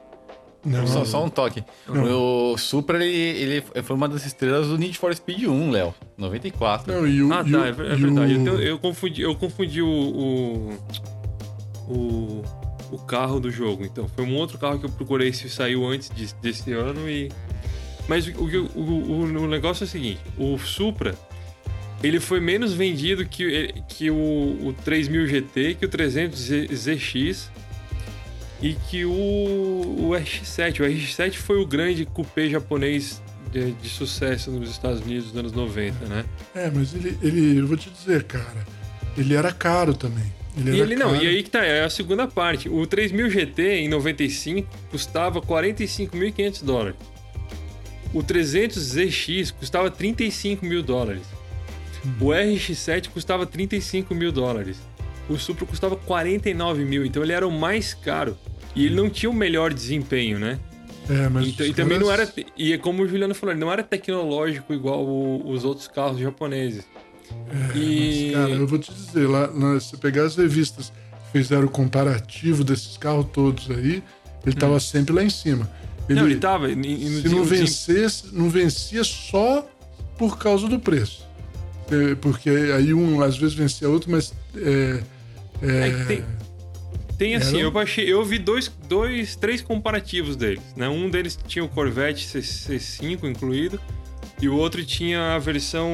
Não, 0.65 0.85
só, 0.85 1.05
só, 1.05 1.23
um 1.23 1.29
toque. 1.29 1.63
Não. 1.87 2.51
O 2.51 2.57
Supra, 2.57 3.01
ele, 3.05 3.61
ele 3.61 3.83
foi 3.83 3.95
uma 3.95 4.09
das 4.09 4.25
estrelas 4.25 4.67
do 4.67 4.77
Need 4.77 4.97
for 4.97 5.15
Speed 5.15 5.43
1, 5.43 5.71
Léo. 5.71 5.95
94. 6.17 6.93
Não, 6.93 7.07
e 7.07 7.23
o, 7.23 7.33
ah, 7.33 7.43
tá, 7.43 7.65
é, 7.65 7.69
é 7.69 7.71
verdade. 7.71 8.45
Eu, 8.45 8.59
eu, 8.59 8.79
confundi, 8.79 9.21
eu 9.21 9.35
confundi 9.35 9.81
o, 9.81 9.87
o, 9.87 10.73
o, 11.87 12.43
o, 12.93 12.97
carro 12.97 13.39
do 13.39 13.51
jogo. 13.51 13.85
Então, 13.85 14.07
foi 14.07 14.25
um 14.25 14.35
outro 14.35 14.57
carro 14.57 14.79
que 14.79 14.85
eu 14.85 14.89
procurei 14.89 15.33
se 15.33 15.49
saiu 15.49 15.85
antes 15.85 16.09
de, 16.09 16.33
desse 16.35 16.71
ano 16.71 17.09
e... 17.09 17.31
Mas 18.07 18.27
o, 18.27 18.31
o, 18.31 18.79
o, 18.79 19.43
o 19.43 19.47
negócio 19.47 19.83
é 19.83 19.87
o 19.87 19.89
seguinte. 19.89 20.19
O 20.37 20.57
Supra, 20.57 21.15
ele 22.03 22.19
foi 22.19 22.41
menos 22.41 22.73
vendido 22.73 23.25
que, 23.25 23.73
que 23.87 24.11
o, 24.11 24.15
o 24.15 24.75
3000 24.83 25.27
GT, 25.27 25.75
que 25.75 25.85
o 25.85 25.89
300 25.89 26.37
ZX 26.73 27.49
e 28.61 28.73
que 28.73 29.05
o, 29.05 29.11
o 29.11 30.09
RX-7, 30.11 30.81
o 30.81 30.83
RX-7 30.83 31.33
foi 31.35 31.61
o 31.61 31.65
grande 31.65 32.05
coupé 32.05 32.49
japonês 32.49 33.21
de, 33.51 33.71
de, 33.71 33.89
sucesso 33.89 34.51
nos 34.51 34.69
Estados 34.69 35.01
Unidos 35.01 35.27
dos 35.27 35.37
anos 35.37 35.51
90, 35.51 36.05
né? 36.07 36.25
É, 36.55 36.71
mas 36.71 36.93
ele, 36.93 37.17
ele, 37.21 37.59
eu 37.59 37.67
vou 37.67 37.77
te 37.77 37.89
dizer, 37.89 38.23
cara, 38.23 38.65
ele 39.17 39.33
era 39.33 39.51
caro 39.51 39.93
tambem. 39.93 40.23
Ele 40.55 40.77
e 40.77 40.81
ele 40.81 40.95
não, 40.95 41.15
e 41.15 41.27
aí 41.27 41.41
que 41.41 41.49
tá, 41.49 41.65
é 41.65 41.83
a 41.83 41.89
segunda 41.89 42.27
parte. 42.27 42.69
O 42.69 42.85
3000 42.85 43.29
GT 43.29 43.63
em 43.79 43.87
95 43.89 44.67
custava 44.91 45.41
45.500 45.41 46.63
dólares. 46.63 46.95
O 48.13 48.21
300 48.21 48.77
ZX 48.77 49.51
custava 49.51 49.89
35 49.89 50.63
mil 50.65 50.83
dólares. 50.83 51.23
O 52.19 52.25
RX-7 52.25 53.09
custava 53.09 53.45
35 53.45 54.13
mil 54.13 54.31
dólares. 54.31 54.77
O 55.27 55.37
Supra 55.37 55.65
custava 55.65 55.95
49 55.95 56.83
mil, 56.83 57.05
então 57.05 57.23
ele 57.23 57.31
era 57.31 57.47
o 57.47 57.51
mais 57.51 57.93
caro. 57.93 58.37
E 58.75 58.85
ele 58.85 58.95
não 58.95 59.09
tinha 59.09 59.29
o 59.29 59.33
melhor 59.33 59.73
desempenho, 59.73 60.37
né? 60.37 60.59
É, 61.09 61.29
mas. 61.29 61.47
Então, 61.47 61.65
e 61.65 61.73
também 61.73 61.97
não 61.97 62.11
era. 62.11 62.31
E 62.57 62.73
é 62.73 62.77
como 62.77 63.03
o 63.03 63.07
Juliano 63.07 63.33
falou, 63.33 63.53
ele 63.53 63.61
não 63.61 63.71
era 63.71 63.83
tecnológico 63.83 64.73
igual 64.73 65.05
o, 65.05 65.49
os 65.49 65.63
outros 65.63 65.87
carros 65.87 66.19
japoneses. 66.19 66.85
É, 67.49 67.77
e... 67.77 68.31
Mas, 68.33 68.41
cara, 68.41 68.59
eu 68.59 68.67
vou 68.67 68.79
te 68.79 68.93
dizer, 68.93 69.27
lá, 69.27 69.47
se 69.79 69.89
você 69.89 69.97
pegar 69.97 70.23
as 70.23 70.35
revistas 70.35 70.91
que 71.31 71.39
fizeram 71.39 71.65
o 71.65 71.69
comparativo 71.69 72.63
desses 72.63 72.97
carros 72.97 73.27
todos 73.31 73.69
aí, 73.69 74.03
ele 74.45 74.55
tava 74.55 74.75
hum. 74.75 74.79
sempre 74.79 75.13
lá 75.13 75.23
em 75.23 75.29
cima. 75.29 75.69
Ele, 76.09 76.19
não, 76.19 76.27
ele 76.27 76.39
tava. 76.39 76.69
E, 76.69 76.73
e 76.73 77.21
se 77.21 77.29
não 77.29 77.43
vencesse, 77.43 78.25
não 78.33 78.49
vencia 78.49 79.03
só 79.03 79.67
por 80.17 80.37
causa 80.37 80.67
do 80.67 80.79
preço. 80.79 81.25
É, 81.91 82.15
porque 82.15 82.49
aí 82.49 82.93
um 82.93 83.21
às 83.21 83.37
vezes 83.37 83.55
vencia 83.55 83.89
outro, 83.89 84.11
mas. 84.11 84.33
É, 84.55 85.03
é, 85.61 85.87
é 85.87 86.05
tem, 86.05 86.23
tem 87.17 87.35
assim, 87.35 87.61
eu 87.61 87.71
baixei, 87.71 88.11
eu 88.11 88.23
vi 88.25 88.39
dois, 88.39 88.71
dois, 88.87 89.35
três 89.35 89.61
comparativos 89.61 90.35
deles, 90.35 90.63
né? 90.75 90.89
Um 90.89 91.09
deles 91.09 91.37
tinha 91.47 91.63
o 91.63 91.69
Corvette 91.69 92.27
C5 92.27 93.23
incluído 93.23 93.79
e 94.41 94.49
o 94.49 94.55
outro 94.55 94.83
tinha 94.83 95.35
a 95.35 95.39
versão 95.39 95.89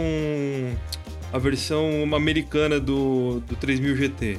a 1.31 1.37
versão 1.37 2.03
americana 2.15 2.79
do, 2.79 3.39
do 3.41 3.55
3000 3.55 3.95
GT. 3.95 4.37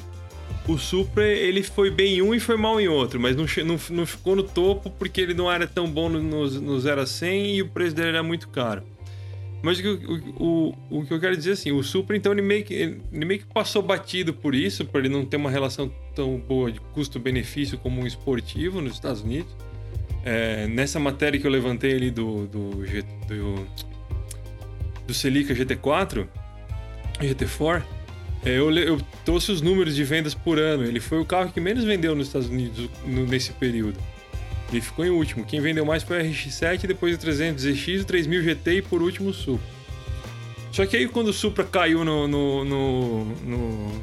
O 0.68 0.78
Supra, 0.78 1.26
ele 1.26 1.62
foi 1.62 1.90
bem 1.90 2.18
em 2.18 2.22
um 2.22 2.34
e 2.34 2.38
foi 2.38 2.56
mal 2.56 2.80
em 2.80 2.86
outro, 2.86 3.18
mas 3.18 3.34
não, 3.34 3.44
não, 3.64 3.80
não 3.90 4.06
ficou 4.06 4.36
no 4.36 4.42
topo 4.42 4.90
porque 4.90 5.20
ele 5.20 5.34
não 5.34 5.50
era 5.50 5.66
tão 5.66 5.90
bom 5.90 6.08
no, 6.08 6.22
no, 6.22 6.48
no 6.48 6.80
0 6.80 7.00
a 7.00 7.06
100 7.06 7.56
e 7.56 7.62
o 7.62 7.68
preço 7.68 7.96
dele 7.96 8.08
era 8.08 8.22
muito 8.22 8.48
caro. 8.48 8.82
Mas 9.62 9.78
o, 9.80 9.88
o, 10.38 10.68
o, 10.90 11.00
o 11.00 11.06
que 11.06 11.12
eu 11.12 11.20
quero 11.20 11.36
dizer 11.36 11.52
assim, 11.52 11.70
o 11.72 11.82
Supra, 11.82 12.16
então, 12.16 12.32
ele 12.32 12.40
meio 12.40 12.64
que, 12.64 12.74
ele 12.74 13.00
meio 13.12 13.40
que 13.40 13.46
passou 13.46 13.82
batido 13.82 14.32
por 14.32 14.54
isso, 14.54 14.84
por 14.86 15.00
ele 15.00 15.08
não 15.08 15.24
ter 15.24 15.36
uma 15.36 15.50
relação 15.50 15.92
tão 16.14 16.38
boa 16.38 16.72
de 16.72 16.80
custo-benefício 16.80 17.76
como 17.78 18.00
um 18.00 18.06
esportivo 18.06 18.80
nos 18.80 18.94
Estados 18.94 19.22
Unidos. 19.22 19.54
É, 20.24 20.66
nessa 20.66 20.98
matéria 20.98 21.38
que 21.38 21.46
eu 21.46 21.50
levantei 21.50 21.94
ali 21.94 22.10
do, 22.10 22.46
do, 22.46 22.70
do, 22.70 23.66
do 25.06 25.14
Celica 25.14 25.54
GT4, 25.54 26.26
GT4, 27.20 27.82
é, 28.44 28.58
eu, 28.58 28.70
eu 28.72 29.00
trouxe 29.24 29.52
os 29.52 29.60
números 29.60 29.94
de 29.94 30.04
vendas 30.04 30.34
por 30.34 30.58
ano. 30.58 30.84
Ele 30.84 31.00
foi 31.00 31.20
o 31.20 31.24
carro 31.24 31.52
que 31.52 31.60
menos 31.60 31.84
vendeu 31.84 32.14
nos 32.14 32.28
Estados 32.28 32.48
Unidos 32.48 32.88
no, 33.04 33.26
nesse 33.26 33.52
período. 33.52 33.98
Ele 34.70 34.80
ficou 34.80 35.04
em 35.04 35.10
último. 35.10 35.44
Quem 35.44 35.60
vendeu 35.60 35.84
mais 35.84 36.02
foi 36.02 36.18
o 36.18 36.24
RX-7, 36.24 36.86
depois 36.86 37.14
o 37.14 37.18
300ZX, 37.18 38.02
o 38.02 38.04
3000 38.04 38.42
GT 38.42 38.72
e 38.74 38.82
por 38.82 39.02
último 39.02 39.30
o 39.30 39.34
Supra. 39.34 39.80
Só 40.72 40.86
que 40.86 40.96
aí 40.96 41.08
quando 41.08 41.28
o 41.28 41.32
Supra 41.32 41.64
caiu 41.64 42.04
no, 42.04 42.28
no, 42.28 42.64
no, 42.64 43.24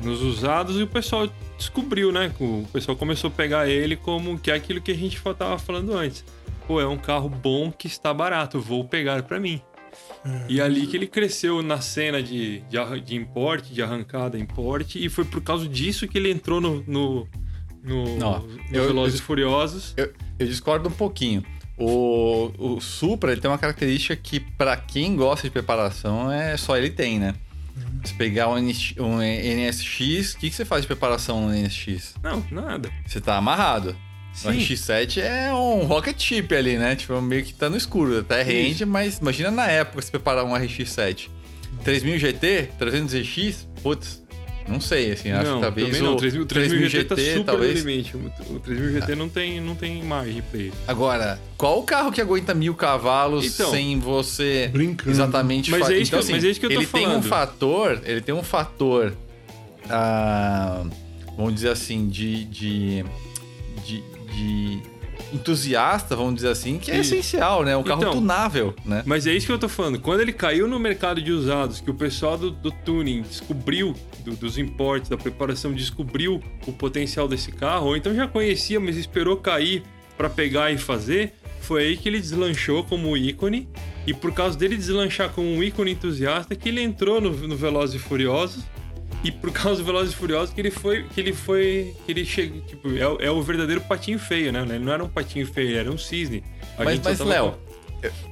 nos 0.03 0.21
usados, 0.21 0.75
o 0.77 0.85
pessoal 0.85 1.29
descobriu, 1.57 2.11
né? 2.11 2.31
O 2.39 2.65
pessoal 2.73 2.97
começou 2.97 3.29
a 3.29 3.31
pegar 3.31 3.69
ele 3.69 3.95
como 3.95 4.37
que 4.37 4.51
é 4.51 4.53
aquilo 4.53 4.81
que 4.81 4.91
a 4.91 4.95
gente 4.95 5.15
estava 5.15 5.57
falando 5.57 5.93
antes. 5.93 6.25
Pô, 6.67 6.81
é 6.81 6.87
um 6.87 6.97
carro 6.97 7.29
bom 7.29 7.71
que 7.71 7.87
está 7.87 8.13
barato, 8.13 8.59
vou 8.59 8.83
pegar 8.83 9.23
para 9.23 9.39
mim. 9.39 9.61
É. 10.25 10.45
E 10.49 10.61
ali 10.61 10.87
que 10.87 10.97
ele 10.97 11.07
cresceu 11.07 11.61
na 11.61 11.79
cena 11.79 12.21
de, 12.21 12.59
de, 12.61 13.01
de 13.03 13.15
importe, 13.15 13.73
de 13.73 13.81
arrancada 13.81 14.37
importe, 14.37 15.03
e 15.03 15.09
foi 15.09 15.23
por 15.23 15.41
causa 15.41 15.67
disso 15.67 16.07
que 16.07 16.17
ele 16.17 16.31
entrou 16.31 16.59
no, 16.59 16.83
no, 16.87 17.27
no, 17.83 18.17
Não, 18.17 18.39
no 18.39 18.59
eu, 18.71 18.87
Velozes 18.87 19.19
eu, 19.19 19.25
Furiosos. 19.25 19.93
Eu, 19.95 20.13
eu, 20.39 20.47
discordo 20.47 20.89
um 20.89 20.91
pouquinho. 20.91 21.43
O, 21.77 22.51
o 22.57 22.81
Supra 22.81 23.31
ele 23.31 23.39
tem 23.39 23.49
uma 23.49 23.57
característica 23.57 24.15
que, 24.15 24.39
para 24.39 24.75
quem 24.75 25.15
gosta 25.15 25.47
de 25.47 25.51
preparação, 25.51 26.31
é 26.31 26.57
só 26.57 26.75
ele 26.75 26.89
tem, 26.89 27.19
né? 27.19 27.35
Se 28.03 28.13
pegar 28.15 28.49
um, 28.49 28.57
NX, 28.57 28.95
um 28.97 29.19
NSX, 29.19 30.33
o 30.33 30.37
que, 30.39 30.49
que 30.49 30.55
você 30.55 30.65
faz 30.65 30.81
de 30.81 30.87
preparação 30.87 31.41
no 31.41 31.53
NSX? 31.53 32.15
Não, 32.23 32.43
nada. 32.49 32.89
Você 33.05 33.21
tá 33.21 33.37
amarrado. 33.37 33.95
Sim. 34.37 34.49
O 34.49 34.51
RX-7 34.51 35.19
é 35.19 35.51
um 35.51 35.85
rocket 35.85 36.21
chip 36.21 36.53
ali, 36.53 36.77
né? 36.77 36.95
Tipo, 36.95 37.19
meio 37.19 37.43
que 37.43 37.53
tá 37.53 37.69
no 37.69 37.75
escuro. 37.75 38.19
Até 38.19 38.43
rende, 38.43 38.85
mas 38.85 39.17
imagina 39.17 39.49
na 39.49 39.67
época 39.67 39.99
se 40.01 40.11
preparar 40.11 40.45
um 40.45 40.53
RX-7. 40.53 41.29
3000 41.83 42.19
GT, 42.19 42.69
300X, 42.79 43.65
putz, 43.81 44.21
não 44.67 44.79
sei, 44.79 45.13
assim, 45.13 45.31
acho 45.31 45.49
não, 45.49 45.55
que 45.55 45.61
talvez 45.61 45.99
não. 45.99 46.13
o 46.13 46.17
3000, 46.17 46.45
3000 46.45 46.89
GT, 46.89 46.89
GT 46.89 47.05
tá 47.05 47.15
super 47.15 47.43
talvez... 47.45 47.79
limite. 47.83 48.15
O 48.15 48.59
3000 48.59 48.91
GT 48.91 49.11
ah. 49.11 49.15
não, 49.15 49.29
tem, 49.29 49.61
não 49.61 49.75
tem 49.75 50.03
margem 50.03 50.41
pra 50.41 50.59
ele. 50.59 50.73
Agora, 50.87 51.39
qual 51.57 51.79
o 51.79 51.83
carro 51.83 52.11
que 52.11 52.21
aguenta 52.21 52.53
mil 52.53 52.75
cavalos 52.75 53.45
então, 53.45 53.71
sem 53.71 53.97
você 53.97 54.69
brincando. 54.71 55.09
exatamente... 55.09 55.71
Mas, 55.71 55.89
é 55.89 55.97
isso, 55.97 56.09
então, 56.09 56.19
que, 56.19 56.25
assim, 56.25 56.33
mas 56.33 56.43
é 56.43 56.47
isso 56.49 56.59
que 56.59 56.65
eu 56.67 56.69
tô 56.69 56.75
ele 56.75 56.85
falando. 56.85 57.09
Tem 57.09 57.17
um 57.17 57.23
fator, 57.23 58.01
ele 58.05 58.21
tem 58.21 58.35
um 58.35 58.43
fator, 58.43 59.13
ah, 59.89 60.85
vamos 61.35 61.55
dizer 61.55 61.69
assim, 61.69 62.07
de, 62.07 62.43
de, 62.45 63.05
de, 64.37 64.81
entusiasta, 65.33 66.15
vamos 66.15 66.35
dizer 66.35 66.49
assim, 66.49 66.77
que 66.77 66.91
é 66.91 66.99
essencial, 66.99 67.63
né? 67.63 67.75
Um 67.75 67.83
carro 67.83 68.01
então, 68.01 68.13
tunável, 68.13 68.73
né? 68.85 69.03
Mas 69.05 69.27
é 69.27 69.33
isso 69.33 69.45
que 69.45 69.51
eu 69.51 69.59
tô 69.59 69.67
falando. 69.67 69.99
Quando 69.99 70.21
ele 70.21 70.31
caiu 70.31 70.67
no 70.67 70.79
mercado 70.79 71.21
de 71.21 71.31
usados, 71.31 71.81
que 71.81 71.89
o 71.89 71.93
pessoal 71.93 72.37
do, 72.37 72.51
do 72.51 72.71
tuning 72.71 73.21
descobriu, 73.21 73.93
do, 74.23 74.35
dos 74.35 74.57
importes, 74.57 75.09
da 75.09 75.17
preparação, 75.17 75.73
descobriu 75.73 76.41
o 76.65 76.71
potencial 76.71 77.27
desse 77.27 77.51
carro, 77.51 77.87
ou 77.87 77.97
então 77.97 78.13
já 78.13 78.27
conhecia, 78.27 78.79
mas 78.79 78.95
esperou 78.95 79.37
cair 79.37 79.83
para 80.17 80.29
pegar 80.29 80.71
e 80.71 80.77
fazer, 80.77 81.33
foi 81.61 81.83
aí 81.83 81.97
que 81.97 82.07
ele 82.07 82.19
deslanchou 82.19 82.83
como 82.83 83.15
ícone. 83.17 83.67
E 84.05 84.13
por 84.13 84.31
causa 84.33 84.57
dele 84.57 84.77
deslanchar 84.77 85.29
como 85.29 85.47
um 85.47 85.61
ícone 85.61 85.91
entusiasta, 85.91 86.55
que 86.55 86.69
ele 86.69 86.81
entrou 86.81 87.19
no, 87.19 87.31
no 87.31 87.57
Velozes 87.57 87.95
e 87.95 87.99
Furiosos 87.99 88.63
e 89.27 89.31
por 89.31 89.51
causa 89.51 89.81
do 89.81 89.85
Velozes 89.85 90.13
e 90.13 90.15
Furiosos 90.15 90.53
que 90.53 90.61
ele 90.61 90.71
foi. 90.71 91.03
Que 91.03 91.19
ele 91.19 91.33
foi. 91.33 91.93
Que 92.05 92.11
ele 92.13 92.23
chega. 92.23 92.59
Tipo, 92.61 92.89
é, 92.89 93.27
é, 93.27 93.31
o 93.31 93.41
verdadeiro 93.41 93.81
patinho 93.81 94.17
feio, 94.17 94.53
né? 94.53 94.61
Ele 94.61 94.79
não 94.79 94.93
era 94.93 95.03
um 95.03 95.09
patinho 95.09 95.45
feio, 95.45 95.67
ele 95.67 95.77
era 95.77 95.91
um 95.91 95.97
cisne. 95.97 96.43
A 96.77 96.85
mas, 96.85 97.01
mas 97.01 97.19
Léo, 97.19 97.55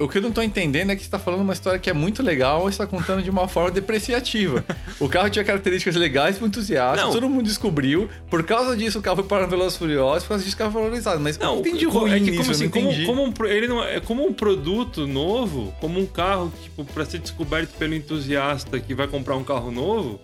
o 0.00 0.08
que 0.08 0.16
eu 0.16 0.22
não 0.22 0.32
tô 0.32 0.40
entendendo 0.40 0.90
é 0.90 0.96
que 0.96 1.02
você 1.02 1.10
tá 1.10 1.18
falando 1.18 1.42
uma 1.42 1.52
história 1.52 1.78
que 1.78 1.90
é 1.90 1.92
muito 1.92 2.22
legal 2.22 2.66
e 2.66 2.72
você 2.72 2.78
tá 2.78 2.86
contando 2.86 3.22
de 3.22 3.28
uma 3.28 3.46
forma 3.46 3.70
depreciativa. 3.70 4.64
o 4.98 5.06
carro 5.06 5.28
tinha 5.28 5.44
características 5.44 5.96
legais 5.96 6.38
pro 6.38 6.46
entusiasta, 6.46 7.08
todo 7.08 7.28
mundo 7.28 7.44
descobriu. 7.44 8.08
Por 8.30 8.42
causa 8.44 8.74
disso, 8.74 8.98
o 8.98 9.02
carro 9.02 9.16
foi 9.16 9.26
para 9.26 9.44
o 9.44 9.48
Velozes 9.50 9.74
e 9.74 9.78
Furiosos, 9.78 10.22
por 10.22 10.30
causa 10.30 10.44
disso, 10.44 10.56
o 10.56 10.58
carro 10.58 10.72
foi 10.72 10.82
valorizado. 10.82 11.20
Mas 11.20 11.36
não, 11.36 11.58
entendi 11.58 11.84
como- 11.84 12.00
ruim 12.00 12.12
é 12.12 12.20
que 12.20 12.30
nisso, 12.30 12.36
como 12.38 12.48
eu 12.48 12.54
assim, 12.54 12.68
como, 12.70 12.90
entendi. 12.90 13.06
como 13.06 13.22
um, 13.22 13.46
ele 13.46 13.66
não 13.66 13.84
é 13.84 14.00
como 14.00 14.26
um 14.26 14.32
produto 14.32 15.06
novo, 15.06 15.74
como 15.78 16.00
um 16.00 16.06
carro 16.06 16.50
tipo 16.62 16.84
para 16.86 17.04
ser 17.04 17.18
descoberto 17.18 17.76
pelo 17.76 17.94
entusiasta 17.94 18.80
que 18.80 18.94
vai 18.94 19.06
comprar 19.08 19.36
um 19.36 19.44
carro 19.44 19.70
novo. 19.70 20.18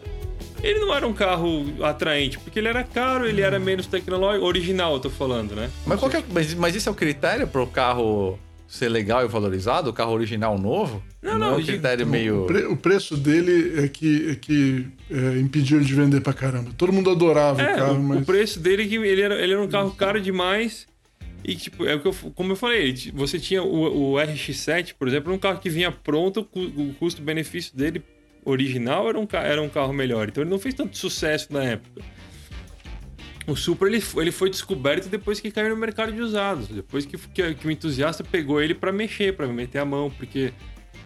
Ele 0.63 0.79
não 0.79 0.95
era 0.95 1.07
um 1.07 1.13
carro 1.13 1.65
atraente, 1.83 2.39
porque 2.39 2.59
ele 2.59 2.69
era 2.69 2.85
caro, 2.85 3.27
ele 3.27 3.41
era 3.41 3.59
menos 3.59 3.87
tecnológico, 3.87 4.47
original, 4.47 4.95
eu 4.95 5.01
tô 5.01 5.11
falando, 5.11 5.57
né? 5.57 5.69
Mas, 5.85 5.99
qual 5.99 6.11
é- 6.13 6.23
mas, 6.33 6.55
mas 6.55 6.75
isso 6.77 6.89
é 6.89 6.93
o 6.93 6.95
critério 6.95 7.47
pro 7.49 7.67
carro 7.67 8.39
ser 8.69 8.89
legal 8.89 9.25
e 9.25 9.29
valorizado? 9.29 9.91
O 9.91 9.93
carro 9.93 10.13
original 10.13 10.57
novo? 10.57 11.03
Não, 11.21 11.33
é 11.33 11.39
não, 11.39 11.47
um 11.49 11.51
eu 11.55 11.57
digo- 11.61 11.67
critério 11.73 12.07
O, 12.07 12.09
meio... 12.09 12.45
pre- 12.47 12.67
o 12.67 12.77
preço 12.77 13.17
dele 13.17 13.85
é 13.85 13.89
que, 13.89 14.31
é 14.31 14.35
que 14.37 14.87
é, 15.11 15.39
impediu 15.41 15.79
ele 15.79 15.85
de 15.85 15.95
vender 15.95 16.21
pra 16.21 16.33
caramba. 16.33 16.71
Todo 16.79 16.93
mundo 16.93 17.11
adorava 17.11 17.61
É, 17.61 17.75
o 17.75 17.77
carro, 17.77 17.95
o, 17.97 18.03
mas. 18.03 18.23
o 18.23 18.25
preço 18.25 18.61
dele 18.61 18.87
que 18.87 18.95
ele 18.95 19.21
era, 19.21 19.35
ele 19.43 19.53
era 19.55 19.63
um 19.63 19.69
carro 19.69 19.91
caro 19.91 20.21
demais. 20.21 20.87
E, 21.45 21.57
tipo, 21.57 21.85
é 21.85 21.97
o 21.97 22.01
que 22.01 22.07
eu, 22.07 22.15
como 22.37 22.53
eu 22.53 22.57
falei, 22.57 22.95
você 23.13 23.37
tinha 23.37 23.65
o, 23.65 24.13
o 24.13 24.15
RX-7, 24.15 24.95
por 24.97 25.09
exemplo, 25.09 25.33
um 25.33 25.39
carro 25.39 25.59
que 25.59 25.69
vinha 25.69 25.91
pronto, 25.91 26.47
o 26.55 26.61
o 26.61 26.95
custo-benefício 27.01 27.77
dele 27.77 28.01
original 28.45 29.09
era 29.09 29.19
um, 29.19 29.27
era 29.33 29.63
um 29.63 29.69
carro 29.69 29.93
melhor. 29.93 30.29
Então 30.29 30.43
ele 30.43 30.51
não 30.51 30.59
fez 30.59 30.75
tanto 30.75 30.97
sucesso 30.97 31.53
na 31.53 31.63
época. 31.65 32.03
O 33.47 33.57
Supra 33.57 33.89
ele, 33.89 34.01
foi- 34.01 34.25
ele 34.25 34.33
foi 34.33 34.49
descoberto 34.51 35.09
depois 35.09 35.41
que 35.41 35.51
caiu 35.51 35.71
no 35.71 35.77
mercado 35.77 36.13
de 36.13 36.21
usados. 36.21 36.69
Depois 36.69 37.05
que, 37.05 37.19
que, 37.19 37.55
que 37.55 37.67
o 37.67 37.71
entusiasta 37.71 38.23
pegou 38.23 38.61
ele 38.63 38.75
para 38.75 38.93
mexer, 38.93 39.35
para 39.37 39.49
meter 39.49 39.79
a 39.79 39.85
mão. 39.85 40.11
Porque 40.17 40.53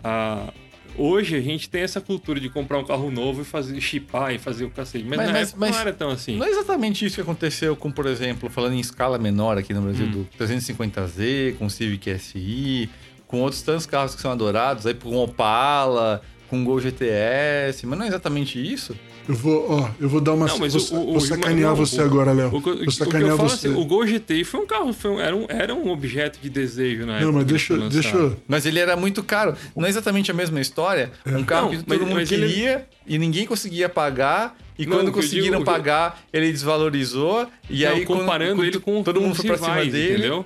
a, 0.05 0.53
hoje 0.99 1.35
a 1.35 1.41
gente 1.41 1.71
tem 1.71 1.81
essa 1.81 1.99
cultura 1.99 2.39
de 2.39 2.51
comprar 2.51 2.79
um 2.79 2.85
carro 2.85 3.11
novo 3.11 3.41
e 3.41 3.45
fazer 3.45 3.81
chipar 3.81 4.35
e 4.35 4.39
fazer 4.39 4.67
o 4.67 4.71
cacete. 4.71 5.03
Mas, 5.07 5.17
Mas- 5.17 5.27
na 5.29 5.33
mas- 5.33 5.49
época 5.49 5.61
mas- 5.61 5.71
não 5.71 5.81
era 5.81 5.93
tão 5.95 6.11
assim. 6.11 6.37
Não 6.37 6.45
é 6.45 6.51
exatamente 6.51 7.07
isso 7.07 7.15
que 7.15 7.23
aconteceu 7.23 7.75
com, 7.75 7.91
por 7.91 8.05
exemplo, 8.05 8.51
falando 8.51 8.75
em 8.75 8.81
escala 8.81 9.17
menor 9.19 9.57
aqui 9.57 9.73
no 9.73 9.81
Brasil, 9.81 10.05
Hum. 10.07 10.11
do 10.11 10.29
350Z, 10.37 11.55
com 11.59 11.65
o 11.67 11.71
Civic 11.71 12.11
SI, 12.19 12.91
com 13.27 13.41
outros 13.41 13.63
tantos 13.63 13.87
carros 13.87 14.15
que 14.15 14.21
são 14.21 14.31
adorados, 14.31 14.85
aí 14.87 14.93
com 14.93 15.17
Opala, 15.17 16.21
com 16.49 16.65
Gol 16.65 16.81
GTS, 16.81 17.87
mas 17.87 17.99
não 17.99 18.05
é 18.05 18.09
exatamente 18.09 18.59
isso? 18.61 18.95
Eu 19.29 19.35
vou, 19.35 19.67
ó, 19.73 19.89
eu 20.01 20.09
vou 20.09 20.21
dar 20.21 20.35
uma. 20.35 20.47
Não, 20.47 20.59
mas 20.59 20.73
vou, 20.73 20.83
o- 20.83 21.03
o- 21.03 21.07
vou 21.07 21.17
o- 21.17 21.21
sacanear 21.21 21.71
não, 21.71 21.77
você 21.77 22.01
o- 22.01 22.05
agora, 22.05 22.33
Léo. 22.33 22.47
O, 22.53 22.57
o 22.59 22.61
Vou 22.61 22.75
que 22.77 22.85
eu 22.87 22.91
sacanear 22.93 23.37
falo 23.37 23.49
você. 23.49 23.67
assim, 23.69 23.77
o 23.77 23.85
Gol 23.85 24.07
GTI 24.07 24.45
foi 24.45 24.61
um 24.61 24.67
carro, 24.67 24.93
foi 24.93 25.11
um- 25.11 25.21
era, 25.21 25.35
um, 25.37 25.47
era 25.49 25.75
um 25.75 25.91
objeto 25.91 26.39
de 26.41 26.49
desejo 26.49 27.01
na 27.01 27.15
Não, 27.15 27.15
época. 27.15 27.33
mas 27.33 27.43
que 27.45 27.51
deixa, 27.51 27.75
ele 27.75 27.89
deixa. 27.89 28.33
Mas 28.47 28.67
ele 28.67 28.79
era 28.79 28.97
muito 28.97 29.23
caro. 29.25 29.57
Não 29.75 29.85
é 29.85 29.89
exatamente 29.89 30.31
a 30.31 30.35
mesma 30.35 30.61
história. 30.61 31.11
Um 31.27 31.43
carro 31.43 31.73
Não, 31.73 31.79
que 31.79 31.85
todo 31.85 31.89
mas- 31.89 32.01
mundo 32.01 32.15
mas 32.15 32.31
ele- 32.31 32.47
queria 32.47 32.87
e 33.07 33.19
ninguém 33.19 33.47
conseguia 33.47 33.89
pagar. 33.89 34.57
E 34.79 34.87
Não, 34.87 34.97
quando 34.97 35.09
o 35.09 35.13
conseguiram 35.13 35.45
digo- 35.45 35.57
o 35.57 35.61
eu- 35.63 35.65
pagar, 35.65 36.23
ele 36.33 36.53
desvalorizou. 36.53 37.49
E 37.69 37.85
Não, 37.85 37.91
aí, 37.93 38.05
comparando 38.05 38.55
quando 38.57 38.67
ele 38.69 38.79
com 38.79 39.03
todo 39.03 39.21
mundo 39.21 39.35
foi 39.35 39.47
pra 39.47 39.57
cima 39.57 39.69
rivais, 39.71 39.93
dele. 39.93 40.13
entendeu? 40.19 40.45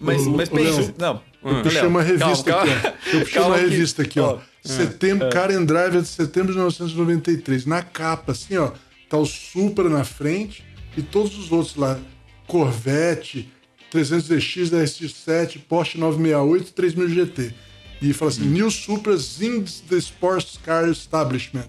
Mas, 0.00 0.26
mas 0.26 0.48
pensa. 0.48 0.80
Léo, 0.80 0.94
não. 0.98 1.20
Eu 1.44 1.62
puxei 1.62 1.82
uma 1.86 2.02
revista 2.02 2.50
aqui, 2.58 2.70
ó. 2.70 2.90
Eu 3.12 3.20
puxei 3.20 3.42
uma 3.42 3.56
revista 3.56 4.02
aqui, 4.02 4.18
ó. 4.20 4.38
Ó, 4.64 4.68
Setembro, 4.68 5.30
Car 5.30 5.50
and 5.50 5.64
Drive 5.64 5.96
é 5.96 6.00
de 6.00 6.08
setembro 6.08 6.52
de 6.52 6.58
1993. 6.58 7.66
Na 7.66 7.82
capa, 7.82 8.32
assim, 8.32 8.56
ó, 8.56 8.72
tá 9.08 9.18
o 9.18 9.26
Supra 9.26 9.88
na 9.88 10.04
frente 10.04 10.64
e 10.96 11.02
todos 11.02 11.38
os 11.38 11.52
outros 11.52 11.76
lá. 11.76 11.98
Corvette, 12.46 13.50
300DX, 13.92 14.70
RX-7, 14.70 15.60
Porsche 15.68 15.98
968 15.98 16.72
3000 16.72 17.08
GT. 17.08 17.54
E 18.02 18.12
fala 18.12 18.30
assim, 18.30 18.44
New 18.44 18.70
Supra 18.70 19.16
Zings 19.16 19.82
the 19.88 19.96
Sports 19.96 20.58
Car 20.62 20.88
Establishment. 20.88 21.68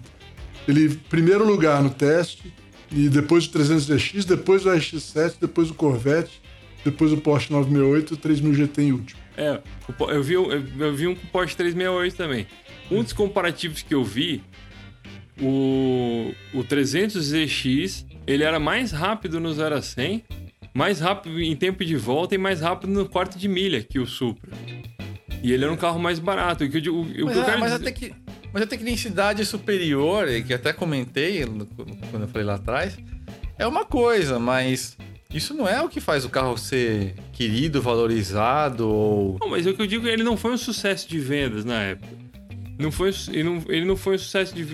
Ele, 0.68 0.96
primeiro 1.08 1.46
lugar 1.46 1.82
no 1.82 1.90
teste, 1.90 2.52
e 2.90 3.08
depois 3.08 3.46
o 3.46 3.50
300DX, 3.50 4.24
depois 4.24 4.66
o 4.66 4.70
RX-7, 4.70 5.34
depois 5.40 5.70
o 5.70 5.74
Corvette, 5.74 6.40
depois 6.84 7.12
o 7.12 7.16
Porsche 7.16 7.52
968 7.52 8.12
e 8.12 8.14
o 8.14 8.16
3000 8.16 8.54
GT 8.54 8.82
em 8.82 8.92
último. 8.92 9.20
É, 9.36 9.60
eu 10.14 10.22
vi, 10.22 10.36
um- 10.36 10.50
eu 10.78 10.94
vi 10.94 11.06
um 11.06 11.14
com 11.14 11.26
Porsche 11.28 11.56
368 11.56 12.16
também. 12.16 12.46
Um 12.90 13.02
dos 13.02 13.12
comparativos 13.12 13.82
que 13.82 13.94
eu 13.94 14.02
vi, 14.04 14.42
o, 15.40 16.32
o 16.54 16.64
300ZX, 16.64 18.06
ele 18.26 18.42
era 18.42 18.58
mais 18.58 18.92
rápido 18.92 19.38
no 19.40 19.52
0 19.52 19.74
a 19.74 19.82
100, 19.82 20.24
mais 20.72 21.00
rápido 21.00 21.40
em 21.40 21.54
tempo 21.56 21.84
de 21.84 21.96
volta 21.96 22.34
e 22.34 22.38
mais 22.38 22.60
rápido 22.60 22.90
no 22.92 23.08
quarto 23.08 23.38
de 23.38 23.48
milha 23.48 23.82
que 23.82 23.98
o 23.98 24.06
Supra. 24.06 24.50
E 25.42 25.52
ele 25.52 25.64
era 25.64 25.72
um 25.72 25.76
carro 25.76 25.98
mais 25.98 26.18
barato. 26.18 26.64
O 26.64 26.70
que 26.70 26.88
eu, 26.88 27.00
o 27.00 27.04
que 27.06 27.22
Mas, 27.24 27.36
eu 27.36 27.42
a- 27.42 27.44
quero 27.44 27.60
mas 27.60 27.72
dizer- 27.72 27.82
até 27.82 27.92
que, 27.92 28.14
mas 28.52 28.62
a 28.62 28.66
tecnicidade 28.66 29.44
superior, 29.44 30.26
que 30.46 30.54
até 30.54 30.72
comentei 30.72 31.44
quando 32.10 32.22
eu 32.22 32.28
falei 32.28 32.46
lá 32.46 32.54
atrás, 32.54 32.96
é 33.58 33.66
uma 33.66 33.84
coisa, 33.84 34.38
mas 34.38 34.96
isso 35.32 35.52
não 35.54 35.68
é 35.68 35.82
o 35.82 35.88
que 35.88 36.00
faz 36.00 36.24
o 36.24 36.28
carro 36.28 36.56
ser 36.56 37.14
querido, 37.32 37.82
valorizado 37.82 38.88
ou. 38.88 39.36
Não, 39.40 39.50
mas 39.50 39.66
é 39.66 39.70
o 39.70 39.74
que 39.74 39.82
eu 39.82 39.86
digo, 39.86 40.06
ele 40.06 40.22
não 40.22 40.36
foi 40.36 40.52
um 40.52 40.58
sucesso 40.58 41.08
de 41.08 41.18
vendas 41.18 41.64
na 41.64 41.82
época. 41.82 42.08
Não 42.78 42.92
foi, 42.92 43.10
ele, 43.28 43.42
não, 43.42 43.62
ele 43.68 43.84
não 43.86 43.96
foi 43.96 44.16
um 44.16 44.18
sucesso 44.18 44.54
de. 44.54 44.66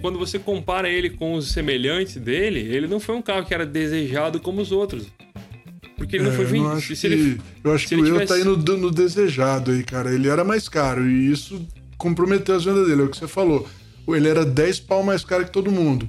Quando 0.00 0.18
você 0.18 0.38
compara 0.38 0.88
ele 0.88 1.10
com 1.10 1.34
os 1.34 1.50
semelhantes 1.50 2.16
dele, 2.16 2.60
ele 2.60 2.86
não 2.86 3.00
foi 3.00 3.14
um 3.16 3.22
carro 3.22 3.44
que 3.44 3.52
era 3.52 3.66
desejado 3.66 4.38
como 4.40 4.60
os 4.60 4.70
outros. 4.72 5.06
Porque 5.96 6.16
ele 6.16 6.24
não 6.24 6.32
É, 6.32 6.34
foi 6.36 6.44
eu 6.44 6.48
vendido. 6.48 6.72
acho 6.72 6.94
se 6.96 7.00
que, 7.08 7.12
ele- 7.14 7.40
eu 7.62 7.72
acho 7.74 7.88
que 7.88 7.94
o 7.96 8.04
tivesse- 8.04 8.26
tá 8.26 8.34
aí 8.34 8.44
no, 8.44 8.56
no 8.56 8.90
desejado 8.90 9.70
aí, 9.70 9.82
cara. 9.84 10.12
Ele 10.12 10.28
era 10.28 10.44
mais 10.44 10.68
caro 10.68 11.08
e 11.08 11.30
isso 11.30 11.66
comprometeu 11.96 12.54
as 12.56 12.64
vendas 12.64 12.86
dele, 12.88 13.02
é 13.02 13.04
o 13.04 13.08
que 13.08 13.16
você 13.16 13.28
falou. 13.28 13.66
Ele 14.08 14.28
era 14.28 14.44
10 14.44 14.80
pau 14.80 15.02
mais 15.02 15.24
caro 15.24 15.44
que 15.44 15.50
todo 15.52 15.70
mundo. 15.72 16.08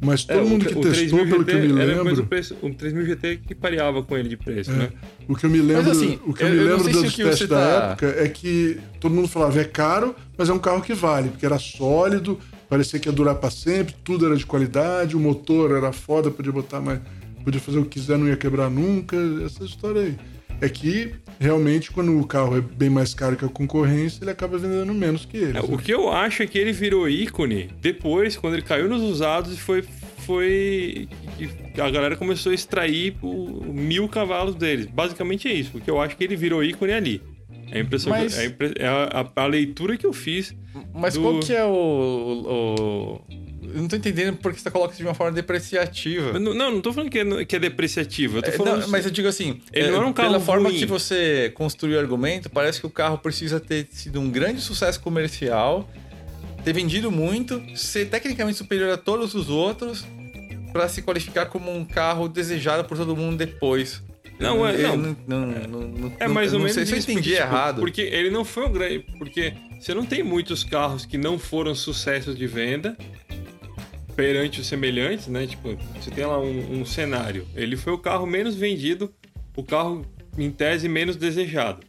Mas 0.00 0.24
todo 0.24 0.38
É, 0.38 0.42
o- 0.42 0.48
mundo 0.48 0.64
que 0.66 0.72
o 0.76 0.80
testou, 0.82 0.92
3000 0.92 1.26
pelo 1.30 1.44
que 1.44 1.50
eu 1.52 1.60
me 1.60 1.68
GT 1.68 1.72
lembro. 2.04 2.26
preço, 2.26 2.56
o 2.60 2.70
3000 2.74 3.06
GT 3.06 3.40
que 3.46 3.54
pareava 3.54 4.02
com 4.02 4.16
ele 4.16 4.28
de 4.28 4.36
preço, 4.36 4.70
é, 4.70 4.74
né? 4.74 4.88
o 5.26 5.34
que 5.34 5.44
eu 5.46 5.50
me 5.50 5.58
lembro, 5.60 5.90
assim, 5.90 6.18
o 6.26 6.34
que 6.34 6.42
eu, 6.44 6.48
eu- 6.48 6.54
me 6.54 6.60
lembro 6.60 6.84
se 6.84 6.90
dos 6.92 7.14
testes 7.16 7.48
da 7.48 7.56
tá- 7.56 7.86
época 7.92 8.14
é 8.22 8.28
que 8.28 8.78
todo 9.00 9.14
mundo 9.14 9.26
falava 9.26 9.58
é 9.60 9.64
caro, 9.64 10.14
mas 10.36 10.48
é 10.48 10.52
um 10.52 10.58
carro 10.58 10.82
que 10.82 10.92
vale, 10.92 11.30
porque 11.30 11.46
era 11.46 11.58
sólido, 11.58 12.38
parecia 12.68 12.98
que 13.00 13.08
ia 13.08 13.12
durar 13.12 13.36
pra 13.36 13.50
sempre, 13.50 13.94
tudo 14.04 14.26
era 14.26 14.36
de 14.36 14.44
qualidade, 14.44 15.16
o 15.16 15.20
motor 15.20 15.70
era 15.74 15.90
foda, 15.92 16.30
podia 16.30 16.52
botar 16.52 16.80
mais, 16.80 17.00
podia 17.42 17.60
fazer 17.60 17.78
o 17.78 17.84
que 17.84 17.98
quiser, 17.98 18.18
não 18.18 18.28
ia 18.28 18.36
quebrar 18.36 18.68
nunca, 18.70 19.16
essa 19.46 19.64
história 19.64 20.02
aí. 20.02 20.16
É 20.60 20.68
que 20.68 21.12
realmente 21.38 21.90
quando 21.90 22.18
o 22.18 22.26
carro 22.26 22.56
é 22.56 22.60
bem 22.60 22.88
mais 22.90 23.14
caro 23.14 23.36
que 23.36 23.44
a 23.44 23.48
concorrência, 23.48 24.22
ele 24.22 24.30
acaba 24.30 24.56
vendendo 24.58 24.92
menos 24.94 25.24
que 25.24 25.36
ele. 25.36 25.58
É, 25.58 25.60
o 25.60 25.76
que 25.78 25.92
eu 25.92 26.10
acho 26.10 26.42
é 26.42 26.46
que 26.46 26.58
ele 26.58 26.72
virou 26.72 27.08
ícone 27.08 27.68
depois, 27.80 28.36
quando 28.36 28.54
ele 28.54 28.62
caiu 28.62 28.88
nos 28.88 29.02
usados 29.02 29.54
e 29.54 29.58
foi. 29.58 29.82
foi 30.36 31.08
que 31.74 31.80
a 31.80 31.88
galera 31.90 32.16
começou 32.16 32.50
a 32.50 32.54
extrair 32.54 33.14
o 33.22 33.64
mil 33.72 34.08
cavalos 34.08 34.54
deles. 34.54 34.86
Basicamente 34.86 35.46
é 35.48 35.52
isso, 35.52 35.70
porque 35.70 35.90
eu 35.90 36.00
acho 36.00 36.16
que 36.16 36.24
ele 36.24 36.34
virou 36.36 36.64
ícone 36.64 36.92
ali. 36.92 37.22
É 37.70 37.78
a 37.78 37.80
impressão 37.80 38.10
Mas- 38.10 38.34
que, 38.34 38.40
é 38.40 38.84
é 38.84 38.86
a- 38.88 39.30
a- 39.36 39.42
a 39.42 39.46
leitura 39.46 39.96
que 39.96 40.06
eu 40.06 40.12
fiz. 40.12 40.54
Mas 40.94 41.14
do- 41.14 41.20
qual 41.22 41.40
que 41.40 41.52
é 41.52 41.64
o. 41.64 41.68
o- 41.70 43.20
Eu 43.62 43.80
não 43.82 43.88
tô 43.88 43.96
entendendo 43.96 44.36
por 44.36 44.52
que 44.52 44.60
você 44.60 44.70
coloca 44.70 44.92
isso 44.92 45.02
de 45.02 45.08
uma 45.08 45.14
forma 45.14 45.32
depreciativa. 45.32 46.38
Não, 46.38 46.54
não, 46.54 46.70
não 46.72 46.80
tô 46.80 46.92
falando 46.92 47.10
que 47.10 47.18
é, 47.18 47.44
que 47.44 47.56
é 47.56 47.58
depreciativo. 47.58 48.38
Eu 48.38 48.42
tô 48.42 48.48
É, 48.50 48.52
falando. 48.52 48.80
não, 48.82 48.88
mas 48.88 49.04
eu 49.04 49.10
digo 49.10 49.26
assim, 49.28 49.60
Ele 49.72 49.88
é, 49.88 49.90
não 49.90 49.98
era 49.98 50.06
um 50.06 50.12
carro 50.12 50.28
pela 50.30 50.40
forma 50.40 50.68
ruim. 50.68 50.78
que 50.78 50.86
você 50.86 51.50
construiu 51.54 51.96
o 51.96 52.00
argumento, 52.00 52.48
parece 52.50 52.80
que 52.80 52.86
o 52.86 52.90
carro 52.90 53.18
precisa 53.18 53.58
ter 53.58 53.86
sido 53.90 54.20
um 54.20 54.30
grande 54.30 54.60
sucesso 54.60 55.00
comercial, 55.00 55.88
ter 56.64 56.72
vendido 56.72 57.10
muito, 57.10 57.62
ser 57.76 58.06
tecnicamente 58.06 58.58
superior 58.58 58.90
a 58.90 58.96
todos 58.96 59.34
os 59.34 59.48
outros, 59.48 60.04
para 60.72 60.88
se 60.88 61.00
qualificar 61.02 61.46
como 61.46 61.74
um 61.74 61.84
carro 61.84 62.28
desejado 62.28 62.84
por 62.84 62.96
todo 62.96 63.16
mundo 63.16 63.38
depois. 63.38 64.02
Não, 64.38 64.66
é- 64.66 64.76
não. 64.82 64.96
não, 64.98 65.16
não, 65.26 65.80
não, 65.88 66.12
É 66.20 66.28
mais 66.28 66.52
ou 66.52 66.58
não 66.58 66.66
menos 66.66 66.74
sei 66.74 66.84
se 66.84 66.92
eu 66.92 66.98
isso, 66.98 67.10
entendi 67.10 67.30
porque, 67.30 67.42
tipo, 67.42 67.54
errado. 67.54 67.80
Porque 67.80 68.02
ele 68.02 68.28
não 68.30 68.44
foi 68.44 68.66
um 68.66 68.72
grande. 68.72 68.98
Porque 69.18 69.54
você 69.80 69.94
não 69.94 70.04
tem 70.04 70.22
muitos 70.22 70.62
carros 70.62 71.06
que 71.06 71.16
não 71.16 71.38
foram 71.38 71.74
sucessos 71.74 72.36
de 72.36 72.46
venda 72.46 72.94
perante 74.16 74.60
os 74.60 74.66
semelhantes, 74.66 75.26
né? 75.28 75.46
Tipo, 75.46 75.76
você 76.00 76.10
tem 76.10 76.24
lá 76.24 76.40
um, 76.40 76.80
um 76.80 76.84
cenário. 76.86 77.46
Ele 77.54 77.76
foi 77.76 77.92
o 77.92 77.98
carro 77.98 78.26
menos 78.26 78.54
vendido, 78.56 79.12
o 79.54 79.62
carro, 79.62 80.04
em 80.38 80.50
tese, 80.50 80.88
menos 80.88 81.16
desejado. 81.16 81.80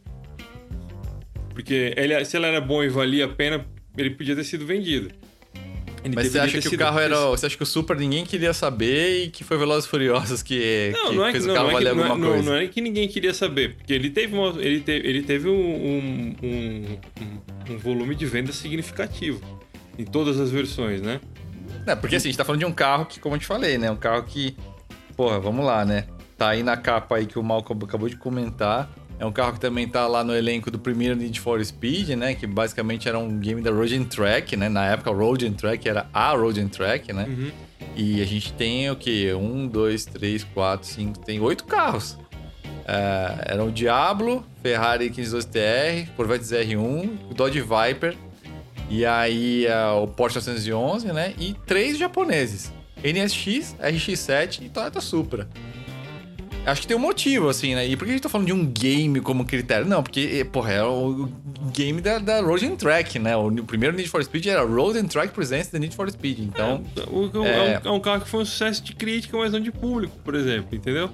Porque 1.52 1.92
ele, 1.96 2.24
se 2.24 2.36
ele 2.36 2.46
era 2.46 2.60
bom 2.60 2.84
e 2.84 2.88
valia 2.88 3.24
a 3.24 3.28
pena, 3.28 3.66
ele 3.96 4.10
podia 4.10 4.36
ter 4.36 4.44
sido 4.44 4.64
vendido. 4.66 5.10
Ele 6.04 6.14
Mas 6.14 6.28
você 6.28 6.38
acha 6.38 6.60
que 6.60 6.68
o 6.68 6.78
carro 6.78 7.00
era. 7.00 7.16
Você 7.30 7.46
acha 7.46 7.56
que 7.56 7.62
o 7.64 7.66
Super 7.66 7.96
ninguém 7.96 8.24
queria 8.24 8.52
saber 8.52 9.24
e 9.24 9.30
que 9.30 9.42
foi 9.42 9.58
Velozes 9.58 9.84
e 9.84 9.88
Furiosos 9.88 10.42
que, 10.44 10.92
Não, 10.94 11.10
que 11.10 11.16
não 11.16 11.26
é 11.26 11.32
fez 11.32 11.44
não, 11.44 11.52
o 11.52 11.56
carro 11.56 11.66
não 11.66 11.70
é 11.70 11.82
valer 11.82 11.94
não, 11.96 12.04
é, 12.04 12.08
alguma 12.08 12.26
não, 12.26 12.34
coisa? 12.34 12.50
não 12.50 12.56
é 12.56 12.66
que 12.68 12.80
ninguém 12.80 13.08
queria 13.08 13.34
saber, 13.34 13.74
porque 13.74 13.92
ele 13.92 14.08
teve, 14.10 14.32
uma- 14.32 14.62
ele 14.62 14.78
teve, 14.80 15.08
ele 15.08 15.22
teve 15.22 15.48
um, 15.48 15.52
um, 15.60 16.36
um- 16.40 16.98
um- 17.20 17.72
um 17.74 17.78
volume 17.78 18.14
de 18.14 18.24
venda 18.26 18.52
significativo 18.52 19.40
em 19.98 20.04
todas 20.04 20.38
as 20.38 20.52
versões, 20.52 21.02
né? 21.02 21.20
É, 21.88 21.94
porque 21.94 22.16
assim, 22.16 22.28
a 22.28 22.30
gente 22.30 22.38
tá 22.38 22.44
falando 22.44 22.60
de 22.60 22.66
um 22.66 22.72
carro 22.72 23.06
que, 23.06 23.18
como 23.18 23.34
eu 23.34 23.38
te 23.38 23.46
falei, 23.46 23.78
né? 23.78 23.90
Um 23.90 23.96
carro 23.96 24.22
que, 24.22 24.54
porra, 25.16 25.40
vamos 25.40 25.64
lá, 25.64 25.84
né? 25.84 26.04
Tá 26.36 26.50
aí 26.50 26.62
na 26.62 26.76
capa 26.76 27.16
aí 27.16 27.26
que 27.26 27.38
o 27.38 27.42
Malcolm 27.42 27.82
acabou 27.84 28.08
de 28.08 28.16
comentar. 28.16 28.90
É 29.18 29.26
um 29.26 29.32
carro 29.32 29.54
que 29.54 29.60
também 29.60 29.88
tá 29.88 30.06
lá 30.06 30.22
no 30.22 30.36
elenco 30.36 30.70
do 30.70 30.78
primeiro 30.78 31.16
Need 31.16 31.40
for 31.40 31.64
Speed, 31.64 32.10
né? 32.10 32.34
Que 32.34 32.46
basicamente 32.46 33.08
era 33.08 33.18
um 33.18 33.38
game 33.38 33.60
da 33.62 33.70
Road 33.70 33.96
and 33.96 34.04
Track, 34.04 34.56
né? 34.56 34.68
Na 34.68 34.86
época, 34.86 35.10
Road 35.10 35.46
and 35.46 35.54
Track 35.54 35.88
era 35.88 36.06
a 36.12 36.30
Road 36.32 36.60
and 36.60 36.68
Track, 36.68 37.12
né? 37.12 37.24
Uhum. 37.26 37.50
E 37.96 38.22
a 38.22 38.24
gente 38.24 38.52
tem 38.52 38.88
o 38.90 38.94
quê? 38.94 39.34
Um, 39.34 39.66
dois, 39.66 40.04
três, 40.04 40.44
quatro, 40.44 40.86
cinco... 40.86 41.18
Tem 41.18 41.40
oito 41.40 41.64
carros. 41.64 42.16
É, 42.86 43.52
era 43.54 43.64
o 43.64 43.72
Diablo, 43.72 44.46
Ferrari 44.62 45.10
512 45.10 45.48
TR, 45.48 46.12
Corvette 46.16 46.44
ZR1, 46.44 47.10
o 47.30 47.34
Dodge 47.34 47.60
Viper, 47.60 48.16
e 48.90 49.04
aí 49.04 49.66
é, 49.66 49.86
o 49.90 50.06
Porsche 50.06 50.36
911, 50.38 51.06
né? 51.12 51.34
E 51.38 51.54
três 51.66 51.98
japoneses. 51.98 52.72
NSX, 53.02 53.76
RX-7 53.80 54.62
e 54.62 54.68
Toyota 54.68 55.00
Supra. 55.00 55.48
Acho 56.66 56.82
que 56.82 56.86
tem 56.88 56.96
um 56.96 57.00
motivo, 57.00 57.48
assim, 57.48 57.74
né? 57.74 57.86
E 57.86 57.96
por 57.96 58.04
que 58.04 58.10
a 58.10 58.14
gente 58.14 58.22
tá 58.22 58.28
falando 58.28 58.48
de 58.48 58.52
um 58.52 58.66
game 58.66 59.20
como 59.20 59.44
critério? 59.44 59.86
Não, 59.86 60.02
porque, 60.02 60.44
porra, 60.52 60.72
é 60.72 60.82
o 60.84 61.26
game 61.72 62.00
da, 62.00 62.18
da 62.18 62.40
Road 62.42 62.66
and 62.66 62.76
Track, 62.76 63.18
né? 63.18 63.34
O 63.36 63.50
primeiro 63.64 63.96
Need 63.96 64.08
for 64.10 64.22
Speed 64.22 64.46
era 64.46 64.62
Road 64.64 64.98
and 64.98 65.06
Track 65.06 65.32
Presents 65.32 65.68
the 65.68 65.78
Need 65.78 65.94
for 65.96 66.10
Speed. 66.10 66.40
Então. 66.40 66.82
É, 66.96 67.00
o- 67.10 67.46
é- 67.46 67.76
é 67.76 67.80
um, 67.88 67.88
é 67.88 67.96
um 67.96 68.00
carro 68.00 68.20
que 68.22 68.28
foi 68.28 68.40
um 68.40 68.44
sucesso 68.44 68.82
de 68.82 68.94
crítica, 68.94 69.38
mas 69.38 69.52
não 69.52 69.60
de 69.60 69.70
público, 69.72 70.14
por 70.22 70.34
exemplo, 70.34 70.74
entendeu? 70.76 71.08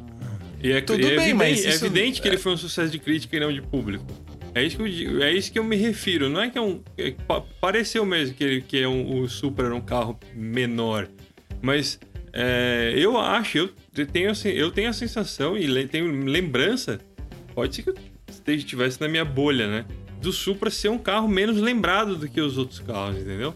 E 0.60 0.72
é, 0.72 0.80
Tudo 0.80 1.00
e 1.00 1.04
é 1.04 1.08
bem, 1.08 1.16
evidente, 1.30 1.34
mas 1.34 1.64
é 1.66 1.74
evidente 1.74 2.22
que 2.22 2.26
ele 2.26 2.38
foi 2.38 2.52
um 2.52 2.56
sucesso 2.56 2.90
de 2.90 2.98
crítica 2.98 3.36
e 3.36 3.40
não 3.40 3.52
de 3.52 3.60
público. 3.62 4.04
É 4.54 4.62
isso 4.62 4.76
que 4.76 5.04
eu, 5.04 5.22
é 5.22 5.32
isso 5.32 5.52
que 5.52 5.58
eu 5.58 5.64
me 5.64 5.76
refiro. 5.76 6.28
Não 6.28 6.40
é 6.40 6.48
que 6.48 6.56
é 6.56 6.60
um. 6.60 6.80
é 6.96 7.14
pareceu 7.60 8.06
mesmo 8.06 8.36
que, 8.36 8.60
que 8.62 8.80
é 8.80 8.88
um, 8.88 9.20
o 9.20 9.28
Supra 9.28 9.66
era 9.66 9.74
um 9.74 9.80
carro 9.80 10.18
menor. 10.34 11.08
Mas 11.60 11.98
é, 12.32 12.92
eu 12.96 13.18
acho, 13.18 13.58
eu 13.96 14.06
tenho, 14.06 14.30
assim, 14.30 14.48
eu 14.50 14.70
tenho 14.70 14.90
a 14.90 14.92
sensação 14.92 15.56
e 15.56 15.86
tenho 15.88 16.10
lembrança. 16.24 17.00
Pode 17.54 17.74
ser 17.74 17.82
que 17.82 17.90
eu 17.90 18.54
estivesse 18.54 19.00
na 19.00 19.08
minha 19.08 19.24
bolha, 19.24 19.68
né? 19.68 19.84
Do 20.20 20.32
Supra 20.32 20.70
ser 20.70 20.88
um 20.88 20.98
carro 20.98 21.28
menos 21.28 21.60
lembrado 21.60 22.16
do 22.16 22.28
que 22.28 22.40
os 22.40 22.58
outros 22.58 22.80
carros, 22.80 23.18
entendeu? 23.18 23.54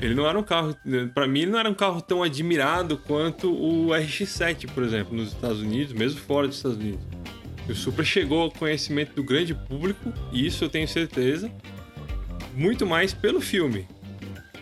Ele 0.00 0.14
não 0.14 0.26
era 0.26 0.38
um 0.38 0.42
carro, 0.42 0.76
Pra 1.14 1.28
mim, 1.28 1.42
ele 1.42 1.52
não 1.52 1.58
era 1.58 1.70
um 1.70 1.74
carro 1.74 2.02
tão 2.02 2.22
admirado 2.22 2.96
quanto 2.96 3.52
o 3.52 3.90
RX-7, 3.90 4.68
por 4.72 4.82
exemplo, 4.82 5.16
nos 5.16 5.28
Estados 5.28 5.60
Unidos, 5.60 5.92
mesmo 5.92 6.18
fora 6.20 6.48
dos 6.48 6.56
Estados 6.56 6.78
Unidos. 6.78 7.00
O 7.72 7.76
Supra 7.76 8.04
chegou 8.04 8.40
ao 8.42 8.50
conhecimento 8.50 9.14
do 9.14 9.22
grande 9.22 9.54
público, 9.54 10.12
e 10.32 10.46
isso 10.46 10.64
eu 10.64 10.68
tenho 10.68 10.86
certeza, 10.86 11.50
muito 12.54 12.86
mais 12.86 13.12
pelo 13.14 13.40
filme 13.40 13.86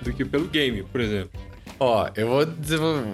do 0.03 0.13
que 0.13 0.25
pelo 0.25 0.47
game, 0.47 0.83
por 0.85 1.01
exemplo. 1.01 1.31
Ó, 1.79 2.09
eu 2.15 2.27
vou, 2.29 2.41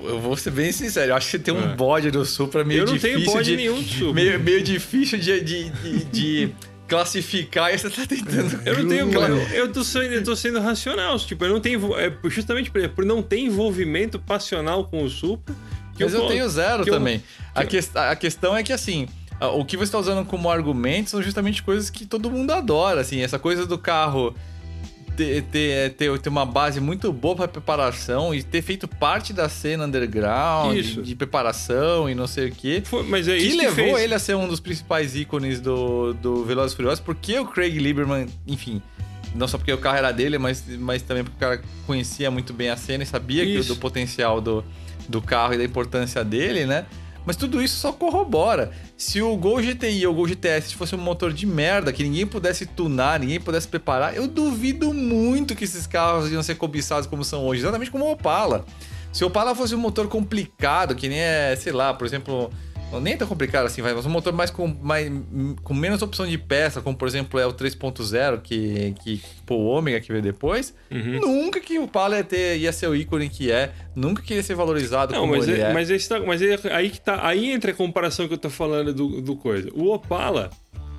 eu 0.09 0.20
vou 0.20 0.36
ser 0.36 0.51
bem 0.51 0.73
sincero. 0.73 1.12
Eu 1.12 1.16
acho 1.16 1.27
que 1.27 1.31
você 1.32 1.39
tem 1.39 1.55
um 1.55 1.70
É. 1.73 1.74
bode 1.74 2.10
do 2.10 2.24
Supra 2.24 2.64
meio 2.64 2.81
Eu 2.81 2.86
não 2.86 2.94
difícil 2.94 3.16
tenho 3.18 3.32
bode 3.32 3.51
de, 3.51 3.56
nenhum 3.56 3.81
do 3.81 3.89
Supra. 3.89 4.12
Meio, 4.12 4.40
meio 4.40 4.62
difícil 4.62 5.18
de, 5.18 5.40
de, 5.40 5.70
de- 5.70 6.05
de 6.06 6.48
classificar 6.89 7.73
e 7.73 7.78
você 7.78 7.89
tá 7.90 8.05
tentando. 8.06 8.60
Eu 8.66 8.82
não 8.82 8.89
tenho. 8.89 9.12
Eu, 9.12 9.36
eu, 9.55 9.73
tô 9.73 9.85
sendo, 9.85 10.05
eu 10.12 10.24
tô 10.24 10.35
sendo 10.35 10.60
racional. 10.60 11.16
Tipo, 11.18 11.44
eu 11.44 11.51
não 11.51 11.60
tenho. 11.60 11.97
É, 11.97 12.12
justamente 12.24 12.68
por, 12.70 12.89
por 12.89 13.05
não 13.05 13.23
ter 13.23 13.39
envolvimento 13.39 14.18
passional 14.18 14.85
com 14.85 15.02
o 15.05 15.09
Supra. 15.09 15.55
Que 15.97 16.02
Mas 16.05 16.12
eu, 16.12 16.20
colo- 16.20 16.32
tenho 16.32 16.48
zero 16.48 16.82
que 16.82 16.90
eu- 16.90 16.94
também. 16.94 17.23
a, 17.55 17.64
que 17.64 17.78
a 17.94 18.16
questão 18.16 18.56
é 18.56 18.62
que, 18.64 18.73
assim, 18.73 19.06
o 19.40 19.64
que 19.64 19.76
você 19.76 19.84
está 19.84 19.98
usando 19.98 20.24
como 20.26 20.50
argumento 20.50 21.10
são 21.10 21.22
justamente 21.22 21.62
coisas 21.62 21.90
que 21.90 22.06
todo 22.06 22.30
mundo 22.30 22.50
adora, 22.52 23.00
assim. 23.00 23.20
Essa 23.20 23.38
coisa 23.38 23.66
do 23.66 23.76
carro 23.76 24.34
ter, 25.16 25.42
ter, 25.44 25.92
ter, 25.94 26.18
ter 26.18 26.28
uma 26.28 26.44
base 26.44 26.80
muito 26.80 27.12
boa 27.12 27.34
para 27.36 27.48
preparação 27.48 28.34
e 28.34 28.42
ter 28.42 28.60
feito 28.62 28.86
parte 28.86 29.32
da 29.32 29.48
cena 29.48 29.84
underground, 29.86 30.76
de, 30.78 31.02
de 31.02 31.14
preparação 31.14 32.08
e 32.08 32.14
não 32.14 32.26
sei 32.26 32.48
o 32.48 32.52
quê. 32.52 32.82
Foi- 32.84 33.02
mas 33.02 33.26
é 33.28 33.36
que 33.36 33.44
isso 33.44 33.56
levou 33.56 33.74
que 33.74 33.90
fez. 33.92 34.00
ele 34.02 34.14
a 34.14 34.18
ser 34.18 34.34
um 34.36 34.46
dos 34.48 34.60
principais 34.60 35.16
ícones 35.16 35.60
do, 35.60 36.12
do 36.14 36.44
Velozes 36.44 36.72
e 36.72 36.76
Furiosos, 36.76 37.00
porque 37.00 37.38
o 37.38 37.46
Craig 37.46 37.78
Lieberman, 37.78 38.26
enfim, 38.46 38.80
não 39.34 39.48
só 39.48 39.58
porque 39.58 39.72
o 39.72 39.78
carro 39.78 39.96
era 39.98 40.12
dele, 40.12 40.38
mas, 40.38 40.64
mas 40.78 41.02
também 41.02 41.24
porque 41.24 41.36
o 41.36 41.40
cara 41.40 41.62
conhecia 41.86 42.30
muito 42.30 42.52
bem 42.52 42.70
a 42.70 42.76
cena 42.76 43.02
e 43.02 43.06
sabia 43.06 43.44
que, 43.44 43.60
do 43.62 43.76
potencial 43.76 44.40
do, 44.40 44.64
do 45.08 45.20
carro 45.22 45.54
e 45.54 45.58
da 45.58 45.64
importância 45.64 46.22
dele, 46.24 46.64
né? 46.66 46.86
Mas 47.26 47.36
tudo 47.36 47.60
isso 47.60 47.76
só 47.76 47.92
corrobora. 47.92 48.70
Se 48.96 49.20
o 49.20 49.36
Gol 49.36 49.60
GTI 49.60 50.06
ou 50.06 50.12
o 50.12 50.16
Gol 50.16 50.28
GTS 50.28 50.74
fosse 50.74 50.94
um 50.94 50.98
motor 50.98 51.32
de 51.32 51.44
merda, 51.44 51.92
que 51.92 52.04
ninguém 52.04 52.24
pudesse 52.24 52.64
tunar, 52.64 53.18
ninguém 53.18 53.40
pudesse 53.40 53.66
preparar, 53.66 54.16
eu 54.16 54.28
duvido 54.28 54.94
muito 54.94 55.56
que 55.56 55.64
esses 55.64 55.86
carros 55.86 56.30
iam 56.30 56.42
ser 56.42 56.54
cobiçados 56.54 57.08
como 57.08 57.24
são 57.24 57.44
hoje, 57.44 57.62
exatamente 57.62 57.90
como 57.90 58.04
o 58.04 58.12
Opala. 58.12 58.64
Se 59.12 59.24
o 59.24 59.26
Opala 59.26 59.54
fosse 59.54 59.74
um 59.74 59.78
motor 59.78 60.06
complicado, 60.08 60.94
que 60.94 61.08
nem 61.08 61.18
é, 61.18 61.56
sei 61.56 61.72
lá, 61.72 61.92
por 61.92 62.06
exemplo, 62.06 62.50
nem 63.00 63.16
tão 63.16 63.26
complicado 63.26 63.66
assim, 63.66 63.82
vai, 63.82 63.92
mas 63.94 64.06
um 64.06 64.10
motor 64.10 64.32
mais 64.32 64.50
com, 64.50 64.68
mais, 64.68 65.10
com 65.62 65.74
menos 65.74 66.00
opção 66.02 66.26
de 66.26 66.38
peça, 66.38 66.80
como 66.80 66.96
por 66.96 67.06
exemplo 67.08 67.38
é 67.38 67.46
o 67.46 67.52
3.0, 67.52 68.40
que, 68.42 68.94
que 69.02 69.20
pô, 69.44 69.56
o 69.56 69.66
Ômega 69.66 70.00
que 70.00 70.10
veio 70.10 70.22
depois, 70.22 70.74
Uhum. 70.90 71.20
nunca 71.20 71.60
que 71.60 71.78
o 71.78 71.84
Opala 71.84 72.16
ia, 72.16 72.24
ter, 72.24 72.56
ia 72.58 72.72
ser 72.72 72.86
o 72.88 72.94
ícone 72.94 73.28
que 73.28 73.50
é, 73.50 73.72
nunca 73.94 74.22
que 74.22 74.34
ia 74.34 74.42
ser 74.42 74.54
valorizado 74.54 75.12
Não, 75.12 75.20
como 75.22 75.32
mas, 75.36 75.48
ele 75.48 75.60
é, 75.60 75.64
é. 75.64 75.72
mas, 75.72 75.90
esse 75.90 76.08
tá- 76.08 76.20
mas 76.20 76.40
é 76.40 76.58
aí 76.72 76.88
que 76.90 77.00
tá. 77.00 77.26
Aí 77.26 77.50
entra 77.50 77.70
a 77.72 77.74
comparação 77.74 78.26
que 78.28 78.34
eu 78.34 78.38
tô 78.38 78.48
falando 78.48 78.94
do, 78.94 79.20
do 79.20 79.36
coisa. 79.36 79.68
O 79.74 79.92
Opala, 79.92 80.50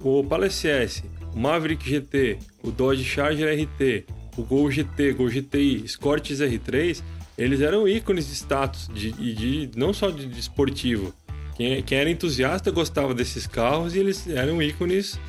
o 0.02 0.20
Opala 0.20 0.46
SS, 0.50 1.04
o 1.34 1.40
Maverick 1.40 1.90
GT, 1.90 2.38
o 2.62 2.70
Dodge 2.72 3.04
Charger 3.06 3.48
RT, 3.58 4.06
o 4.38 4.44
Gol 4.44 4.70
GT, 4.70 5.14
Gol 5.14 5.30
GTI, 5.30 5.84
Escort 5.86 6.30
R3, 6.30 7.02
eles 7.38 7.62
eram 7.62 7.88
ícones 7.88 8.28
de 8.28 8.34
status, 8.36 8.90
de, 8.94 9.12
de, 9.12 9.70
não 9.76 9.94
só 9.94 10.10
de, 10.12 10.26
de 10.28 10.40
esportivo. 10.40 11.14
Quem, 11.58 11.82
quem 11.82 11.98
era 11.98 12.10
entusiasta 12.10 12.70
gostava 12.72 13.14
desses 13.14 13.48
carros 13.48 13.96
e 13.96 14.00
eles 14.00 14.28
eram 14.28 14.62
ícones 14.62 15.20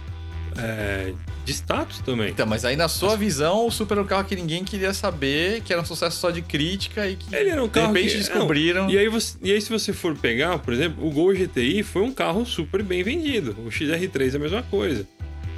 é, 0.59 1.13
de 1.45 1.53
status 1.53 2.01
também. 2.01 2.31
Então, 2.31 2.47
mas 2.47 2.65
aí 2.65 2.77
na 2.77 2.89
sua 2.89 3.17
visão, 3.17 3.67
o 3.67 3.71
Super 3.71 3.95
era 3.95 4.03
um 4.03 4.07
carro 4.07 4.25
que 4.25 4.37
ninguém 4.37 4.63
queria 4.65 4.93
saber, 4.93 5.63
que 5.63 5.73
era 5.73 5.81
um 5.81 5.85
sucesso 5.85 6.19
só 6.19 6.31
de 6.31 6.43
crítica 6.43 7.09
e 7.09 7.17
que 7.17 7.35
Ele 7.35 7.49
era 7.51 7.63
um 7.65 7.69
carro 7.69 7.93
de 7.93 8.01
repente 8.01 8.13
que, 8.13 8.19
descobriram. 8.19 8.85
Não, 8.85 8.91
e, 8.91 8.99
aí 8.99 9.09
você, 9.09 9.39
e 9.43 9.53
aí, 9.53 9.61
se 9.61 9.71
você 9.71 9.93
for 9.93 10.15
pegar, 10.17 10.59
por 10.59 10.75
exemplo, 10.75 11.07
o 11.07 11.11
Gol 11.11 11.33
GTI 11.33 11.83
foi 11.83 12.03
um 12.03 12.13
carro 12.13 12.45
super 12.45 12.83
bem 12.83 13.03
vendido. 13.03 13.53
O 13.65 13.71
XR3 13.71 14.35
é 14.35 14.37
a 14.37 14.41
mesma 14.41 14.63
coisa. 14.65 15.07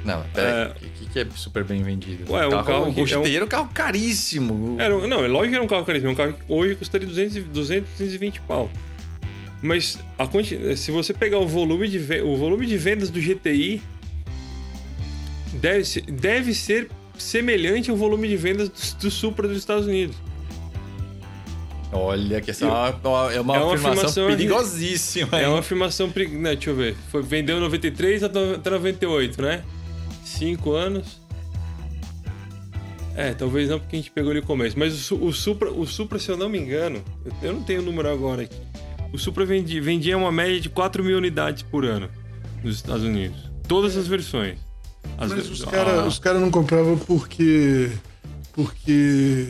Não, 0.05 0.23
peraí, 0.33 0.51
É. 0.53 0.71
o 0.71 0.89
que, 0.91 1.05
que 1.11 1.19
é 1.19 1.27
super 1.35 1.63
bem 1.63 1.83
vendido? 1.83 2.31
Ué, 2.31 2.47
um 2.47 2.63
carro 2.63 2.89
o 2.89 2.93
que- 2.93 3.13
é 3.13 3.17
um- 3.19 3.23
GTI 3.23 3.35
era 3.35 3.45
um 3.45 3.47
carro 3.47 3.69
caríssimo. 3.73 4.77
Era, 4.79 4.97
não, 5.07 5.23
é 5.23 5.27
lógico 5.27 5.49
que 5.49 5.55
era 5.55 5.63
um 5.63 5.67
carro 5.67 5.85
caríssimo. 5.85 6.09
É 6.09 6.13
um 6.13 6.15
carro 6.15 6.33
que 6.33 6.41
hoje 6.47 6.75
custaria 6.75 7.07
200, 7.07 7.35
e- 7.35 7.41
200 7.41 7.89
220 7.97 8.41
pau. 8.41 8.71
Mas 9.61 9.99
a 10.17 10.27
se 10.75 10.89
você 10.91 11.13
pegar 11.13 11.37
o 11.39 11.47
volume, 11.47 11.87
de 11.87 11.97
o 12.21 12.35
volume 12.35 12.65
de 12.65 12.77
vendas 12.77 13.09
do 13.09 13.19
GTI, 13.21 13.81
deve 15.53 15.83
ser, 15.85 16.01
deve 16.03 16.53
ser 16.53 16.89
semelhante 17.17 17.91
ao 17.91 17.95
volume 17.97 18.27
de 18.27 18.35
vendas 18.37 18.69
do, 18.69 18.99
do 19.01 19.11
Supra 19.11 19.47
dos 19.47 19.57
Estados 19.57 19.85
Unidos. 19.85 20.15
Olha, 21.93 22.39
que 22.41 22.51
essa 22.51 22.65
é 22.65 22.67
uma, 22.69 22.87
é 23.33 23.39
uma 23.41 23.55
É 23.57 23.59
uma 23.59 23.73
afirmação 23.73 23.91
afirmação- 23.91 24.27
perigosíssima. 24.27 25.37
É 25.39 25.43
hein? 25.43 25.49
uma 25.49 25.59
afirmação. 25.59 26.09
pre- 26.09 26.27
Né, 26.27 26.55
deixa 26.55 26.69
eu 26.69 26.75
ver. 26.75 26.95
Foi, 27.11 27.21
vendeu 27.21 27.59
93 27.59 28.23
até 28.23 28.55
até 28.55 28.69
98, 28.69 29.41
né? 29.41 29.61
Cinco 30.23 30.71
anos. 30.71 31.19
É, 33.13 33.33
talvez 33.33 33.67
não 33.67 33.77
porque 33.77 33.97
a 33.97 33.99
gente 33.99 34.09
pegou 34.09 34.31
ele 34.31 34.39
no 34.39 34.47
começo. 34.47 34.79
Mas 34.79 35.11
o, 35.11 35.15
o 35.25 35.33
Supra, 35.33 35.69
o 35.69 35.85
Supra, 35.85 36.17
se 36.17 36.29
eu 36.29 36.37
não 36.37 36.47
me 36.47 36.57
engano, 36.57 37.03
eu, 37.25 37.33
eu 37.49 37.53
não 37.53 37.61
tenho 37.61 37.81
o 37.81 37.83
número 37.83 38.09
agora 38.09 38.43
aqui. 38.43 38.55
O 39.13 39.17
Supra 39.17 39.45
vendia, 39.45 39.81
vendia 39.81 40.17
uma 40.17 40.31
média 40.31 40.59
de 40.59 40.69
4 40.69 41.03
mil 41.03 41.17
unidades 41.17 41.63
por 41.63 41.83
ano 41.85 42.09
nos 42.63 42.75
Estados 42.75 43.03
Unidos. 43.03 43.49
Todas 43.67 43.95
as 43.97 44.07
versões. 44.07 44.57
As 45.17 45.31
Mas 45.31 45.47
ve- 45.47 45.53
os 45.53 45.65
caras 45.65 46.17
Ah, 46.17 46.21
cara 46.21 46.39
não 46.39 46.49
compravam 46.51 46.97
porque. 46.97 47.91
porque 48.53 49.47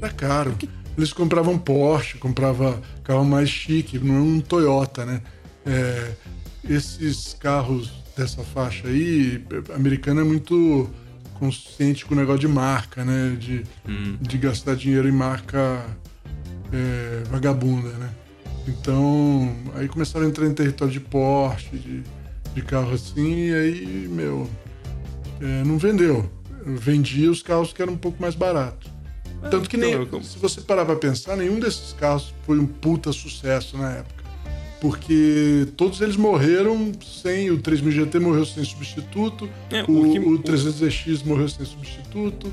era 0.00 0.10
caro. 0.12 0.56
Eles 0.96 1.12
compravam 1.12 1.58
Porsche, 1.58 2.18
compravam 2.18 2.80
carro 3.02 3.24
mais 3.24 3.48
chique, 3.48 3.98
não 3.98 4.14
é 4.16 4.20
um 4.20 4.40
Toyota, 4.40 5.04
né? 5.06 5.22
É, 5.64 6.12
esses 6.68 7.34
carros 7.38 7.90
dessa 8.16 8.42
faixa 8.42 8.88
aí, 8.88 9.42
americano 9.74 10.20
é 10.20 10.24
muito 10.24 10.90
consciente 11.34 12.04
com 12.04 12.14
o 12.14 12.16
negócio 12.16 12.40
de 12.40 12.48
marca, 12.48 13.04
né? 13.04 13.36
De, 13.38 13.64
hum. 13.88 14.16
de 14.20 14.36
gastar 14.38 14.76
dinheiro 14.76 15.08
em 15.08 15.12
marca 15.12 15.84
é, 16.72 17.22
vagabunda, 17.30 17.88
né? 17.90 18.10
Então, 18.66 19.52
aí 19.74 19.88
começaram 19.88 20.26
a 20.26 20.28
entrar 20.28 20.46
em 20.46 20.54
território 20.54 20.92
de 20.92 21.00
Porsche, 21.00 21.76
de, 21.76 22.02
de 22.54 22.62
carro 22.62 22.92
assim, 22.92 23.48
e 23.48 23.54
aí, 23.54 24.08
meu, 24.08 24.48
é, 25.40 25.64
não 25.64 25.78
vendeu. 25.78 26.28
Vendia 26.64 27.30
os 27.30 27.42
carros 27.42 27.72
que 27.72 27.82
eram 27.82 27.94
um 27.94 27.98
pouco 27.98 28.22
mais 28.22 28.34
baratos. 28.36 28.90
Tanto 29.50 29.68
que 29.68 29.76
nem, 29.76 29.90
então, 29.94 30.18
eu- 30.20 30.24
se 30.24 30.38
você 30.38 30.60
parar 30.60 30.84
pra 30.84 30.94
pensar, 30.94 31.36
nenhum 31.36 31.58
desses 31.58 31.92
carros 31.98 32.32
foi 32.46 32.58
um 32.60 32.66
puta 32.66 33.12
sucesso 33.12 33.76
na 33.76 33.90
época. 33.90 34.22
Porque 34.80 35.66
todos 35.76 36.00
eles 36.00 36.16
morreram 36.16 36.90
sem. 37.04 37.50
O 37.50 37.58
3000 37.58 37.92
GT 37.92 38.18
morreu 38.20 38.44
sem 38.44 38.64
substituto, 38.64 39.48
É, 39.70 39.82
o, 39.82 40.08
o 40.08 40.12
que- 40.12 40.18
o 40.20 40.38
300X 40.38 41.22
morreu 41.24 41.48
sem 41.48 41.64
substituto, 41.66 42.52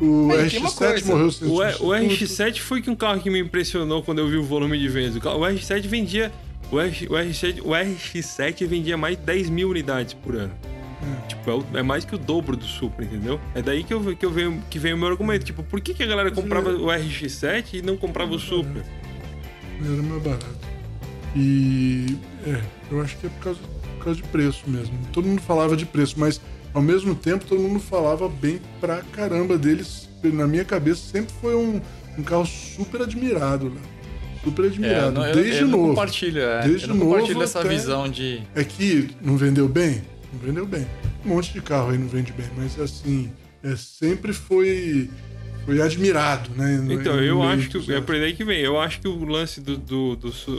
o 0.00 0.24
uma 0.24 0.36
RX-7 0.36 0.74
coisa, 0.76 1.06
morreu 1.06 1.30
sem 1.30 1.48
O, 1.48 1.54
o 1.54 1.90
RX-7 1.90 2.58
foi 2.60 2.80
que 2.82 2.90
um 2.90 2.96
carro 2.96 3.20
que 3.20 3.28
me 3.30 3.38
impressionou 3.38 4.02
quando 4.02 4.18
eu 4.18 4.28
vi 4.28 4.36
o 4.36 4.42
volume 4.42 4.78
de 4.78 4.88
vendas. 4.88 5.16
O 5.16 5.20
carro- 5.20 5.38
O 5.40 5.42
RX-7 5.42 5.86
vendia 5.86 6.32
O, 6.72 6.80
R, 6.80 7.06
o, 7.08 7.12
R7, 7.14 7.60
o 7.62 7.70
RX7 7.70 8.66
vendia 8.66 8.96
mais 8.96 9.16
de 9.16 9.22
10 9.24 9.50
mil 9.50 9.68
unidades 9.70 10.14
por 10.14 10.34
ano. 10.36 10.52
É. 11.02 11.26
Tipo, 11.28 11.50
é, 11.50 11.54
o- 11.54 11.64
é 11.78 11.82
mais 11.82 12.04
que 12.04 12.14
o 12.14 12.18
dobro 12.18 12.56
do 12.56 12.64
Supra, 12.64 13.04
entendeu? 13.04 13.40
É 13.54 13.62
daí 13.62 13.82
que, 13.82 13.92
eu, 13.92 14.14
que, 14.16 14.24
eu 14.24 14.30
venho, 14.30 14.62
que 14.70 14.78
vem 14.78 14.92
o 14.94 14.96
meu 14.98 15.08
argumento. 15.08 15.44
Tipo, 15.44 15.62
por 15.62 15.80
que, 15.80 15.92
que 15.94 16.02
a 16.02 16.06
galera 16.06 16.30
comprava 16.30 16.70
o 16.70 16.86
RX7 16.86 17.74
e 17.74 17.82
não 17.82 17.96
comprava 17.96 18.32
o 18.34 18.38
Supra? 18.38 18.84
Era 19.82 20.02
mais 20.02 20.22
barato. 20.22 20.46
E 21.34 22.16
é, 22.46 22.60
eu 22.90 23.00
acho 23.00 23.16
que 23.18 23.26
é 23.26 23.30
por 23.30 23.42
causa, 23.44 23.60
por 23.98 24.04
causa 24.04 24.20
de 24.22 24.28
preço 24.28 24.62
mesmo. 24.68 24.94
Todo 25.12 25.26
mundo 25.26 25.40
falava 25.40 25.76
de 25.76 25.86
preço, 25.86 26.14
mas 26.18 26.40
ao 26.74 26.82
mesmo 26.82 27.14
tempo 27.14 27.44
todo 27.44 27.60
mundo 27.60 27.80
falava 27.80 28.28
bem 28.28 28.60
pra 28.80 29.02
caramba 29.12 29.56
deles. 29.58 30.08
Na 30.22 30.46
minha 30.46 30.64
cabeça 30.64 31.00
sempre 31.10 31.32
foi 31.40 31.54
um, 31.54 31.80
um 32.18 32.22
carro 32.22 32.44
super 32.46 33.02
admirado, 33.02 33.70
né? 33.70 33.80
Super 34.44 34.64
É, 34.64 34.68
admirado. 34.68 35.06
eu 35.06 35.12
não- 35.12 35.26
eu- 35.26 35.34
desde 35.34 35.60
eu 35.62 35.68
não 35.68 35.78
novo. 35.78 35.88
compartilho, 35.90 36.40
é. 36.42 36.62
Desde 36.62 36.88
eu 36.88 36.94
não 36.94 36.98
compartilho 37.00 37.32
novo 37.34 37.44
essa 37.44 37.64
visão 37.64 38.08
de. 38.08 38.42
É 38.54 38.64
que 38.64 39.10
não 39.20 39.36
vendeu 39.36 39.68
bem? 39.68 40.02
Não 40.32 40.40
vendeu 40.40 40.66
bem. 40.66 40.86
Um 41.24 41.28
monte 41.30 41.52
de 41.52 41.60
carro 41.60 41.90
aí 41.90 41.98
não 41.98 42.08
vende 42.08 42.32
bem, 42.32 42.46
mas 42.56 42.78
assim, 42.80 43.30
é, 43.62 43.76
sempre 43.76 44.32
foi, 44.32 45.10
foi 45.66 45.82
admirado, 45.82 46.50
né? 46.56 46.80
Então, 46.90 47.16
no 47.16 47.22
eu 47.22 47.42
acho 47.42 47.68
que. 47.68 47.92
É 47.92 48.00
por 48.00 48.14
aí 48.14 48.32
que 48.34 48.44
vem. 48.44 48.60
Eu 48.60 48.80
acho 48.80 49.00
que 49.00 49.08
o 49.08 49.24
lance 49.26 49.60
do, 49.60 49.76
do, 49.76 50.16
do 50.16 50.32
su- 50.32 50.52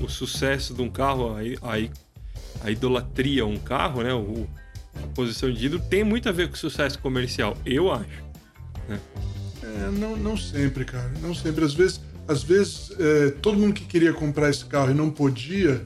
o, 0.00 0.04
o 0.04 0.08
sucesso 0.08 0.72
de 0.72 0.80
um 0.80 0.88
carro, 0.88 1.34
a, 1.36 1.40
a, 1.74 2.66
a 2.66 2.70
idolatria 2.70 3.42
a 3.42 3.46
um 3.46 3.58
carro, 3.58 4.02
né? 4.02 4.14
O, 4.14 4.46
posição 5.14 5.52
de 5.52 5.66
ídolo 5.66 5.82
tem 5.88 6.04
muito 6.04 6.28
a 6.28 6.32
ver 6.32 6.48
com 6.48 6.54
o 6.54 6.58
sucesso 6.58 6.98
comercial. 6.98 7.56
Eu 7.64 7.92
acho. 7.92 8.28
É, 9.62 9.90
não, 9.98 10.16
não 10.16 10.36
sempre, 10.36 10.84
cara. 10.84 11.10
Não 11.20 11.34
sempre. 11.34 11.64
Às 11.64 11.74
vezes, 11.74 12.00
às 12.26 12.42
vezes 12.42 12.92
é, 12.98 13.30
todo 13.30 13.58
mundo 13.58 13.74
que 13.74 13.84
queria 13.84 14.12
comprar 14.12 14.50
esse 14.50 14.64
carro 14.64 14.90
e 14.90 14.94
não 14.94 15.10
podia. 15.10 15.84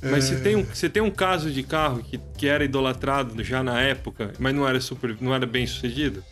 Mas 0.00 0.30
é, 0.30 0.36
você 0.36 0.40
tem, 0.40 0.56
um, 0.56 0.64
você 0.64 0.88
tem 0.88 1.02
um 1.02 1.10
caso 1.10 1.50
de 1.50 1.62
carro 1.62 2.02
que, 2.02 2.18
que 2.36 2.46
era 2.46 2.64
idolatrado 2.64 3.42
já 3.42 3.62
na 3.62 3.80
época, 3.80 4.32
mas 4.38 4.54
não 4.54 4.66
era 4.66 4.80
super. 4.80 5.16
não 5.20 5.34
era 5.34 5.46
bem 5.46 5.66
sucedido? 5.66 6.22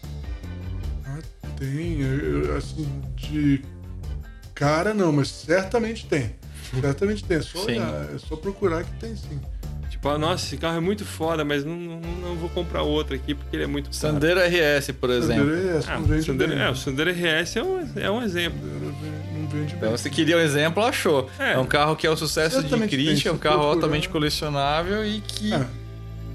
ah, 1.04 1.18
tem. 1.58 1.98
assim, 2.56 2.86
de 3.16 3.62
cara 4.54 4.94
não, 4.94 5.12
mas 5.12 5.28
certamente 5.28 6.06
tem. 6.06 6.34
Certamente 6.80 7.24
tem. 7.24 7.36
É 7.38 7.42
só 7.42 7.64
olhar, 7.64 8.14
é 8.14 8.18
só 8.18 8.36
procurar 8.36 8.84
que 8.84 8.92
tem 8.98 9.16
sim. 9.16 9.40
Tipo, 10.06 10.10
ah, 10.10 10.18
nossa, 10.18 10.46
esse 10.46 10.56
carro 10.56 10.76
é 10.76 10.80
muito 10.80 11.04
foda, 11.04 11.44
mas 11.44 11.64
não, 11.64 11.74
não, 11.76 12.00
não 12.00 12.36
vou 12.36 12.48
comprar 12.48 12.82
outro 12.82 13.14
aqui 13.14 13.34
porque 13.34 13.56
ele 13.56 13.64
é 13.64 13.66
muito 13.66 13.86
caro. 13.86 13.96
Sandero 13.96 14.40
RS, 14.40 14.92
por 14.92 15.10
exemplo. 15.10 15.44
Sandero 15.44 15.78
RS 15.78 15.88
Ah, 15.88 15.98
não 15.98 16.16
o 16.16 16.22
Sandero, 16.22 16.50
bem. 16.52 16.60
é, 16.62 16.70
o 16.70 16.76
Sandero 16.76 17.10
RS 17.10 17.56
é 17.56 17.62
um, 17.62 17.88
é 17.96 18.10
um 18.10 18.22
exemplo. 18.22 18.58
Sandero 18.60 18.94
Não 19.34 19.48
vende 19.48 19.66
bem. 19.66 19.76
Então, 19.76 19.90
você 19.90 20.08
queria 20.08 20.36
um 20.36 20.40
exemplo, 20.40 20.84
achou. 20.84 21.28
É. 21.38 21.52
É, 21.52 21.58
um 21.58 21.66
carro 21.66 21.96
que 21.96 22.06
é 22.06 22.10
um 22.10 22.16
sucesso 22.16 22.62
de 22.62 22.88
crítica, 22.88 23.28
é 23.28 23.32
um 23.32 23.38
carro 23.38 23.62
altamente 23.62 24.08
colecionável 24.08 25.04
e 25.04 25.20
que. 25.20 25.52
Ah, 25.52 25.66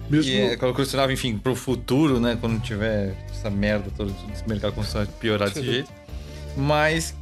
mesmo, 0.10 0.30
que 0.30 0.41
é 0.41 0.57
colecionável, 0.57 1.14
enfim, 1.14 1.38
pro 1.38 1.56
futuro, 1.56 2.19
né? 2.19 2.38
Quando 2.39 2.61
tiver 2.61 3.15
essa 3.30 3.49
merda 3.49 3.85
toda 3.95 4.11
desse 4.11 4.48
mercado 4.48 4.73
começar 4.73 5.03
a 5.03 5.06
piorar 5.06 5.49
desse 5.49 5.64
jeito. 5.64 5.89
Mas 6.57 7.15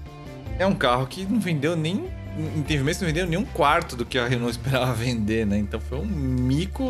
é 0.58 0.66
um 0.66 0.74
carro 0.74 1.06
que 1.06 1.26
não 1.26 1.40
vendeu 1.40 1.76
nem. 1.76 2.10
Em 2.56 2.62
termos 2.64 2.86
meses, 2.86 3.02
não 3.02 3.08
vendeu 3.08 3.28
nem 3.28 3.38
um 3.38 3.46
quarto 3.46 3.96
do 3.96 4.06
que 4.06 4.18
a 4.18 4.28
Renault 4.28 4.52
esperava 4.58 4.94
vender, 4.94 5.46
né? 5.46 5.58
Então 5.58 5.80
foi 5.80 6.00
um 6.00 6.06
mico 6.06 6.86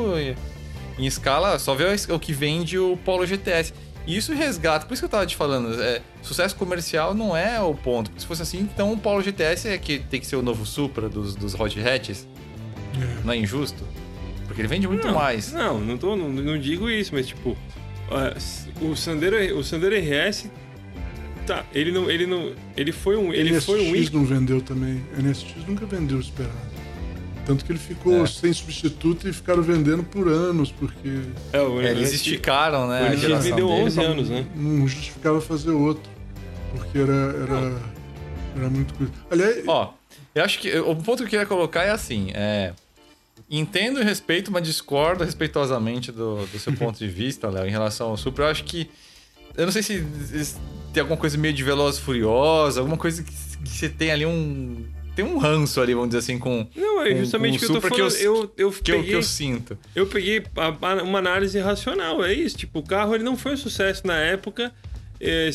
em 0.97 1.05
escala. 1.05 1.57
Só 1.59 1.73
vê 1.73 1.85
o 2.09 2.19
que 2.19 2.33
vende 2.33 2.77
o 2.77 2.97
Polo 2.97 3.25
GTS. 3.25 3.73
E 4.05 4.17
isso 4.17 4.33
resgata, 4.33 4.85
por 4.85 4.93
isso 4.93 5.01
que 5.01 5.05
eu 5.05 5.09
tava 5.09 5.25
te 5.25 5.35
falando, 5.35 5.79
é, 5.81 6.01
sucesso 6.23 6.55
comercial 6.55 7.13
não 7.13 7.37
é 7.37 7.61
o 7.61 7.75
ponto. 7.75 8.09
Porque 8.09 8.21
se 8.21 8.27
fosse 8.27 8.41
assim, 8.41 8.59
então 8.59 8.91
o 8.91 8.97
Polo 8.97 9.21
GTS 9.21 9.67
é 9.67 9.77
que 9.77 9.99
tem 9.99 10.19
que 10.19 10.25
ser 10.25 10.35
o 10.35 10.41
novo 10.41 10.65
Supra 10.65 11.07
dos, 11.07 11.35
dos 11.35 11.53
hot 11.53 11.79
hatches. 11.79 12.27
É. 12.95 13.23
Não 13.23 13.33
é 13.33 13.37
injusto? 13.37 13.83
Porque 14.47 14.61
ele 14.61 14.67
vende 14.67 14.87
muito 14.87 15.05
não, 15.05 15.13
mais. 15.13 15.53
Não, 15.53 15.79
não, 15.79 15.95
tô, 15.95 16.15
não, 16.15 16.27
não 16.29 16.57
digo 16.57 16.89
isso, 16.89 17.13
mas 17.13 17.27
tipo, 17.27 17.55
o 18.81 18.95
Sandero, 18.95 19.57
o 19.57 19.63
Sandero 19.63 19.95
RS, 19.95 20.49
tá, 21.53 21.65
ele 21.73 21.91
não, 21.91 22.09
ele 22.09 22.25
não, 22.25 22.53
ele 22.77 22.91
foi 22.91 23.17
um, 23.17 23.33
ele 23.33 23.51
NSX 23.51 23.65
foi 23.65 23.81
um 23.81 23.95
ícone. 23.95 24.09
não 24.13 24.25
vendeu 24.25 24.61
também. 24.61 25.03
NSX 25.17 25.55
nunca 25.67 25.85
vendeu 25.85 26.17
o 26.17 26.21
esperado. 26.21 26.69
Tanto 27.45 27.65
que 27.65 27.71
ele 27.71 27.79
ficou 27.79 28.23
É. 28.23 28.27
sem 28.27 28.53
substituto 28.53 29.27
e 29.27 29.33
ficaram 29.33 29.63
vendendo 29.63 30.03
por 30.03 30.27
anos, 30.27 30.71
porque 30.71 31.21
É, 31.51 31.59
o 31.61 31.81
É, 31.81 31.85
eles 31.91 32.09
NSX 32.09 32.13
esticaram, 32.15 32.87
né? 32.87 33.01
o 33.01 33.05
NSX 33.05 33.21
geração 33.21 33.49
vendeu 33.49 33.67
dele. 33.67 33.81
11 33.83 34.03
anos, 34.03 34.29
né? 34.29 34.45
não 34.55 34.87
justificava 34.87 35.41
fazer 35.41 35.71
outro. 35.71 36.09
Porque 36.75 36.99
era, 36.99 37.11
era, 37.13 37.81
era 38.55 38.69
muito 38.69 38.93
coisa. 38.93 39.11
Aliás, 39.31 39.63
Ó, 39.67 39.93
eu 40.35 40.43
acho 40.43 40.59
que 40.59 40.77
o 40.77 40.95
ponto 40.95 41.17
que 41.17 41.23
eu 41.23 41.29
queria 41.29 41.45
colocar 41.47 41.83
é 41.83 41.89
assim: 41.89 42.29
é, 42.35 42.73
entendo 43.49 43.99
e 43.99 44.03
respeito, 44.03 44.51
mas 44.51 44.61
discordo 44.61 45.23
respeitosamente 45.23 46.11
do, 46.11 46.45
do 46.45 46.59
seu 46.59 46.71
ponto 46.73 46.99
de 46.99 47.07
vista, 47.07 47.49
Léo, 47.49 47.65
em 47.65 47.71
relação 47.71 48.09
ao 48.09 48.17
Supra. 48.17 48.45
Eu 48.45 48.49
acho 48.49 48.63
que. 48.63 48.87
Eu 49.59 49.65
não 49.65 49.71
sei 49.71 49.83
se, 49.83 50.03
tem 50.93 51.01
alguma 51.01 51.17
coisa 51.19 51.37
meio 51.37 51.53
de 51.53 51.63
Veloz 51.63 51.97
e 51.97 52.01
Furiosa, 52.01 52.79
alguma 52.79 52.97
coisa 52.97 53.21
que, 53.23 53.31
que 53.31 53.69
você 53.69 53.89
tem 53.89 54.11
ali 54.11 54.25
um. 54.25 54.85
Tem 55.15 55.25
um 55.25 55.37
ranço 55.37 55.81
ali, 55.81 55.93
vamos 55.93 56.09
dizer 56.09 56.19
assim, 56.19 56.39
com. 56.39 56.65
Não, 56.75 57.01
é 57.01 57.13
justamente 57.15 57.57
o 57.57 57.59
que 57.59 57.65
eu 57.65 57.73
tô 57.73 57.81
falando. 57.81 57.95
que 58.11 58.23
eu- 58.23 58.33
eu, 58.35 58.51
eu, 58.57 58.71
Que 58.71 58.91
eu, 58.91 58.95
que 58.95 59.01
peguei, 59.01 59.15
eu 59.15 59.23
sinto. 59.23 59.77
eu 59.93 60.05
peguei 60.07 60.43
a- 60.55 60.67
a- 60.91 61.03
uma 61.03 61.19
análise 61.19 61.59
racional, 61.59 62.23
é 62.23 62.33
isso. 62.33 62.55
Tipo, 62.57 62.79
o 62.79 62.83
carro 62.83 63.13
ele 63.15 63.23
não 63.23 63.35
foi 63.35 63.53
um 63.53 63.57
sucesso 63.57 64.07
na 64.07 64.17
época. 64.17 64.71
É, 65.19 65.49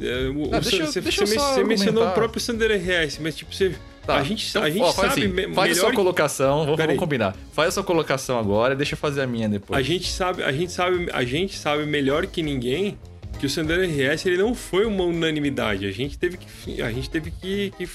é, 0.00 0.28
o- 0.28 0.54
Ah, 0.54 0.58
o- 0.58 0.60
deixa 0.60 0.86
você, 0.86 1.00
deixa 1.00 1.26
você 1.26 1.34
você 1.36 1.64
mencionou 1.64 2.06
o 2.06 2.12
próprio 2.12 2.40
Sandero 2.40 2.72
RS, 2.74 3.18
mas 3.20 3.34
tipo, 3.36 3.52
você, 3.52 3.74
Tá, 4.06 4.16
a 4.18 4.22
gente, 4.22 4.48
então, 4.48 4.62
a 4.62 4.70
gente 4.70 4.80
ó, 4.82 4.92
faz 4.92 5.08
sabe 5.14 5.24
assim, 5.24 5.32
me- 5.34 5.42
Faz 5.52 5.56
a 5.56 5.60
melhor 5.62 5.74
sua 5.80 5.90
que- 5.90 5.96
colocação, 5.96 6.64
vamos, 6.64 6.76
vamos 6.78 6.96
combinar. 6.96 7.36
Faz 7.52 7.68
a 7.68 7.72
sua 7.72 7.82
colocação 7.84 8.38
agora 8.38 8.76
deixa 8.76 8.94
eu 8.94 8.98
fazer 8.98 9.20
a 9.22 9.26
minha 9.26 9.48
depois. 9.48 9.76
A 9.78 9.82
gente 9.82 10.08
sabe, 10.10 10.42
a 10.44 10.52
gente 10.52 10.70
sabe, 10.72 11.08
a 11.12 11.24
gente 11.24 11.58
sabe 11.58 11.84
melhor 11.84 12.24
que 12.26 12.40
ninguém 12.42 12.96
que 13.38 13.46
o 13.46 13.50
Sandero 13.50 13.82
RS 13.82 14.26
ele 14.26 14.36
não 14.38 14.54
foi 14.54 14.84
uma 14.84 15.04
unanimidade. 15.04 15.86
A 15.86 15.90
gente 15.92 16.18
teve 16.18 16.36
que, 16.38 16.82
a 16.82 16.90
gente 16.92 17.08
teve 17.08 17.30
que, 17.30 17.72
que 17.78 17.88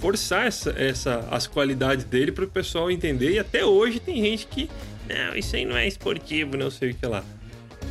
forçar 0.00 0.46
essa, 0.46 0.70
essa, 0.76 1.26
as 1.30 1.46
qualidades 1.46 2.04
dele 2.04 2.32
para 2.32 2.44
o 2.44 2.48
pessoal 2.48 2.90
entender. 2.90 3.32
E 3.32 3.38
até 3.38 3.64
hoje 3.64 4.00
tem 4.00 4.16
gente 4.22 4.46
que 4.46 4.68
não, 5.08 5.36
isso 5.36 5.54
aí 5.56 5.64
não 5.64 5.76
é 5.76 5.86
esportivo, 5.86 6.56
não 6.56 6.70
sei 6.70 6.90
o 6.90 6.94
que 6.94 7.06
lá. 7.06 7.22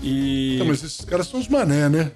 E 0.03 0.57
Não, 0.59 0.65
mas 0.65 0.83
esses 0.83 1.05
caras 1.05 1.27
são 1.27 1.39
os 1.39 1.47
mané, 1.47 1.87
né? 1.89 2.11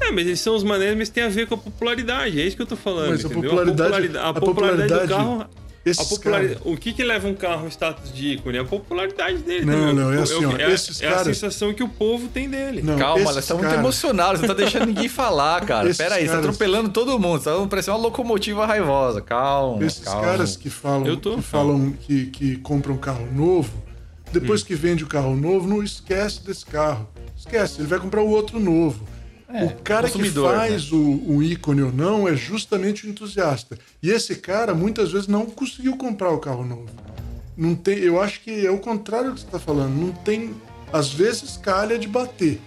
é, 0.00 0.10
mas 0.10 0.26
eles 0.26 0.40
são 0.40 0.54
os 0.56 0.62
maneiros, 0.64 0.96
mas 0.98 1.08
tem 1.08 1.22
a 1.22 1.28
ver 1.28 1.46
com 1.46 1.54
a 1.54 1.58
popularidade. 1.58 2.40
É 2.40 2.44
isso 2.46 2.56
que 2.56 2.62
eu 2.62 2.66
tô 2.66 2.76
falando, 2.76 3.10
Mas 3.10 3.24
a 3.24 3.28
entendeu? 3.28 3.50
popularidade- 3.50 4.16
a 4.18 4.28
a 4.28 4.34
popularidade, 4.34 4.88
do 4.88 4.98
popularidade- 5.08 5.50
A 5.84 5.90
Esses 5.90 6.08
popularidade, 6.10 6.60
caras. 6.60 6.72
o 6.72 6.76
que 6.78 6.92
que 6.92 7.02
leva 7.02 7.26
um 7.26 7.34
carro 7.34 7.62
ao 7.62 7.68
status 7.68 8.12
de 8.14 8.34
ícone? 8.34 8.56
A 8.58 8.64
popularidade 8.64 9.38
dele. 9.38 9.64
Não, 9.64 9.72
também. 9.88 9.94
não, 9.96 10.12
é 10.12 10.22
assim, 10.22 10.44
ó, 10.44 10.56
é, 10.56 10.64
a- 10.64 10.70
esses 10.70 11.02
é 11.02 11.08
a 11.08 11.10
caras- 11.10 11.26
sensação 11.36 11.74
que 11.74 11.82
o 11.82 11.88
povo 11.88 12.28
tem 12.28 12.48
dele. 12.48 12.82
Não, 12.82 12.96
Calma, 12.96 13.22
esses 13.22 13.34
você 13.34 13.48
tá 13.48 13.54
muito 13.54 13.66
caras- 13.66 13.80
emocionado, 13.80 14.38
você 14.38 14.46
não 14.46 14.54
tá 14.54 14.60
deixando 14.62 14.86
ninguém 14.86 15.08
falar, 15.10 15.60
cara. 15.66 15.86
Esses 15.86 15.96
Pera 15.98 16.14
aí, 16.14 16.20
você 16.22 16.26
tá 16.28 16.32
caras- 16.34 16.46
atropelando 16.46 16.88
todo 16.90 17.18
mundo, 17.18 17.42
você 17.42 17.50
tá 17.50 17.66
parecendo 17.66 17.96
uma 17.96 18.02
locomotiva 18.04 18.64
raivosa. 18.64 19.20
Calma, 19.20 19.84
Esses 19.84 20.04
calma. 20.04 20.22
caras 20.22 20.56
que 20.56 20.70
falam, 20.70 21.04
Eu 21.04 21.16
tô- 21.16 21.34
que, 21.34 21.42
falam 21.42 21.90
que, 21.92 22.26
que 22.26 22.56
compram 22.58 22.94
um 22.94 22.98
carro 22.98 23.26
novo, 23.32 23.72
depois 24.32 24.62
que 24.62 24.76
vende 24.76 25.02
o 25.02 25.08
carro 25.08 25.34
novo, 25.34 25.66
não 25.68 25.82
esquece 25.82 26.44
desse 26.46 26.64
carro. 26.64 27.08
Esquece, 27.36 27.80
ele 27.80 27.88
vai 27.88 27.98
comprar 27.98 28.22
o 28.22 28.28
outro 28.28 28.60
novo. 28.60 29.04
É, 29.52 29.64
o 29.64 29.70
cara 29.82 30.06
que 30.06 30.12
consumidor, 30.14 30.54
faz 30.56 30.90
o, 30.92 30.98
o 31.26 31.42
ícone 31.42 31.82
ou 31.82 31.92
não 31.92 32.26
é 32.26 32.34
justamente 32.34 33.06
o 33.06 33.10
entusiasta. 33.10 33.78
E 34.02 34.10
esse 34.10 34.36
cara 34.36 34.74
muitas 34.74 35.12
vezes 35.12 35.28
não 35.28 35.46
conseguiu 35.46 35.96
comprar 35.96 36.30
o 36.30 36.38
carro 36.38 36.64
novo. 36.64 36.86
Não 37.56 37.74
tem, 37.74 37.98
eu 37.98 38.20
acho 38.20 38.40
que 38.40 38.64
é 38.66 38.70
o 38.70 38.78
contrário 38.78 39.28
do 39.30 39.34
que 39.34 39.40
você 39.40 39.46
está 39.46 39.58
falando. 39.58 39.92
Não 39.94 40.10
tem, 40.12 40.54
às 40.92 41.12
vezes 41.12 41.56
calha 41.58 41.98
de 41.98 42.08
bater, 42.08 42.58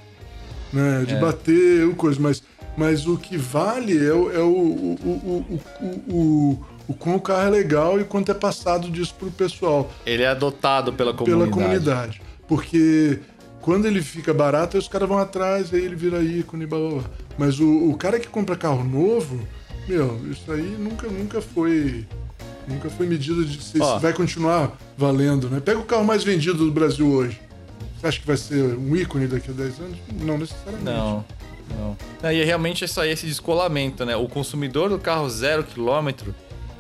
né? 0.72 1.04
De 1.08 1.16
É. 1.16 1.20
bater 1.20 1.88
o 1.88 1.96
coisa, 1.96 2.20
mas, 2.20 2.44
mas 2.78 3.08
o 3.08 3.18
que 3.18 3.36
vale 3.36 3.98
é 3.98 4.14
o, 4.14 4.32
é 4.32 4.40
o, 4.40 4.48
o, 4.48 5.00
o, 5.04 5.10
o, 5.10 5.60
o, 5.82 6.16
o, 6.16 6.66
o 6.90 6.94
quão 6.94 7.16
o 7.16 7.20
carro 7.22 7.48
é 7.48 7.50
legal 7.50 8.00
e 8.00 8.04
quanto 8.04 8.30
é 8.32 8.36
passado 8.36 8.90
disso 8.92 9.16
pro 9.18 9.32
pessoal 9.32 9.92
Ele 10.06 10.22
é 10.22 10.28
adotado 10.28 10.94
pela 10.94 11.14
comunidade. 11.16 11.52
pela 11.52 11.64
comunidade. 11.64 12.22
Porque 12.48 13.20
quando 13.66 13.88
ele 13.88 14.04
fica 14.04 14.32
barato, 14.32 14.78
aí 14.78 14.80
os 14.80 14.88
caras 14.88 15.10
vão 15.10 15.18
atrás, 15.18 15.74
aí 15.74 15.84
ele 15.84 15.96
vira 15.96 16.24
ícone, 16.24 16.68
blá 16.68 16.78
blá 16.78 16.90
blá. 16.90 17.04
Mas 17.36 17.60
o, 17.60 17.90
o 17.90 17.98
cara 17.98 18.20
que 18.20 18.28
compra 18.28 18.56
carro 18.56 18.84
novo, 18.84 19.40
meu, 19.88 20.22
isso 20.30 20.52
aí 20.52 20.78
nunca, 20.78 21.08
nunca 21.08 21.42
foi. 21.42 22.06
Nunca 22.68 22.92
foi 22.92 23.08
medida 23.08 23.44
de 23.44 23.60
se, 23.60 23.72
se 23.72 24.00
vai 24.00 24.14
continuar 24.14 24.78
valendo, 24.96 25.50
né? 25.50 25.60
Pega 25.60 25.80
o 25.80 25.84
carro 25.84 26.06
mais 26.06 26.24
vendido 26.24 26.64
do 26.64 26.72
Brasil 26.72 27.08
hoje. 27.08 27.40
Você 28.00 28.08
acha 28.08 28.20
que 28.20 28.28
vai 28.28 28.38
ser 28.38 28.62
um 28.78 28.96
ícone 28.96 29.26
daqui 29.26 29.50
a 29.50 29.54
10 29.54 29.80
anos? 29.80 29.98
Não 30.22 30.38
necessariamente. 30.38 30.86
Não, 30.86 31.26
não. 32.22 32.32
E 32.32 32.42
é 32.42 32.44
realmente 32.44 32.86
isso 32.86 33.02
aí, 33.02 33.10
esse 33.10 33.26
descolamento, 33.26 34.06
né? 34.06 34.16
O 34.16 34.28
consumidor 34.28 34.90
do 34.90 35.00
carro 35.00 35.28
zero 35.28 35.64
quilômetro 35.64 36.36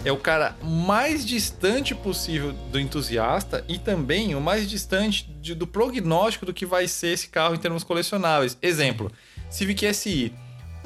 é 0.06 0.12
o 0.12 0.18
cara 0.18 0.56
mais 0.64 1.26
distante 1.26 1.94
possível 1.96 2.54
do 2.72 2.80
entusiasta 2.80 3.66
e 3.68 3.78
também 3.80 4.36
o 4.36 4.40
mais 4.40 4.70
distante 4.70 5.30
de- 5.42 5.56
do 5.56 5.66
prognóstico 5.68 6.46
do 6.46 6.54
que 6.54 6.66
vai 6.66 6.88
ser 6.88 7.08
esse 7.10 7.28
carro 7.28 7.56
em 7.56 7.58
termos 7.60 7.84
colecionáveis. 7.84 8.58
Exemplo, 8.62 9.12
Civic 9.50 9.86
SI. 9.94 10.32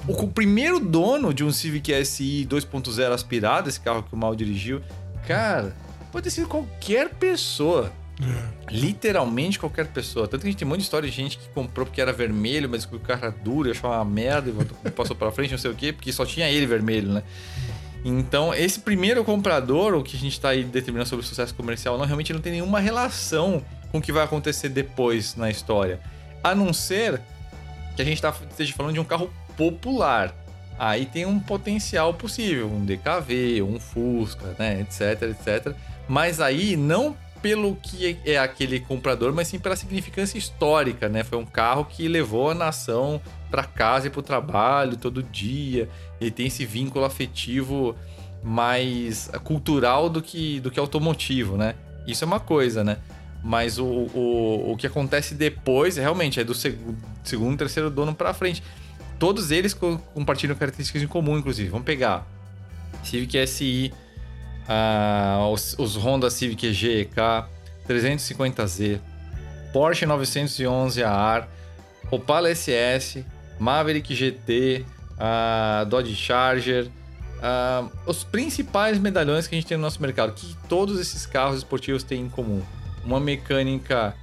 O, 0.07 0.13
o 0.23 0.27
primeiro 0.29 0.79
dono 0.79 1.33
de 1.33 1.43
um 1.43 1.51
Civic 1.51 1.91
SI 2.05 2.47
2.0 2.49 3.11
aspirado, 3.11 3.67
esse 3.69 3.79
carro 3.79 4.01
que 4.03 4.13
o 4.13 4.17
Mal 4.17 4.35
dirigiu, 4.35 4.81
cara, 5.27 5.75
Pode 6.11 6.23
ter 6.23 6.31
sido 6.31 6.47
qualquer 6.47 7.09
pessoa. 7.09 7.91
É. 8.19 8.73
Literalmente 8.73 9.59
qualquer 9.59 9.85
pessoa. 9.87 10.27
Tanto 10.27 10.41
que 10.41 10.47
a 10.47 10.49
gente 10.51 10.57
tem 10.59 10.65
um 10.67 10.69
monte 10.69 10.79
de 10.79 10.85
história 10.85 11.07
de 11.07 11.15
gente 11.15 11.37
que 11.37 11.47
comprou 11.49 11.85
porque 11.85 12.01
era 12.01 12.11
vermelho, 12.11 12.67
mas 12.67 12.79
descobriu 12.81 13.05
que 13.05 13.11
era 13.11 13.29
duro 13.29 13.67
e 13.67 13.71
achou 13.71 13.91
uma 13.91 14.03
merda 14.03 14.49
e 14.85 14.89
passou 14.91 15.15
pra 15.15 15.31
frente, 15.31 15.51
não 15.51 15.57
sei 15.59 15.69
o 15.69 15.75
quê, 15.75 15.93
porque 15.93 16.11
só 16.11 16.25
tinha 16.25 16.49
ele 16.49 16.65
vermelho, 16.65 17.09
né? 17.13 17.23
Então, 18.03 18.53
esse 18.53 18.79
primeiro 18.79 19.23
comprador, 19.23 19.93
o 19.93 20.03
que 20.03 20.15
a 20.15 20.19
gente 20.19 20.39
tá 20.39 20.49
aí 20.49 20.63
determinando 20.63 21.09
sobre 21.09 21.25
o 21.25 21.27
sucesso 21.27 21.53
comercial, 21.53 21.97
não 21.97 22.05
realmente 22.05 22.31
não 22.31 22.39
tem 22.39 22.53
nenhuma 22.53 22.79
relação 22.79 23.63
com 23.91 23.97
o 23.97 24.01
que 24.01 24.11
vai 24.11 24.23
acontecer 24.23 24.69
depois 24.69 25.35
na 25.35 25.49
história. 25.49 25.99
A 26.43 26.55
não 26.55 26.71
ser 26.71 27.21
que 27.95 28.01
a 28.01 28.05
gente 28.05 28.21
tá, 28.21 28.33
esteja 28.49 28.73
falando 28.73 28.93
de 28.93 28.99
um 28.99 29.03
carro 29.03 29.29
popular. 29.57 30.33
Aí 30.77 31.05
tem 31.05 31.25
um 31.25 31.39
potencial 31.39 32.13
possível, 32.13 32.67
um 32.67 32.85
DKV, 32.85 33.61
um 33.61 33.77
Fusca, 33.77 34.55
né, 34.57 34.79
etc, 34.79 35.23
etc. 35.23 35.75
Mas 36.07 36.39
aí 36.39 36.77
não 36.77 37.17
pelo 37.41 37.75
que 37.75 38.17
é 38.25 38.37
aquele 38.37 38.79
comprador, 38.79 39.33
mas 39.33 39.47
sim 39.47 39.59
pela 39.59 39.75
significância 39.75 40.37
histórica, 40.37 41.07
né? 41.07 41.23
Foi 41.23 41.37
um 41.37 41.45
carro 41.45 41.85
que 41.85 42.07
levou 42.07 42.49
a 42.49 42.53
nação 42.53 43.21
para 43.49 43.63
casa 43.63 44.07
e 44.07 44.09
para 44.09 44.19
o 44.19 44.23
trabalho 44.23 44.97
todo 44.97 45.23
dia. 45.23 45.89
Ele 46.19 46.31
tem 46.31 46.47
esse 46.47 46.65
vínculo 46.65 47.05
afetivo 47.05 47.95
mais 48.43 49.29
cultural 49.43 50.09
do 50.09 50.21
que, 50.21 50.59
do 50.59 50.71
que 50.71 50.79
automotivo, 50.79 51.57
né? 51.57 51.75
Isso 52.07 52.23
é 52.23 52.27
uma 52.27 52.39
coisa, 52.39 52.83
né? 52.83 52.97
Mas 53.43 53.77
o, 53.77 53.85
o, 53.85 54.71
o 54.71 54.77
que 54.77 54.87
acontece 54.87 55.33
depois, 55.33 55.97
realmente, 55.97 56.39
é 56.39 56.43
do 56.43 56.53
seg 56.53 56.77
segundo, 57.23 57.57
terceiro 57.57 57.89
dono 57.89 58.13
para 58.13 58.33
frente. 58.33 58.61
Todos 59.17 59.51
eles 59.51 59.73
co- 59.73 59.97
compartilham 60.13 60.55
características 60.55 61.01
em 61.01 61.07
comum, 61.07 61.37
inclusive. 61.37 61.69
Vamos 61.69 61.85
pegar 61.85 62.25
Civic 63.03 63.37
SI, 63.47 63.93
ah, 64.67 65.47
os, 65.51 65.75
os 65.77 65.95
Honda 65.95 66.29
Civic 66.29 66.65
EG 66.67 67.01
EK, 67.01 67.45
350Z, 67.87 68.99
Porsche 69.71 70.05
911 70.05 71.03
AR, 71.03 71.47
Opala 72.11 72.53
SS, 72.53 73.25
Maverick 73.59 74.15
GT, 74.15 74.85
a 75.19 75.85
Dodge 75.89 76.15
Charger, 76.15 76.89
ah, 77.41 77.85
os 78.05 78.23
principais 78.23 78.97
medalhões 78.97 79.47
que 79.47 79.55
a 79.55 79.57
gente 79.57 79.67
tem 79.67 79.77
no 79.77 79.83
nosso 79.83 80.01
mercado, 80.01 80.33
que 80.33 80.55
todos 80.67 80.99
esses 80.99 81.25
carros 81.25 81.57
esportivos 81.57 82.03
têm 82.03 82.23
em 82.23 82.29
comum. 82.29 82.61
Uma 83.03 83.19
mecânica 83.19 84.15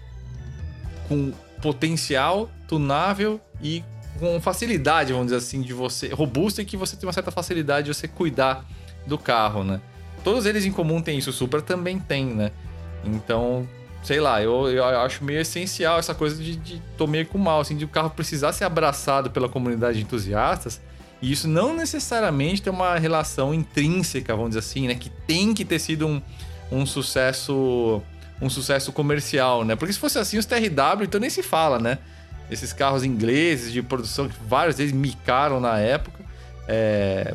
com 1.08 1.32
potencial, 1.60 2.50
tunável 2.68 3.40
e 3.62 3.82
com 4.18 4.40
facilidade, 4.40 5.12
vamos 5.12 5.28
dizer 5.28 5.38
assim, 5.38 5.62
de 5.62 5.72
você. 5.72 6.08
robusta 6.08 6.62
e 6.62 6.64
que 6.64 6.76
você 6.76 6.96
tem 6.96 7.06
uma 7.06 7.12
certa 7.12 7.30
facilidade 7.30 7.86
de 7.86 7.94
você 7.94 8.08
cuidar 8.08 8.64
do 9.06 9.18
carro, 9.18 9.62
né? 9.62 9.80
Todos 10.24 10.46
eles 10.46 10.64
em 10.64 10.72
comum 10.72 11.00
têm 11.00 11.18
isso, 11.18 11.30
o 11.30 11.32
Supra 11.32 11.62
também 11.62 11.98
tem, 11.98 12.26
né? 12.26 12.50
Então, 13.04 13.68
sei 14.06 14.20
lá, 14.20 14.40
eu, 14.40 14.68
eu 14.68 14.84
acho 14.84 15.24
meio 15.24 15.40
essencial 15.40 15.98
essa 15.98 16.14
coisa 16.14 16.40
de, 16.40 16.54
de 16.54 16.80
tô 16.96 17.08
meio 17.08 17.26
com 17.26 17.38
mal, 17.38 17.60
assim, 17.60 17.76
de 17.76 17.84
o 17.84 17.88
carro 17.88 18.08
precisar 18.08 18.52
ser 18.52 18.62
abraçado 18.62 19.32
pela 19.32 19.48
comunidade 19.48 19.98
de 19.98 20.04
entusiastas. 20.04 20.80
E 21.20 21.32
isso 21.32 21.48
não 21.48 21.74
necessariamente 21.74 22.62
tem 22.62 22.72
uma 22.72 22.96
relação 23.00 23.52
intrínseca, 23.52 24.32
vamos 24.36 24.50
dizer 24.50 24.60
assim, 24.60 24.86
né? 24.86 24.94
Que 24.94 25.10
tem 25.10 25.52
que 25.52 25.64
ter 25.64 25.80
sido 25.80 26.06
um, 26.06 26.22
um 26.70 26.86
sucesso 26.86 28.00
um 28.40 28.48
sucesso 28.48 28.92
comercial, 28.92 29.64
né? 29.64 29.74
Porque 29.74 29.92
se 29.92 29.98
fosse 29.98 30.20
assim, 30.20 30.38
os 30.38 30.46
TRW, 30.46 31.02
então 31.02 31.18
nem 31.18 31.30
se 31.30 31.42
fala, 31.42 31.80
né? 31.80 31.98
Esses 32.48 32.72
carros 32.72 33.02
ingleses 33.02 33.72
de 33.72 33.82
produção 33.82 34.28
que 34.28 34.36
vários 34.46 34.76
deles 34.76 34.92
micaram 34.92 35.58
na 35.58 35.80
época. 35.80 36.22
é, 36.68 37.34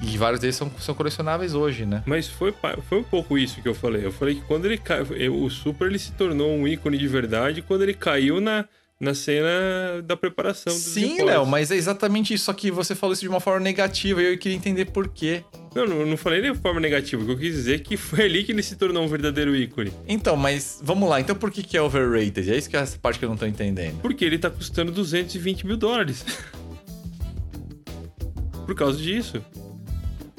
E 0.00 0.16
vários 0.16 0.40
deles 0.40 0.56
são, 0.56 0.70
são 0.78 0.94
colecionáveis 0.94 1.54
hoje, 1.54 1.84
né? 1.84 2.02
Mas 2.06 2.28
foi, 2.28 2.54
foi 2.88 2.98
um 2.98 3.04
pouco 3.04 3.36
isso 3.36 3.60
que 3.60 3.68
eu 3.68 3.74
falei. 3.74 4.04
Eu 4.04 4.12
falei 4.12 4.36
que 4.36 4.42
quando 4.42 4.64
ele 4.64 4.78
caiu, 4.78 5.34
o 5.42 5.50
Super 5.50 5.88
ele 5.88 5.98
se 5.98 6.12
tornou 6.12 6.50
um 6.52 6.68
ícone 6.68 6.96
de 6.96 7.08
verdade 7.08 7.62
quando 7.62 7.82
ele 7.82 7.94
caiu 7.94 8.40
na, 8.40 8.64
na 9.00 9.12
cena 9.12 10.02
da 10.04 10.16
preparação 10.16 10.72
dos 10.72 10.82
Sim. 10.82 11.22
Léo, 11.22 11.44
mas 11.44 11.70
é 11.70 11.76
exatamente 11.76 12.32
isso. 12.32 12.44
Só 12.44 12.52
que 12.52 12.70
você 12.70 12.94
falou 12.94 13.12
isso 13.12 13.22
de 13.22 13.28
uma 13.28 13.40
forma 13.40 13.60
negativa 13.60 14.22
e 14.22 14.32
eu 14.32 14.38
queria 14.38 14.56
entender 14.56 14.86
por 14.86 15.08
quê. 15.08 15.42
Não, 15.74 15.86
não, 15.86 16.06
não 16.06 16.16
falei 16.16 16.40
de 16.40 16.54
forma 16.54 16.80
negativa. 16.80 17.22
O 17.22 17.26
que 17.26 17.32
eu 17.32 17.38
quis 17.38 17.54
dizer 17.54 17.74
é 17.76 17.78
que 17.78 17.96
foi 17.96 18.24
ali 18.24 18.44
que 18.44 18.52
ele 18.52 18.62
se 18.62 18.76
tornou 18.76 19.02
um 19.02 19.08
verdadeiro 19.08 19.54
ícone. 19.54 19.92
Então, 20.06 20.36
mas 20.36 20.80
vamos 20.82 21.08
lá. 21.08 21.20
Então 21.20 21.34
por 21.34 21.50
que, 21.50 21.62
que 21.62 21.76
é 21.76 21.82
overrated? 21.82 22.50
É 22.52 22.56
isso 22.56 22.70
que 22.70 22.76
é 22.76 22.80
essa 22.80 22.98
parte 22.98 23.18
que 23.18 23.24
eu 23.24 23.28
não 23.28 23.36
tô 23.36 23.46
entendendo. 23.46 24.00
Porque 24.00 24.24
ele 24.24 24.38
tá 24.38 24.48
custando 24.48 24.92
220 24.92 25.66
mil 25.66 25.76
dólares. 25.76 26.24
Por 28.66 28.74
causa 28.74 28.98
disso. 28.98 29.42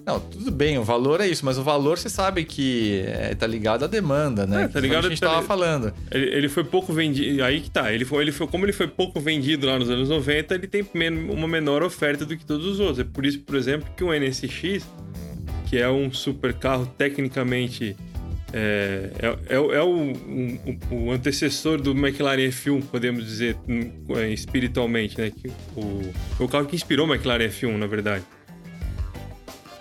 Não, 0.10 0.20
tudo 0.20 0.50
bem, 0.52 0.78
o 0.78 0.84
valor 0.84 1.22
é 1.22 1.28
isso, 1.28 1.46
mas 1.46 1.58
o 1.58 1.64
valor 1.64 1.98
você 1.98 2.10
sabe 2.10 2.44
que 2.44 3.04
é, 3.06 3.36
tá 3.36 3.46
ligado 3.46 3.84
à 3.86 3.88
demanda, 3.88 4.48
né? 4.48 4.64
É, 4.64 4.68
tá 4.68 4.80
ligado 4.80 5.06
a 5.06 5.10
gente 5.10 5.20
tá 5.22 5.28
tava 5.28 5.42
li- 5.42 5.48
falando. 5.48 5.94
Ele, 6.12 6.26
ele 6.36 6.50
foi 6.50 6.64
pouco 6.64 6.92
vendido. 6.92 7.44
Aí 7.44 7.62
que 7.62 7.70
tá. 7.70 7.94
Ele 7.94 8.06
foi, 8.06 8.24
ele 8.24 8.32
foi, 8.32 8.48
como 8.48 8.66
ele 8.66 8.74
foi 8.74 8.88
pouco 8.88 9.20
vendido 9.20 9.68
lá 9.68 9.78
nos 9.78 9.90
anos 9.90 10.10
90, 10.10 10.56
ele 10.56 10.68
tem 10.68 10.84
uma 11.30 11.48
menor 11.48 11.84
oferta 11.84 12.26
do 12.26 12.36
que 12.36 12.44
todos 12.46 12.66
os 12.66 12.80
outros. 12.80 13.00
É 13.00 13.04
por 13.04 13.26
isso, 13.26 13.40
por 13.42 13.56
exemplo, 13.56 13.88
que 13.96 14.04
o 14.04 14.12
NSX, 14.14 14.84
que 15.70 15.78
é 15.78 15.88
um 15.90 16.12
super 16.12 16.54
carro 16.54 16.86
tecnicamente. 16.98 17.96
É, 18.52 19.12
é, 19.20 19.56
é, 19.56 19.60
o- 19.60 19.72
é 19.72 19.84
o, 19.84 19.90
um- 19.96 20.80
o, 20.90 21.12
antecessor 21.12 21.80
do 21.80 21.92
McLaren 21.92 22.48
F1, 22.50 22.82
podemos 22.82 23.24
dizer 23.24 23.56
hum, 23.68 23.92
é, 24.16 24.32
espiritualmente, 24.32 25.20
né? 25.20 25.30
Que 25.30 25.50
o, 25.78 26.02
foi 26.36 26.46
o 26.48 26.50
carro 26.50 26.66
que 26.66 26.76
inspirou 26.76 27.06
o 27.08 27.14
McLaren 27.14 27.48
F1, 27.48 27.78
na 27.78 27.86
verdade. 27.86 28.24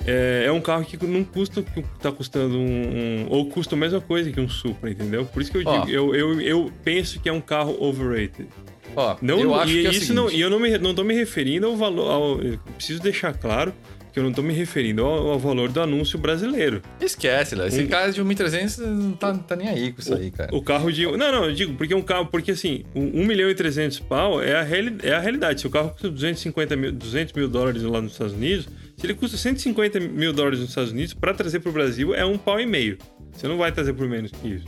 É, 0.09 0.45
é 0.47 0.53
um 0.53 0.61
carro 0.61 0.85
que 0.85 0.97
não 1.07 1.23
custa 1.23 1.61
o 1.61 1.63
que 1.63 1.83
tá 2.01 2.11
custando 2.11 2.57
um, 2.57 2.61
um- 2.63 3.27
Ou 3.29 3.47
custa 3.49 3.75
a 3.75 3.79
mesma 3.79 4.01
coisa 4.01 4.31
que 4.31 4.41
um 4.41 4.49
Supra, 4.49 4.91
entendeu? 4.91 5.25
Por 5.27 5.43
isso 5.43 5.51
que 5.53 5.59
eu 5.59 5.65
digo, 5.65 5.89
eu, 5.91 6.15
eu, 6.15 6.41
eu 6.41 6.73
penso 6.83 7.21
que 7.21 7.29
é 7.29 7.33
um 7.33 7.41
carro 7.41 7.77
overrated. 7.79 8.49
Ó, 8.97 9.17
Não, 9.21 9.39
eu 9.41 9.55
acho 9.55 9.73
e 9.73 9.81
que 9.83 9.87
é 9.87 9.91
o 9.91 9.93
isso 9.93 10.15
não, 10.15 10.31
e 10.31 10.41
eu 10.41 10.49
não, 10.49 10.59
me, 10.59 10.77
não 10.79 10.95
tô 10.95 11.05
me 11.05 11.15
referindo 11.15 11.67
ao 11.67 11.77
valor. 11.77 12.11
Ao, 12.11 12.39
preciso 12.77 13.01
deixar 13.03 13.33
claro 13.35 13.73
que 14.11 14.19
eu 14.19 14.23
não 14.23 14.33
tô 14.33 14.43
me 14.43 14.55
referindo 14.55 15.05
ao, 15.05 15.29
ao 15.33 15.39
valor 15.39 15.69
do 15.69 15.81
anúncio 15.83 16.19
brasileiro. 16.19 16.81
Esquece, 16.99 17.55
Léo. 17.55 17.69
Esse 17.69 17.83
Um- 17.83 17.87
cara 17.87 18.11
de 18.11 18.23
1.300 18.25 18.79
não 18.79 19.13
tá, 19.13 19.33
não 19.35 19.41
tá 19.41 19.55
nem 19.55 19.69
aí 19.69 19.93
com 19.93 20.01
isso 20.01 20.15
aí, 20.15 20.31
cara. 20.31 20.49
O 20.57 20.63
carro 20.63 20.91
de. 20.91 21.05
Não, 21.05 21.19
não, 21.31 21.45
eu 21.45 21.53
digo, 21.53 21.75
porque 21.75 21.95
um 21.95 22.01
carro. 22.03 22.27
Porque 22.27 22.53
assim, 22.53 22.85
um 22.95 23.21
1 23.21 23.27
milhão 23.27 23.51
e 23.51 23.55
300 23.55 24.01
pau 24.01 24.43
é 24.43 24.55
a, 24.57 24.63
reali, 24.63 24.97
é 25.03 25.13
a 25.13 25.21
realidade. 25.21 25.61
Se 25.61 25.67
o 25.67 25.71
carro 25.71 25.91
custa 25.91 26.09
250 26.11 26.75
mil, 26.77 26.91
200 26.93 27.35
mil 27.35 27.47
dólares 27.49 27.83
lá 27.83 28.01
nos 28.01 28.13
Estados 28.13 28.33
Unidos, 28.33 28.67
se 28.99 29.07
ele 29.07 29.15
custa 29.15 29.37
150 29.37 30.01
mil 30.01 30.33
dólares 30.33 30.59
nos 30.61 30.69
Estados 30.70 30.91
Unidos, 30.93 31.15
pra 31.15 31.33
trazer 31.33 31.61
pro 31.61 31.73
Brasil 31.73 32.15
é 32.15 32.25
um 32.25 32.37
pau 32.37 32.61
e 32.61 32.66
meio. 32.66 32.99
Você 33.33 33.47
não 33.49 33.57
vai 33.57 33.70
trazer 33.73 33.93
por 33.95 34.09
menos 34.09 34.31
que 34.33 34.49
isso. 34.49 34.66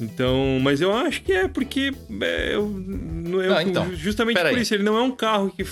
Então, 0.00 0.58
mas 0.62 0.80
eu 0.80 0.92
acho 0.94 1.22
que 1.22 1.30
é 1.32 1.46
porque 1.46 1.92
é, 2.22 2.54
eu, 2.54 2.66
não- 2.68 3.42
eu- 3.42 3.50
Não, 3.50 3.60
então, 3.60 3.94
justamente 3.94 4.38
por 4.38 4.46
aí. 4.46 4.60
isso 4.62 4.72
ele 4.74 4.82
não 4.82 4.96
é 4.96 5.02
um 5.02 5.10
carro 5.10 5.50
que 5.54 5.62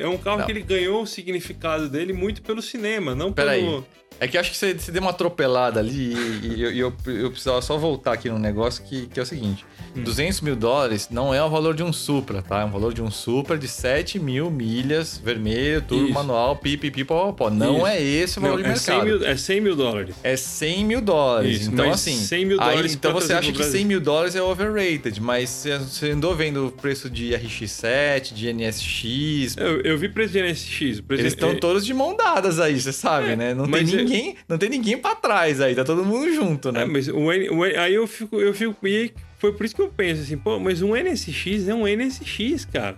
é 0.00 0.06
um 0.08 0.18
carro 0.18 0.38
Não. 0.38 0.46
que 0.46 0.50
ele 0.52 0.62
ganhou 0.62 1.02
o 1.02 1.06
significado 1.06 1.88
dele 1.88 2.12
muito 2.12 2.42
pelo 2.42 2.60
cinema, 2.60 3.14
não 3.14 3.32
Pera 3.32 3.52
pelo 3.52 3.76
aí. 3.78 3.84
É 4.18 4.26
que 4.26 4.36
eu 4.36 4.40
acho 4.40 4.50
que 4.50 4.56
você, 4.56 4.74
você 4.74 4.90
deu 4.90 5.02
uma 5.02 5.10
atropelada 5.10 5.80
ali 5.80 6.14
e, 6.42 6.54
e 6.56 6.62
eu, 6.62 6.70
eu, 6.72 6.94
eu 7.06 7.30
precisava 7.30 7.60
só 7.60 7.76
voltar 7.76 8.12
aqui 8.12 8.28
num 8.28 8.38
negócio 8.38 8.82
que, 8.84 9.06
que 9.06 9.20
é 9.20 9.22
o 9.22 9.26
seguinte: 9.26 9.64
Hum. 9.96 10.02
200 10.02 10.42
mil 10.42 10.54
dólares 10.54 11.08
não 11.10 11.32
é 11.32 11.42
o 11.42 11.48
valor 11.48 11.74
de 11.74 11.82
um 11.82 11.92
Supra, 11.92 12.42
tá? 12.42 12.60
É 12.60 12.64
um 12.64 12.70
valor 12.70 12.92
de 12.92 13.00
um 13.02 13.10
Supra 13.10 13.56
de 13.56 13.66
7 13.66 14.18
mil 14.18 14.50
milhas, 14.50 15.18
vermelho, 15.22 15.80
turbo 15.80 16.12
manual, 16.12 16.56
pipipi, 16.56 17.02
pó, 17.02 17.32
pó. 17.32 17.48
Não 17.48 17.78
Isso. 17.78 17.86
é 17.86 18.02
esse 18.02 18.38
o 18.38 18.42
valor 18.42 18.58
Não, 18.58 18.62
de 18.64 18.70
é 18.70 18.76
100 18.76 18.94
mercado. 18.94 19.18
mil, 19.20 19.28
é 19.28 19.36
100 19.36 19.60
mil 19.60 19.76
dólares. 19.76 20.14
É 20.22 20.36
100 20.36 20.84
mil 20.84 21.00
dólares. 21.00 21.60
Isso, 21.62 21.70
então, 21.70 21.90
assim. 21.90 22.16
100 22.16 22.44
mil 22.44 22.60
aí, 22.60 22.68
dólares 22.70 22.94
então 22.94 23.12
pra 23.12 23.20
você 23.20 23.32
acha 23.32 23.50
que 23.50 23.56
100 23.58 23.70
Brasil. 23.70 23.86
mil 23.86 24.00
dólares 24.00 24.36
é 24.36 24.42
overrated, 24.42 25.20
mas 25.20 25.48
você, 25.48 26.10
andou 26.10 26.34
vendo 26.34 26.66
o 26.66 26.70
preço 26.70 27.08
de 27.08 27.30
RX7, 27.30 28.34
de 28.34 28.52
NSX. 28.52 29.56
Eu, 29.56 29.80
eu 29.80 29.98
vi 29.98 30.08
preço 30.08 30.32
de 30.32 30.42
NSX. 30.42 31.00
preço 31.00 31.22
Eles 31.22 31.32
estão 31.32 31.50
é, 31.50 31.54
todos 31.54 31.86
de 31.86 31.94
mão 31.94 32.14
dadas 32.14 32.60
aí, 32.60 32.78
você 32.78 32.92
sabe, 32.92 33.34
né? 33.34 33.54
Não 33.54 33.66
tem 33.66 33.80
é- 33.80 33.84
ninguém, 34.06 34.36
não 34.48 34.58
tem 34.58 34.68
ninguém 34.68 34.98
para 34.98 35.14
trás 35.16 35.60
aí, 35.60 35.74
tá 35.74 35.84
todo 35.84 36.04
mundo 36.04 36.32
junto, 36.32 36.70
né? 36.72 36.82
É, 36.82 36.84
mas 36.84 37.08
o, 37.08 37.32
N- 37.32 37.50
o 37.50 37.64
N- 37.64 37.76
aí 37.76 37.94
eu 37.94 38.06
fico, 38.06 38.40
eu 38.40 38.52
fico. 38.54 38.86
E 38.86 39.12
foi 39.38 39.52
por 39.52 39.64
isso 39.66 39.74
que 39.74 39.82
eu 39.82 39.88
penso 39.88 40.22
assim, 40.22 40.36
pô, 40.38 40.58
mas 40.58 40.82
um 40.82 40.94
NSX 40.96 41.68
é 41.68 41.74
um 41.74 41.86
NSX, 41.86 42.64
cara. 42.66 42.96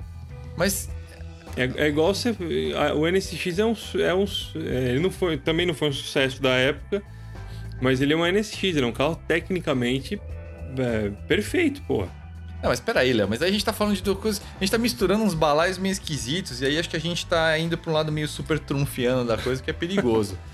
Mas 0.56 0.88
É, 1.56 1.84
é 1.84 1.88
igual 1.88 2.14
você. 2.14 2.34
O 2.96 3.06
NSX 3.06 3.58
é 3.58 3.64
um. 3.64 3.74
É 4.00 4.14
um 4.14 4.24
é, 4.56 4.90
ele 4.90 5.00
não 5.00 5.10
foi, 5.10 5.36
também 5.36 5.66
não 5.66 5.74
foi 5.74 5.88
um 5.88 5.92
sucesso 5.92 6.40
da 6.40 6.50
época, 6.50 7.02
mas 7.80 8.00
ele 8.00 8.12
é 8.12 8.16
um 8.16 8.24
NSX, 8.26 8.62
ele 8.64 8.82
é 8.82 8.86
um 8.86 8.92
carro 8.92 9.20
tecnicamente 9.26 10.20
é, 10.78 11.10
perfeito, 11.26 11.80
porra. 11.82 12.16
Não, 12.60 12.70
mas 12.70 12.80
peraí, 12.80 13.12
Léo, 13.12 13.28
mas 13.28 13.40
aí 13.40 13.50
a 13.50 13.52
gente 13.52 13.64
tá 13.64 13.72
falando 13.72 13.94
de 13.94 14.02
duas 14.02 14.18
coisas. 14.18 14.42
A 14.56 14.58
gente 14.64 14.70
tá 14.72 14.78
misturando 14.78 15.22
uns 15.22 15.32
balaios 15.32 15.78
meio 15.78 15.92
esquisitos, 15.92 16.60
e 16.60 16.66
aí 16.66 16.76
acho 16.76 16.90
que 16.90 16.96
a 16.96 17.00
gente 17.00 17.24
tá 17.24 17.56
indo 17.56 17.78
pra 17.78 17.88
um 17.90 17.94
lado 17.94 18.10
meio 18.10 18.26
super 18.26 18.58
trunfiano 18.58 19.24
da 19.24 19.38
coisa 19.38 19.62
que 19.62 19.70
é 19.70 19.72
perigoso. 19.72 20.36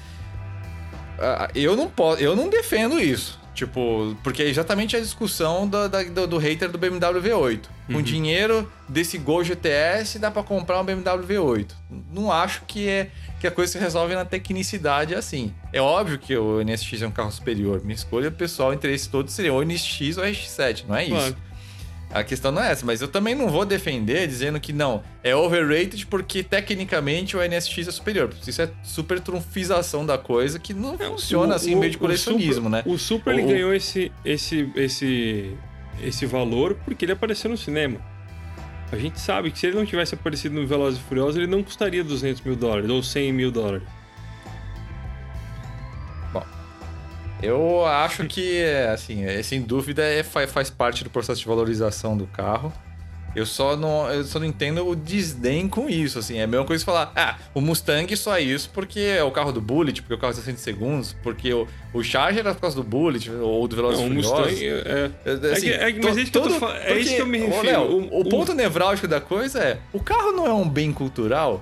Ah, 1.18 1.48
eu 1.54 1.76
não 1.76 1.88
posso, 1.88 2.22
eu 2.22 2.34
não 2.36 2.48
defendo 2.48 2.98
isso. 3.00 3.38
Tipo, 3.54 4.16
porque 4.24 4.42
é 4.42 4.48
exatamente 4.48 4.96
a 4.96 5.00
discussão 5.00 5.68
da- 5.68 5.86
do, 5.86 6.26
do 6.26 6.38
hater 6.38 6.68
do 6.68 6.76
BMW 6.76 7.20
V8. 7.22 7.60
Com 7.86 8.02
dinheiro 8.02 8.68
desse 8.88 9.16
Gol 9.16 9.44
GTS 9.44 10.18
dá 10.18 10.28
para 10.28 10.42
comprar 10.42 10.80
um 10.80 10.84
BMW 10.84 11.24
V8. 11.24 11.70
Não 12.12 12.32
acho 12.32 12.62
que 12.66 12.88
é 12.88 13.10
que 13.38 13.46
a 13.46 13.50
coisa 13.52 13.70
se 13.72 13.78
resolve 13.78 14.12
na 14.14 14.24
tecnicidade 14.24 15.14
assim. 15.14 15.54
É 15.72 15.80
óbvio 15.80 16.18
que 16.18 16.36
o 16.36 16.60
NSX 16.62 17.02
é 17.02 17.06
um 17.06 17.12
carro 17.12 17.30
superior. 17.30 17.80
Minha 17.84 17.94
escolha 17.94 18.28
pessoal, 18.30 18.74
interesse 18.74 19.08
todo 19.08 19.28
seria 19.30 19.52
o 19.54 19.62
NSX 19.62 20.16
ou 20.18 20.24
o 20.24 20.26
RX-7, 20.26 20.84
não 20.88 20.96
é 20.96 21.04
isso? 21.04 21.12
Claro. 21.14 21.36
A 22.14 22.22
questão 22.22 22.52
não 22.52 22.62
é 22.62 22.70
essa, 22.70 22.86
mas 22.86 23.00
eu 23.02 23.08
também 23.08 23.34
não 23.34 23.48
vou 23.48 23.64
defender 23.66 24.26
dizendo 24.28 24.60
que 24.60 24.72
não, 24.72 25.02
é 25.22 25.34
overrated 25.34 26.06
porque 26.06 26.44
tecnicamente 26.44 27.36
o 27.36 27.42
NSX 27.42 27.88
é 27.88 27.90
superior. 27.90 28.30
Isso 28.46 28.62
é 28.62 28.70
super 28.84 29.18
trunfização 29.18 30.06
da 30.06 30.16
coisa 30.16 30.58
que 30.60 30.72
não 30.72 30.96
funciona 30.96 31.54
O- 31.54 31.56
assim 31.56 31.74
o- 31.74 31.78
meio 31.78 31.90
de 31.90 31.96
o 31.96 32.00
colecionismo, 32.00 32.54
Supra- 32.66 32.70
né? 32.70 32.82
O 32.86 32.96
Supra 32.96 33.32
ele 33.32 33.42
ganhou 33.42 33.74
esse, 33.74 34.12
esse, 34.24 34.70
esse, 34.76 35.50
esse 36.04 36.24
valor 36.24 36.76
porque 36.84 37.04
ele 37.04 37.10
apareceu 37.12 37.50
no 37.50 37.56
cinema. 37.56 37.98
A 38.92 38.96
gente 38.96 39.18
sabe 39.18 39.50
que 39.50 39.58
se 39.58 39.66
ele 39.66 39.76
não 39.76 39.84
tivesse 39.84 40.14
aparecido 40.14 40.54
no 40.54 40.64
Velozes 40.68 41.00
e 41.00 41.02
Furiosos, 41.02 41.36
ele 41.36 41.48
não 41.48 41.64
custaria 41.64 42.04
200 42.04 42.42
mil 42.42 42.54
dólares 42.54 42.88
ou 42.88 43.02
100 43.02 43.32
mil 43.32 43.50
dólares. 43.50 43.82
Eu 47.44 47.84
acho 47.86 48.24
que, 48.26 48.62
assim, 48.92 49.24
é, 49.24 49.42
sem 49.42 49.60
dúvida, 49.62 50.02
é, 50.02 50.22
fa- 50.22 50.46
faz 50.46 50.70
parte 50.70 51.04
do 51.04 51.10
processo 51.10 51.40
de 51.40 51.46
valorização 51.46 52.16
do 52.16 52.26
carro. 52.26 52.72
Eu 53.36 53.44
só 53.44 53.76
não, 53.76 54.08
eu 54.12 54.22
só 54.22 54.38
não 54.38 54.46
entendo 54.46 54.86
o 54.88 54.94
desdém 54.94 55.66
com 55.68 55.88
isso, 55.88 56.20
assim. 56.20 56.38
É 56.38 56.44
a 56.44 56.46
mesma 56.46 56.64
coisa 56.64 56.82
que 56.82 56.86
falar, 56.86 57.10
ah, 57.16 57.36
o 57.52 57.60
Mustang 57.60 58.16
só 58.16 58.36
é 58.36 58.40
isso 58.40 58.70
porque 58.72 59.00
é 59.00 59.24
o 59.24 59.30
carro 59.32 59.50
do 59.50 59.60
Bullet, 59.60 60.00
porque 60.02 60.14
o 60.14 60.18
carro 60.18 60.32
é 60.32 60.36
60 60.36 60.58
segundos, 60.58 61.16
porque 61.20 61.52
o, 61.52 61.66
o 61.92 62.00
Charger 62.00 62.46
é 62.46 62.54
por 62.54 62.60
causa 62.60 62.76
do 62.76 62.84
Bullet, 62.84 63.28
ou 63.32 63.66
do 63.66 63.74
Velozes 63.74 64.00
Não, 64.00 64.06
o. 64.06 64.10
Mustang 64.14 64.64
é... 64.64 65.10
É, 65.24 65.52
assim, 65.52 65.68
é 65.68 65.78
que- 65.78 65.84
é 65.84 65.92
que- 65.94 66.00
mas 66.04 66.14
to- 66.14 66.18
é 66.18 66.22
isso 66.22 66.30
que 66.30 66.38
eu 66.38 66.42
tô 66.42 66.48
todo- 66.48 66.60
fa- 66.60 66.76
é 66.78 66.96
isso 66.96 67.16
que 67.16 67.20
eu 67.22 67.26
me 67.26 67.38
refiro. 67.38 67.62
Léo, 67.66 67.82
O- 67.82 68.18
o, 68.18 68.20
o- 68.20 68.28
ponto 68.28 68.54
nevrálgico 68.54 69.08
da 69.08 69.20
coisa 69.20 69.58
é, 69.58 69.78
o 69.92 69.98
carro 69.98 70.30
não 70.30 70.46
é 70.46 70.52
um 70.52 70.68
bem 70.68 70.92
cultural, 70.92 71.60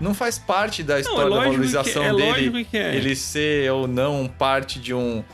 não 0.00 0.14
faz 0.14 0.38
parte 0.38 0.82
da 0.82 0.98
história 1.00 1.22
da 1.24 1.28
lógico 1.28 1.50
valorização 1.52 2.02
que- 2.02 2.08
é 2.08 2.14
dele, 2.14 2.48
lógico 2.50 2.70
que 2.70 2.76
é. 2.76 2.96
ele 2.96 3.14
ser 3.16 3.70
ou 3.72 3.86
não 3.86 4.26
parte 4.28 4.78
de 4.78 4.92
um 4.94 5.24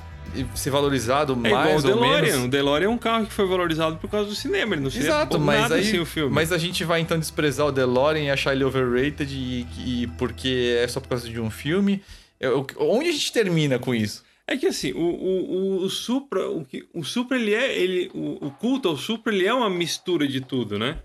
ser 0.55 0.71
valorizado 0.71 1.33
É 1.43 1.49
igual 1.49 1.63
o 1.63 1.65
mais 1.67 1.85
ou 1.85 1.91
DeLorean. 1.95 2.23
menos. 2.23 2.45
O 2.45 2.49
DeLorean 2.49 2.87
é 2.87 2.89
um 2.91 2.99
carro 2.99 3.27
que 3.27 3.33
foi 3.33 3.47
valorizado 3.49 3.97
por 3.97 4.09
causa 4.09 4.29
do 4.29 4.35
cinema. 4.37 4.75
Ele 4.77 4.83
não 4.83 4.91
seria 4.91 5.09
Exato, 5.09 5.41
mas 5.41 5.73
aí, 5.73 5.99
o 5.99 6.07
filme. 6.07 6.33
mas 6.33 6.53
a 6.53 6.59
gente 6.59 6.85
vai 6.85 7.01
então 7.01 7.19
desprezar 7.19 7.67
o 7.67 7.73
DeLorean 7.73 8.23
e 8.23 8.31
achar 8.31 8.53
ele 8.55 8.63
overrated 8.63 9.29
e, 9.35 9.67
e 10.03 10.07
porque 10.19 10.77
é 10.81 10.87
só 10.87 11.01
por 11.01 11.09
causa 11.09 11.29
de 11.29 11.41
um 11.41 11.51
filme. 11.51 12.01
Eu- 12.39 12.65
onde 12.79 13.09
a 13.09 13.13
gente 13.13 13.33
termina 13.33 13.79
com 13.79 13.93
isso? 13.95 14.23
É 14.47 14.57
que 14.57 14.67
assim, 14.67 14.93
o, 14.93 14.99
o, 14.99 15.53
o, 15.81 15.85
o 15.85 15.91
Supra, 15.91 16.49
o, 16.49 16.65
que, 16.65 16.85
o 16.95 17.03
Supra, 17.05 17.37
ele 17.37 17.53
é. 17.55 17.77
Ele, 17.77 18.11
o, 18.15 18.47
o 18.47 18.51
culto 18.53 18.89
ao 18.89 18.97
Supra, 18.97 19.35
ele 19.35 19.47
é 19.47 19.53
uma 19.55 19.69
mistura 19.71 20.27
de 20.29 20.41
tudo, 20.41 20.79
né? 20.79 20.97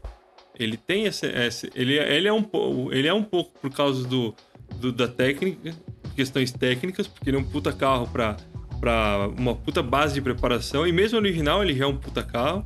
Ele 0.60 0.78
tem 0.78 1.06
esse. 1.06 1.26
esse 1.28 1.70
ele, 1.76 1.98
é- 1.98 2.16
ele, 2.16 2.28
é 2.28 2.34
um, 2.34 2.46
ele 2.92 3.08
é 3.08 3.14
um 3.14 3.24
pouco 3.24 3.52
por 3.60 3.70
causa 3.72 4.08
do, 4.08 4.34
do- 4.80 4.92
da 4.92 5.08
técnica, 5.08 5.74
questões 6.16 6.52
técnicas, 6.52 7.08
porque 7.08 7.30
ele 7.30 7.38
é 7.38 7.40
um 7.40 7.44
puta 7.44 7.72
carro 7.74 8.08
pra, 8.08 8.38
pra 8.80 9.30
uma 9.38 9.54
puta 9.56 9.82
base 9.84 10.14
de 10.14 10.22
preparação. 10.22 10.88
E 10.88 10.92
mesmo 10.92 11.20
no 11.20 11.26
original, 11.28 11.64
ele 11.64 11.74
já 11.76 11.86
é 11.86 11.88
um 11.88 11.98
puta 11.98 12.24
carro. 12.24 12.66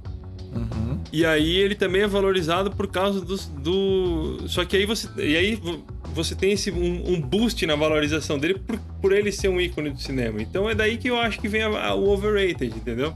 Uhum. 0.51 0.99
E 1.13 1.23
aí 1.25 1.57
ele 1.57 1.75
também 1.75 2.01
é 2.01 2.07
valorizado 2.07 2.71
por 2.71 2.87
causa 2.87 3.21
dos, 3.21 3.45
do. 3.47 4.39
Só 4.47 4.65
que 4.65 4.75
aí 4.77 4.85
você. 4.85 5.07
E 5.17 5.35
aí 5.37 5.55
vo- 5.55 5.83
você 6.13 6.33
tem 6.35 6.51
esse, 6.53 6.71
um, 6.71 7.13
um 7.13 7.21
boost 7.21 7.63
na 7.67 7.75
valorização 7.75 8.37
dele 8.39 8.55
por, 8.55 8.77
por 8.99 9.11
ele 9.11 9.31
ser 9.31 9.47
um 9.47 9.61
ícone 9.61 9.91
do 9.91 9.99
cinema. 10.01 10.41
Então 10.41 10.67
é 10.67 10.73
daí 10.73 10.97
que 10.97 11.07
eu 11.07 11.17
acho 11.19 11.39
que 11.39 11.47
vem 11.47 11.61
a- 11.61 11.87
a- 11.89 11.93
o 11.95 12.09
overrated, 12.09 12.65
entendeu? 12.75 13.13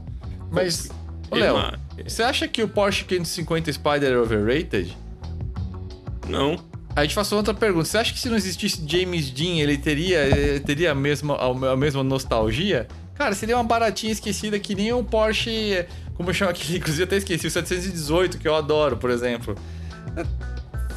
Mas, 0.52 0.88
ô, 1.34 1.56
Léo, 1.58 1.78
você 2.06 2.22
acha 2.22 2.48
que 2.48 2.62
o 2.62 2.68
Porsche 2.68 3.04
550 3.04 3.72
Spider 3.72 4.12
é 4.12 4.18
overrated? 4.18 4.96
Não. 6.28 6.58
A 6.96 7.02
gente 7.02 7.14
faz 7.14 7.30
outra 7.32 7.52
pergunta. 7.52 7.84
Você 7.86 7.98
acha 7.98 8.12
que 8.12 8.18
se 8.18 8.28
não 8.28 8.36
existisse 8.36 8.82
James 8.86 9.30
Dean, 9.30 9.56
ele 9.56 9.76
teria, 9.76 10.60
teria 10.64 10.92
a, 10.92 10.94
mesma, 10.94 11.36
a 11.72 11.76
mesma 11.76 12.04
nostalgia? 12.04 12.86
Cara, 13.14 13.34
seria 13.34 13.56
uma 13.56 13.64
baratinha 13.64 14.12
esquecida 14.12 14.58
que 14.58 14.74
nem 14.74 14.92
um 14.92 15.04
Porsche. 15.04 15.86
Como 16.14 16.30
eu 16.30 16.34
chamo 16.34 16.50
aqui? 16.50 16.76
Inclusive, 16.78 17.02
eu 17.02 17.06
até 17.06 17.16
esqueci, 17.16 17.46
o 17.46 17.50
718, 17.50 18.38
que 18.38 18.46
eu 18.46 18.54
adoro, 18.54 18.96
por 18.96 19.10
exemplo. 19.10 19.56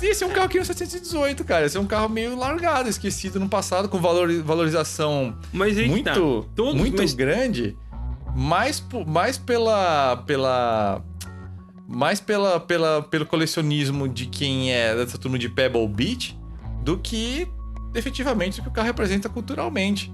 Esse 0.01 0.23
é 0.23 0.27
um 0.27 0.29
carro 0.29 0.47
que 0.47 0.59
no 0.59 0.65
718, 0.65 1.43
cara. 1.43 1.65
Esse 1.65 1.77
é 1.77 1.79
um 1.79 1.87
carro 1.87 2.07
meio 2.07 2.37
largado, 2.37 2.87
esquecido 2.87 3.39
no 3.39 3.49
passado, 3.49 3.89
com 3.89 3.99
valor, 3.99 4.31
valorização 4.43 5.35
Mas 5.51 5.77
aí 5.77 5.85
que 5.85 5.89
muito, 5.89 6.03
tá. 6.05 6.49
Todos, 6.55 6.75
muito 6.75 7.01
mas- 7.01 7.13
grande, 7.15 7.75
mais, 8.37 8.85
mais 9.07 9.37
pela. 9.37 10.23
pela. 10.27 11.03
Mais 11.87 12.19
pela, 12.19 12.59
pela, 12.59 13.01
pelo 13.01 13.25
colecionismo 13.25 14.07
de 14.07 14.25
quem 14.25 14.73
é 14.73 14.93
dessa 14.93 15.17
turma 15.17 15.39
de 15.39 15.47
Pebble 15.47 15.87
Beach 15.87 16.37
do 16.83 16.97
que 16.97 17.47
efetivamente 17.95 18.59
o 18.59 18.63
que 18.63 18.69
o 18.69 18.71
carro 18.71 18.87
representa 18.87 19.29
culturalmente. 19.29 20.11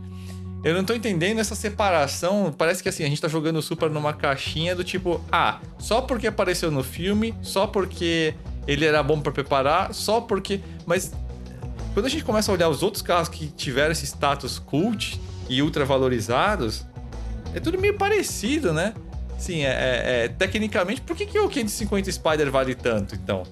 Eu 0.63 0.75
não 0.75 0.85
tô 0.85 0.93
entendendo 0.93 1.39
essa 1.39 1.55
separação. 1.55 2.53
Parece 2.55 2.81
que 2.81 2.87
assim, 2.87 3.03
a 3.03 3.07
gente 3.07 3.19
tá 3.19 3.27
jogando 3.27 3.57
o 3.57 3.61
Supra 3.61 3.89
numa 3.89 4.13
caixinha 4.13 4.75
do 4.75 4.83
tipo, 4.83 5.19
ah, 5.31 5.59
só 5.79 5.99
porque 5.99 6.27
apareceu 6.27 6.71
no 6.71 6.83
filme, 6.83 7.33
só 7.41 7.65
porque 7.65 8.35
ele 8.67 8.85
era 8.85 9.01
bom 9.03 9.19
pra 9.19 9.31
preparar, 9.31 9.93
só 9.93 10.21
porque. 10.21 10.61
Mas 10.85 11.11
quando 11.93 12.05
a 12.05 12.09
gente 12.09 12.23
começa 12.23 12.51
a 12.51 12.55
olhar 12.55 12.69
os 12.69 12.83
outros 12.83 13.01
carros 13.01 13.27
que 13.27 13.47
tiveram 13.47 13.91
esse 13.91 14.05
status 14.05 14.59
cult 14.59 15.19
e 15.49 15.61
ultra 15.61 15.83
valorizados, 15.83 16.85
é 17.53 17.59
tudo 17.59 17.77
meio 17.79 17.93
parecido, 17.95 18.73
né? 18.73 18.93
Sim, 19.37 19.61
é, 19.63 19.67
é- 19.69 20.25
é- 20.25 20.27
tecnicamente, 20.29 21.01
por 21.01 21.15
que, 21.15 21.25
que 21.25 21.37
o 21.39 21.49
550 21.49 22.11
Spider 22.11 22.49
vale 22.51 22.73
tanto, 22.75 23.15
então? 23.15 23.43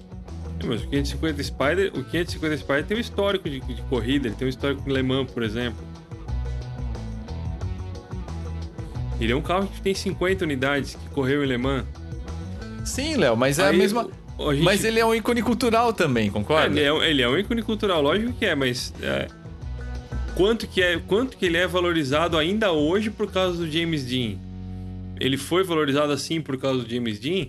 Mas 0.64 0.82
o 0.82 0.88
550 0.88 1.42
Spider, 1.42 1.92
o 1.94 2.04
550 2.04 2.56
Spider 2.58 2.84
tem 2.86 2.96
um 2.96 3.00
histórico 3.00 3.50
de, 3.50 3.60
de 3.60 3.82
corrida, 3.82 4.28
ele 4.28 4.34
tem 4.36 4.46
um 4.46 4.48
histórico 4.48 4.88
em 4.88 4.92
Le 4.92 5.02
Mans, 5.02 5.30
por 5.32 5.42
exemplo. 5.42 5.84
Ele 9.20 9.32
é 9.32 9.36
um 9.36 9.42
carro 9.42 9.66
que 9.68 9.80
tem 9.80 9.94
50 9.94 10.44
unidades 10.44 10.94
que 10.96 11.08
correu 11.10 11.44
em 11.44 11.46
Le 11.46 11.58
Mans. 11.58 11.84
Sim, 12.84 13.16
Léo, 13.16 13.36
mas 13.36 13.58
é 13.58 13.64
a 13.64 13.68
Aí, 13.68 13.76
mesma. 13.76 14.08
a 14.38 14.52
gente- 14.54 14.64
Mas 14.64 14.84
ele 14.84 14.98
é 14.98 15.06
um 15.06 15.14
ícone 15.14 15.42
cultural 15.42 15.92
também, 15.92 16.30
concorda? 16.30 16.66
Ele 16.78 16.80
é, 16.80 17.10
ele 17.10 17.22
é 17.22 17.28
um 17.28 17.38
ícone 17.38 17.62
cultural, 17.62 18.02
lógico 18.02 18.32
que 18.32 18.44
é, 18.44 18.54
mas 18.54 18.92
é, 19.00 19.28
quanto, 20.36 20.66
que 20.66 20.82
é, 20.82 20.98
quanto 20.98 21.36
que 21.36 21.46
ele 21.46 21.56
é 21.56 21.66
valorizado 21.66 22.36
ainda 22.38 22.72
hoje 22.72 23.10
por 23.10 23.30
causa 23.30 23.58
do 23.58 23.70
James 23.70 24.04
Dean? 24.04 24.36
Ele 25.20 25.36
foi 25.36 25.62
valorizado 25.62 26.12
assim 26.12 26.40
por 26.40 26.56
causa 26.58 26.82
do 26.82 26.90
James 26.90 27.18
Dean? 27.18 27.46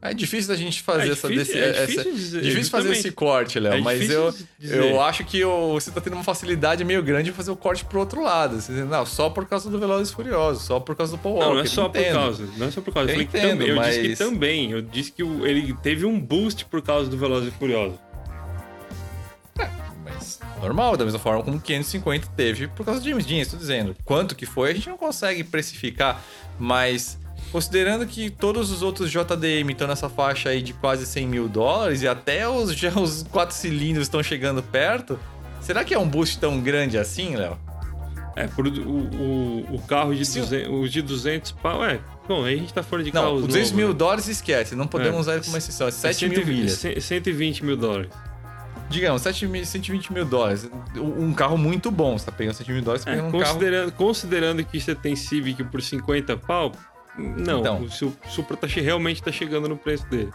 É 0.00 0.14
difícil 0.14 0.46
da 0.48 0.54
gente 0.54 0.80
fazer 0.80 1.08
É 1.08 1.10
essa. 1.12 1.28
difícil- 1.28 1.54
desse- 1.54 1.58
é 1.58 1.70
essa- 1.70 1.86
difícil 1.86 2.14
dizer, 2.14 2.40
difícil 2.42 2.70
fazer 2.70 2.92
esse 2.92 3.10
corte, 3.10 3.58
Léo, 3.58 3.72
É 3.74 3.80
mas 3.80 4.08
eu, 4.08 4.32
dizer. 4.56 4.76
eu 4.80 5.00
acho 5.02 5.24
que 5.24 5.42
você 5.44 5.90
tá 5.90 6.00
tendo 6.00 6.12
uma 6.12 6.22
facilidade 6.22 6.84
meio 6.84 7.02
grande 7.02 7.30
de 7.30 7.36
fazer 7.36 7.50
o 7.50 7.56
corte 7.56 7.84
pro 7.84 7.98
outro 7.98 8.22
lado. 8.22 8.60
Você 8.60 8.70
dizendo, 8.72 8.90
não, 8.90 9.04
só 9.04 9.28
por 9.28 9.44
causa 9.46 9.68
do 9.68 9.76
Velozes 9.76 10.12
e 10.12 10.14
Furiosos, 10.14 10.62
só 10.62 10.78
por 10.78 10.94
causa 10.94 11.16
do 11.16 11.18
Paul 11.18 11.34
Não, 11.34 11.40
Walker. 11.40 11.54
não 11.56 11.62
é 11.62 11.66
só 11.66 11.88
por 11.88 12.00
entendo. 12.00 12.14
causa. 12.14 12.48
Não 12.56 12.66
é 12.68 12.70
só 12.70 12.80
por 12.80 12.94
causa. 12.94 13.10
Eu 13.10 13.16
Eu, 13.16 13.22
entendo, 13.22 13.42
também- 13.58 13.68
eu 13.70 13.82
disse 13.82 14.00
que 14.02 14.08
mas- 14.10 14.18
também. 14.18 14.70
Eu 14.70 14.82
disse 14.82 15.10
que 15.10 15.22
ele 15.22 15.74
teve 15.82 16.06
um 16.06 16.20
boost 16.20 16.64
por 16.66 16.80
causa 16.80 17.10
do 17.10 17.18
Velozes 17.18 17.48
e 17.52 17.58
Furiosos. 17.58 17.98
Normal, 20.60 20.96
da 20.96 21.04
mesma 21.04 21.18
forma 21.20 21.42
como 21.42 21.56
o 21.56 21.60
550 21.60 22.28
teve 22.36 22.68
por 22.68 22.84
causa 22.84 23.00
do 23.00 23.08
James 23.08 23.24
Dean, 23.26 23.40
estou 23.40 23.58
dizendo. 23.58 23.94
Quanto 24.04 24.34
que 24.34 24.44
foi, 24.46 24.70
a 24.70 24.74
gente 24.74 24.88
não 24.88 24.96
consegue 24.96 25.44
precificar, 25.44 26.22
mas 26.58 27.18
considerando 27.52 28.06
que 28.06 28.28
todos 28.30 28.70
os 28.70 28.82
outros 28.82 29.10
JDM 29.10 29.70
estão 29.70 29.86
nessa 29.88 30.08
faixa 30.08 30.48
aí 30.50 30.60
de 30.60 30.72
quase 30.74 31.06
100 31.06 31.26
mil 31.28 31.48
dólares 31.48 32.02
e 32.02 32.08
até 32.08 32.48
os, 32.48 32.74
já 32.74 32.90
os 32.98 33.24
quatro 33.30 33.54
cilindros 33.54 34.06
estão 34.06 34.22
chegando 34.22 34.62
perto, 34.62 35.18
será 35.60 35.84
que 35.84 35.94
é 35.94 35.98
um 35.98 36.08
boost 36.08 36.38
tão 36.38 36.60
grande 36.60 36.98
assim, 36.98 37.36
Léo? 37.36 37.56
É, 38.36 38.46
por, 38.46 38.66
o, 38.68 38.70
o, 38.70 39.74
o 39.76 39.82
carro 39.88 40.14
de, 40.14 40.22
o- 40.22 40.40
200, 40.46 40.68
o 40.72 40.88
de 40.88 41.02
200 41.02 41.50
pau. 41.52 41.84
É, 41.84 41.98
bom, 42.28 42.44
aí 42.44 42.54
a 42.54 42.58
gente 42.58 42.72
tá 42.72 42.84
fora 42.84 43.02
de 43.02 43.12
Não, 43.12 43.22
carros 43.22 43.40
200 43.46 43.56
novos, 43.56 43.72
mil 43.72 43.88
né? 43.88 43.94
dólares 43.94 44.28
esquece, 44.28 44.76
não 44.76 44.86
podemos 44.86 45.16
É. 45.16 45.20
usar 45.20 45.34
ele 45.34 45.44
como 45.44 45.56
exceção, 45.56 45.86
é 45.86 45.90
É 45.90 45.92
7 45.92 46.28
mil 46.28 46.36
120 46.36 46.56
milhas. 46.56 46.72
cem- 46.78 47.00
120 47.00 47.64
mil 47.64 47.76
dólares. 47.76 48.10
Digamos, 48.90 49.20
7 49.22 49.46
mil, 49.46 49.64
120 49.64 50.12
mil 50.12 50.24
dólares. 50.24 50.68
Um 50.96 51.32
carro 51.34 51.58
muito 51.58 51.90
bom, 51.90 52.16
você 52.18 52.26
tá 52.26 52.32
pegando 52.32 52.54
120 52.54 52.74
mil 52.76 52.84
dólares, 52.84 53.02
você 53.02 53.10
tá 53.10 53.12
É, 53.12 53.16
pegando 53.16 53.28
um 53.36 53.40
carro 53.40 53.52
considerando, 53.54 53.92
considerando 53.92 54.64
que 54.64 54.80
você 54.80 54.94
tem 54.94 55.14
Civic 55.14 55.62
por 55.64 55.82
50 55.82 56.36
pau, 56.38 56.72
não, 57.18 57.60
Então. 57.60 57.82
o 57.82 57.90
Su- 57.90 58.16
Supra 58.28 58.56
tá, 58.56 58.66
realmente 58.66 59.22
tá 59.22 59.30
chegando 59.30 59.68
no 59.68 59.76
preço 59.76 60.06
dele. 60.06 60.30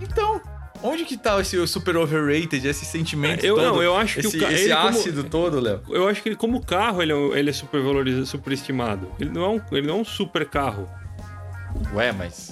Então, 0.00 0.40
onde 0.82 1.04
que 1.04 1.16
tá 1.16 1.38
esse 1.40 1.66
super 1.66 1.96
overrated, 1.96 2.66
esse 2.66 2.84
sentimento 2.86 3.44
Eu- 3.44 3.56
todo? 3.56 3.64
não, 3.66 3.82
eu 3.82 3.96
acho 3.96 4.20
que 4.20 4.26
esse, 4.26 4.36
o 4.36 4.40
ca- 4.40 4.52
esse 4.52 4.64
ele 4.64 4.74
como- 4.74 4.88
ácido 4.88 5.24
todo, 5.24 5.60
Léo. 5.60 5.82
Eu 5.90 6.08
acho 6.08 6.22
que 6.22 6.28
ele, 6.30 6.36
como 6.36 6.64
carro, 6.64 7.02
ele 7.02 7.12
é, 7.12 7.38
ele 7.38 7.50
é 7.50 7.52
super 7.52 7.82
valorizado, 7.82 8.24
superestimado. 8.26 9.10
Ele 9.20 9.30
não 9.30 9.42
é 9.44 9.48
um, 9.48 9.60
ele 9.72 9.86
não 9.86 9.98
é 9.98 10.00
um 10.00 10.04
super 10.04 10.46
carro. 10.48 10.88
Ué, 11.94 12.12
mas 12.12 12.50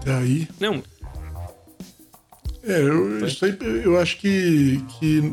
Até 0.00 0.14
aí. 0.14 0.48
Não, 0.60 0.80
É, 2.64 2.80
eu, 2.80 3.24
isso 3.26 3.44
aí, 3.44 3.56
eu 3.84 3.98
acho 4.00 4.18
que, 4.18 4.82
que 4.98 5.32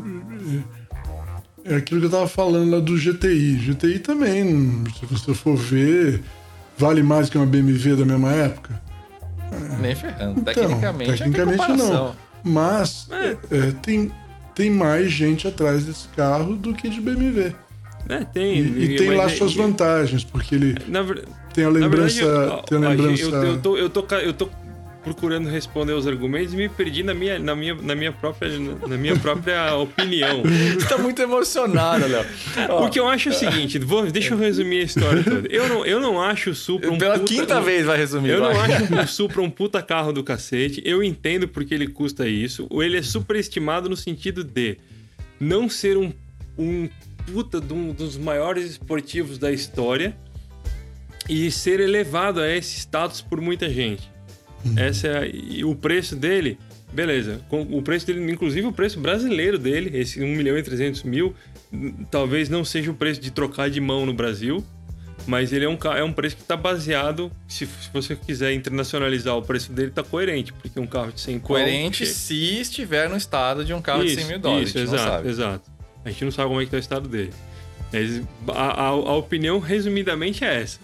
é 1.64 1.76
aquilo 1.76 2.00
que 2.00 2.06
eu 2.06 2.10
tava 2.10 2.28
falando 2.28 2.70
lá 2.70 2.80
do 2.80 2.96
GTI. 2.96 3.56
GTI 3.56 3.98
também, 3.98 4.84
se 4.98 5.04
você 5.06 5.34
for 5.34 5.56
ver, 5.56 6.22
vale 6.78 7.02
mais 7.02 7.28
que 7.28 7.36
uma 7.36 7.46
BMW 7.46 7.96
da 7.96 8.04
mesma 8.04 8.32
época. 8.32 8.80
Nem 9.80 9.94
ferrando. 9.94 10.40
Então, 10.40 10.54
tecnicamente, 10.54 11.18
tecnicamente 11.18 11.70
é 11.70 11.76
não. 11.76 12.14
Mas 12.44 13.08
É. 13.10 13.36
é, 13.50 13.72
tem, 13.82 14.10
tem 14.54 14.70
mais 14.70 15.10
gente 15.10 15.48
atrás 15.48 15.84
desse 15.84 16.06
carro 16.08 16.54
do 16.56 16.72
que 16.74 16.88
de 16.88 17.00
BMW. 17.00 17.52
É, 18.08 18.24
tem. 18.24 18.58
E, 18.60 18.84
e 18.84 18.96
tem 18.96 19.10
lá 19.16 19.24
é- 19.24 19.28
suas 19.30 19.52
vantagens, 19.54 20.22
porque 20.22 20.54
ele 20.54 20.76
Na, 20.86 21.02
ver- 21.02 21.24
tem 21.52 21.64
a 21.64 21.68
lembrança. 21.68 22.24
verdade, 22.24 22.62
tem 22.66 22.78
a 22.78 22.88
lembrança. 22.88 23.22
Eu, 23.24 23.44
eu, 23.44 23.58
tô, 23.58 23.76
eu, 23.76 23.90
tô, 23.90 24.06
eu 24.14 24.32
tô 24.32 24.48
procurando 25.06 25.48
responder 25.48 25.92
os 25.92 26.04
argumentos 26.04 26.52
e 26.52 26.56
me 26.56 26.68
perdi 26.68 27.04
na 27.04 27.14
minha, 27.14 27.38
na 27.38 27.54
minha, 27.54 27.74
na 27.76 27.94
minha, 27.94 28.10
própria, 28.10 28.50
na 28.88 28.96
minha 28.96 29.16
própria 29.16 29.72
opinião. 29.78 30.42
Você 30.42 30.88
tá 30.88 30.98
muito 30.98 31.22
emocionado, 31.22 32.04
Léo. 32.08 32.26
O 32.82 32.90
que 32.90 32.98
eu 32.98 33.06
acho 33.08 33.28
é 33.28 33.32
o 33.32 33.34
seguinte, 33.34 33.78
vou, 33.78 34.04
deixa 34.10 34.34
eu 34.34 34.38
resumir 34.38 34.80
a 34.80 34.82
história 34.82 35.22
toda. 35.22 35.46
Eu 35.48 35.68
não, 35.68 35.86
eu 35.86 36.00
não 36.00 36.20
acho 36.20 36.50
o 36.50 36.54
Supra 36.56 36.90
um 36.90 36.98
Pela 36.98 37.20
puta- 37.20 37.32
quinta 37.32 37.60
vez 37.60 37.86
vai 37.86 37.96
resumir. 37.96 38.30
Eu 38.30 38.40
não 38.40 38.52
vai. 38.52 38.72
acho 38.72 38.94
o 38.94 39.06
Supra 39.06 39.40
um 39.42 39.48
puta 39.48 39.80
carro 39.80 40.12
do 40.12 40.24
cacete. 40.24 40.82
Eu 40.84 41.04
entendo 41.04 41.46
porque 41.46 41.72
ele 41.72 41.86
custa 41.86 42.26
isso. 42.28 42.66
Ou 42.68 42.82
ele 42.82 42.96
é 42.96 43.02
superestimado 43.02 43.88
no 43.88 43.96
sentido 43.96 44.42
de 44.42 44.76
não 45.38 45.68
ser 45.68 45.96
um, 45.96 46.12
um 46.58 46.88
puta 47.32 47.60
de 47.60 47.72
um 47.72 47.92
dos 47.92 48.16
maiores 48.16 48.68
esportivos 48.68 49.38
da 49.38 49.52
história 49.52 50.16
e 51.28 51.48
ser 51.52 51.78
elevado 51.78 52.40
a 52.40 52.50
esse 52.50 52.78
status 52.80 53.20
por 53.20 53.40
muita 53.40 53.70
gente. 53.70 54.15
Essa 54.76 55.06
é 55.08 55.18
a- 55.18 55.26
e 55.26 55.64
o 55.64 55.74
preço 55.74 56.16
dele, 56.16 56.58
beleza. 56.92 57.40
Com 57.48 57.62
o 57.62 57.82
preço 57.82 58.06
dele, 58.06 58.30
inclusive 58.32 58.66
o 58.66 58.72
preço 58.72 58.98
brasileiro 59.00 59.58
dele, 59.58 59.90
esse 59.98 60.20
1 60.22 60.26
milhão 60.36 60.56
e 60.58 60.62
300 60.62 61.02
mil, 61.02 61.34
talvez 62.10 62.48
não 62.48 62.64
seja 62.64 62.90
o 62.90 62.94
preço 62.94 63.20
de 63.20 63.30
trocar 63.30 63.68
de 63.70 63.80
mão 63.80 64.06
no 64.06 64.12
Brasil, 64.14 64.64
mas 65.26 65.52
ele 65.52 65.64
é 65.64 65.68
um, 65.68 65.76
é 65.96 66.04
um 66.04 66.12
preço 66.12 66.36
que 66.36 66.42
está 66.42 66.56
baseado, 66.56 67.32
se, 67.48 67.66
se 67.66 67.88
você 67.92 68.14
quiser 68.14 68.52
internacionalizar 68.52 69.36
o 69.36 69.42
preço 69.42 69.72
dele, 69.72 69.88
está 69.88 70.02
coerente, 70.02 70.52
porque 70.52 70.78
um 70.78 70.86
carro 70.86 71.10
de 71.12 71.20
100 71.20 71.38
pau- 71.40 71.48
Coerente 71.48 72.06
se 72.06 72.60
estiver 72.60 73.08
no 73.08 73.16
estado 73.16 73.64
de 73.64 73.74
um 73.74 73.80
carro 73.82 74.04
de 74.04 74.14
100 74.14 74.24
mil 74.26 74.38
dólares. 74.38 74.68
Isso, 74.68 74.78
a 74.78 74.80
gente 74.82 74.88
não 74.90 74.94
exato, 74.98 75.10
sabe. 75.16 75.28
exato. 75.28 75.70
A 76.04 76.10
gente 76.10 76.24
não 76.24 76.30
sabe 76.30 76.48
como 76.48 76.60
é 76.60 76.64
que 76.64 76.70
tá 76.70 76.76
o 76.76 76.80
estado 76.80 77.08
dele. 77.08 77.32
Mas 77.92 78.22
a, 78.48 78.82
a- 78.84 78.88
a 78.88 79.16
opinião, 79.16 79.58
resumidamente, 79.58 80.44
é 80.44 80.62
essa. 80.62 80.78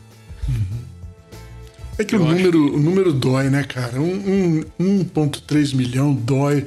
É 2.02 2.04
que 2.04 2.16
o 2.16 2.22
acho 2.22 2.32
número, 2.34 2.74
o 2.74 2.78
número 2.78 3.12
dói, 3.12 3.48
né, 3.50 3.64
cara? 3.64 4.00
Um, 4.00 4.64
um, 4.78 5.04
1,3 5.04 5.72
milhão 5.74 6.12
dói. 6.14 6.66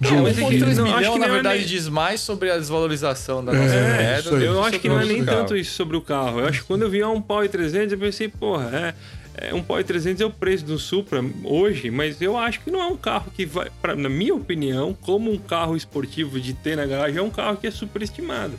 De 0.00 0.10
Não, 0.10 0.20
um 0.20 0.22
mas 0.22 0.38
é 0.38 0.40
que- 0.40 0.46
1,3 0.56 0.76
não, 0.78 0.84
acho 0.86 0.96
milhão, 0.96 1.12
que 1.12 1.18
na 1.18 1.26
não 1.26 1.32
é 1.32 1.36
verdade, 1.36 1.58
nem- 1.58 1.66
diz 1.68 1.86
mais 1.88 2.20
sobre 2.20 2.50
a 2.50 2.56
desvalorização 2.56 3.44
da 3.44 3.52
É, 3.52 3.56
nossa 3.56 3.74
moeda. 3.74 4.36
aí. 4.38 4.44
Eu 4.46 4.64
acho 4.64 4.78
que 4.80 4.88
não 4.88 4.98
é 5.00 5.04
nem 5.04 5.22
carro. 5.24 5.38
tanto 5.40 5.56
isso 5.56 5.74
sobre 5.74 5.96
o 5.96 6.00
carro. 6.00 6.40
Eu 6.40 6.46
acho 6.48 6.60
que 6.62 6.66
quando 6.66 6.82
eu 6.82 6.90
vi 6.90 7.04
um 7.04 7.20
pau 7.20 7.44
e 7.44 7.48
300, 7.50 7.92
eu 7.92 7.98
pensei, 7.98 8.26
porra, 8.26 8.94
é, 9.36 9.48
é 9.50 9.54
um 9.54 9.62
pau 9.62 9.78
e 9.78 9.84
300 9.84 10.22
é 10.22 10.24
o 10.24 10.30
preço 10.30 10.64
do 10.64 10.78
Supra 10.78 11.22
hoje, 11.44 11.90
mas 11.90 12.18
eu 12.22 12.38
acho 12.38 12.60
que 12.60 12.70
não 12.70 12.80
é 12.80 12.86
um 12.86 12.96
carro 12.96 13.30
que 13.36 13.44
vai, 13.44 13.68
pra, 13.82 13.94
na 13.94 14.08
minha 14.08 14.34
opinião, 14.34 14.96
como 15.02 15.30
um 15.30 15.36
carro 15.38 15.76
esportivo 15.76 16.40
de 16.40 16.54
ter 16.54 16.76
na 16.76 16.86
garagem, 16.86 17.18
é 17.18 17.22
um 17.22 17.28
carro 17.30 17.58
que 17.58 17.66
é 17.66 17.70
superestimado. 17.70 18.54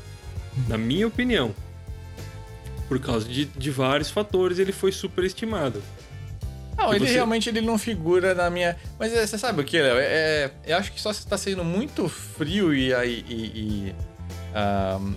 Na 0.68 0.78
minha 0.78 1.08
opinião. 1.08 1.56
Por 2.88 3.00
causa 3.00 3.28
de, 3.28 3.46
de 3.46 3.72
vários 3.72 4.12
fatores, 4.12 4.60
ele 4.60 4.72
foi 4.74 4.92
superestimado. 4.92 5.82
Não, 6.78 6.90
que 6.90 6.96
ele 6.96 7.08
você- 7.08 7.14
realmente 7.14 7.50
ele 7.50 7.62
não 7.62 7.78
figura 7.78 8.34
na 8.34 8.50
minha. 8.50 8.76
Mas 9.00 9.14
é, 9.14 9.26
você 9.26 9.38
sabe 9.38 9.62
o 9.62 9.64
que, 9.64 9.80
Léo? 9.80 9.98
É, 9.98 10.04
é- 10.04 10.52
eu 10.68 10.78
acho 10.78 10.92
que 10.92 11.00
só 11.02 11.12
você 11.14 11.28
tá 11.28 11.38
sendo 11.38 11.64
muito 11.64 12.08
frio 12.10 12.74
e. 12.74 12.92
e, 12.92 13.26
e, 13.28 13.34
e 13.34 13.96
ahm, 14.56 15.14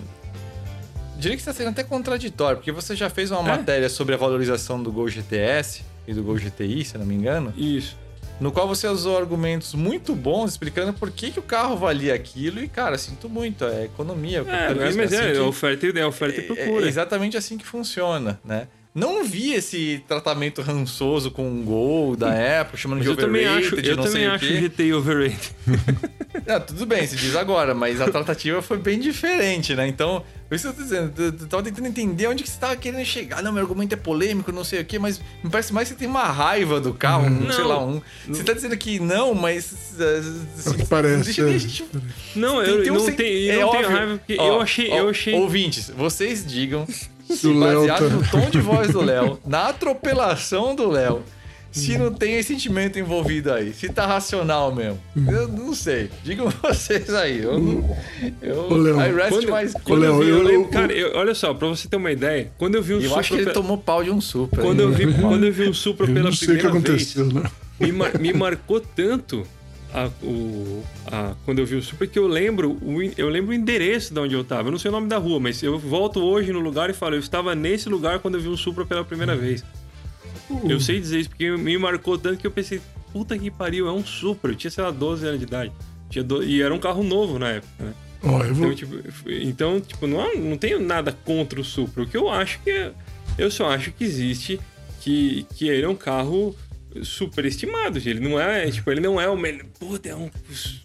diria 1.17 1.35
que 1.37 1.41
você 1.43 1.49
tá 1.51 1.53
sendo 1.57 1.69
até 1.69 1.83
contraditório, 1.83 2.57
porque 2.57 2.71
você 2.71 2.95
já 2.95 3.09
fez 3.09 3.31
uma 3.31 3.39
É. 3.41 3.43
matéria 3.57 3.89
sobre 3.89 4.13
a 4.15 4.17
valorização 4.17 4.81
do 4.81 4.91
Gol 4.91 5.07
GTS 5.09 5.83
e 6.07 6.13
do 6.13 6.21
Gol 6.23 6.37
GTI, 6.37 6.83
se 6.85 6.97
não 6.97 7.05
me 7.05 7.15
engano, 7.15 7.53
Isso. 7.57 7.97
no 8.39 8.51
qual 8.51 8.67
você 8.67 8.87
usou 8.87 9.17
argumentos 9.17 9.73
muito 9.73 10.13
bons 10.13 10.51
explicando 10.51 10.93
por 10.93 11.09
que, 11.09 11.31
que 11.31 11.39
o 11.39 11.43
carro 11.43 11.77
valia 11.77 12.13
aquilo 12.13 12.59
e, 12.61 12.67
cara, 12.67 12.97
sinto 12.97 13.27
muito, 13.29 13.63
é 13.65 13.85
economia. 13.85 14.39
É, 14.47 14.73
visto, 14.73 14.97
mas 14.97 15.13
assim 15.13 15.23
é, 15.23 15.31
que- 15.31 15.37
é 15.37 15.41
oferta, 15.41 15.87
e- 15.87 15.97
é 15.99 16.05
oferta 16.05 16.41
e 16.41 16.43
é- 16.43 16.47
procura. 16.47 16.85
É 16.85 16.89
exatamente 16.89 17.37
assim 17.37 17.57
que 17.57 17.65
funciona, 17.65 18.39
né? 18.43 18.67
Não 18.95 19.25
vi 19.25 19.53
esse 19.53 20.01
tratamento 20.07 20.61
rançoso 20.61 21.29
com 21.29 21.51
o 21.51 21.63
Gol 21.63 22.15
da 22.15 22.33
época, 22.33 22.77
chamando 22.77 22.99
Mas 22.99 23.05
de 23.07 23.11
eu 23.11 23.17
também 23.17 23.41
overrated, 23.45 23.67
acho, 23.67 23.81
de 23.81 23.89
eu 23.89 23.97
não 23.97 24.03
também 24.05 24.21
sei 24.21 24.27
acho 24.27 24.45
o. 24.45 24.69
GTI 24.69 24.93
overrated. 24.93 25.51
Ah, 26.47 26.59
tudo 26.59 26.85
bem, 26.85 27.07
se 27.07 27.15
diz 27.15 27.33
agora, 27.33 27.73
mas 27.73 28.01
a 28.01 28.11
tratativa 28.11 28.61
foi 28.61 28.77
bem 28.77 28.99
diferente, 28.99 29.73
né? 29.73 29.87
Então, 29.87 30.21
por 30.49 30.55
isso 30.55 30.65
que 30.65 30.69
eu 30.69 30.75
tô 30.75 30.83
dizendo, 30.83 31.13
eu 31.23 31.47
tava 31.47 31.63
tentando 31.63 31.87
entender 31.87 32.27
onde 32.27 32.43
que 32.43 32.49
você 32.49 32.59
tava 32.59 32.75
querendo 32.75 33.05
chegar. 33.05 33.41
Não, 33.41 33.53
meu 33.53 33.63
argumento 33.63 33.93
é 33.93 33.95
polêmico, 33.95 34.51
não 34.51 34.63
sei 34.65 34.81
o 34.81 34.85
quê, 34.85 34.99
mas 34.99 35.19
me 35.41 35.49
parece 35.49 35.73
mais 35.73 35.87
que 35.87 35.93
você 35.95 35.99
tem 35.99 36.07
uma 36.09 36.25
raiva 36.25 36.79
do 36.81 36.93
carro, 36.93 37.25
um, 37.27 37.49
sei 37.51 37.61
Não. 37.63 37.67
lá, 37.69 37.83
um... 37.83 38.01
Você 38.27 38.43
tá 38.43 38.51
dizendo 38.51 38.75
que 38.77 38.99
não, 38.99 39.33
mas... 39.33 39.73
É 39.97 40.69
o 40.69 40.73
que 40.73 40.85
parece, 40.85 41.23
Deixa, 41.23 41.41
é. 41.41 41.45
deixa, 41.45 41.67
deixa, 41.67 41.85
Não, 42.35 42.61
Tem- 42.61 42.73
eu 42.73 42.83
tem 42.83 42.91
um 42.91 42.95
não, 42.95 43.05
tenho, 43.15 43.51
é 43.51 43.59
não 43.61 43.71
tenho 43.71 43.89
raiva, 43.89 44.17
porque 44.17 44.35
Ó, 44.37 44.45
eu 44.47 44.61
achei, 44.61 44.91
ó, 44.91 44.97
eu 44.97 45.09
achei... 45.09 45.33
Ouvintes, 45.35 45.89
vocês 45.95 46.45
digam, 46.45 46.85
se 47.35 47.53
baseado 47.53 48.09
tá- 48.09 48.15
no 48.15 48.27
tom 48.29 48.49
de 48.49 48.59
voz 48.59 48.89
do 48.91 49.01
Léo, 49.01 49.39
na 49.45 49.67
atropelação 49.69 50.75
do 50.75 50.89
Léo, 50.89 51.21
se 51.71 51.97
não 51.97 52.13
tem 52.13 52.35
esse 52.37 52.53
sentimento 52.53 52.97
envolvido 52.97 53.51
aí, 53.51 53.73
se 53.73 53.89
tá 53.89 54.05
racional 54.07 54.73
mesmo. 54.73 54.97
Eu 55.27 55.47
não 55.49 55.73
sei. 55.75 56.09
Digam 56.23 56.47
vocês 56.63 57.13
aí. 57.13 57.41
Eu 57.43 57.59
não. 57.59 57.97
Eu, 58.41 58.67
Ô, 58.71 58.75
Léo, 58.77 58.95
I 59.01 59.11
rest 59.13 59.29
Quando, 59.29 59.83
quando 59.83 59.99
Léo, 60.01 60.13
eu 60.13 60.19
vi, 60.21 60.29
eu 60.29 60.37
eu- 60.37 60.43
lembro, 60.43 60.61
eu- 60.63 60.67
cara, 60.69 60.93
eu- 60.93 61.11
olha 61.17 61.35
só, 61.35 61.53
pra 61.53 61.67
você 61.67 61.89
ter 61.89 61.97
uma 61.97 62.11
ideia, 62.13 62.49
quando 62.57 62.75
eu 62.75 62.81
vi 62.81 62.93
um 62.93 62.97
Eu 62.97 63.03
Supra... 63.03 63.19
acho 63.19 63.29
que 63.33 63.35
ele 63.39 63.45
pe- 63.47 63.51
tomou 63.53 63.77
pau 63.77 64.01
de 64.01 64.09
um 64.09 64.21
Supra. 64.21 64.61
Quando 64.61 64.79
eu, 64.79 64.91
vi, 64.91 65.05
quando 65.19 65.45
eu 65.45 65.51
vi 65.51 65.67
um 65.67 65.73
Supra 65.73 66.05
Eu 66.07 66.13
pela 66.13 66.29
não 66.29 66.31
sei 66.35 66.47
o 66.47 66.51
que 66.57 66.63
primeira 66.63 66.79
vez, 66.95 67.11
aconteceu, 67.17 67.25
né? 67.41 67.49
me, 67.77 67.91
mar- 67.91 68.19
me 68.19 68.31
marcou 68.33 68.79
tanto 68.79 69.45
a- 70.03 70.09
o, 70.25 70.83
a- 71.07 71.35
quando 71.45 71.59
eu 71.59 71.65
vi 71.65 71.75
o 71.75 71.81
Supra 71.81 72.05
que 72.07 72.17
eu 72.19 72.27
lembro, 72.27 72.71
o, 72.81 73.01
eu 73.17 73.29
lembro 73.29 73.51
o 73.51 73.53
endereço 73.53 74.13
de 74.13 74.19
onde 74.19 74.33
eu 74.35 74.43
tava. 74.43 74.67
Eu 74.67 74.71
não 74.71 74.79
sei 74.79 74.89
o 74.89 74.91
nome 74.91 75.07
da 75.07 75.17
rua, 75.17 75.39
mas 75.39 75.61
eu 75.63 75.77
volto 75.79 76.19
hoje 76.21 76.51
no 76.51 76.59
lugar 76.59 76.89
e 76.89 76.93
falo, 76.93 77.15
eu 77.15 77.19
estava 77.19 77.55
nesse 77.55 77.87
lugar 77.89 78.19
quando 78.19 78.35
eu 78.35 78.41
vi 78.41 78.49
um 78.49 78.57
Supra 78.57 78.85
pela 78.85 79.03
primeira 79.03 79.35
vez. 79.35 79.63
Eu 80.69 80.79
sei 80.79 80.99
dizer 80.99 81.19
isso 81.19 81.29
porque 81.29 81.49
me 81.57 81.77
marcou 81.77 82.17
tanto 82.17 82.37
que 82.37 82.45
eu 82.45 82.51
pensei, 82.51 82.79
puta 83.11 83.37
que 83.37 83.49
pariu, 83.49 83.87
é 83.87 83.91
um 83.91 84.05
Supra. 84.05 84.51
Eu 84.51 84.55
tinha, 84.55 84.69
sei 84.69 84.83
lá, 84.83 84.91
12 84.91 85.25
anos 85.25 85.39
de 85.39 85.45
idade. 85.45 85.71
Do- 86.25 86.43
E 86.43 86.61
era 86.61 86.73
um 86.73 86.77
carro 86.79 87.03
novo 87.03 87.39
na 87.39 87.49
época, 87.49 87.71
né? 87.83 87.93
Eu 88.47 88.55
vou. 88.55 88.71
Então, 88.71 88.75
tipo, 88.75 88.95
então, 89.29 89.81
tipo 89.81 90.07
não, 90.07 90.35
não 90.35 90.57
tenho 90.57 90.79
nada 90.79 91.11
contra 91.25 91.59
o 91.59 91.63
Supra. 91.63 92.03
O 92.03 92.07
que 92.07 92.15
eu 92.17 92.29
acho 92.29 92.59
que 92.61 92.69
é, 92.69 92.91
eu 93.37 93.49
só 93.51 93.69
acho 93.69 93.91
que 93.91 94.03
existe 94.03 94.59
que, 95.01 95.45
que 95.55 95.67
ele 95.67 95.83
é 95.83 95.89
um 95.89 95.95
carro 95.95 96.55
superestimado. 97.03 97.99
gente. 97.99 98.17
Ele 98.17 98.27
não 98.27 98.39
é, 98.39 98.69
tipo, 98.69 98.91
ele 98.91 99.01
não 99.01 99.19
é 99.19 99.29
o 99.29 99.37
melhor. 99.37 99.65
Puta, 99.79 100.09
é 100.09 100.15
um, 100.15 100.29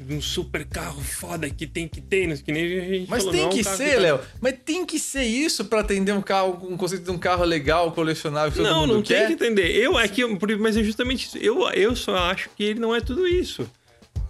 um 0.08 0.20
super 0.20 0.64
carro 0.64 1.00
foda 1.02 1.48
que 1.50 1.66
tem 1.66 1.86
que 1.88 2.00
ter, 2.00 2.26
não 2.26 2.36
que 2.36 2.52
nem 2.52 2.64
a 2.64 2.84
gente 2.88 3.06
Mas 3.10 3.22
falou, 3.24 3.32
tem 3.32 3.40
não 3.42 3.48
é 3.48 3.52
um 3.52 3.56
que 3.56 3.64
carro 3.64 3.76
ser, 3.76 3.94
tá- 3.94 4.00
Léo. 4.00 4.20
Mas 4.40 4.54
tem 4.64 4.86
que 4.86 4.98
ser 4.98 5.24
isso 5.24 5.64
pra 5.64 5.80
atender 5.80 6.12
um 6.12 6.22
carro, 6.22 6.66
um 6.70 6.76
conceito 6.76 7.04
de 7.04 7.10
um 7.10 7.18
carro 7.18 7.44
legal, 7.44 7.92
colecionável, 7.92 8.50
que 8.52 8.58
todo 8.58 8.66
Não, 8.68 8.80
mundo 8.82 8.94
não 8.94 9.02
quer. 9.02 9.26
tem 9.26 9.36
que 9.36 9.44
entender. 9.44 9.70
Eu 9.76 9.98
é 9.98 10.06
que, 10.08 10.24
mas 10.58 10.76
é 10.76 10.82
justamente 10.82 11.26
isso. 11.26 11.38
Eu, 11.38 11.68
eu 11.70 11.94
só 11.96 12.16
acho 12.16 12.50
que 12.56 12.62
ele 12.64 12.80
não 12.80 12.94
é 12.94 13.00
tudo 13.00 13.26
isso. 13.26 13.68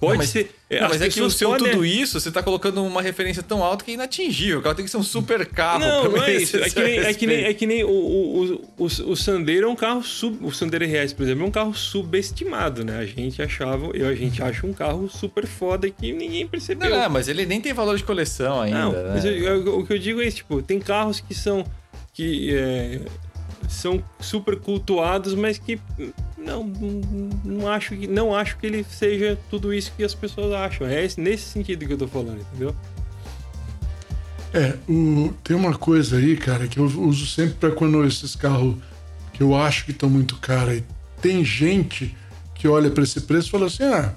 Pode 0.01 0.13
Não, 0.13 0.19
mas- 0.19 0.31
ser. 0.31 0.51
Não, 0.71 0.85
as 0.85 0.89
mas 0.93 1.03
é 1.03 1.09
que 1.11 1.21
o 1.21 1.29
seu 1.29 1.51
podem- 1.51 1.73
tudo 1.73 1.85
isso, 1.85 2.19
você 2.19 2.31
tá 2.31 2.43
colocando 2.43 2.83
uma 2.83 3.03
referência 3.03 3.43
tão 3.43 3.63
alta 3.63 3.85
que 3.85 3.91
é 3.91 3.95
inatingível. 3.95 4.61
O 4.61 4.63
carro 4.63 4.75
tem 4.77 4.85
que 4.85 4.91
ser 4.91 4.97
um 4.97 5.03
super 5.03 5.45
carro. 5.45 5.81
Não, 5.81 6.11
não 6.13 6.23
é 6.23 6.37
isso. 6.37 6.57
É 6.57 6.71
que 6.71 6.81
nem, 6.83 6.99
é 6.99 7.13
que 7.15 7.27
nem, 7.27 7.45
é 7.45 7.53
que 7.55 7.67
nem 7.67 7.85
o, 7.85 7.91
o, 7.91 8.45
o, 8.79 8.85
o, 8.85 8.85
o 8.85 9.17
Sandero 9.17 9.67
é 9.67 9.69
um 9.69 9.77
carro 9.77 10.03
sub. 10.03 10.39
O 10.41 10.51
Sandero 10.53 10.85
RS, 10.87 11.13
por 11.13 11.25
exemplo, 11.25 11.45
é 11.45 11.47
um 11.47 11.51
carro 11.51 11.75
subestimado, 11.75 12.85
né? 12.85 12.99
A 12.99 13.05
gente 13.05 13.43
achava, 13.43 13.91
eu, 13.95 14.09
a 14.09 14.15
gente 14.15 14.43
acha 14.43 14.67
um 14.67 14.73
carro 14.73 15.09
super 15.09 15.47
foda 15.47 15.91
que 15.91 16.13
ninguém 16.13 16.47
percebeu. 16.47 16.89
Não, 16.89 16.99
não, 17.03 17.11
mas 17.11 17.29
ele 17.29 17.45
nem 17.45 17.61
tem 17.61 17.73
valor 17.73 17.97
de 17.97 18.05
coleção 18.05 18.61
ainda, 18.61 18.79
Não, 18.79 18.93
né? 18.93 19.11
mas 19.15 19.25
eu- 19.25 19.33
eu- 19.33 19.79
o 19.81 19.87
que 19.87 19.93
eu 19.93 19.99
digo 19.99 20.23
é 20.23 20.27
isso, 20.27 20.39
tipo, 20.39 20.63
tem 20.63 20.79
carros 20.79 21.21
que 21.21 21.35
são. 21.35 21.65
que 22.13 22.55
é, 22.55 23.01
são 23.69 24.03
super 24.19 24.57
cultuados, 24.59 25.35
mas 25.35 25.59
que 25.59 25.79
não, 26.39 26.65
não, 27.45 27.69
acho 27.69 27.97
que 27.97 28.07
não 28.07 28.35
acho 28.35 28.57
que 28.59 28.67
ele 28.67 28.85
seja 28.85 29.39
tudo 29.51 29.73
isso 29.75 29.93
que 29.97 30.03
as 30.05 30.15
pessoas 30.15 30.53
acham. 30.53 30.87
É 30.87 31.05
esse- 31.05 31.21
nesse 31.21 31.45
sentido 31.45 31.87
que 31.87 31.93
eu 31.93 31.99
tô 31.99 32.09
falando, 32.09 32.41
entendeu? 32.41 32.75
É, 34.53 34.77
o- 34.89 35.33
tem 35.45 35.57
uma 35.57 35.77
coisa 35.77 36.17
aí, 36.17 36.37
cara, 36.37 36.67
que 36.67 36.79
eu 36.79 36.85
uso 36.85 37.27
sempre 37.27 37.55
pra 37.55 37.71
quando 37.71 38.05
esses 38.05 38.35
carros 38.35 38.75
que 39.33 39.43
eu 39.43 39.55
acho 39.57 39.85
que 39.85 39.93
estão 39.93 40.11
muito 40.11 40.37
caros 40.39 40.75
aí. 40.75 40.85
Tem 41.23 41.45
gente 41.45 42.17
que 42.55 42.67
olha 42.67 42.91
pra 42.91 43.05
esse 43.05 43.21
preço 43.21 43.49
e 43.49 43.51
fala 43.51 43.67
assim: 43.67 43.85
ah, 43.85 44.13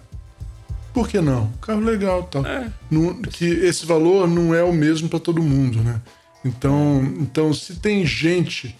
por 0.93 1.07
que 1.07 1.21
não? 1.21 1.51
Carro 1.61 1.81
legal 1.81 2.23
tal. 2.23 2.45
É. 2.45 2.71
Não- 2.89 3.21
que 3.21 3.45
esse 3.45 3.85
valor 3.85 4.27
não 4.27 4.55
é 4.55 4.63
o 4.63 4.73
mesmo 4.73 5.07
pra 5.07 5.19
todo 5.19 5.41
mundo, 5.43 5.83
né? 5.83 6.01
Então, 6.43 7.03
então, 7.19 7.53
se 7.53 7.75
tem 7.75 8.05
gente 8.05 8.75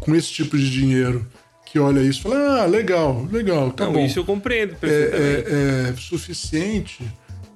com 0.00 0.14
esse 0.14 0.30
tipo 0.32 0.56
de 0.56 0.70
dinheiro 0.70 1.26
que 1.66 1.78
olha 1.78 2.00
isso 2.00 2.20
e 2.20 2.22
fala: 2.22 2.62
ah, 2.62 2.66
legal, 2.66 3.24
legal, 3.30 3.70
tá 3.70 3.84
não, 3.86 3.92
bom. 3.94 4.04
isso 4.06 4.18
eu 4.18 4.24
compreendo 4.24 4.74
perfeitamente. 4.76 5.50
é, 5.50 5.86
é, 5.86 5.90
é 5.90 5.94
suficiente. 5.96 7.06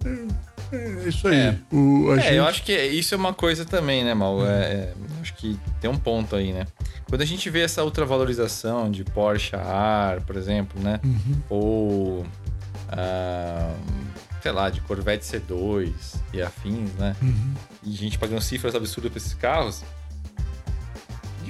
É, 0.05 0.77
é 1.05 1.09
isso 1.09 1.29
aí. 1.29 1.37
É. 1.37 1.59
O, 1.73 2.11
a 2.11 2.17
É, 2.17 2.21
gente- 2.23 2.35
eu 2.35 2.45
acho 2.45 2.63
que 2.63 2.73
isso 2.73 3.15
é 3.15 3.17
uma 3.19 3.33
coisa 3.35 3.65
também, 3.65 4.05
né, 4.05 4.15
Mal? 4.15 4.45
É, 4.47 4.51
é, 4.51 4.93
acho 5.21 5.35
que 5.35 5.59
tem 5.81 5.89
um 5.91 5.99
ponto 5.99 6.35
aí, 6.37 6.53
né? 6.53 6.67
quando 7.09 7.21
a 7.21 7.27
gente 7.27 7.51
vê 7.51 7.61
essa 7.61 7.85
ultravalorização 7.85 8.91
de 8.91 9.05
Porsche 9.05 9.55
ar, 9.55 10.23
por 10.23 10.35
exemplo, 10.35 10.81
né? 10.83 10.99
Ou, 11.51 12.25
ah, 12.89 13.75
sei 14.43 14.51
lá, 14.51 14.71
de 14.71 14.81
Corvette 14.81 15.23
C2 15.27 15.93
e 16.33 16.41
afins, 16.41 16.91
né? 16.99 17.15
E 17.83 17.93
gente 17.93 18.19
pagando 18.19 18.41
cifras 18.41 18.75
absurdas 18.75 19.11
pra 19.13 19.19
esses 19.19 19.35
carros. 19.35 19.83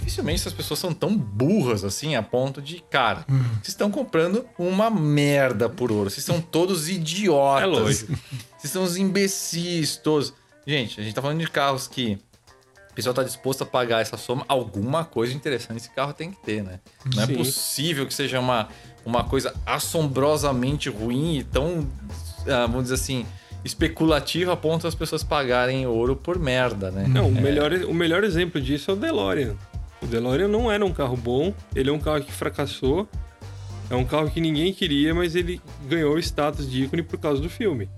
Dificilmente 0.03 0.41
essas 0.41 0.53
pessoas 0.53 0.81
são 0.81 0.93
tão 0.93 1.17
burras 1.17 1.85
assim 1.85 2.17
a 2.17 2.23
ponto 2.23 2.61
de, 2.61 2.83
cara, 2.91 3.25
vocês 3.29 3.69
estão 3.69 3.89
comprando 3.89 4.45
uma 4.59 4.91
merda 4.91 5.69
por 5.69 5.93
ouro. 5.93 6.11
Vocês 6.11 6.27
são 6.27 6.41
todos 6.41 6.89
idiotas. 6.89 7.63
É 7.63 7.67
lógico. 7.67 8.19
Vocês 8.59 8.73
são 8.73 8.83
os 8.83 8.97
imbecis 8.97 9.97
todos. 9.97 10.35
Gente, 10.67 11.01
a 11.01 11.05
gente 11.05 11.15
tá 11.15 11.23
falando 11.23 11.39
de 11.39 11.49
carros 11.49 11.87
que 11.87 12.19
o 12.91 12.95
pessoal 12.95 13.15
tá 13.15 13.23
disposto 13.23 13.63
a 13.63 13.67
pagar 13.67 14.01
essa 14.03 14.17
soma. 14.17 14.45
Alguma 14.49 15.05
coisa 15.05 15.33
interessante 15.35 15.79
esse 15.79 15.91
carro 15.91 16.13
tem 16.13 16.33
que 16.33 16.37
ter, 16.43 16.65
né? 16.65 16.81
Não 17.15 17.25
Sim. 17.25 17.33
é 17.33 17.37
possível 17.37 18.05
que 18.05 18.13
seja 18.13 18.41
uma, 18.41 18.69
uma 19.05 19.23
coisa 19.23 19.55
assombrosamente 19.65 20.91
ruim 20.91 21.39
e 21.39 21.45
tão, 21.45 21.89
ah, 22.49 22.67
vamos 22.67 22.85
dizer 22.85 22.97
assim, 22.97 23.25
especulativa 23.65 24.53
a 24.53 24.57
ponto 24.57 24.83
das 24.83 24.95
pessoas 24.95 25.23
pagarem 25.23 25.87
ouro 25.87 26.17
por 26.17 26.39
merda, 26.39 26.91
né? 26.91 27.07
Não, 27.09 27.29
o, 27.29 27.33
melhor, 27.33 27.73
o 27.73 27.95
melhor 27.95 28.25
exemplo 28.25 28.61
disso 28.61 28.91
é 28.91 28.95
o 28.95 28.97
DeLorean. 28.97 29.57
O 30.03 30.07
DeLorean 30.07 30.49
não 30.49 30.71
era 30.71 30.85
um 30.85 30.93
carro 30.93 31.17
bom, 31.17 31.55
ele 31.75 31.89
é 31.89 31.93
um 31.93 31.99
carro 31.99 32.23
que 32.25 32.33
fracassou. 32.33 33.09
É 33.91 33.95
um 33.95 34.05
carro 34.05 34.31
que 34.31 34.41
ninguém 34.41 34.73
queria, 34.73 35.15
mas 35.15 35.37
ele 35.37 35.61
ganhou 35.89 36.15
o 36.15 36.19
status 36.19 36.71
de 36.71 36.85
ícone 36.85 37.03
por 37.03 37.19
causa 37.19 37.43
do 37.43 37.51
filme. 37.51 37.89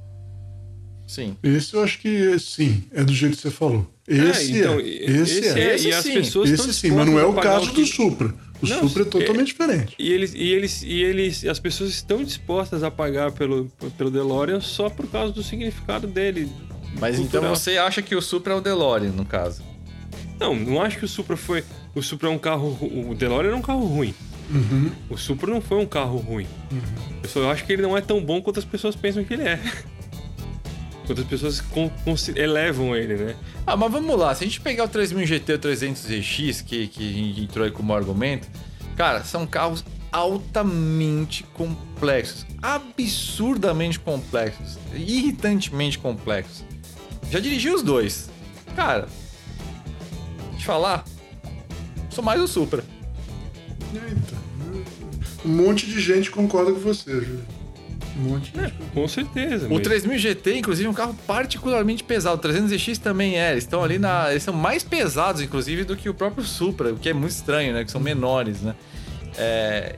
Sim. 1.07 1.37
Esse 1.43 1.75
eu 1.75 1.83
acho 1.85 1.99
que 2.01 2.39
sim, 2.39 2.83
é 2.93 3.05
do 3.05 3.13
jeito 3.13 3.37
que 3.37 3.43
você 3.43 3.51
falou. 3.51 3.87
Esse 4.09 4.55
é. 4.57 4.59
então, 4.59 4.81
Esse, 4.81 5.39
esse 5.39 5.49
é. 5.49 5.61
é, 5.71 5.75
Esse 5.77 5.89
e 5.89 5.93
as 5.93 6.03
sim. 6.05 6.15
pessoas 6.15 6.51
estão 6.51 6.67
Esse 6.67 6.75
sim, 6.81 6.91
mas 6.91 7.07
não 7.07 7.19
é 7.19 7.25
o 7.25 7.29
dispostas 7.29 7.39
a 7.39 7.43
pagar 7.43 7.61
caso 7.61 7.71
que- 7.73 7.81
do 7.81 7.87
Supra. 7.87 8.35
O 8.63 8.67
Não, 8.67 8.89
Supra 8.89 9.03
é 9.03 9.07
é- 9.07 9.11
totalmente 9.11 9.47
diferente. 9.49 9.95
E 9.99 10.13
eles, 10.13 10.33
e 10.35 10.43
eles, 10.53 10.83
e 10.83 11.03
eles, 11.03 11.45
as 11.45 11.59
pessoas 11.59 11.91
estão 11.91 12.25
dispostas 12.25 12.83
a 12.83 12.91
pagar 12.91 13.33
pelo, 13.33 13.67
pelo 13.99 14.11
DeLorean 14.11 14.61
só 14.61 14.89
por 14.89 15.07
causa 15.09 15.33
do 15.33 15.43
significado 15.43 16.07
dele. 16.07 16.51
Mas 16.99 17.17
então 17.19 17.41
cultural. 17.41 17.57
você 17.57 17.77
acha 17.77 18.01
que 18.01 18.15
o 18.17 18.23
Supra 18.23 18.55
é 18.55 18.57
o 18.57 18.61
DeLorean, 18.61 19.11
no 19.13 19.25
caso? 19.25 19.63
Não, 20.41 20.55
não 20.55 20.81
acho 20.81 20.99
que 20.99 21.05
o 21.05 21.09
Supra 21.09 21.37
foi. 21.37 21.63
O 21.95 22.03
Supra 22.03 22.29
é 22.29 22.31
um 22.31 22.39
carro. 22.39 22.77
O 23.09 23.15
DeLorean 23.15 23.49
era 23.49 23.57
um 23.57 23.63
carro 23.63 23.87
ruim. 23.87 24.15
Uhum. 24.51 24.91
O 25.09 25.17
Supra 25.17 25.51
não 25.51 25.61
foi 25.61 25.79
um 25.79 25.87
carro 25.87 26.19
ruim. 26.19 26.47
Eu 27.23 27.29
só 27.29 27.51
acho 27.51 27.65
que 27.65 27.73
ele 27.73 27.83
não 27.83 27.97
é 27.97 28.01
tão 28.01 28.21
bom 28.23 28.43
quanto 28.43 28.59
as 28.59 28.65
pessoas 28.65 28.95
pensam 28.97 29.25
que 29.25 29.33
ele 29.35 29.45
é. 29.45 29.59
Quanto 31.07 31.21
as 31.21 31.27
pessoas 31.27 31.61
con- 31.61 31.91
consi- 32.05 32.33
elevam 32.37 32.97
ele, 32.97 33.15
né? 33.17 33.37
Ah, 33.67 33.77
mas 33.77 33.91
vamos 33.93 34.19
lá. 34.19 34.35
Se 34.35 34.45
a 34.45 34.47
gente 34.47 34.61
pegar 34.61 34.85
o 34.85 34.89
3000 34.89 35.27
GT 35.27 35.53
ou 35.53 35.59
300 35.59 36.03
ZX, 36.03 36.61
que, 36.63 36.87
que 36.89 37.09
a 37.09 37.13
gente 37.13 37.41
entrou 37.43 37.65
aí 37.65 37.71
como 37.71 37.95
argumento, 37.95 38.49
cara, 38.97 39.23
são 39.23 39.47
carros 39.47 39.85
altamente 40.11 41.43
complexos. 41.55 42.47
Absurdamente 42.63 43.99
complexos. 44.01 44.79
Irritantemente 44.95 45.99
complexos. 45.99 46.65
Já 47.31 47.39
dirigi 47.41 47.69
os 47.71 47.83
dois. 47.83 48.31
Cara, 48.77 49.07
te 50.57 50.65
falar, 50.65 51.05
sou 52.15 52.25
mais 52.25 52.41
o 52.41 52.47
Supra. 52.49 52.85
Eita. 53.95 54.45
Um 55.45 55.51
monte 55.51 55.87
de 55.87 56.01
gente 56.01 56.31
concorda 56.31 56.73
com 56.73 56.79
você, 56.81 57.11
Júlio. 57.13 57.45
Um 58.17 58.31
monte 58.31 58.53
de 58.53 58.61
gente. 58.61 58.75
Com 58.95 59.07
certeza. 59.09 59.67
O 59.67 59.71
mas- 59.75 59.83
3000 59.83 60.19
GT, 60.19 60.59
inclusive, 60.59 60.87
é 60.87 60.91
um 60.91 60.95
carro 60.95 61.15
particularmente 61.27 62.03
pesado. 62.05 62.37
O 62.37 62.41
300X 62.53 62.99
também 62.99 63.39
é. 63.39 63.53
Eles 63.53 63.65
estão 63.65 63.83
ali 63.83 63.99
na. 63.99 64.31
Eles 64.31 64.43
são 64.43 64.55
mais 64.55 64.83
pesados, 64.83 65.43
inclusive, 65.43 65.85
do 65.85 65.97
que 65.97 66.09
o 66.09 66.15
próprio 66.15 66.45
Supra, 66.45 66.93
o 66.93 66.97
que 66.97 67.09
é 67.09 67.13
muito 67.13 67.33
estranho, 67.33 67.75
né? 67.75 67.85
Que 67.85 67.91
são 67.91 68.01
menores, 68.01 68.63
né? 68.63 68.75
É... 69.37 69.97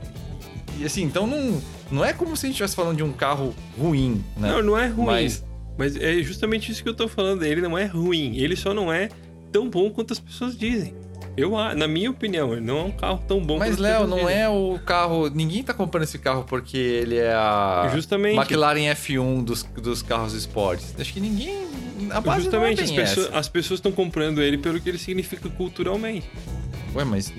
E 0.79 0.85
assim, 0.85 1.03
então 1.03 1.25
não, 1.25 1.61
não 1.91 2.03
é 2.05 2.11
como 2.13 2.35
se 2.35 2.45
a 2.45 2.47
gente 2.47 2.55
estivesse 2.55 2.75
falando 2.75 2.97
de 2.97 3.03
um 3.03 3.11
carro 3.13 3.55
ruim, 3.77 4.23
né? 4.35 4.51
Não, 4.51 4.61
não 4.63 4.77
é 4.77 4.87
ruim. 4.87 5.05
Mas- 5.05 5.43
Mas... 5.77 5.95
é 5.95 6.21
justamente 6.23 6.71
isso 6.71 6.83
que 6.83 6.89
eu 6.89 6.93
tô 6.95 7.07
falando. 7.07 7.43
Ele 7.43 7.61
não 7.61 7.77
é 7.77 7.85
ruim. 7.85 8.35
Ele 8.35 8.55
só 8.55 8.73
não 8.73 8.91
é 8.91 9.09
tão 9.51 9.69
bom 9.69 9.89
quanto 9.91 10.11
as 10.13 10.19
pessoas 10.19 10.57
dizem. 10.57 10.93
Eu, 11.37 11.51
na 11.75 11.87
minha 11.87 12.09
opinião, 12.09 12.51
ele 12.53 12.61
não 12.61 12.79
é 12.79 12.83
um 12.85 12.91
carro 12.91 13.23
tão 13.27 13.39
bom 13.39 13.59
Mas, 13.59 13.73
as 13.73 13.77
Léo, 13.77 14.07
não 14.07 14.27
é 14.27 14.49
o 14.49 14.79
carro. 14.83 15.29
Ninguém 15.29 15.61
tá 15.61 15.71
comprando 15.73 16.03
esse 16.03 16.17
carro 16.17 16.43
porque 16.43 16.75
ele 16.77 17.15
é 17.15 17.31
a 17.31 17.89
Justamente. 17.93 18.35
McLaren 18.35 18.91
F1 18.95 19.43
dos, 19.43 19.61
dos 19.63 20.01
carros 20.01 20.33
esportes. 20.33 20.95
Acho 20.99 21.13
que 21.13 21.19
ninguém. 21.19 21.67
A 22.09 22.19
base 22.19 22.41
Justamente, 22.45 22.77
não 22.77 22.83
as 22.85 22.91
é 22.91 22.95
pessoas, 22.95 23.27
essa. 23.27 23.37
as 23.37 23.47
pessoas 23.49 23.77
estão 23.79 23.91
comprando 23.91 24.41
ele 24.41 24.57
pelo 24.57 24.79
que 24.81 24.89
ele 24.89 24.97
significa 24.97 25.47
culturalmente. 25.49 26.27
Ué, 26.95 27.03
mas. 27.03 27.31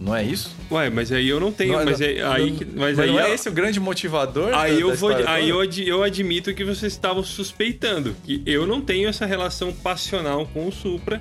Não 0.00 0.14
é 0.14 0.22
isso? 0.24 0.54
Ué, 0.70 0.90
mas 0.90 1.10
aí 1.12 1.28
eu 1.28 1.38
não 1.40 1.50
tenho. 1.52 1.76
Não 1.76 1.84
mas 1.84 2.00
é, 2.00 2.22
aí, 2.22 2.50
não- 2.50 2.56
que- 2.56 2.64
mas 2.64 2.74
mas 2.76 2.98
aí 3.00 3.10
não 3.10 3.20
é 3.20 3.30
eu- 3.30 3.34
esse 3.34 3.48
o 3.48 3.52
grande 3.52 3.78
motivador? 3.80 4.50
da- 4.50 4.60
Aí 4.62 4.80
eu 4.80 4.90
da 4.90 4.94
vou, 4.96 5.10
história 5.10 5.30
aí 5.30 5.48
eu, 5.48 5.60
ad- 5.60 5.88
eu 5.88 6.02
admito 6.04 6.54
que 6.54 6.64
vocês 6.64 6.92
estavam 6.92 7.22
suspeitando 7.24 8.14
que 8.24 8.40
eu 8.46 8.64
não 8.66 8.80
tenho 8.80 9.08
essa 9.08 9.26
relação 9.26 9.72
passional 9.72 10.46
com 10.54 10.68
o 10.68 10.72
Supra 10.72 11.20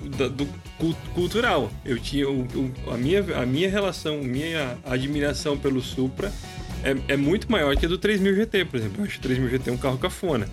do, 0.00 0.46
cu- 0.78 0.94
cultural. 1.14 1.70
Eu 1.84 1.98
tinha 1.98 2.28
o, 2.28 2.42
o- 2.42 2.90
a 2.92 2.96
minha 2.96 3.20
a 3.40 3.46
minha 3.46 3.68
relação, 3.70 4.18
minha 4.22 4.76
admiração 4.84 5.56
pelo 5.58 5.80
Supra 5.82 6.32
é, 6.84 7.14
é 7.14 7.16
muito 7.16 7.50
maior 7.50 7.76
que 7.76 7.84
a 7.86 7.88
do 7.88 7.98
3000 7.98 8.34
GT, 8.36 8.64
por 8.66 8.76
exemplo. 8.78 9.00
Eu 9.00 9.04
acho 9.06 9.18
o 9.18 9.22
3000 9.22 9.48
GT 9.50 9.70
um 9.70 9.76
carro 9.76 9.98
cafona. 9.98 10.48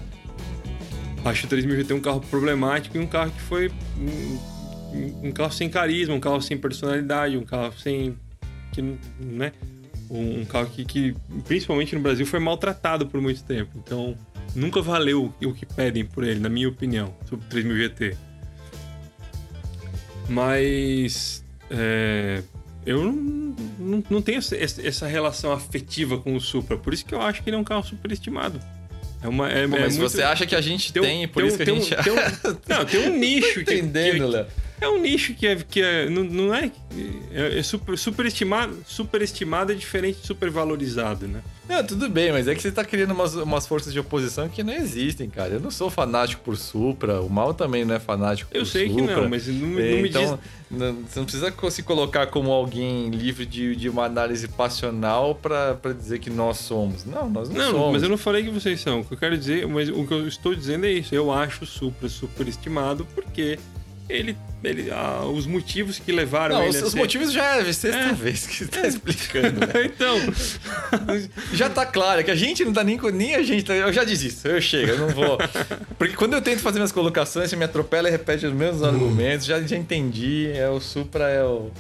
Acho 1.24 1.46
o 1.46 1.50
3000 1.50 1.76
GT 1.78 1.94
um 1.94 2.02
carro 2.02 2.22
problemático 2.22 2.98
e 2.98 3.00
um 3.00 3.08
carro 3.08 3.32
que 3.32 3.42
foi 3.42 3.72
um, 3.98 5.28
um 5.28 5.32
carro 5.32 5.52
sem 5.52 5.70
carisma, 5.70 6.14
um 6.16 6.20
carro 6.20 6.42
sem 6.42 6.58
personalidade, 6.58 7.38
um 7.38 7.44
carro 7.44 7.74
sem 7.80 8.16
que 8.72 8.82
né? 9.20 9.52
um 10.10 10.46
carro 10.46 10.68
que, 10.68 10.86
que, 10.86 11.16
principalmente 11.48 11.96
no 11.96 12.02
Brasil, 12.02 12.26
foi 12.28 12.40
maltratado 12.40 13.08
por 13.08 13.20
muito 13.20 13.44
tempo. 13.44 13.72
Então, 13.84 14.16
nunca 14.56 14.80
valeu 14.82 15.34
o 15.44 15.52
que 15.54 15.66
pedem 15.66 16.06
por 16.06 16.24
ele, 16.24 16.40
na 16.40 16.48
minha 16.50 16.70
opinião, 16.70 17.12
sobre 17.28 17.44
o 17.46 17.50
3000 17.50 17.78
GT. 17.78 18.18
Mas. 20.30 21.44
é, 21.70 22.42
eu 22.86 23.04
não, 23.04 23.56
não, 23.80 24.04
não 24.10 24.22
tenho 24.22 24.38
essa, 24.38 24.56
relação 25.08 25.52
afetiva 25.52 26.18
com 26.20 26.36
o 26.36 26.40
Supra, 26.42 26.78
por 26.78 26.94
isso 26.94 27.04
que 27.06 27.16
eu 27.16 27.22
acho 27.22 27.42
que 27.42 27.50
ele 27.50 27.58
é 27.58 27.60
um 27.60 27.64
carro 27.64 27.84
superestimado. 27.84 28.60
É 29.24 29.28
uma, 29.28 29.50
é, 29.50 29.68
Pô, 29.68 29.76
é 29.76 29.80
mas 29.80 29.98
muito- 29.98 30.12
você 30.12 30.22
acha 30.22 30.46
que 30.46 30.56
a 30.56 30.62
gente 30.62 30.94
tem, 30.94 31.02
tem 31.02 31.28
por 31.28 31.42
tem 31.42 31.48
isso 31.48 31.56
um- 31.56 31.58
que 31.58 31.64
a 31.64 31.66
tem 31.66 31.74
um- 31.74 31.82
gente. 31.82 32.04
tem 32.04 32.14
um- 32.14 32.58
não, 32.70 32.86
tem 32.86 33.08
um 33.10 33.18
nicho 33.18 33.60
Tô 33.60 33.72
que, 33.72 33.74
entendendo, 33.74 34.14
que, 34.18 34.20
Léo. 34.20 34.46
É 34.82 34.88
um 34.90 35.00
nicho 35.00 35.34
que 35.34 35.48
é, 35.48 35.56
que 35.56 35.82
é 35.82 36.10
não, 36.10 36.24
não 36.24 36.54
é, 36.54 36.72
é, 37.32 37.60
é 37.60 37.64
super, 37.64 37.98
superestimado, 37.98 38.78
superestimado 38.86 39.72
é 39.72 39.76
diferente 39.76 40.20
de 40.22 40.28
supervalorizado, 40.28 41.28
né? 41.28 41.42
Não, 41.68 41.84
tudo 41.84 42.08
bem, 42.08 42.32
mas 42.32 42.48
é 42.48 42.54
que 42.54 42.62
você 42.62 42.72
tá 42.72 42.86
criando 42.86 43.12
umas, 43.12 43.34
umas 43.34 43.66
forças 43.66 43.92
de 43.92 44.00
oposição 44.00 44.48
que 44.48 44.62
não 44.64 44.72
existem, 44.74 45.28
cara. 45.28 45.54
Eu 45.56 45.60
não 45.60 45.72
sou 45.72 45.90
fanático 45.90 46.44
por 46.44 46.56
Supra, 46.58 47.22
o 47.22 47.30
Mal 47.30 47.56
também 47.56 47.84
não 47.84 47.96
é 47.96 48.00
fanático 48.00 48.52
Eu 48.54 48.62
por 48.62 48.68
sei 48.68 48.88
que 48.88 49.00
Supra. 49.00 49.22
não, 49.22 49.30
mas 49.30 49.48
não, 49.48 49.56
não 49.68 49.68
me 49.76 50.10
então, 50.10 50.22
diz. 50.22 50.80
não- 50.80 50.94
você 51.02 51.20
não 51.20 51.26
precisa 51.26 51.54
se 51.72 51.82
colocar 51.82 52.28
como 52.28 52.52
alguém 52.52 53.10
livre 53.10 53.48
de, 53.48 53.76
de 53.76 53.90
uma 53.90 54.06
análise 54.06 54.48
passional 54.48 55.34
pra 55.34 55.76
dizer 55.98 56.20
que 56.20 56.30
nós 56.30 56.58
somos. 56.60 57.04
Não, 57.04 57.28
nós 57.28 57.50
não, 57.50 57.58
Não, 57.58 57.72
somos. 57.72 57.94
mas 57.94 58.04
eu 58.04 58.10
não 58.10 58.18
falei 58.18 58.44
que 58.44 58.52
vocês 58.52 58.80
são. 58.80 59.00
O 59.00 59.06
que 59.06 59.14
eu 59.16 59.18
quero 59.18 59.36
dizer, 59.36 59.68
mas 59.68 59.90
o 59.90 60.06
que 60.06 60.14
eu 60.14 60.28
estou 60.28 60.54
dizendo 60.54 60.86
é 60.86 60.92
isso. 60.92 61.16
Eu 61.16 61.32
acho 61.32 61.64
o 61.64 61.68
Supra 61.68 62.08
superestimado 62.08 63.08
porque 63.16 63.58
ele, 64.08 64.38
ele 64.64 64.92
ah, 64.92 65.24
os 65.26 65.46
motivos 65.48 65.98
que 66.00 66.12
levaram 66.12 66.56
Não, 66.56 66.62
ele 66.64 66.70
os, 66.78 66.84
a 66.84 66.86
os 66.86 66.92
ser... 66.94 66.98
motivos 66.98 67.32
já 67.34 67.56
é 67.58 67.62
a 67.62 67.74
sexta 67.74 67.98
É. 67.98 68.14
vez 68.14 68.46
que 68.46 68.56
você 68.56 68.66
tá 68.68 68.82
explicando. 68.88 69.60
né? 69.62 69.74
então, 69.86 70.18
Já 71.54 71.70
tá 71.70 71.86
claro, 71.86 72.22
é 72.22 72.24
que 72.24 72.32
a 72.32 72.36
gente 72.36 72.64
não 72.64 72.74
tá 72.74 72.84
nem. 72.84 73.00
Nem 73.14 73.36
a 73.36 73.44
gente. 73.44 73.64
tá- 73.66 73.74
eu 73.76 73.92
já 73.94 74.04
desisto, 74.04 74.48
eu 74.48 74.62
chego, 74.62 74.92
eu 74.92 74.98
não 75.00 75.10
vou. 75.10 75.38
Porque 75.98 76.16
quando 76.16 76.34
eu 76.34 76.42
tento 76.42 76.60
fazer 76.60 76.80
minhas 76.80 76.92
colocações, 76.92 77.50
você 77.50 77.56
me 77.56 77.66
atropela 77.66 78.08
e 78.08 78.12
repete 78.12 78.46
os 78.46 78.54
mesmos 78.54 78.84
argumentos, 78.84 79.46
já, 79.46 79.62
já 79.62 79.76
entendi. 79.76 80.52
É 80.54 80.70
o 80.70 80.80
Supra, 80.80 81.30
é 81.30 81.44
o. 81.44 81.72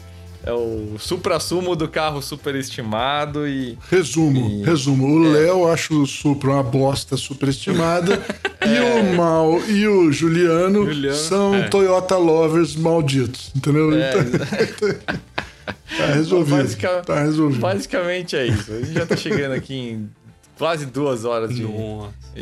É 0.45 0.53
o 0.53 0.95
supra-sumo 0.99 1.75
do 1.75 1.87
carro 1.87 2.21
superestimado 2.21 3.47
e. 3.47 3.77
Resumo, 3.89 4.61
E- 4.61 4.63
resumo. 4.63 5.07
O 5.07 5.19
Léo 5.31 5.67
acha 5.67 5.93
o 5.93 6.05
Supra 6.05 6.51
uma 6.51 6.63
bosta 6.63 7.17
superestimada 7.17 8.21
e 8.63 8.79
o 9.11 9.15
Mal 9.17 9.59
e 9.67 9.87
o 9.87 10.11
Juliano, 10.11 10.85
Juliano, 10.85 11.15
são 11.17 11.55
é. 11.55 11.63
Toyota 11.67 12.15
lovers 12.17 12.75
malditos, 12.75 13.51
entendeu? 13.55 13.91
É, 13.93 14.11
Então, 14.19 14.95
tá 15.97 16.05
resolvido. 16.13 16.57
Basica- 16.57 17.01
Tá 17.05 17.19
resolvido. 17.23 17.61
Basicamente 17.61 18.35
é 18.35 18.45
isso. 18.45 18.71
A 18.71 18.79
gente 18.81 18.93
já 18.93 19.05
tá 19.05 19.15
chegando 19.17 19.53
aqui 19.53 19.73
em 19.73 20.09
quase 20.57 20.85
duas 20.85 21.25
horas 21.25 21.53
de, 21.53 21.65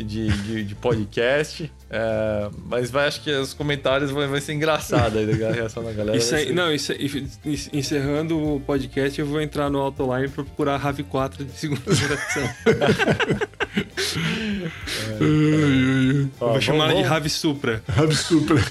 de, 0.04 0.28
de, 0.42 0.64
de 0.64 0.74
podcast. 0.74 1.70
É, 1.90 2.48
mas 2.66 2.90
vai, 2.90 3.06
acho 3.06 3.20
que 3.22 3.30
os 3.32 3.52
comentários 3.54 4.10
vai, 4.10 4.26
vai 4.26 4.40
ser 4.40 4.52
engraçado 4.54 5.18
aí 5.18 5.44
a 5.44 5.52
reação 5.52 5.84
da 5.84 5.92
galera. 5.92 6.16
Isso 6.16 6.34
aí, 6.34 6.46
ser- 6.46 6.52
não, 6.54 6.72
isso, 6.72 6.92
encerrando 7.72 8.36
o 8.56 8.60
podcast, 8.60 9.18
eu 9.20 9.26
vou 9.26 9.40
entrar 9.40 9.70
no 9.70 9.78
Autoline 9.78 10.28
para 10.28 10.42
procurar 10.44 10.74
a 10.76 10.80
RAV4 10.92 11.44
de 11.44 11.52
segunda 11.52 11.82
geração. 11.94 12.42
Ai, 12.66 12.74
ai, 15.20 16.28
Ó, 16.40 16.52
vou 16.52 16.60
chamar 16.60 16.84
ela 16.84 16.88
de 16.88 16.94
vamos- 17.02 17.08
RAV 17.08 17.28
Supra. 17.28 17.82
Rabi 17.88 18.14
Supra. 18.16 18.56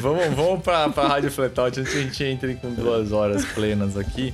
vamos 0.00 0.34
vamos 0.34 0.62
pra, 0.62 0.88
pra 0.88 1.08
Rádio 1.08 1.30
Flatout 1.30 1.80
antes 1.80 1.92
que 1.92 1.98
a 1.98 2.02
gente 2.02 2.24
entre 2.24 2.54
com 2.54 2.72
duas 2.74 3.12
horas 3.12 3.44
plenas 3.46 3.96
aqui. 3.96 4.32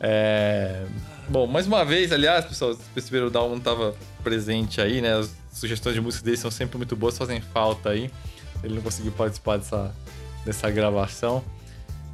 É... 0.00 0.82
Bom, 1.28 1.46
mais 1.46 1.66
uma 1.66 1.84
vez, 1.84 2.10
aliás, 2.10 2.46
pessoal, 2.46 2.72
se 2.72 2.80
perceberam, 2.94 3.26
o 3.26 3.30
Dalman 3.30 3.58
estava 3.58 3.94
presente 4.24 4.80
aí, 4.80 5.02
né? 5.02 5.14
As 5.14 5.30
sugestões 5.52 5.94
de 5.94 6.00
música 6.00 6.24
dele 6.24 6.38
são 6.38 6.50
sempre 6.50 6.78
muito 6.78 6.96
boas, 6.96 7.18
fazem 7.18 7.40
falta 7.40 7.90
aí. 7.90 8.10
Ele 8.64 8.76
não 8.76 8.82
conseguiu 8.82 9.12
participar 9.12 9.58
dessa, 9.58 9.94
dessa 10.44 10.70
gravação. 10.70 11.44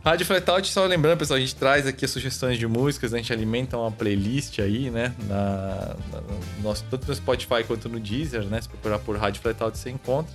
Rádio 0.04 0.26
Flatout, 0.26 0.68
só 0.68 0.84
lembrando, 0.84 1.18
pessoal, 1.18 1.36
a 1.36 1.40
gente 1.40 1.54
traz 1.54 1.86
aqui 1.86 2.04
as 2.04 2.10
sugestões 2.10 2.58
de 2.58 2.66
músicas, 2.66 3.14
a 3.14 3.16
gente 3.16 3.32
alimenta 3.32 3.78
uma 3.78 3.90
playlist 3.90 4.58
aí, 4.58 4.90
né? 4.90 5.14
Na, 5.28 5.96
na, 6.12 6.20
no 6.20 6.62
nosso, 6.62 6.84
tanto 6.90 7.06
no 7.06 7.14
Spotify 7.14 7.62
quanto 7.64 7.88
no 7.88 8.00
Deezer, 8.00 8.42
né? 8.42 8.60
Se 8.60 8.68
procurar 8.68 8.98
por 8.98 9.16
Rádio 9.16 9.40
Flatout, 9.40 9.78
você 9.78 9.90
encontra. 9.90 10.34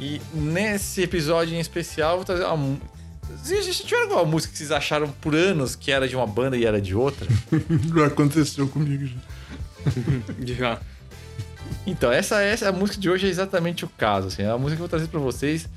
E 0.00 0.18
nesse 0.32 1.02
episódio 1.02 1.54
em 1.54 1.60
especial, 1.60 2.16
vou 2.16 2.24
trazer 2.24 2.44
uma. 2.44 2.78
Vocês 3.36 3.78
tiveram 3.80 4.04
alguma 4.04 4.24
música 4.24 4.52
que 4.52 4.58
vocês 4.58 4.72
acharam 4.72 5.08
por 5.20 5.34
anos 5.34 5.76
que 5.76 5.90
era 5.90 6.08
de 6.08 6.16
uma 6.16 6.26
banda 6.26 6.56
e 6.56 6.64
era 6.64 6.80
de 6.80 6.94
outra? 6.94 7.26
Já 7.94 8.06
aconteceu 8.06 8.68
comigo 8.68 9.06
já. 9.06 9.20
Já. 10.54 10.80
Então, 11.86 12.12
essa, 12.12 12.40
essa 12.42 12.68
a 12.68 12.72
música 12.72 12.98
de 12.98 13.08
hoje 13.08 13.26
é 13.26 13.30
exatamente 13.30 13.84
o 13.84 13.88
caso. 13.88 14.28
Assim, 14.28 14.42
é 14.42 14.50
a 14.50 14.58
música 14.58 14.76
que 14.76 14.82
eu 14.82 14.88
vou 14.88 14.88
trazer 14.88 15.08
pra 15.08 15.20
vocês. 15.20 15.68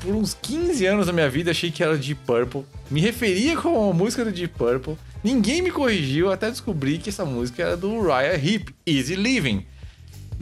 Por 0.00 0.14
uns 0.14 0.34
15 0.34 0.84
anos 0.86 1.06
da 1.06 1.12
minha 1.12 1.30
vida, 1.30 1.50
achei 1.50 1.70
que 1.70 1.82
era 1.82 1.96
Deep 1.96 2.20
Purple. 2.26 2.64
Me 2.90 3.00
referia 3.00 3.56
como 3.56 3.80
uma 3.80 3.94
música 3.94 4.24
do 4.24 4.32
Deep 4.32 4.54
Purple. 4.56 4.96
Ninguém 5.22 5.62
me 5.62 5.70
corrigiu 5.70 6.30
até 6.30 6.50
descobrir 6.50 6.98
que 6.98 7.08
essa 7.08 7.24
música 7.24 7.62
era 7.62 7.76
do 7.76 7.90
Uriah 7.90 8.34
Heep, 8.34 8.74
Easy 8.86 9.14
Living. 9.14 9.64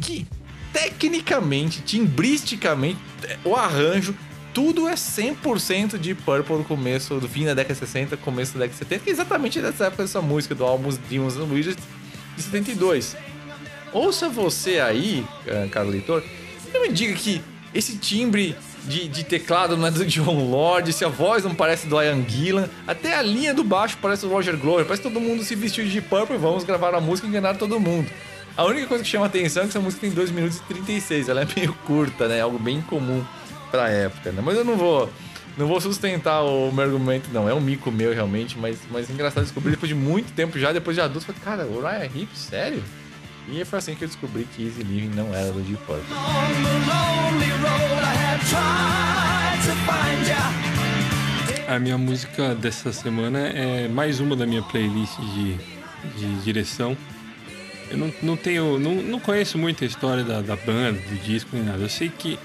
Que, 0.00 0.26
tecnicamente, 0.72 1.82
timbristicamente, 1.82 2.98
o 3.44 3.54
arranjo, 3.54 4.14
tudo 4.52 4.88
é 4.88 4.94
100% 4.94 5.96
Deep 5.96 6.22
Purple 6.22 6.56
no 6.56 6.64
começo, 6.64 7.18
do 7.18 7.28
fim 7.28 7.44
da 7.44 7.54
década 7.54 7.74
de 7.74 7.80
60, 7.80 8.16
começo 8.18 8.54
da 8.54 8.60
década 8.60 8.72
de 8.72 8.78
70, 8.78 9.04
que 9.04 9.10
é 9.10 9.12
exatamente 9.12 9.60
dessa 9.60 9.86
época 9.86 10.02
dessa 10.02 10.20
música, 10.20 10.54
do 10.54 10.64
álbum 10.64 10.90
Demons 11.08 11.36
and 11.36 11.44
Wizards, 11.44 11.82
de 12.36 12.42
72. 12.42 13.16
Ouça 13.92 14.28
você 14.28 14.80
aí, 14.80 15.24
eh, 15.46 15.68
caro 15.70 15.88
leitor, 15.88 16.22
não 16.72 16.82
me 16.82 16.88
diga 16.90 17.14
que 17.14 17.42
esse 17.74 17.96
timbre 17.96 18.56
de, 18.84 19.08
de 19.08 19.24
teclado 19.24 19.76
não 19.76 19.86
é 19.86 19.90
do 19.90 20.04
John 20.04 20.50
Lord, 20.50 20.92
se 20.92 21.04
a 21.04 21.08
voz 21.08 21.44
não 21.44 21.54
parece 21.54 21.86
do 21.86 22.00
Ian 22.00 22.22
Gillan, 22.28 22.68
até 22.86 23.14
a 23.14 23.22
linha 23.22 23.54
do 23.54 23.62
baixo 23.62 23.98
parece 24.00 24.26
do 24.26 24.32
Roger 24.32 24.56
Glover, 24.56 24.84
parece 24.84 25.02
que 25.02 25.08
todo 25.08 25.20
mundo 25.20 25.42
se 25.42 25.54
vestiu 25.54 25.84
de 25.84 26.00
Purple 26.00 26.36
e 26.36 26.38
vamos 26.38 26.64
gravar 26.64 26.94
a 26.94 27.00
música 27.00 27.26
e 27.26 27.30
enganar 27.30 27.56
todo 27.56 27.78
mundo. 27.78 28.10
A 28.54 28.64
única 28.64 28.86
coisa 28.86 29.02
que 29.02 29.08
chama 29.08 29.26
atenção 29.26 29.62
é 29.62 29.66
que 29.66 29.70
essa 29.70 29.80
música 29.80 30.02
tem 30.02 30.10
2 30.10 30.30
minutos 30.30 30.58
e 30.58 30.62
36, 30.62 31.28
ela 31.28 31.42
é 31.42 31.46
meio 31.56 31.72
curta, 31.86 32.28
né? 32.28 32.42
Algo 32.42 32.58
bem 32.58 32.82
comum 32.82 33.24
pra 33.72 33.88
época, 33.88 34.30
né? 34.30 34.40
Mas 34.44 34.56
eu 34.56 34.64
não 34.64 34.76
vou 34.76 35.10
não 35.56 35.66
vou 35.66 35.80
sustentar 35.80 36.42
o 36.42 36.70
meu 36.72 36.84
argumento, 36.84 37.28
não. 37.32 37.48
É 37.48 37.54
um 37.54 37.60
mico 37.60 37.90
meu, 37.90 38.14
realmente, 38.14 38.56
mas, 38.58 38.78
mas 38.90 39.10
é 39.10 39.12
engraçado 39.12 39.42
descobrir 39.42 39.72
depois 39.72 39.88
de 39.88 39.94
muito 39.94 40.32
tempo 40.32 40.58
já, 40.58 40.72
depois 40.72 40.94
de 40.94 41.00
adulto, 41.00 41.26
falei, 41.26 41.40
cara, 41.42 41.66
o 41.66 41.80
Ryan 41.80 42.08
Hip, 42.14 42.38
sério? 42.38 42.82
E 43.48 43.64
foi 43.64 43.78
assim 43.78 43.94
que 43.94 44.04
eu 44.04 44.08
descobri 44.08 44.44
que 44.44 44.64
Easy 44.64 44.82
Living 44.82 45.14
não 45.16 45.34
era 45.34 45.50
do 45.50 45.60
Deep 45.60 45.82
Purple. 45.84 46.04
A 51.68 51.78
minha 51.78 51.98
música 51.98 52.54
dessa 52.54 52.92
semana 52.92 53.40
é 53.40 53.88
mais 53.88 54.20
uma 54.20 54.36
da 54.36 54.46
minha 54.46 54.62
playlist 54.62 55.18
de, 55.18 55.54
de 56.16 56.42
direção. 56.44 56.96
Eu 57.90 57.98
não, 57.98 58.14
não 58.22 58.36
tenho. 58.36 58.78
Não, 58.78 58.94
não 58.94 59.20
conheço 59.20 59.58
muito 59.58 59.84
a 59.84 59.86
história 59.86 60.22
da, 60.22 60.40
da 60.40 60.56
banda, 60.56 60.98
do 61.00 61.16
disco 61.22 61.50
nem 61.52 61.64
nada. 61.64 61.82
Eu 61.82 61.88
sei 61.88 62.08
que 62.08 62.38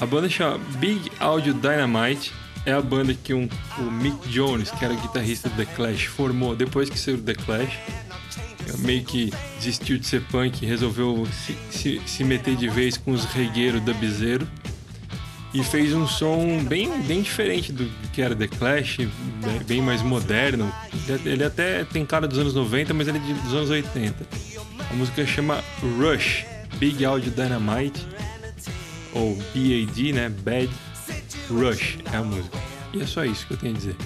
a 0.00 0.06
banda 0.06 0.28
chama 0.28 0.58
Big 0.78 1.10
Audio 1.20 1.54
Dynamite. 1.54 2.32
É 2.66 2.72
a 2.72 2.80
banda 2.80 3.14
que 3.14 3.34
um, 3.34 3.48
o 3.78 3.82
Mick 3.82 4.28
Jones, 4.28 4.70
que 4.70 4.84
era 4.84 4.94
guitarrista 4.94 5.50
do 5.50 5.56
The 5.56 5.66
Clash, 5.66 6.04
formou 6.04 6.56
depois 6.56 6.88
que 6.88 6.98
saiu 6.98 7.18
do 7.18 7.22
The 7.22 7.34
Clash. 7.34 7.78
Meio 8.78 9.04
que 9.04 9.32
desistiu 9.58 9.98
de 9.98 10.06
ser 10.06 10.22
punk 10.22 10.62
e 10.62 10.66
resolveu 10.66 11.26
se, 11.30 11.56
se, 11.70 12.00
se 12.06 12.24
meter 12.24 12.56
de 12.56 12.68
vez 12.68 12.96
com 12.96 13.12
os 13.12 13.24
regueiros 13.26 13.82
da 13.82 13.92
Bizeiro. 13.92 14.48
E 15.52 15.62
fez 15.62 15.92
um 15.94 16.06
som 16.08 16.64
bem, 16.64 17.02
bem 17.02 17.22
diferente 17.22 17.70
do 17.70 17.88
que 18.12 18.20
era 18.20 18.34
The 18.34 18.48
Clash, 18.48 18.98
bem 19.68 19.80
mais 19.80 20.02
moderno. 20.02 20.72
Ele 21.24 21.44
até 21.44 21.84
tem 21.84 22.04
cara 22.04 22.26
dos 22.26 22.38
anos 22.38 22.54
90, 22.54 22.92
mas 22.92 23.06
ele 23.06 23.18
é 23.18 23.20
dos 23.20 23.54
anos 23.54 23.70
80. 23.70 24.26
A 24.90 24.94
música 24.94 25.24
chama 25.24 25.62
Rush, 25.80 26.44
Big 26.78 27.04
Audio 27.04 27.30
Dynamite, 27.30 28.04
ou 29.14 29.36
BAD, 29.54 30.12
né? 30.12 30.28
Bad 30.28 30.70
Rush 31.48 31.98
é 32.12 32.16
a 32.16 32.22
música. 32.22 32.58
E 32.92 33.02
é 33.02 33.06
só 33.06 33.24
isso 33.24 33.46
que 33.46 33.54
eu 33.54 33.56
tenho 33.56 33.74
a 33.74 33.78
dizer. 33.78 33.96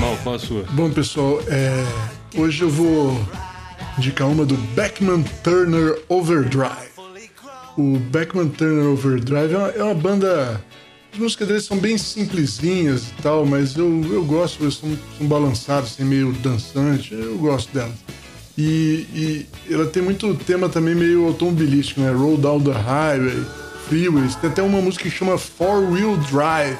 Mal, 0.00 0.16
qual 0.22 0.34
a 0.34 0.38
sua? 0.38 0.62
Bom, 0.72 0.90
pessoal, 0.90 1.40
é, 1.46 1.84
hoje 2.36 2.62
eu 2.62 2.70
vou 2.70 3.18
indicar 3.98 4.28
uma 4.28 4.44
do 4.44 4.56
Beckman 4.74 5.22
Turner 5.42 6.02
Overdrive. 6.08 6.90
O 7.76 7.98
Beckman 7.98 8.48
Turner 8.48 8.86
Overdrive 8.86 9.54
é 9.54 9.58
uma, 9.58 9.68
é 9.68 9.82
uma 9.82 9.94
banda. 9.94 10.62
As 11.12 11.18
músicas 11.18 11.48
deles 11.48 11.64
são 11.64 11.78
bem 11.78 11.98
simplesinhas 11.98 13.08
e 13.08 13.22
tal, 13.22 13.44
mas 13.44 13.76
eu, 13.76 14.02
eu 14.12 14.24
gosto, 14.24 14.62
eles 14.62 14.74
são, 14.74 14.96
são 15.18 15.26
balançados, 15.26 15.92
assim, 15.92 16.04
meio 16.04 16.32
dançante, 16.34 17.14
eu 17.14 17.36
gosto 17.38 17.72
delas. 17.72 17.96
E, 18.58 19.06
e 19.14 19.46
ela 19.72 19.86
tem 19.86 20.02
muito 20.02 20.34
tema 20.34 20.68
também 20.68 20.94
meio 20.94 21.26
automobilístico, 21.26 22.00
né? 22.00 22.10
Roll 22.10 22.36
Down 22.36 22.60
the 22.60 22.72
Highway, 22.72 23.44
Freeways. 23.88 24.34
Tem 24.36 24.50
até 24.50 24.62
uma 24.62 24.80
música 24.80 25.04
que 25.04 25.10
chama 25.10 25.38
Four 25.38 25.90
Wheel 25.90 26.16
Drive. 26.30 26.76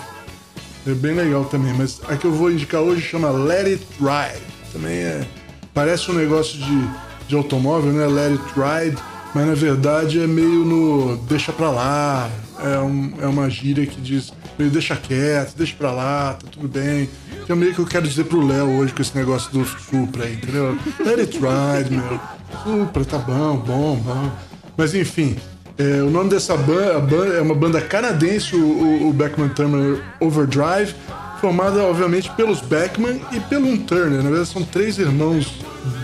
É 0.86 0.92
bem 0.92 1.14
legal 1.14 1.44
também, 1.44 1.74
mas 1.74 2.00
a 2.08 2.16
que 2.16 2.24
eu 2.24 2.32
vou 2.32 2.50
indicar 2.50 2.80
hoje 2.80 3.02
chama 3.02 3.30
Let 3.30 3.66
It 3.66 3.86
Ride. 3.98 4.42
Também 4.72 4.98
é. 4.98 5.26
Parece 5.74 6.10
um 6.10 6.14
negócio 6.14 6.58
de, 6.58 6.88
de 7.28 7.34
automóvel, 7.34 7.92
né? 7.92 8.06
Let 8.06 8.38
It 8.38 8.44
Ride, 8.54 8.96
mas 9.34 9.46
na 9.46 9.54
verdade 9.54 10.22
é 10.22 10.26
meio 10.26 10.64
no 10.64 11.16
deixa 11.28 11.52
pra 11.52 11.70
lá. 11.70 12.30
É, 12.62 12.78
um, 12.78 13.12
é 13.20 13.26
uma 13.26 13.48
gíria 13.48 13.86
que 13.86 14.00
diz 14.00 14.32
meio 14.60 14.70
deixa 14.70 14.94
quieto, 14.94 15.56
deixa 15.56 15.74
pra 15.76 15.90
lá, 15.90 16.34
tá 16.34 16.46
tudo 16.50 16.68
bem. 16.68 17.08
Que 17.46 17.52
é 17.52 17.54
meio 17.54 17.74
que 17.74 17.80
eu 17.80 17.86
quero 17.86 18.06
dizer 18.06 18.24
pro 18.24 18.46
Léo 18.46 18.78
hoje 18.78 18.92
com 18.92 19.00
esse 19.00 19.16
negócio 19.16 19.50
do 19.50 19.64
Supra 19.64 20.24
aí, 20.24 20.34
entendeu? 20.34 20.76
Let 21.04 21.18
It 21.18 21.38
Ride, 21.38 21.96
meu. 21.96 22.20
Supra, 22.62 23.04
tá 23.04 23.18
bom, 23.18 23.56
bom, 23.56 23.96
bom. 23.96 24.30
Mas 24.76 24.94
enfim, 24.94 25.36
é, 25.78 26.02
o 26.02 26.10
nome 26.10 26.28
dessa 26.28 26.56
banda, 26.56 27.16
é 27.34 27.40
uma 27.40 27.54
banda 27.54 27.80
canadense, 27.80 28.54
o, 28.54 29.08
o 29.08 29.12
Beckman 29.12 29.48
Turner 29.48 30.02
Overdrive, 30.20 30.94
formada 31.40 31.82
obviamente 31.82 32.30
pelos 32.32 32.60
Beckman 32.60 33.20
e 33.32 33.40
pelo 33.40 33.66
um 33.66 33.78
Turner. 33.78 34.22
Na 34.22 34.28
verdade, 34.28 34.48
são 34.48 34.62
três 34.62 34.98
irmãos 34.98 35.54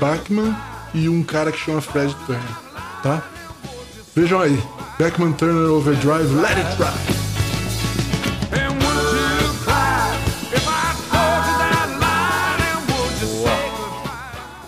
Beckman 0.01 0.57
e 0.95 1.11
um 1.11 1.23
cara 1.23 1.53
que 1.53 1.59
chama 1.59 1.83
Fred 1.83 2.15
Turner, 2.27 2.43
tá? 3.03 3.23
Vejam 4.15 4.41
aí, 4.41 4.59
Beckman 4.99 5.33
Turner 5.33 5.71
Overdrive, 5.71 6.35
Let 6.35 6.57
It 6.57 6.83
Ride. 6.83 7.26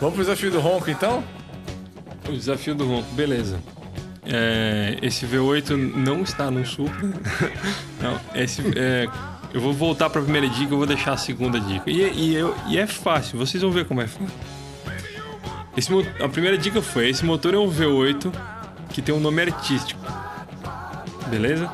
Vamos 0.08 0.24
pro 0.24 0.24
desafio 0.24 0.50
do 0.50 0.58
ronco, 0.58 0.90
então? 0.90 1.22
O 2.26 2.32
desafio 2.32 2.74
do 2.74 2.88
ronco, 2.88 3.12
beleza. 3.12 3.60
É, 4.24 4.96
esse 5.02 5.26
V8 5.26 5.76
não 5.76 6.22
está 6.22 6.50
no 6.50 6.64
Supra. 6.64 6.94
não, 8.00 8.18
esse, 8.34 8.62
é, 8.74 9.06
eu 9.52 9.60
vou 9.60 9.74
voltar 9.74 10.08
para 10.08 10.22
a 10.22 10.24
primeira 10.24 10.48
dica, 10.48 10.72
eu 10.72 10.78
vou 10.78 10.86
deixar 10.86 11.12
a 11.12 11.16
segunda 11.18 11.60
dica. 11.60 11.90
E, 11.90 12.10
e, 12.10 12.34
eu, 12.34 12.56
e 12.68 12.78
é 12.78 12.86
fácil, 12.86 13.38
vocês 13.38 13.62
vão 13.62 13.70
ver 13.70 13.84
como 13.84 14.00
é 14.00 14.06
fácil. 14.06 14.34
Esse, 15.76 15.92
a 16.24 16.28
primeira 16.30 16.56
dica 16.56 16.80
foi: 16.80 17.10
esse 17.10 17.22
motor 17.22 17.52
é 17.52 17.58
um 17.58 17.70
V8 17.70 18.32
que 18.88 19.02
tem 19.02 19.14
um 19.14 19.20
nome 19.20 19.42
artístico. 19.42 20.00
Beleza? 21.26 21.70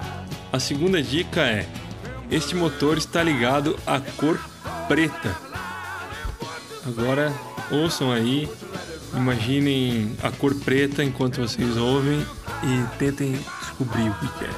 A 0.53 0.59
segunda 0.59 1.01
dica 1.01 1.41
é: 1.43 1.69
este 2.29 2.57
motor 2.57 2.99
está 2.99 3.23
ligado 3.23 3.79
à 3.87 4.01
cor 4.01 4.41
preta. 4.89 5.37
Agora 6.85 7.33
ouçam 7.71 8.13
aí, 8.13 8.49
imaginem 9.13 10.17
a 10.23 10.31
cor 10.31 10.55
preta 10.55 11.03
enquanto 11.03 11.41
vocês 11.41 11.77
ouvem 11.77 12.21
e 12.63 12.99
tentem 12.99 13.33
descobrir 13.61 14.09
o 14.09 14.15
que 14.15 14.45
é. 14.45 14.51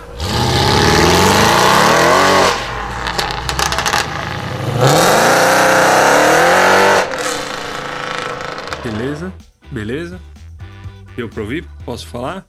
Beleza? 8.85 9.33
Beleza? 9.71 10.21
Deu 11.17 11.29
pra 11.29 11.43
ouvir? 11.43 11.65
Posso 11.85 12.07
falar? 12.07 12.47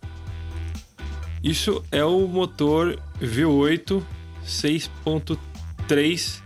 Isso 1.43 1.83
é 1.91 2.03
o 2.03 2.27
motor 2.27 2.99
V8 3.21 4.03
6.3 4.45 6.41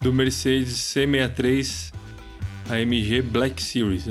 do 0.00 0.12
Mercedes 0.12 0.76
C63 0.76 1.92
AMG 2.68 3.22
Black 3.22 3.62
Series. 3.62 4.08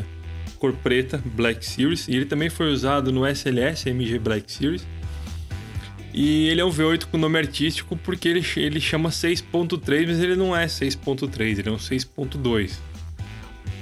cor 0.57 0.73
preta, 0.73 1.21
Black 1.35 1.65
Series, 1.65 2.07
e 2.07 2.15
ele 2.15 2.25
também 2.25 2.49
foi 2.49 2.71
usado 2.71 3.11
no 3.11 3.25
SLS 3.27 3.87
MG 3.89 4.17
Black 4.19 4.51
Series. 4.51 4.85
E 6.13 6.47
ele 6.47 6.61
é 6.61 6.65
um 6.65 6.71
V8 6.71 7.05
com 7.05 7.17
nome 7.17 7.37
artístico 7.37 7.95
porque 7.95 8.27
ele, 8.27 8.43
ele 8.55 8.81
chama 8.81 9.09
6.3, 9.09 10.07
mas 10.07 10.19
ele 10.19 10.35
não 10.35 10.55
é 10.55 10.65
6.3, 10.65 11.59
ele 11.59 11.69
é 11.69 11.71
um 11.71 11.77
6.2. 11.77 12.71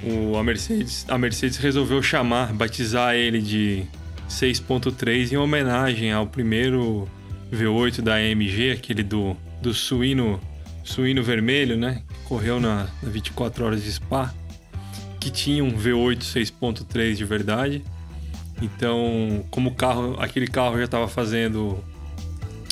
O, 0.04 0.36
a, 0.36 0.44
Mercedes, 0.44 1.06
a 1.08 1.16
Mercedes 1.16 1.56
resolveu 1.56 2.02
chamar, 2.02 2.52
batizar 2.52 3.14
ele 3.14 3.40
de 3.40 3.86
6.3 4.28 5.32
em 5.32 5.36
homenagem 5.36 6.12
ao 6.12 6.26
primeiro 6.26 7.08
V8 7.50 8.02
da 8.02 8.16
AMG, 8.16 8.72
aquele 8.72 9.02
do, 9.02 9.36
do 9.62 9.72
suíno, 9.72 10.40
suíno 10.84 11.22
vermelho, 11.22 11.76
né? 11.76 12.02
Que 12.06 12.28
correu 12.28 12.60
na, 12.60 12.86
na 13.02 13.08
24 13.08 13.64
horas 13.64 13.82
de 13.82 13.92
Spa, 13.92 14.34
que 15.26 15.30
tinha 15.32 15.64
um 15.64 15.76
V8 15.76 16.20
6.3 16.20 17.14
de 17.14 17.24
verdade. 17.24 17.82
Então, 18.62 19.44
como 19.50 19.70
o 19.70 19.74
carro, 19.74 20.16
aquele 20.20 20.46
carro 20.46 20.78
já 20.78 20.84
estava 20.84 21.08
fazendo 21.08 21.82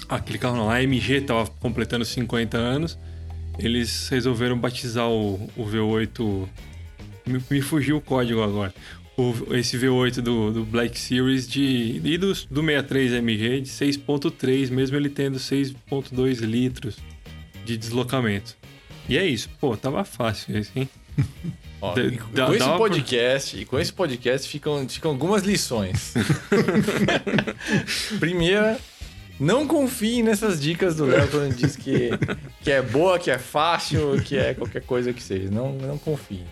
aquele 0.09 0.39
carro 0.39 0.57
não, 0.57 0.71
a 0.71 0.77
AMG 0.77 1.15
estava 1.15 1.47
completando 1.59 2.05
50 2.05 2.57
anos, 2.57 2.97
eles 3.59 4.09
resolveram 4.09 4.57
batizar 4.57 5.09
o, 5.09 5.51
o 5.57 5.65
V8. 5.65 6.49
Me, 7.27 7.43
me, 7.51 7.61
fugiu 7.61 7.97
o 7.97 8.01
código 8.01 8.41
agora. 8.41 8.73
O, 9.17 9.35
esse 9.55 9.77
V8 9.77 10.21
do, 10.21 10.53
do 10.53 10.65
Black 10.65 10.97
Series 10.97 11.49
de, 11.49 12.01
e 12.05 12.17
do, 12.17 12.29
do 12.29 12.63
63 12.63 13.15
AMG 13.15 13.61
de 13.63 13.69
6.3, 13.69 14.71
mesmo 14.71 14.97
ele 14.97 15.09
tendo 15.09 15.39
6.2 15.39 16.39
litros 16.41 16.99
de 17.65 17.77
deslocamento. 17.77 18.57
E 19.09 19.19
é 19.19 19.27
isso. 19.27 19.49
Pô, 19.61 19.77
tava 19.77 20.05
fácil 20.05 20.57
esse, 20.57 20.71
hein? 20.79 20.89
Ó, 21.85 21.95
da, 22.33 22.47
com 22.47 22.55
esse 22.55 22.69
podcast, 22.79 23.61
e 23.61 23.65
com 23.67 23.79
esse 23.79 23.93
podcast 23.93 24.49
ficam, 24.49 24.89
ficam 24.89 25.11
algumas 25.11 25.43
lições. 25.43 26.15
Primeira, 28.19 28.79
não 29.39 29.67
confiem 29.67 30.23
nessas 30.23 30.61
dicas 30.61 30.97
do 30.97 31.05
Léo 31.05 31.29
quando 31.29 31.55
diz 31.55 31.77
que, 31.77 32.11
que 32.63 32.71
é 32.71 32.81
boa, 32.81 33.19
que 33.19 33.31
é 33.31 33.39
fácil, 33.39 34.23
que 34.25 34.37
é 34.37 34.55
qualquer 34.55 34.83
coisa 34.83 35.13
que 35.13 35.23
seja. 35.23 35.51
Não, 35.51 35.73
não 35.75 35.99
confiem. 35.99 36.45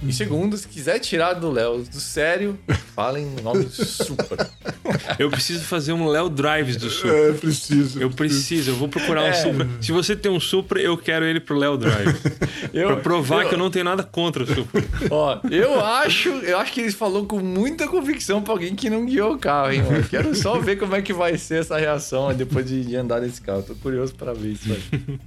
E 0.00 0.12
segundo, 0.12 0.56
se 0.56 0.68
quiser 0.68 0.98
tirar 1.00 1.34
do 1.34 1.50
Léo 1.50 1.78
do 1.82 2.00
sério, 2.00 2.58
falem 2.94 3.26
o 3.38 3.42
nome 3.42 3.68
Supra. 3.68 4.48
Eu 5.18 5.28
preciso 5.28 5.64
fazer 5.64 5.92
um 5.92 6.06
Léo 6.06 6.28
Drives 6.28 6.76
do 6.76 6.88
Supra. 6.88 7.16
É, 7.16 7.32
preciso. 7.32 8.00
Eu 8.00 8.10
preciso, 8.10 8.70
eu 8.70 8.76
vou 8.76 8.88
procurar 8.88 9.24
é. 9.24 9.30
um 9.30 9.34
Supra. 9.34 9.68
Se 9.80 9.92
você 9.92 10.16
tem 10.16 10.30
um 10.30 10.40
Supra, 10.40 10.80
eu 10.80 10.96
quero 10.96 11.24
ele 11.24 11.40
pro 11.40 11.56
Léo 11.56 11.76
Drives. 11.76 12.22
Eu, 12.72 12.88
pra 12.88 12.96
provar 12.96 13.42
eu... 13.42 13.48
que 13.48 13.54
eu 13.54 13.58
não 13.58 13.70
tenho 13.70 13.84
nada 13.84 14.02
contra 14.02 14.42
o 14.42 14.46
Supra. 14.46 14.84
Ó, 15.10 15.40
eu 15.50 15.80
acho, 15.82 16.28
eu 16.28 16.58
acho 16.58 16.72
que 16.72 16.80
eles 16.80 16.94
falou 16.94 17.24
com 17.24 17.38
muita 17.40 17.88
convicção 17.88 18.42
pra 18.42 18.52
alguém 18.52 18.74
que 18.74 18.90
não 18.90 19.06
guiou 19.06 19.34
o 19.34 19.38
carro, 19.38 19.72
hein, 19.72 19.82
mano. 19.82 20.04
Quero 20.04 20.34
só 20.34 20.58
ver 20.58 20.76
como 20.76 20.94
é 20.94 21.00
que 21.00 21.12
vai 21.12 21.38
ser 21.38 21.60
essa 21.60 21.78
reação 21.78 22.34
depois 22.34 22.66
de, 22.66 22.84
de 22.84 22.96
andar 22.96 23.20
nesse 23.20 23.40
carro. 23.40 23.62
Tô 23.62 23.74
curioso 23.76 24.14
para 24.14 24.34
ver 24.34 24.52
isso 24.52 24.68
aí. 24.70 25.18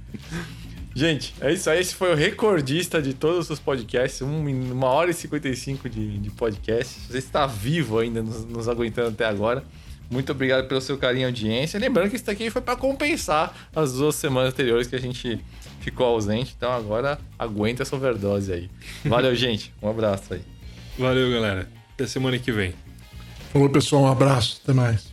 Gente, 0.94 1.34
é 1.40 1.52
isso 1.52 1.70
aí. 1.70 1.80
Esse 1.80 1.94
foi 1.94 2.12
o 2.12 2.14
recordista 2.14 3.00
de 3.00 3.14
todos 3.14 3.48
os 3.48 3.58
podcasts. 3.58 4.20
uma 4.20 4.88
hora 4.88 5.10
e 5.10 5.14
55 5.14 5.88
de, 5.88 6.18
de 6.18 6.30
podcast. 6.30 7.00
Você 7.08 7.18
está 7.18 7.46
vivo 7.46 7.98
ainda, 7.98 8.22
nos, 8.22 8.44
nos, 8.44 8.68
aguentando 8.68 9.08
até 9.08 9.24
agora. 9.24 9.64
Muito 10.10 10.30
obrigado 10.32 10.68
pelo 10.68 10.80
seu 10.80 10.98
carinho 10.98 11.22
e 11.22 11.26
audiência. 11.26 11.80
Lembrando 11.80 12.10
que 12.10 12.16
isso 12.16 12.30
aqui 12.30 12.50
foi 12.50 12.60
para 12.60 12.76
compensar 12.76 13.70
as 13.74 13.94
duas 13.94 14.14
semanas 14.14 14.52
anteriores 14.52 14.86
que 14.86 14.94
a 14.94 15.00
gente 15.00 15.40
ficou 15.80 16.06
ausente. 16.06 16.54
Então 16.56 16.70
agora 16.70 17.18
aguenta 17.38 17.82
essa 17.82 17.96
overdose 17.96 18.52
aí. 18.52 18.70
Valeu, 19.04 19.34
gente. 19.36 19.72
Um 19.82 19.88
abraço 19.88 20.34
aí. 20.34 20.42
Valeu, 20.98 21.30
galera. 21.30 21.68
Até 21.94 22.06
semana 22.06 22.38
que 22.38 22.52
vem. 22.52 22.74
Falou, 23.52 23.70
pessoal. 23.70 24.02
Um 24.02 24.08
abraço. 24.08 24.60
Até 24.62 24.74
mais. 24.74 25.10